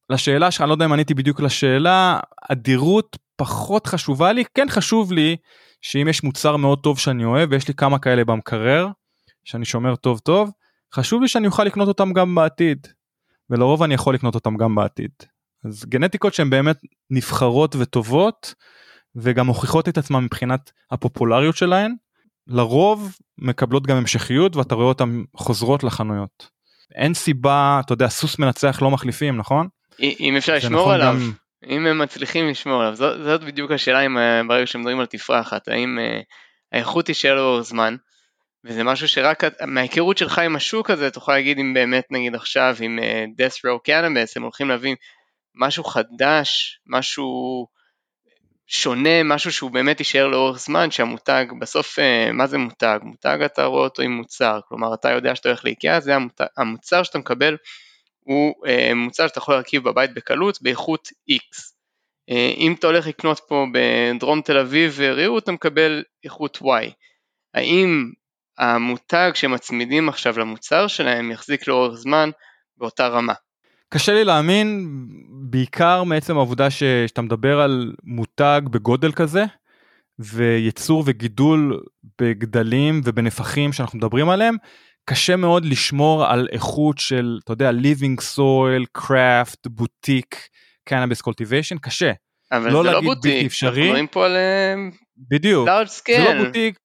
לשאלה 0.10 0.52
שלך, 0.52 0.62
אני 0.62 0.70
לא 0.70 0.74
יודע 0.74 0.86
אם 0.86 0.94
עניתי 0.94 1.14
בדיוק 1.14 1.40
לשאלה, 1.40 2.20
אדירות 2.52 3.18
פחות 3.36 3.88
חשובה 3.88 4.34
לי, 4.34 4.44
כן 4.54 4.68
חשוב 4.70 5.12
לי 5.12 5.36
שאם 5.82 6.08
יש 6.08 6.24
מוצר 6.24 6.58
מאוד 6.58 6.80
טוב 6.80 7.00
שאני 7.00 7.26
אוהב, 7.26 7.52
ויש 7.52 7.68
לי 7.68 7.74
כמה 7.74 8.00
כאלה 8.00 8.26
במקרר, 8.26 8.88
שאני 9.44 9.66
שומר 9.66 9.96
טוב 9.96 10.20
טוב, 10.20 10.52
חשוב 10.94 11.22
לי 11.22 11.28
שאני 11.28 11.48
אוכל 11.48 11.64
לקנות 11.64 11.88
אותם 11.88 12.14
גם 12.14 12.36
בעתיד, 12.36 12.88
ולרוב 13.50 13.84
אני 13.84 13.94
יכול 13.94 14.14
לקנות 14.14 14.36
אותם 14.36 14.58
גם 14.58 14.76
בעתיד. 14.76 15.12
אז 15.66 15.86
גנטיקות 15.86 16.34
שהן 16.34 16.50
באמת 16.50 16.78
נבחרות 17.10 17.76
וטובות, 17.76 18.54
וגם 19.16 19.46
מוכיחות 19.46 19.90
את 19.90 19.98
עצמן 19.98 20.24
מבחינת 20.24 20.72
הפופולריות 20.92 21.58
שלהן, 21.58 21.96
לרוב 22.48 23.18
מקבלות 23.38 23.88
גם 23.88 23.98
המשכיות 23.98 24.56
ואתה 24.56 24.76
רואה 24.76 24.88
אותן 24.88 25.24
חוזרות 25.36 25.84
לחנויות. 25.84 26.50
אין 26.96 27.14
סיבה, 27.14 27.82
אתה 27.86 27.94
יודע, 27.94 28.08
סוס 28.08 28.40
מנצח 28.40 28.80
לא 28.82 28.92
מחליפים, 28.92 29.38
נכון? 29.38 29.68
אם 30.00 30.38
אפשר 30.38 30.54
לשמור 30.54 30.82
נכון 30.82 30.94
עליו, 30.94 31.14
גם... 31.14 31.32
אם 31.68 31.88
הם 31.88 32.02
מצליחים 32.02 32.50
לשמור 32.50 32.82
עליו, 32.82 32.96
זאת, 32.96 33.24
זאת 33.24 33.44
בדיוק 33.44 33.72
השאלה 33.72 34.06
אם 34.06 34.18
אה, 34.18 34.42
ברגע 34.48 34.68
שמדברים 34.68 35.00
על 35.00 35.06
תפרחת, 35.06 35.68
האם 35.68 36.00
uh, 36.00 36.24
האיכות 36.72 37.06
תישאר 37.06 37.36
לאורך 37.36 37.62
זמן, 37.62 37.96
וזה 38.66 38.84
משהו 38.84 39.08
שרק 39.08 39.44
מההיכרות 39.68 40.18
שלך 40.18 40.40
עם 40.40 40.56
השוק 40.56 40.90
הזה 40.90 41.12
תוכל 41.12 41.32
להגיד 41.32 41.60
אם 41.60 41.74
באמת 41.74 42.08
נגיד 42.12 42.36
עכשיו 42.36 42.76
עם 42.82 43.00
uh, 43.00 43.42
death 43.42 43.56
row 43.56 43.90
cannabis 43.90 44.34
הם 44.36 44.44
הולכים 44.44 44.70
להביא 44.70 44.96
משהו 45.56 45.84
חדש, 45.84 46.80
משהו 46.88 47.68
שונה, 48.68 49.24
משהו 49.24 49.52
שהוא 49.52 49.72
באמת 49.72 50.00
יישאר 50.00 50.28
לאורך 50.28 50.60
זמן, 50.60 50.92
שהמותג, 50.92 51.46
בסוף 51.60 52.00
uh, 52.00 52.32
מה 52.34 52.48
זה 52.48 52.58
מותג? 52.58 53.00
מותג 53.04 53.38
אתה 53.46 53.66
רואה 53.66 53.84
אותו 53.84 54.02
עם 54.02 54.12
מוצר, 54.12 54.60
כלומר 54.70 54.94
אתה 54.94 55.12
יודע 55.12 55.36
שאתה 55.36 55.50
הולך 55.50 55.66
לאיקאה, 55.66 56.00
זה 56.00 56.16
המותג, 56.16 56.46
המוצר 56.58 57.04
שאתה 57.04 57.20
מקבל 57.20 57.58
הוא 58.24 58.54
אה, 58.68 58.94
מוצר 58.96 59.28
שאתה 59.28 59.38
יכול 59.40 59.56
להרכיב 59.56 59.84
בבית 59.90 60.14
בקלות 60.14 60.62
באיכות 60.62 61.08
X. 61.08 61.74
אה, 62.30 62.54
אם 62.58 62.76
אתה 62.80 62.88
הולך 62.88 63.08
לקנות 63.08 63.42
פה 63.48 63.66
בדרום 63.74 64.42
תל 64.42 64.58
אביב 64.58 65.00
ריהוט 65.00 65.44
אתה 65.44 65.52
מקבל 65.52 66.04
איכות 66.24 66.58
Y. 66.58 66.92
האם 67.54 68.12
המותג 68.58 69.32
שמצמידים 69.34 70.10
עכשיו 70.10 70.40
למוצר 70.40 70.88
שלהם 70.88 71.32
יחזיק 71.32 71.68
לאורך 71.68 71.96
זמן 71.96 72.30
באותה 72.78 73.08
רמה? 73.08 73.34
קשה 73.90 74.14
לי 74.14 74.24
להאמין 74.24 74.88
בעיקר 75.30 76.04
מעצם 76.04 76.38
העובדה 76.38 76.70
שאתה 76.70 77.22
מדבר 77.22 77.60
על 77.60 77.94
מותג 78.04 78.62
בגודל 78.72 79.12
כזה 79.12 79.44
וייצור 80.20 81.04
וגידול 81.06 81.84
בגדלים 82.22 83.02
ובנפחים 83.04 83.74
שאנחנו 83.74 83.98
מדברים 83.98 84.30
עליהם 84.30 84.56
קשה 85.06 85.36
מאוד 85.36 85.66
לשמור 85.66 86.26
על 86.26 86.48
איכות 86.52 86.98
של, 86.98 87.40
אתה 87.44 87.54
יודע, 87.54 87.72
living 87.72 88.22
soil, 88.36 89.02
craft, 89.02 89.70
בוטיק, 89.70 90.48
cannabis 90.90 91.22
cultivation, 91.28 91.80
קשה. 91.82 92.12
אבל 92.52 92.72
לא 92.72 92.84
זה 92.84 92.92
לא 92.92 93.02
בוטיק, 93.02 93.52
אנחנו 93.64 93.82
מדברים 93.82 94.08
פה 94.08 94.26
על 94.26 94.36
אה, 94.36 94.76
בדיוק, 95.30 95.70
large 95.70 95.90
scale. 95.90 96.18
זה 96.18 96.34
לא 96.34 96.46
בוטיק, 96.46 96.78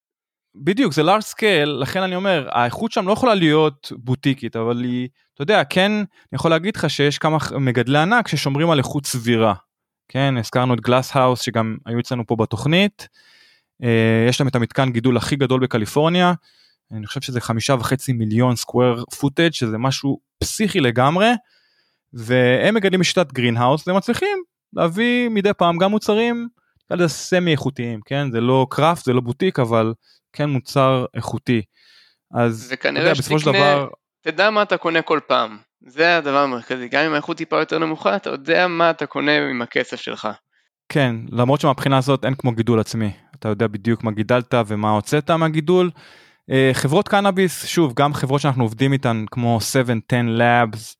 בדיוק, 0.54 0.92
זה 0.92 1.02
large 1.02 1.34
scale, 1.34 1.66
לכן 1.66 2.02
אני 2.02 2.16
אומר, 2.16 2.48
האיכות 2.50 2.92
שם 2.92 3.08
לא 3.08 3.12
יכולה 3.12 3.34
להיות 3.34 3.92
בוטיקית, 3.96 4.56
אבל 4.56 4.84
היא, 4.84 5.08
אתה 5.34 5.42
יודע, 5.42 5.64
כן, 5.64 5.92
אני 5.92 6.04
יכול 6.32 6.50
להגיד 6.50 6.76
לך 6.76 6.90
שיש 6.90 7.18
כמה 7.18 7.38
מגדלי 7.60 7.98
ענק 7.98 8.28
ששומרים 8.28 8.70
על 8.70 8.78
איכות 8.78 9.06
סבירה. 9.06 9.54
כן, 10.08 10.36
הזכרנו 10.36 10.74
את 10.74 10.80
Glass 10.80 11.16
House 11.16 11.40
שגם 11.40 11.76
היו 11.86 11.98
אצלנו 11.98 12.26
פה 12.26 12.36
בתוכנית. 12.36 13.08
אה, 13.82 14.26
יש 14.28 14.40
להם 14.40 14.48
את 14.48 14.54
המתקן 14.54 14.92
גידול 14.92 15.16
הכי 15.16 15.36
גדול 15.36 15.60
בקליפורניה. 15.60 16.32
אני 16.92 17.06
חושב 17.06 17.20
שזה 17.20 17.40
חמישה 17.40 17.74
וחצי 17.74 18.12
מיליון 18.12 18.56
square 18.56 19.04
footage 19.20 19.52
שזה 19.52 19.78
משהו 19.78 20.20
פסיכי 20.38 20.80
לגמרי 20.80 21.28
והם 22.12 22.74
מגדלים 22.74 23.00
בשיטת 23.00 23.32
greenhouse 23.32 23.88
ומצליחים 23.88 24.42
להביא 24.72 25.28
מדי 25.28 25.52
פעם 25.52 25.78
גם 25.78 25.90
מוצרים 25.90 26.48
semi 27.06 27.52
איכותיים 27.52 28.00
כן 28.04 28.30
זה 28.30 28.40
לא 28.40 28.66
craft 28.70 29.04
זה 29.04 29.12
לא 29.12 29.20
בוטיק 29.20 29.58
אבל 29.58 29.92
כן 30.32 30.50
מוצר 30.50 31.04
איכותי. 31.14 31.62
אז 32.34 32.68
וכנראה 32.72 33.12
בסופו 33.12 33.38
של 33.38 33.52
דבר 33.52 33.88
תדע 34.22 34.50
מה 34.50 34.62
אתה 34.62 34.76
קונה 34.76 35.02
כל 35.02 35.20
פעם 35.26 35.58
זה 35.86 36.16
הדבר 36.16 36.38
המרכזי 36.38 36.88
גם 36.88 37.04
אם 37.04 37.12
האיכות 37.12 37.36
טיפה 37.36 37.58
יותר 37.58 37.78
נמוכה 37.78 38.16
אתה 38.16 38.30
יודע 38.30 38.66
מה 38.66 38.90
אתה 38.90 39.06
קונה 39.06 39.48
עם 39.50 39.62
הכסף 39.62 40.00
שלך. 40.00 40.28
כן 40.88 41.16
למרות 41.30 41.60
שמבחינה 41.60 41.98
הזאת 41.98 42.24
אין 42.24 42.34
כמו 42.34 42.52
גידול 42.52 42.80
עצמי 42.80 43.12
אתה 43.34 43.48
יודע 43.48 43.66
בדיוק 43.66 44.04
מה 44.04 44.10
גידלת 44.10 44.54
ומה 44.66 44.90
הוצאת 44.90 45.30
מהגידול. 45.30 45.90
אה, 46.50 46.70
חברות 46.72 47.08
קנאביס, 47.08 47.66
שוב, 47.66 47.92
גם 47.96 48.14
חברות 48.14 48.40
שאנחנו 48.40 48.62
עובדים 48.62 48.92
איתן 48.92 49.24
כמו 49.30 49.60
710 49.60 50.16
Labs, 50.38 50.94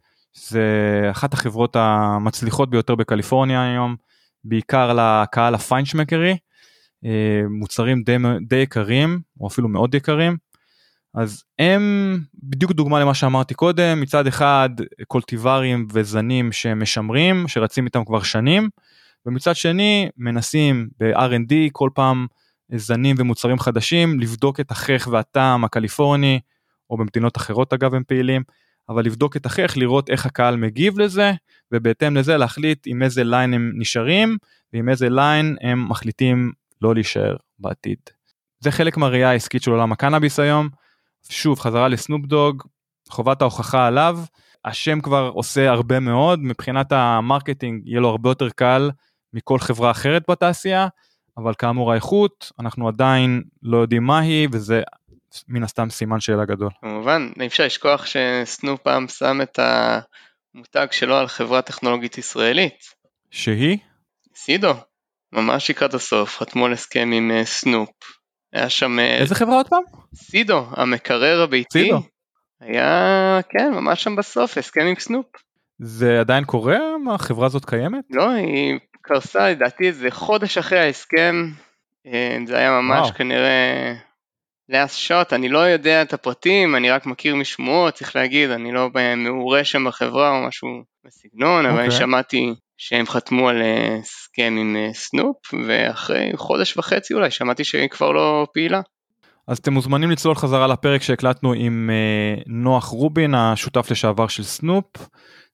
זה 0.48 0.62
אחת 1.10 1.32
החברות 1.34 1.76
המצליחות 1.76 2.70
ביותר 2.70 2.94
בקליפורניה 2.94 3.72
היום, 3.72 3.96
בעיקר 4.44 4.92
לקהל 4.92 5.54
הפיינשמקרי, 5.54 6.36
אה, 7.04 7.42
מוצרים 7.50 8.02
די, 8.02 8.16
די 8.48 8.56
יקרים, 8.56 9.20
או 9.40 9.46
אפילו 9.46 9.68
מאוד 9.68 9.94
יקרים. 9.94 10.36
אז 11.14 11.44
הם 11.58 12.18
בדיוק 12.34 12.72
דוגמה 12.72 13.00
למה 13.00 13.14
שאמרתי 13.14 13.54
קודם, 13.54 14.00
מצד 14.00 14.26
אחד 14.26 14.68
קולטיברים 15.06 15.88
וזנים 15.92 16.52
שמשמרים, 16.52 17.48
שרצים 17.48 17.86
איתם 17.86 18.04
כבר 18.04 18.22
שנים, 18.22 18.68
ומצד 19.26 19.56
שני 19.56 20.08
מנסים 20.16 20.88
ב-R&D 21.00 21.54
כל 21.72 21.90
פעם 21.94 22.26
זנים 22.76 23.16
ומוצרים 23.18 23.58
חדשים, 23.58 24.20
לבדוק 24.20 24.60
את 24.60 24.70
החך 24.70 25.08
והטעם 25.10 25.64
הקליפורני, 25.64 26.40
או 26.90 26.96
במדינות 26.96 27.36
אחרות 27.36 27.72
אגב 27.72 27.94
הם 27.94 28.02
פעילים, 28.06 28.42
אבל 28.88 29.04
לבדוק 29.04 29.36
את 29.36 29.46
החך, 29.46 29.76
לראות 29.76 30.10
איך 30.10 30.26
הקהל 30.26 30.56
מגיב 30.56 30.98
לזה, 30.98 31.32
ובהתאם 31.72 32.16
לזה 32.16 32.36
להחליט 32.36 32.86
עם 32.86 33.02
איזה 33.02 33.24
line 33.24 33.54
הם 33.54 33.72
נשארים, 33.76 34.36
ועם 34.72 34.88
איזה 34.88 35.08
line 35.08 35.56
הם 35.60 35.88
מחליטים 35.88 36.52
לא 36.82 36.94
להישאר 36.94 37.36
בעתיד. 37.58 37.98
זה 38.60 38.70
חלק 38.70 38.96
מהראייה 38.96 39.30
העסקית 39.30 39.62
של 39.62 39.70
עולם 39.70 39.92
הקנאביס 39.92 40.40
היום. 40.40 40.68
שוב, 41.30 41.60
חזרה 41.60 41.88
לסנופ 41.88 42.26
דוג, 42.26 42.62
חובת 43.08 43.42
ההוכחה 43.42 43.86
עליו. 43.86 44.18
השם 44.64 45.00
כבר 45.00 45.30
עושה 45.34 45.70
הרבה 45.70 46.00
מאוד, 46.00 46.40
מבחינת 46.40 46.92
ה 46.92 47.02
marketing 47.02 47.86
יהיה 47.86 48.00
לו 48.00 48.08
הרבה 48.08 48.30
יותר 48.30 48.50
קל 48.50 48.90
מכל 49.32 49.58
חברה 49.58 49.90
אחרת 49.90 50.22
בתעשייה, 50.30 50.88
אבל 51.38 51.54
כאמור 51.58 51.92
האיכות, 51.92 52.52
אנחנו 52.60 52.88
עדיין 52.88 53.42
לא 53.62 53.78
יודעים 53.78 54.02
מה 54.02 54.18
היא, 54.18 54.48
וזה 54.52 54.82
מן 55.48 55.62
הסתם 55.62 55.90
סימן 55.90 56.20
שאלה 56.20 56.44
גדול. 56.44 56.70
כמובן, 56.80 57.30
אי 57.40 57.46
אפשר 57.46 57.64
לשכוח 57.64 58.06
שסנופ 58.06 58.80
פעם 58.80 59.08
שם 59.08 59.40
את 59.42 59.58
המותג 59.58 60.86
שלו 60.90 61.16
על 61.16 61.28
חברה 61.28 61.62
טכנולוגית 61.62 62.18
ישראלית. 62.18 62.78
שהיא? 63.30 63.78
סידו, 64.36 64.74
ממש 65.32 65.70
לקראת 65.70 65.94
הסוף, 65.94 66.38
חתמו 66.38 66.66
על 66.66 66.72
הסכם 66.72 67.10
עם 67.12 67.30
אה, 67.30 67.44
סנופ. 67.44 67.90
היה 68.52 68.68
שם... 68.68 68.98
אה, 68.98 69.16
איזה 69.16 69.34
חברה 69.34 69.56
עוד 69.56 69.68
פעם? 69.68 69.82
סידו, 70.14 70.66
המקרר 70.70 71.42
הביתי. 71.42 71.82
סידו. 71.82 72.00
היה, 72.60 73.40
כן, 73.48 73.72
ממש 73.72 74.02
שם 74.02 74.16
בסוף, 74.16 74.58
הסכם 74.58 74.86
עם 74.86 74.94
סנופ. 74.98 75.26
זה 75.78 76.20
עדיין 76.20 76.44
קורה? 76.44 76.78
החברה 77.14 77.46
הזאת 77.46 77.64
קיימת? 77.64 78.04
לא, 78.10 78.30
היא 78.30 78.78
קרסה 79.02 79.50
לדעתי 79.50 79.86
איזה 79.86 80.10
חודש 80.10 80.58
אחרי 80.58 80.78
ההסכם. 80.78 81.50
אה, 82.06 82.38
זה 82.46 82.58
היה 82.58 82.70
ממש 82.70 83.00
וואו. 83.00 83.14
כנראה 83.14 83.94
לאס 84.68 84.96
שוט, 84.96 85.32
אני 85.32 85.48
לא 85.48 85.58
יודע 85.58 86.02
את 86.02 86.12
הפרטים, 86.12 86.76
אני 86.76 86.90
רק 86.90 87.06
מכיר 87.06 87.36
משמועות, 87.36 87.94
צריך 87.94 88.16
להגיד, 88.16 88.50
אני 88.50 88.72
לא 88.72 88.90
מעורה 89.16 89.64
שם 89.64 89.84
בחברה 89.84 90.30
או 90.30 90.46
משהו 90.46 90.68
בסגנון, 91.04 91.66
okay. 91.66 91.68
אבל 91.68 91.84
אוקיי. 91.84 91.98
שמעתי 91.98 92.54
שהם 92.76 93.06
חתמו 93.06 93.48
על 93.48 93.62
אה, 93.62 93.96
הסכם 94.00 94.56
עם 94.60 94.76
אה, 94.76 94.94
סנופ, 94.94 95.36
ואחרי 95.66 96.30
חודש 96.36 96.76
וחצי 96.76 97.14
אולי 97.14 97.30
שמעתי 97.30 97.64
שהיא 97.64 97.88
כבר 97.88 98.12
לא 98.12 98.46
פעילה. 98.54 98.80
אז 99.48 99.58
אתם 99.58 99.72
מוזמנים 99.72 100.10
לצלול 100.10 100.34
חזרה 100.34 100.66
לפרק 100.66 101.02
שהקלטנו 101.02 101.52
עם 101.52 101.90
אה, 101.92 102.42
נוח 102.46 102.84
רובין, 102.84 103.34
השותף 103.34 103.90
לשעבר 103.90 104.28
של 104.28 104.42
סנופ. 104.42 105.08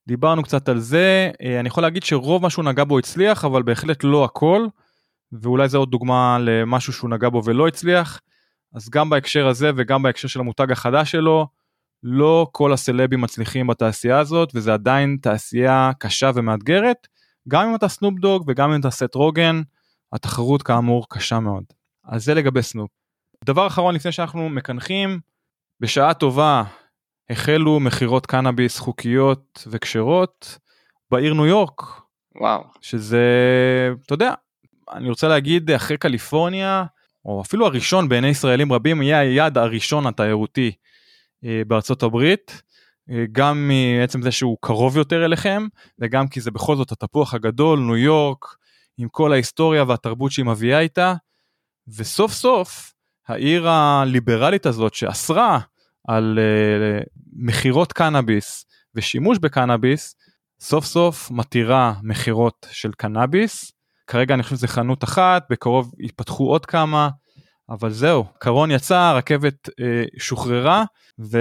דיברנו 0.07 0.43
קצת 0.43 0.69
על 0.69 0.79
זה, 0.79 1.31
אני 1.61 1.69
יכול 1.69 1.83
להגיד 1.83 2.03
שרוב 2.03 2.43
מה 2.43 2.51
שהוא 2.51 2.65
נגע 2.65 2.85
בו 2.85 2.99
הצליח, 2.99 3.45
אבל 3.45 3.63
בהחלט 3.63 4.05
לא 4.05 4.25
הכל, 4.25 4.67
ואולי 5.33 5.69
זה 5.69 5.79
עוד 5.79 5.91
דוגמה 5.91 6.39
למשהו 6.41 6.93
שהוא 6.93 7.11
נגע 7.11 7.29
בו 7.29 7.43
ולא 7.45 7.69
הצליח. 7.69 8.21
אז 8.75 8.91
גם 8.91 9.11
בהקשר 9.11 9.47
הזה 9.47 9.71
וגם 9.77 10.03
בהקשר 10.03 10.29
של 10.29 10.41
המותג 10.41 10.71
החדש 10.71 11.11
שלו, 11.11 11.47
לא 12.03 12.47
כל 12.53 12.73
הסלבים 12.73 13.21
מצליחים 13.21 13.67
בתעשייה 13.67 14.19
הזאת, 14.19 14.53
וזה 14.55 14.75
עדיין 14.75 15.19
תעשייה 15.23 15.91
קשה 15.99 16.31
ומאתגרת, 16.35 17.09
גם 17.49 17.69
אם 17.69 17.75
אתה 17.75 17.89
סנופ 17.89 18.19
דוג 18.19 18.45
וגם 18.47 18.73
אם 18.73 18.81
אתה 18.81 18.91
סת' 18.91 19.15
רוגן, 19.15 19.63
התחרות 20.13 20.63
כאמור 20.63 21.07
קשה 21.09 21.41
מאוד. 21.41 21.65
אז 22.05 22.25
זה 22.25 22.35
לגבי 22.35 22.63
סנופ. 22.63 22.91
דבר 23.45 23.67
אחרון 23.67 23.95
לפני 23.95 24.13
שאנחנו 24.13 24.49
מקנחים, 24.49 25.21
בשעה 25.81 26.15
טובה 26.15 26.63
החלו 27.31 27.81
מכירות 27.81 28.27
קנאביס 28.27 28.79
חוקיות 28.79 29.67
וכשרות 29.71 30.59
בעיר 31.11 31.35
ניו 31.35 31.47
יורק. 31.47 31.83
וואו. 32.37 32.65
שזה, 32.81 33.29
אתה 34.07 34.15
יודע, 34.15 34.35
אני 34.93 35.09
רוצה 35.09 35.29
להגיד 35.29 35.71
אחרי 35.71 35.97
קליפורניה, 35.97 36.85
או 37.25 37.41
אפילו 37.41 37.67
הראשון 37.67 38.09
בעיני 38.09 38.29
ישראלים 38.29 38.73
רבים, 38.73 39.03
יהיה 39.03 39.19
היעד 39.19 39.59
הראשון 39.59 40.07
התיירותי 40.07 40.73
אה, 41.45 41.63
בארצות 41.67 42.03
הברית. 42.03 42.63
אה, 43.11 43.25
גם 43.33 43.69
מעצם 43.69 44.23
זה 44.23 44.31
שהוא 44.31 44.57
קרוב 44.61 44.97
יותר 44.97 45.25
אליכם 45.25 45.67
וגם 45.99 46.29
כי 46.29 46.41
זה 46.41 46.51
בכל 46.51 46.77
זאת 46.77 46.93
התפוח 46.93 47.35
הגדול 47.35 47.79
ניו 47.79 47.97
יורק 47.97 48.45
עם 48.99 49.09
כל 49.09 49.33
ההיסטוריה 49.33 49.85
והתרבות 49.89 50.33
שהיא 50.33 50.47
מביאה 50.47 50.81
איתה 50.81 51.15
וסוף 51.97 52.33
סוף 52.33 52.95
העיר 53.29 53.69
הליברלית 53.69 54.67
הזאת 54.67 54.95
שאסרה 54.95 55.59
על 56.09 56.39
uh, 56.39 57.05
מכירות 57.33 57.93
קנאביס 57.93 58.67
ושימוש 58.95 59.39
בקנאביס 59.39 60.15
סוף 60.61 60.85
סוף 60.85 61.31
מתירה 61.31 61.95
מכירות 62.03 62.67
של 62.71 62.93
קנאביס 62.93 63.73
כרגע 64.07 64.35
אני 64.35 64.43
חושב 64.43 64.57
שזה 64.57 64.69
חנות 64.69 65.05
אחת 65.05 65.47
בקרוב 65.51 65.93
ייפתחו 65.99 66.49
עוד 66.49 66.67
כמה 66.67 67.09
אבל 67.71 67.91
זהו 67.91 68.25
קרון 68.39 68.71
יצא 68.71 68.99
הרכבת 68.99 69.69
uh, 69.69 69.73
שוחררה 70.19 70.85
ו... 71.21 71.39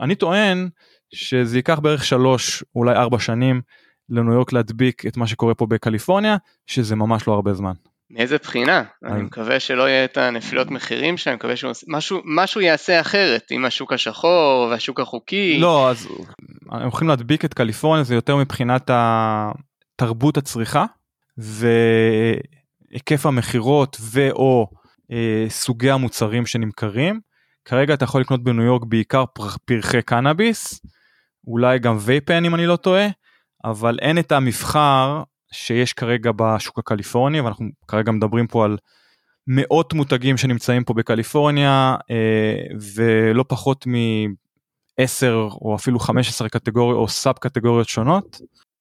אני 0.00 0.14
טוען 0.14 0.68
שזה 1.14 1.58
ייקח 1.58 1.78
בערך 1.78 2.04
שלוש 2.04 2.64
אולי 2.74 2.96
ארבע 2.96 3.18
שנים 3.18 3.60
לניו 4.08 4.32
יורק 4.32 4.52
להדביק 4.52 5.06
את 5.06 5.16
מה 5.16 5.26
שקורה 5.26 5.54
פה 5.54 5.66
בקליפורניה 5.66 6.36
שזה 6.66 6.96
ממש 6.96 7.28
לא 7.28 7.32
הרבה 7.32 7.54
זמן. 7.54 7.72
מאיזה 8.10 8.36
בחינה? 8.38 8.82
אני 9.04 9.22
מקווה 9.22 9.60
שלא 9.60 9.88
יהיה 9.88 10.04
את 10.04 10.16
הנפילות 10.16 10.70
מחירים 10.70 11.16
שם, 11.16 11.30
אני 11.30 11.36
מקווה 11.36 11.54
שמשהו 11.56 12.60
יעשה 12.60 13.00
אחרת 13.00 13.46
עם 13.50 13.64
השוק 13.64 13.92
השחור 13.92 14.68
והשוק 14.70 15.00
החוקי. 15.00 15.58
לא, 15.60 15.90
אז 15.90 16.08
הם 16.70 16.82
הולכים 16.82 17.08
להדביק 17.08 17.44
את 17.44 17.54
קליפורניה 17.54 18.04
זה 18.04 18.14
יותר 18.14 18.36
מבחינת 18.36 18.90
תרבות 19.96 20.36
הצריכה 20.36 20.84
והיקף 21.38 23.26
המכירות 23.26 23.96
ואו 24.00 24.66
אה, 25.12 25.46
סוגי 25.48 25.90
המוצרים 25.90 26.46
שנמכרים. 26.46 27.20
כרגע 27.64 27.94
אתה 27.94 28.04
יכול 28.04 28.20
לקנות 28.20 28.44
בניו 28.44 28.64
יורק 28.64 28.84
בעיקר 28.84 29.24
פרחי 29.64 30.02
קנאביס, 30.02 30.80
אולי 31.46 31.78
גם 31.78 31.96
וייפן 32.00 32.44
אם 32.44 32.54
אני 32.54 32.66
לא 32.66 32.76
טועה, 32.76 33.06
אבל 33.64 33.98
אין 34.02 34.18
את 34.18 34.32
המבחר 34.32 35.22
שיש 35.52 35.92
כרגע 35.92 36.30
בשוק 36.36 36.78
הקליפורני, 36.78 37.40
ואנחנו 37.40 37.66
כרגע 37.88 38.12
מדברים 38.12 38.46
פה 38.46 38.64
על 38.64 38.76
מאות 39.46 39.94
מותגים 39.94 40.36
שנמצאים 40.36 40.84
פה 40.84 40.94
בקליפורניה, 40.94 41.96
אה, 42.10 42.76
ולא 42.94 43.44
פחות 43.48 43.86
מ-10 43.86 45.26
או 45.60 45.74
אפילו 45.76 45.98
15 45.98 46.48
קטגוריות 46.48 46.96
או 46.98 47.08
סאב 47.08 47.34
קטגוריות 47.40 47.88
שונות. 47.88 48.40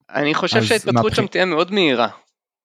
אני 0.09 0.33
חושב 0.33 0.63
שההתפתחות 0.63 1.15
שם 1.15 1.27
תהיה 1.27 1.45
מאוד 1.45 1.71
מהירה. 1.71 2.07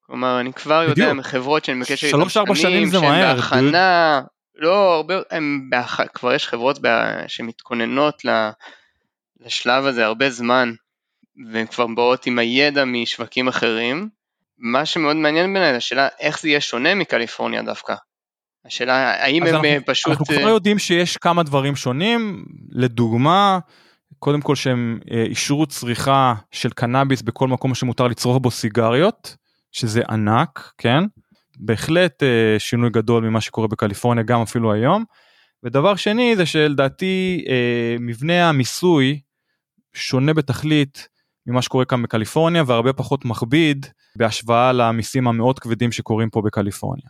כלומר, 0.07 0.41
אני 0.41 0.53
כבר 0.53 0.85
יודע 0.89 1.13
מחברות 1.13 1.65
שאני 1.65 1.79
מבקש 1.79 2.05
איתן 2.05 2.55
שנים, 2.55 2.91
שהן 2.91 3.37
בהכנה, 3.37 4.21
לא, 4.55 4.95
הרבה, 4.95 5.15
הם 5.31 5.67
באח... 5.71 6.01
כבר 6.15 6.35
יש 6.35 6.49
חברות 6.49 6.79
בה... 6.79 7.29
שמתכוננות 7.29 8.23
לשלב 9.41 9.87
הזה 9.87 10.05
הרבה 10.05 10.31
זמן, 10.31 10.73
והן 11.53 11.67
כבר 11.67 11.87
באות 11.87 12.27
עם 12.27 12.39
הידע 12.39 12.85
משווקים 12.85 13.49
אחרים. 13.49 14.09
מה 14.59 14.87
שמאוד 14.87 15.17
מעניין 15.17 15.53
בעיניי, 15.53 15.77
השאלה 15.77 16.09
איך 16.21 16.41
זה 16.41 16.49
יהיה 16.49 16.61
שונה 16.61 16.95
מקליפורניה 16.95 17.63
דווקא. 17.63 17.95
השאלה 18.67 19.25
האם 19.25 19.43
הם 19.43 19.49
אנחנו, 19.49 19.65
אה, 19.65 19.79
פשוט... 19.87 20.11
אנחנו 20.11 20.27
כבר 20.27 20.45
אה, 20.45 20.51
יודעים 20.51 20.79
שיש 20.79 21.17
כמה 21.17 21.43
דברים 21.43 21.77
שונים, 21.77 22.45
לדוגמה, 22.71 23.59
קודם 24.19 24.41
כל 24.41 24.57
שהם 24.57 24.99
אה, 25.11 25.23
אישרו 25.23 25.67
צריכה 25.67 26.35
של 26.51 26.71
קנאביס 26.71 27.23
בכל 27.23 27.49
מקום 27.49 27.75
שמותר 27.75 28.07
לצרוך 28.07 28.39
בו 28.43 28.51
סיגריות, 28.51 29.37
שזה 29.73 30.03
ענק, 30.11 30.73
כן? 30.79 31.05
בהחלט 31.59 32.23
אה, 32.23 32.59
שינוי 32.59 32.91
גדול 32.91 33.25
ממה 33.25 33.41
שקורה 33.41 33.69
בקליפורניה 33.69 34.25
גם 34.25 34.43
אפילו 34.43 34.73
היום. 34.73 35.05
ודבר 35.65 35.97
שני 35.97 36.37
זה 36.37 36.47
שלדעתי 36.47 37.45
אה, 37.49 37.97
מבנה 38.01 38.49
המיסוי 38.49 39.21
שונה 39.95 40.35
בתכלית 40.35 41.09
ממה 41.47 41.63
שקורה 41.63 41.85
כאן 41.85 42.03
בקליפורניה 42.03 42.63
והרבה 42.67 42.93
פחות 42.93 43.25
מכביד 43.25 43.87
בהשוואה 44.17 44.73
למיסים 44.73 45.29
המאוד 45.29 45.59
כבדים 45.59 45.93
שקורים 45.93 46.31
פה 46.31 46.43
בקליפורניה. 46.43 47.07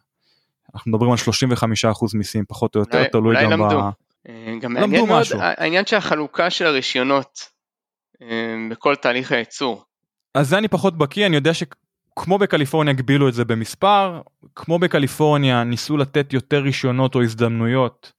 אנחנו 0.74 0.90
מדברים 0.90 1.10
על 1.10 1.18
35% 1.18 2.10
מיסים 2.14 2.44
פחות 2.48 2.74
או 2.74 2.80
יותר, 2.80 2.98
אולי, 2.98 3.09
תלוי 3.09 3.36
אולי 3.36 3.44
גם 3.44 3.50
למדו. 3.50 3.80
ב... 3.80 3.90
אה, 4.28 4.54
גם 4.60 4.76
למדו 4.76 5.06
משהו. 5.06 5.38
מאוד, 5.38 5.54
העניין 5.59 5.86
של 5.86 5.96
החלוקה 5.96 6.50
של 6.50 6.66
הרישיונות 6.66 7.38
אה, 8.22 8.56
בכל 8.70 8.96
תהליך 8.96 9.32
הייצור. 9.32 9.84
אז 10.34 10.48
זה 10.48 10.59
אני 10.59 10.68
פחות 10.68 10.98
בקיא, 10.98 11.26
אני 11.26 11.36
יודע 11.36 11.54
ש... 11.54 11.62
כמו 12.16 12.38
בקליפורניה 12.38 12.94
הגבילו 12.94 13.28
את 13.28 13.34
זה 13.34 13.44
במספר, 13.44 14.20
כמו 14.56 14.78
בקליפורניה 14.78 15.64
ניסו 15.64 15.96
לתת 15.96 16.32
יותר 16.32 16.60
רישיונות 16.60 17.14
או 17.14 17.22
הזדמנויות 17.22 18.12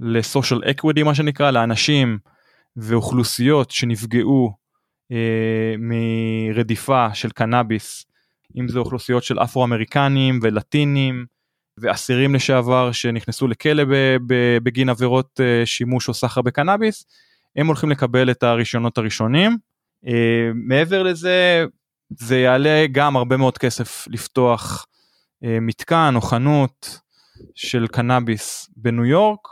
לסושיאל 0.00 0.60
אקווידי 0.70 1.02
מה 1.02 1.14
שנקרא, 1.14 1.50
לאנשים 1.50 2.18
ואוכלוסיות 2.76 3.70
שנפגעו 3.70 4.52
מרדיפה 5.78 7.14
של 7.14 7.30
קנאביס, 7.30 8.06
אם 8.56 8.68
זה 8.68 8.78
אוכלוסיות 8.78 9.24
של 9.24 9.38
אפרו-אמריקנים 9.38 10.38
ולטינים 10.42 11.26
ואסירים 11.78 12.34
לשעבר 12.34 12.92
שנכנסו 12.92 13.48
לכלא 13.48 13.82
בגין 14.62 14.88
עבירות 14.88 15.40
אה, 15.40 15.66
שימוש 15.66 16.08
או 16.08 16.14
סחר 16.14 16.42
בקנאביס, 16.42 17.04
הם 17.56 17.66
הולכים 17.66 17.90
לקבל 17.90 18.30
את 18.30 18.42
הרישיונות 18.42 18.98
הראשונים. 18.98 19.56
אה, 20.06 20.50
מעבר 20.54 21.02
לזה 21.02 21.64
זה 22.10 22.38
יעלה 22.38 22.86
גם 22.92 23.16
הרבה 23.16 23.36
מאוד 23.36 23.58
כסף 23.58 24.04
לפתוח 24.08 24.86
אה, 25.44 25.58
מתקן 25.60 26.12
או 26.16 26.20
חנות 26.20 27.00
של 27.54 27.86
קנאביס 27.86 28.70
בניו 28.76 29.04
יורק 29.04 29.48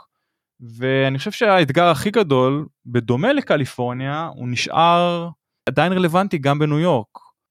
ואני 0.77 1.17
חושב 1.17 1.31
שהאתגר 1.31 1.85
הכי 1.87 2.11
גדול 2.11 2.65
בדומה 2.85 3.33
לקליפורניה 3.33 4.29
הוא 4.35 4.47
נשאר 4.47 5.29
עדיין 5.65 5.93
רלוונטי 5.93 6.37
גם 6.37 6.59
בניו 6.59 6.79
יורק 6.79 7.07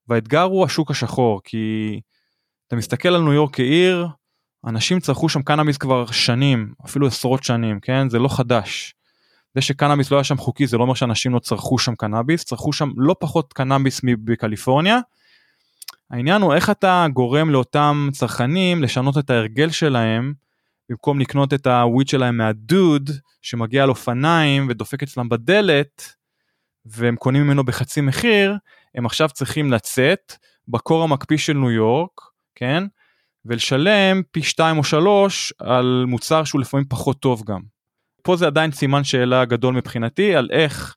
והאתגר 0.07 0.41
הוא 0.41 0.65
השוק 0.65 0.91
השחור 0.91 1.41
כי 1.43 2.01
אתה 2.67 2.75
מסתכל 2.75 3.09
על 3.09 3.21
ניו 3.21 3.33
יורק 3.33 3.55
כעיר 3.55 4.07
אנשים 4.67 4.99
צרכו 4.99 5.29
שם 5.29 5.41
קנאביס 5.41 5.77
כבר 5.77 6.11
שנים 6.11 6.73
אפילו 6.85 7.07
עשרות 7.07 7.43
שנים 7.43 7.79
כן 7.79 8.09
זה 8.09 8.19
לא 8.19 8.27
חדש. 8.27 8.93
זה 9.55 9.61
שקנאביס 9.61 10.11
לא 10.11 10.17
היה 10.17 10.23
שם 10.23 10.37
חוקי 10.37 10.67
זה 10.67 10.77
לא 10.77 10.83
אומר 10.83 10.93
שאנשים 10.93 11.33
לא 11.33 11.39
צרכו 11.39 11.77
שם 11.79 11.95
קנאביס, 11.95 12.43
צרכו 12.43 12.73
שם 12.73 12.89
לא 12.97 13.15
פחות 13.19 13.53
קנאביס 13.53 14.01
מבקליפורניה. 14.03 14.99
העניין 16.11 16.41
הוא 16.41 16.53
איך 16.53 16.69
אתה 16.69 17.05
גורם 17.13 17.49
לאותם 17.49 18.09
צרכנים 18.13 18.83
לשנות 18.83 19.17
את 19.17 19.29
ההרגל 19.29 19.69
שלהם 19.69 20.33
במקום 20.89 21.19
לקנות 21.19 21.53
את 21.53 21.67
הוויד 21.67 22.07
שלהם 22.07 22.37
מהדוד 22.37 23.09
שמגיע 23.41 23.83
על 23.83 23.89
אופניים 23.89 24.67
ודופק 24.69 25.03
אצלם 25.03 25.29
בדלת 25.29 26.15
והם 26.85 27.15
קונים 27.15 27.43
ממנו 27.43 27.63
בחצי 27.63 28.01
מחיר 28.01 28.55
הם 28.95 29.05
עכשיו 29.05 29.29
צריכים 29.29 29.71
לצאת 29.71 30.33
בקור 30.67 31.03
המקפיא 31.03 31.37
של 31.37 31.53
ניו 31.53 31.71
יורק 31.71 32.21
כן 32.55 32.83
ולשלם 33.45 34.21
פי 34.31 34.43
שתיים 34.43 34.77
או 34.77 34.83
שלוש 34.83 35.53
על 35.59 36.03
מוצר 36.07 36.43
שהוא 36.43 36.61
לפעמים 36.61 36.85
פחות 36.89 37.19
טוב 37.19 37.43
גם. 37.45 37.61
פה 38.23 38.35
זה 38.35 38.47
עדיין 38.47 38.71
סימן 38.71 39.03
שאלה 39.03 39.45
גדול 39.45 39.75
מבחינתי 39.75 40.35
על 40.35 40.49
איך 40.51 40.95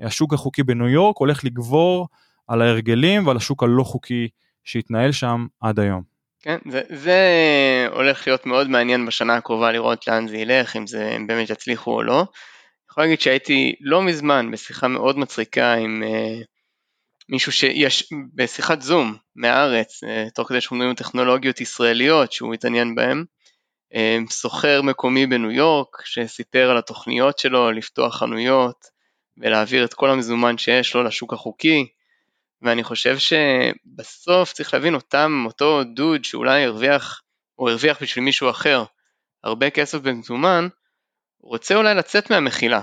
השוק 0.00 0.34
החוקי 0.34 0.62
בניו 0.62 0.88
יורק 0.88 1.16
הולך 1.16 1.44
לגבור 1.44 2.08
על 2.48 2.62
ההרגלים 2.62 3.26
ועל 3.26 3.36
השוק 3.36 3.62
הלא 3.62 3.82
חוקי 3.82 4.28
שהתנהל 4.64 5.12
שם 5.12 5.46
עד 5.60 5.80
היום. 5.80 6.02
כן, 6.42 6.58
זה, 6.70 6.80
זה 6.90 7.18
הולך 7.90 8.26
להיות 8.26 8.46
מאוד 8.46 8.68
מעניין 8.70 9.06
בשנה 9.06 9.34
הקרובה 9.36 9.72
לראות 9.72 10.08
לאן 10.08 10.28
זה 10.28 10.36
ילך, 10.36 10.76
אם 10.76 10.86
זה 10.86 11.14
אם 11.16 11.26
באמת 11.26 11.50
יצליחו 11.50 11.94
או 11.94 12.02
לא. 12.02 12.24
יכול 12.92 13.04
להגיד 13.04 13.20
שהייתי 13.20 13.74
לא 13.80 14.02
מזמן 14.02 14.50
בשיחה 14.50 14.88
מאוד 14.88 15.18
מצחיקה 15.18 15.74
עם 15.74 16.02
uh, 16.02 16.44
מישהו 17.28 17.52
שיש, 17.52 18.12
בשיחת 18.34 18.82
זום 18.82 19.16
מהארץ, 19.36 20.04
uh, 20.04 20.30
תוך 20.34 20.48
כדי 20.48 20.60
שאנחנו 20.60 20.76
מדברים 20.76 20.94
טכנולוגיות 20.94 21.60
ישראליות 21.60 22.32
שהוא 22.32 22.52
מתעניין 22.52 22.94
בהן, 22.94 23.24
uh, 23.94 24.30
סוחר 24.30 24.82
מקומי 24.82 25.26
בניו 25.26 25.50
יורק 25.50 26.02
שסיפר 26.04 26.70
על 26.70 26.78
התוכניות 26.78 27.38
שלו 27.38 27.72
לפתוח 27.72 28.16
חנויות 28.18 28.86
ולהעביר 29.36 29.84
את 29.84 29.94
כל 29.94 30.10
המזומן 30.10 30.58
שיש 30.58 30.94
לו 30.94 31.02
לשוק 31.02 31.32
החוקי. 31.32 31.86
ואני 32.62 32.84
חושב 32.84 33.16
שבסוף 33.18 34.52
צריך 34.52 34.74
להבין 34.74 34.94
אותם, 34.94 35.44
אותו 35.46 35.84
דוד 35.84 36.24
שאולי 36.24 36.64
הרוויח, 36.64 37.22
או 37.58 37.68
הרוויח 37.68 38.02
בשביל 38.02 38.24
מישהו 38.24 38.50
אחר, 38.50 38.84
הרבה 39.44 39.70
כסף 39.70 39.98
במזומן, 39.98 40.68
רוצה 41.42 41.74
אולי 41.74 41.94
לצאת 41.94 42.30
מהמחילה, 42.30 42.80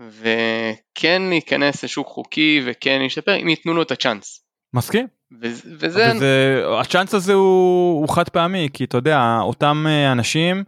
וכן 0.00 1.22
להיכנס 1.28 1.84
לשוק 1.84 2.08
חוקי 2.08 2.62
וכן 2.66 3.02
להשתפר 3.02 3.36
אם 3.42 3.48
ייתנו 3.48 3.74
לו 3.74 3.82
את 3.82 3.90
הצ'אנס. 3.90 4.44
מסכים. 4.74 5.06
וזה... 5.40 5.70
וזה... 5.78 6.62
הצ'אנס 6.80 7.14
הזה 7.14 7.32
הוא, 7.32 8.00
הוא 8.00 8.08
חד 8.08 8.28
פעמי, 8.28 8.68
כי 8.72 8.84
אתה 8.84 8.96
יודע, 8.96 9.38
אותם 9.40 9.84
אה, 9.88 10.12
אנשים 10.12 10.64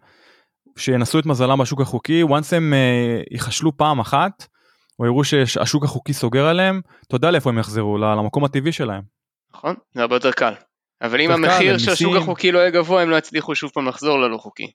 שינסו 0.76 1.18
את 1.18 1.26
מזלם 1.26 1.58
בשוק 1.58 1.80
החוקי, 1.80 2.22
once 2.22 2.56
הם 2.56 2.74
אה, 2.74 3.20
ייחשלו 3.30 3.76
פעם 3.76 4.00
אחת, 4.00 4.46
או 4.98 5.06
יראו 5.06 5.24
שהשוק 5.24 5.84
החוקי 5.84 6.12
סוגר 6.12 6.46
עליהם, 6.46 6.80
אתה 7.06 7.16
יודע 7.16 7.30
לאיפה 7.30 7.50
הם 7.50 7.58
יחזרו, 7.58 7.98
למקום 7.98 8.44
הטבעי 8.44 8.72
שלהם. 8.72 9.02
נכון, 9.54 9.74
זה 9.94 10.02
הרבה 10.02 10.16
יותר 10.16 10.32
קל. 10.32 10.52
אבל 11.02 11.20
אם 11.20 11.30
המחיר 11.30 11.78
של 11.78 11.90
השוק 11.90 12.16
החוקי 12.16 12.52
לא 12.52 12.58
יהיה 12.58 12.70
גבוה, 12.70 13.02
הם 13.02 13.10
לא 13.10 13.16
יצליחו 13.16 13.54
שוב 13.54 13.70
פעם 13.74 13.88
לחזור 13.88 14.18
ללא 14.18 14.38
חוקי. 14.38 14.66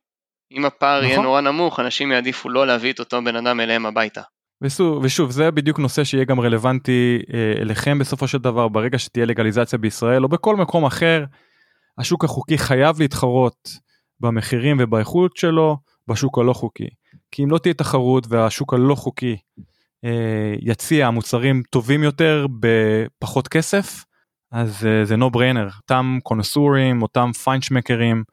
אם 0.52 0.66
הפער 0.66 1.04
יהיה 1.04 1.14
נכון. 1.14 1.26
נורא 1.26 1.42
נמוך, 1.42 1.80
אנשים 1.80 2.12
יעדיפו 2.12 2.50
לא 2.50 2.68
להביא 2.68 2.94
את 2.94 3.00
אותו 3.00 3.22
בן 3.24 3.36
אדם 3.36 3.60
אליהם 3.60 3.86
הביתה. 3.86 4.22
ושוב, 4.62 5.04
ושוב 5.04 5.32
זה 5.32 5.52
בדיוק 5.52 5.80
נושא 5.80 6.04
שיהיה 6.04 6.26
גם 6.26 6.40
רלוונטי 6.40 7.20
אה, 7.34 7.62
אליכם 7.62 8.00
בסופו 8.00 8.28
של 8.28 8.38
דבר 8.38 8.68
ברגע 8.68 9.00
שתהיה 9.00 9.26
לגליזציה 9.26 9.80
בישראל 9.80 10.24
או 10.24 10.30
בכל 10.30 10.56
מקום 10.56 10.86
אחר 10.86 11.26
השוק 11.98 12.24
החוקי 12.24 12.58
חייב 12.58 13.00
להתחרות 13.00 13.70
במחירים 14.20 14.78
ובאיכות 14.80 15.38
שלו 15.38 15.78
בשוק 16.08 16.38
הלא 16.38 16.54
חוקי 16.54 16.90
כי 17.32 17.44
אם 17.44 17.50
לא 17.50 17.58
תהיה 17.58 17.74
תחרות 17.74 18.26
והשוק 18.30 18.74
הלא 18.74 18.96
חוקי 18.96 19.38
אה, 20.06 20.54
יציע 20.62 21.10
מוצרים 21.10 21.64
טובים 21.70 22.04
יותר 22.04 22.46
בפחות 22.60 23.48
כסף 23.48 24.06
אז 24.52 24.86
אה, 24.86 25.06
זה 25.06 25.16
no 25.16 25.36
brainer 25.36 25.76
אותם 25.78 26.18
קונסורים 26.24 27.02
אותם 27.02 27.32
פיינשמקרים 27.44 28.24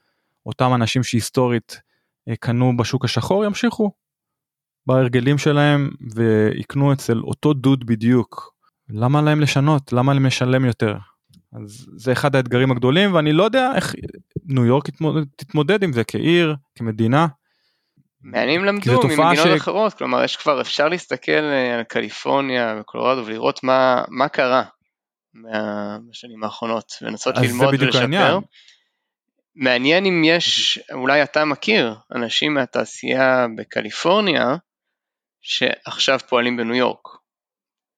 אותם 0.47 0.75
אנשים 0.75 1.03
שהיסטורית 1.03 1.86
קנו 2.41 2.77
בשוק 2.77 3.05
השחור 3.05 3.45
ימשיכו 3.45 3.91
בהרגלים 4.87 5.39
שלהם 5.39 5.91
ויקנו 6.15 6.93
אצל 6.93 7.19
אותו 7.19 7.55
דוד 7.55 7.87
בדיוק 7.87 8.55
למה 8.89 9.23
להם 9.23 9.41
לשנות 9.41 9.93
למה 9.93 10.15
להם 10.15 10.27
לשלם 10.27 10.65
יותר 10.65 10.97
אז 11.53 11.87
זה 11.97 12.13
אחד 12.13 12.37
האתגרים 12.37 12.71
הגדולים 12.71 13.15
ואני 13.15 13.33
לא 13.33 13.45
יודע 13.45 13.71
איך 13.77 13.95
ניו 14.45 14.65
יורק 14.65 14.85
תתמודד 15.37 15.83
עם 15.83 15.93
זה 15.93 16.05
כעיר 16.05 16.55
כמדינה. 16.75 17.27
מעניינים 18.21 18.65
למדו 18.65 19.01
ממדינות 19.03 19.37
ש... 19.37 19.61
אחרות, 19.61 19.95
כלומר 19.95 20.25
יש 20.25 20.37
כבר, 20.37 20.61
אפשר 20.61 20.89
להסתכל 20.89 21.33
אה, 21.33 21.75
על 21.75 21.83
קליפורניה 21.83 22.77
וקולורדו 22.81 23.27
ולראות 23.27 23.65
מה, 23.65 24.03
מה 24.09 24.29
קרה 24.29 24.63
מהשנים 25.35 26.45
האחרונות 26.45 26.93
ולנסות 27.03 27.37
ללמוד 27.37 27.75
ולשפר. 27.79 28.01
העניין. 28.01 28.41
מעניין 29.57 30.07
אם 30.07 30.23
יש, 30.25 30.79
אולי 30.93 31.23
אתה 31.23 31.45
מכיר 31.45 31.95
אנשים 32.15 32.55
מהתעשייה 32.55 33.47
בקליפורניה 33.57 34.57
שעכשיו 35.41 36.19
פועלים 36.29 36.57
בניו 36.57 36.75
יורק 36.75 37.09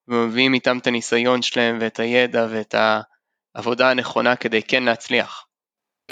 ומביאים 0.09 0.55
איתם 0.55 0.78
את 0.78 0.86
הניסיון 0.86 1.43
שלהם 1.43 1.78
ואת 1.80 2.01
הידע 2.01 2.47
ואת 2.51 2.74
העבודה 3.55 3.90
הנכונה 3.90 4.36
כדי 4.36 4.62
כן 4.62 4.82
להצליח. 4.82 5.44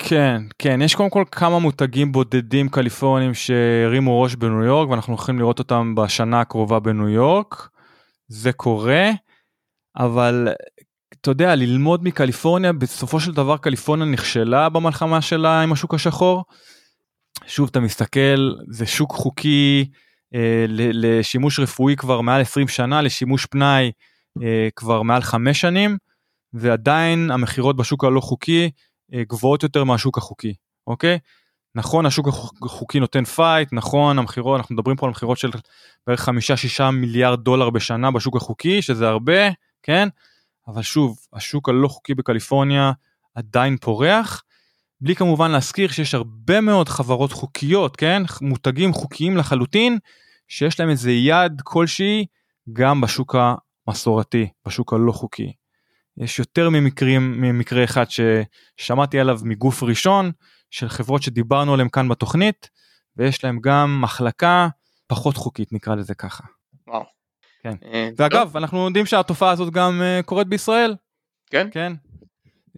כן, 0.09 0.43
כן, 0.59 0.83
יש 0.83 0.95
קודם 0.95 1.11
כל 1.11 1.25
כמה 1.31 1.59
מותגים 1.59 2.13
בודדים 2.13 2.69
קליפורנים 2.69 3.35
שהרימו 3.35 4.23
ראש 4.23 4.35
בניו 4.35 4.65
יורק 4.65 4.91
ואנחנו 4.91 5.13
הולכים 5.13 5.39
לראות 5.39 5.59
אותם 5.59 5.95
בשנה 5.95 6.41
הקרובה 6.41 6.81
בניו 6.81 7.09
יורק. 7.09 7.69
זה 8.29 8.53
קורה, 8.53 9.11
אבל 9.97 10.49
אתה 11.13 11.31
יודע, 11.31 11.55
ללמוד 11.55 12.05
מקליפורניה, 12.05 12.73
בסופו 12.73 13.21
של 13.21 13.33
דבר 13.33 13.57
קליפורניה 13.57 14.07
נכשלה 14.07 14.69
במלחמה 14.69 15.23
שלה 15.23 15.63
עם 15.63 15.73
השוק 15.73 15.95
השחור. 15.95 16.45
שוב, 17.47 17.69
אתה 17.71 17.81
מסתכל, 17.81 18.55
זה 18.69 18.87
שוק 18.87 19.13
חוקי 19.13 19.91
אה, 20.35 20.65
לשימוש 20.69 21.59
רפואי 21.59 21.97
כבר 21.97 22.21
מעל 22.21 22.41
20 22.41 22.69
שנה, 22.69 23.03
לשימוש 23.03 23.47
פנאי 23.47 23.91
אה, 24.43 24.69
כבר 24.77 25.03
מעל 25.03 25.23
5 25.23 25.61
שנים, 25.61 25.97
ועדיין 26.53 27.31
המכירות 27.31 27.77
בשוק 27.77 28.05
הלא 28.05 28.21
חוקי 28.21 28.71
אה, 29.15 29.23
גבוהות 29.29 29.63
יותר 29.63 29.85
מהשוק 29.85 30.19
החוקי, 30.19 30.55
אוקיי? 30.87 31.19
נכון 31.75 32.07
השוק 32.07 32.29
החוקי 32.63 33.01
נותן 33.01 33.25
fight, 33.25 33.69
נכון 33.73 34.19
המכירות, 34.19 34.61
אנחנו 34.61 34.75
מדברים 34.75 34.97
פה 34.97 35.07
על 35.07 35.11
מכירות 35.11 35.39
של 35.39 35.51
בערך 36.07 36.29
5-6 36.29 36.91
מיליארד 36.91 37.41
דולר 37.41 37.71
בשנה 37.71 38.11
בשוק 38.11 38.37
החוקי, 38.37 38.83
שזה 38.83 39.09
הרבה, 39.09 39.49
כן? 39.83 40.09
אבל 40.69 40.83
שוב, 40.83 41.19
השוק 41.33 41.69
הלא 41.69 41.89
חוקי 41.89 42.15
בקליפורניה 42.15 42.93
עדיין 43.35 43.77
פורח, 43.77 44.43
בלי 45.01 45.17
כמובן 45.17 45.51
להזכיר 45.51 45.89
שיש 45.91 46.15
הרבה 46.15 46.61
מאוד 46.61 46.89
חברות 46.89 47.33
חוקיות, 47.33 47.97
כן? 47.97 48.23
מותגים 48.41 48.93
חוקיים 48.93 49.37
לחלוטין, 49.37 49.99
שיש 50.49 50.81
להם 50.81 50.91
איזה 50.91 51.13
יד 51.13 51.61
כלשהי 51.65 52.27
גם 52.73 53.01
בשוק 53.01 53.37
המסורתי, 53.89 54.49
בשוק 54.67 54.93
הלא 54.93 55.13
חוקי. 55.13 55.53
יש 56.17 56.39
יותר 56.39 56.71
ממקרים, 56.71 57.41
ממקרה 57.41 57.85
אחד 57.85 58.05
ששמעתי 58.09 59.21
עליו 59.21 59.39
מגוף 59.45 59.83
ראשון 59.83 60.33
של 60.71 60.89
חברות 60.89 61.23
שדיברנו 61.23 61.75
עליהם 61.75 61.89
כאן 61.89 62.09
בתוכנית 62.09 62.71
ויש 63.17 63.45
להם 63.45 63.59
גם 63.61 64.01
מחלקה 64.03 64.69
פחות 65.07 65.37
חוקית 65.37 65.73
נקרא 65.73 65.95
לזה 65.95 66.15
ככה. 66.15 66.45
וואו. 66.87 67.16
כן. 67.67 67.89
אה, 67.93 68.09
ואגב 68.17 68.45
טוב. 68.45 68.57
אנחנו 68.57 68.85
יודעים 68.85 69.07
שהתופעה 69.07 69.51
הזאת 69.51 69.73
גם 69.73 70.01
uh, 70.01 70.23
קורית 70.23 70.49
בישראל. 70.49 70.95
כן? 71.51 71.69
כן. 71.71 71.93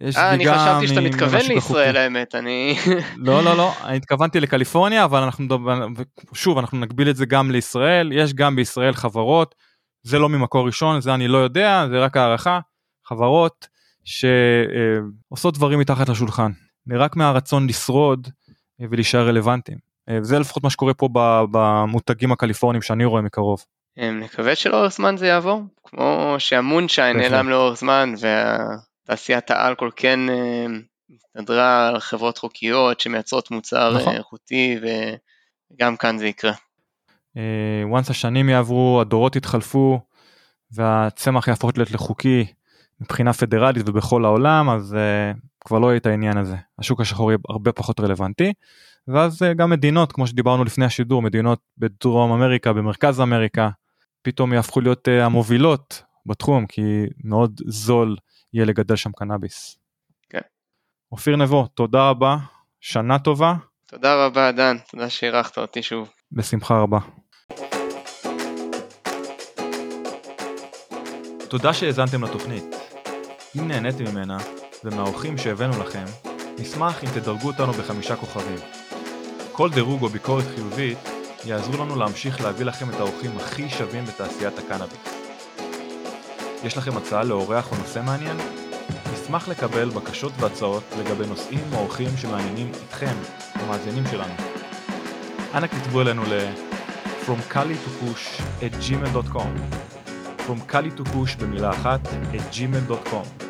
אה, 0.01 0.33
אני 0.33 0.45
חשבתי 0.45 0.87
שאתה 0.87 1.01
מתכוון 1.01 1.41
לישראל 1.47 1.97
האמת, 1.97 2.35
אני... 2.35 2.77
לא, 3.27 3.43
לא, 3.43 3.57
לא, 3.57 3.73
אני 3.83 3.97
התכוונתי 3.97 4.39
לקליפורניה, 4.39 5.03
אבל 5.03 5.23
אנחנו, 5.23 5.45
שוב, 6.33 6.57
אנחנו 6.57 6.77
נגביל 6.79 7.09
את 7.09 7.15
זה 7.15 7.25
גם 7.25 7.51
לישראל, 7.51 8.11
יש 8.11 8.33
גם 8.33 8.55
בישראל 8.55 8.93
חברות, 8.93 9.55
זה 10.03 10.19
לא 10.19 10.29
ממקור 10.29 10.65
ראשון, 10.65 11.01
זה 11.01 11.13
אני 11.13 11.27
לא 11.27 11.37
יודע, 11.37 11.85
זה 11.89 11.99
רק 11.99 12.17
הערכה, 12.17 12.59
חברות 13.05 13.67
שעושות 14.03 15.53
דברים 15.53 15.79
מתחת 15.79 16.09
לשולחן, 16.09 16.51
רק 16.91 17.15
מהרצון 17.15 17.67
לשרוד 17.67 18.27
ולהישאר 18.79 19.27
רלוונטיים. 19.27 19.77
זה 20.21 20.39
לפחות 20.39 20.63
מה 20.63 20.69
שקורה 20.69 20.93
פה 20.93 21.09
במותגים 21.51 22.31
הקליפורניים 22.31 22.81
שאני 22.81 23.05
רואה 23.05 23.21
מקרוב. 23.21 23.63
נקווה 23.97 24.55
שלאורך 24.55 24.93
זמן 24.93 25.17
זה 25.17 25.27
יעבור, 25.27 25.61
כמו 25.83 26.35
שהמונשיין 26.37 27.17
נעלם 27.17 27.49
לאורך 27.49 27.79
זמן 27.79 28.13
ותעשיית 29.05 29.51
האלכוהול 29.51 29.91
כן 29.95 30.19
הסתדרה 31.15 31.87
על 31.87 31.99
חברות 31.99 32.37
חוקיות 32.37 32.99
שמייצרות 32.99 33.51
מוצר 33.51 33.97
נכון. 33.97 34.15
איכותי 34.15 34.79
וגם 35.73 35.97
כאן 35.97 36.17
זה 36.17 36.27
יקרה. 36.27 36.53
once 37.93 38.09
השנים 38.09 38.49
יעברו, 38.49 39.01
הדורות 39.01 39.35
יתחלפו 39.35 39.99
והצמח 40.71 41.47
יהפוך 41.47 41.71
להיות 41.77 41.91
לחוקי 41.91 42.45
מבחינה 43.01 43.33
פדרלית 43.33 43.89
ובכל 43.89 44.25
העולם 44.25 44.69
אז 44.69 44.95
uh, 44.95 45.37
כבר 45.65 45.79
לא 45.79 45.87
יהיה 45.87 45.97
את 45.97 46.05
העניין 46.05 46.37
הזה 46.37 46.55
השוק 46.79 47.01
השחור 47.01 47.31
יהיה 47.31 47.37
הרבה 47.49 47.71
פחות 47.71 47.99
רלוונטי 47.99 48.53
ואז 49.13 49.43
אה, 49.43 49.53
גם 49.53 49.69
מדינות, 49.69 50.11
כמו 50.11 50.27
שדיברנו 50.27 50.63
לפני 50.63 50.85
השידור, 50.85 51.21
מדינות 51.21 51.59
בדרום 51.77 52.31
אמריקה, 52.31 52.73
במרכז 52.73 53.21
אמריקה, 53.21 53.69
פתאום 54.21 54.53
יהפכו 54.53 54.81
להיות 54.81 55.07
uh, 55.07 55.11
המובילות 55.23 56.03
בתחום, 56.25 56.65
כי 56.65 56.81
מאוד 57.23 57.61
זול 57.67 58.15
יהיה 58.53 58.65
לגדל 58.65 58.95
שם 58.95 59.11
קנאביס. 59.11 59.77
כן. 60.29 60.39
אופיר 61.11 61.35
נבו, 61.35 61.67
תודה 61.67 62.09
רבה, 62.09 62.37
שנה 62.81 63.19
טובה. 63.19 63.53
תודה 63.85 64.25
רבה, 64.25 64.51
דן, 64.51 64.77
תודה 64.91 65.09
שאירחת 65.09 65.57
אותי 65.57 65.83
שוב. 65.83 66.09
בשמחה 66.31 66.79
רבה. 66.79 66.99
תודה 71.49 71.73
שהאזנתם 71.73 72.23
לתוכנית. 72.23 72.75
אם 73.59 73.67
נהניתם 73.67 74.03
ממנה, 74.03 74.37
ומהאורחים 74.83 75.37
שהבאנו 75.37 75.79
לכם, 75.79 76.05
נשמח 76.59 77.03
אם 77.03 77.09
תדרגו 77.09 77.47
אותנו 77.47 77.73
בחמישה 77.73 78.15
כוכבים. 78.15 78.78
כל 79.59 79.69
דירוג 79.69 80.03
או 80.03 80.09
ביקורת 80.09 80.43
חיובית 80.55 80.97
יעזרו 81.45 81.85
לנו 81.85 81.95
להמשיך 81.95 82.41
להביא 82.41 82.65
לכם 82.65 82.89
את 82.89 82.95
האורחים 82.95 83.31
הכי 83.37 83.69
שווים 83.69 84.05
בתעשיית 84.05 84.59
הקנאביס. 84.59 84.99
יש 86.63 86.77
לכם 86.77 86.97
הצעה 86.97 87.23
לאורח 87.23 87.71
או 87.71 87.77
נושא 87.77 88.01
מעניין? 88.05 88.37
נשמח 89.13 89.47
לקבל 89.47 89.89
בקשות 89.89 90.31
והצעות 90.39 90.83
לגבי 90.99 91.27
נושאים 91.27 91.59
או 91.73 91.77
אורחים 91.79 92.09
שמעניינים 92.17 92.71
אתכם, 92.87 93.13
המאזינים 93.53 94.03
שלנו. 94.11 94.33
אנא 95.55 95.67
כתבו 95.67 96.01
אלינו 96.01 96.23
ל- 96.23 96.49
From 97.25 97.53
Kali 97.53 97.75
to 97.85 98.03
Push 98.03 98.41
at 98.61 98.73
gmail.com 98.89 99.53
From 100.47 100.71
Kali 100.73 100.99
to 100.99 101.03
Push 101.03 101.39
במילה 101.39 101.69
אחת 101.71 101.99
at 102.07 102.55
gmail.com 102.55 103.45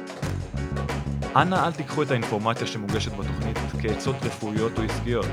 אנא 1.36 1.66
אל 1.68 1.72
תיקחו 1.72 2.04
את 2.04 2.12
האינפורמציה 2.12 2.68
שמוגשת 2.68 3.12
בתוכנית 3.12 3.58
כעצות 3.82 4.16
רפואיות 4.22 4.78
או 4.78 4.84
עסקיות. 4.84 5.26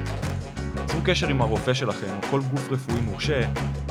צרו 0.87 1.01
קשר 1.05 1.29
עם 1.29 1.41
הרופא 1.43 1.75
שלכם 1.75 2.15
או 2.23 2.29
כל 2.31 2.41
גוף 2.41 2.73
רפואי 2.73 3.01
מורשה 3.01 3.41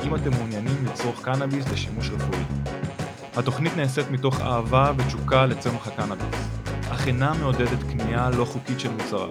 אם 0.04 0.14
אתם 0.14 0.30
מעוניינים 0.30 0.84
לצרוך 0.86 1.24
קנאביס 1.24 1.68
לשימוש 1.68 2.10
רפואי. 2.10 2.42
התוכנית 3.36 3.76
נעשית 3.76 4.10
מתוך 4.10 4.40
אהבה 4.40 4.92
ותשוקה 4.96 5.46
לצמח 5.46 5.88
הקנאביס, 5.88 6.48
אך 6.90 7.06
אינה 7.06 7.32
מעודדת 7.34 7.82
קנייה 7.90 8.30
לא 8.30 8.44
חוקית 8.44 8.80
של 8.80 8.90
מוצריו. 8.90 9.30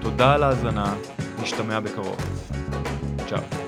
תודה 0.00 0.34
על 0.34 0.42
ההאזנה, 0.42 0.94
נשתמע 1.42 1.80
בקרוב. 1.80 2.16
צ'או. 3.28 3.61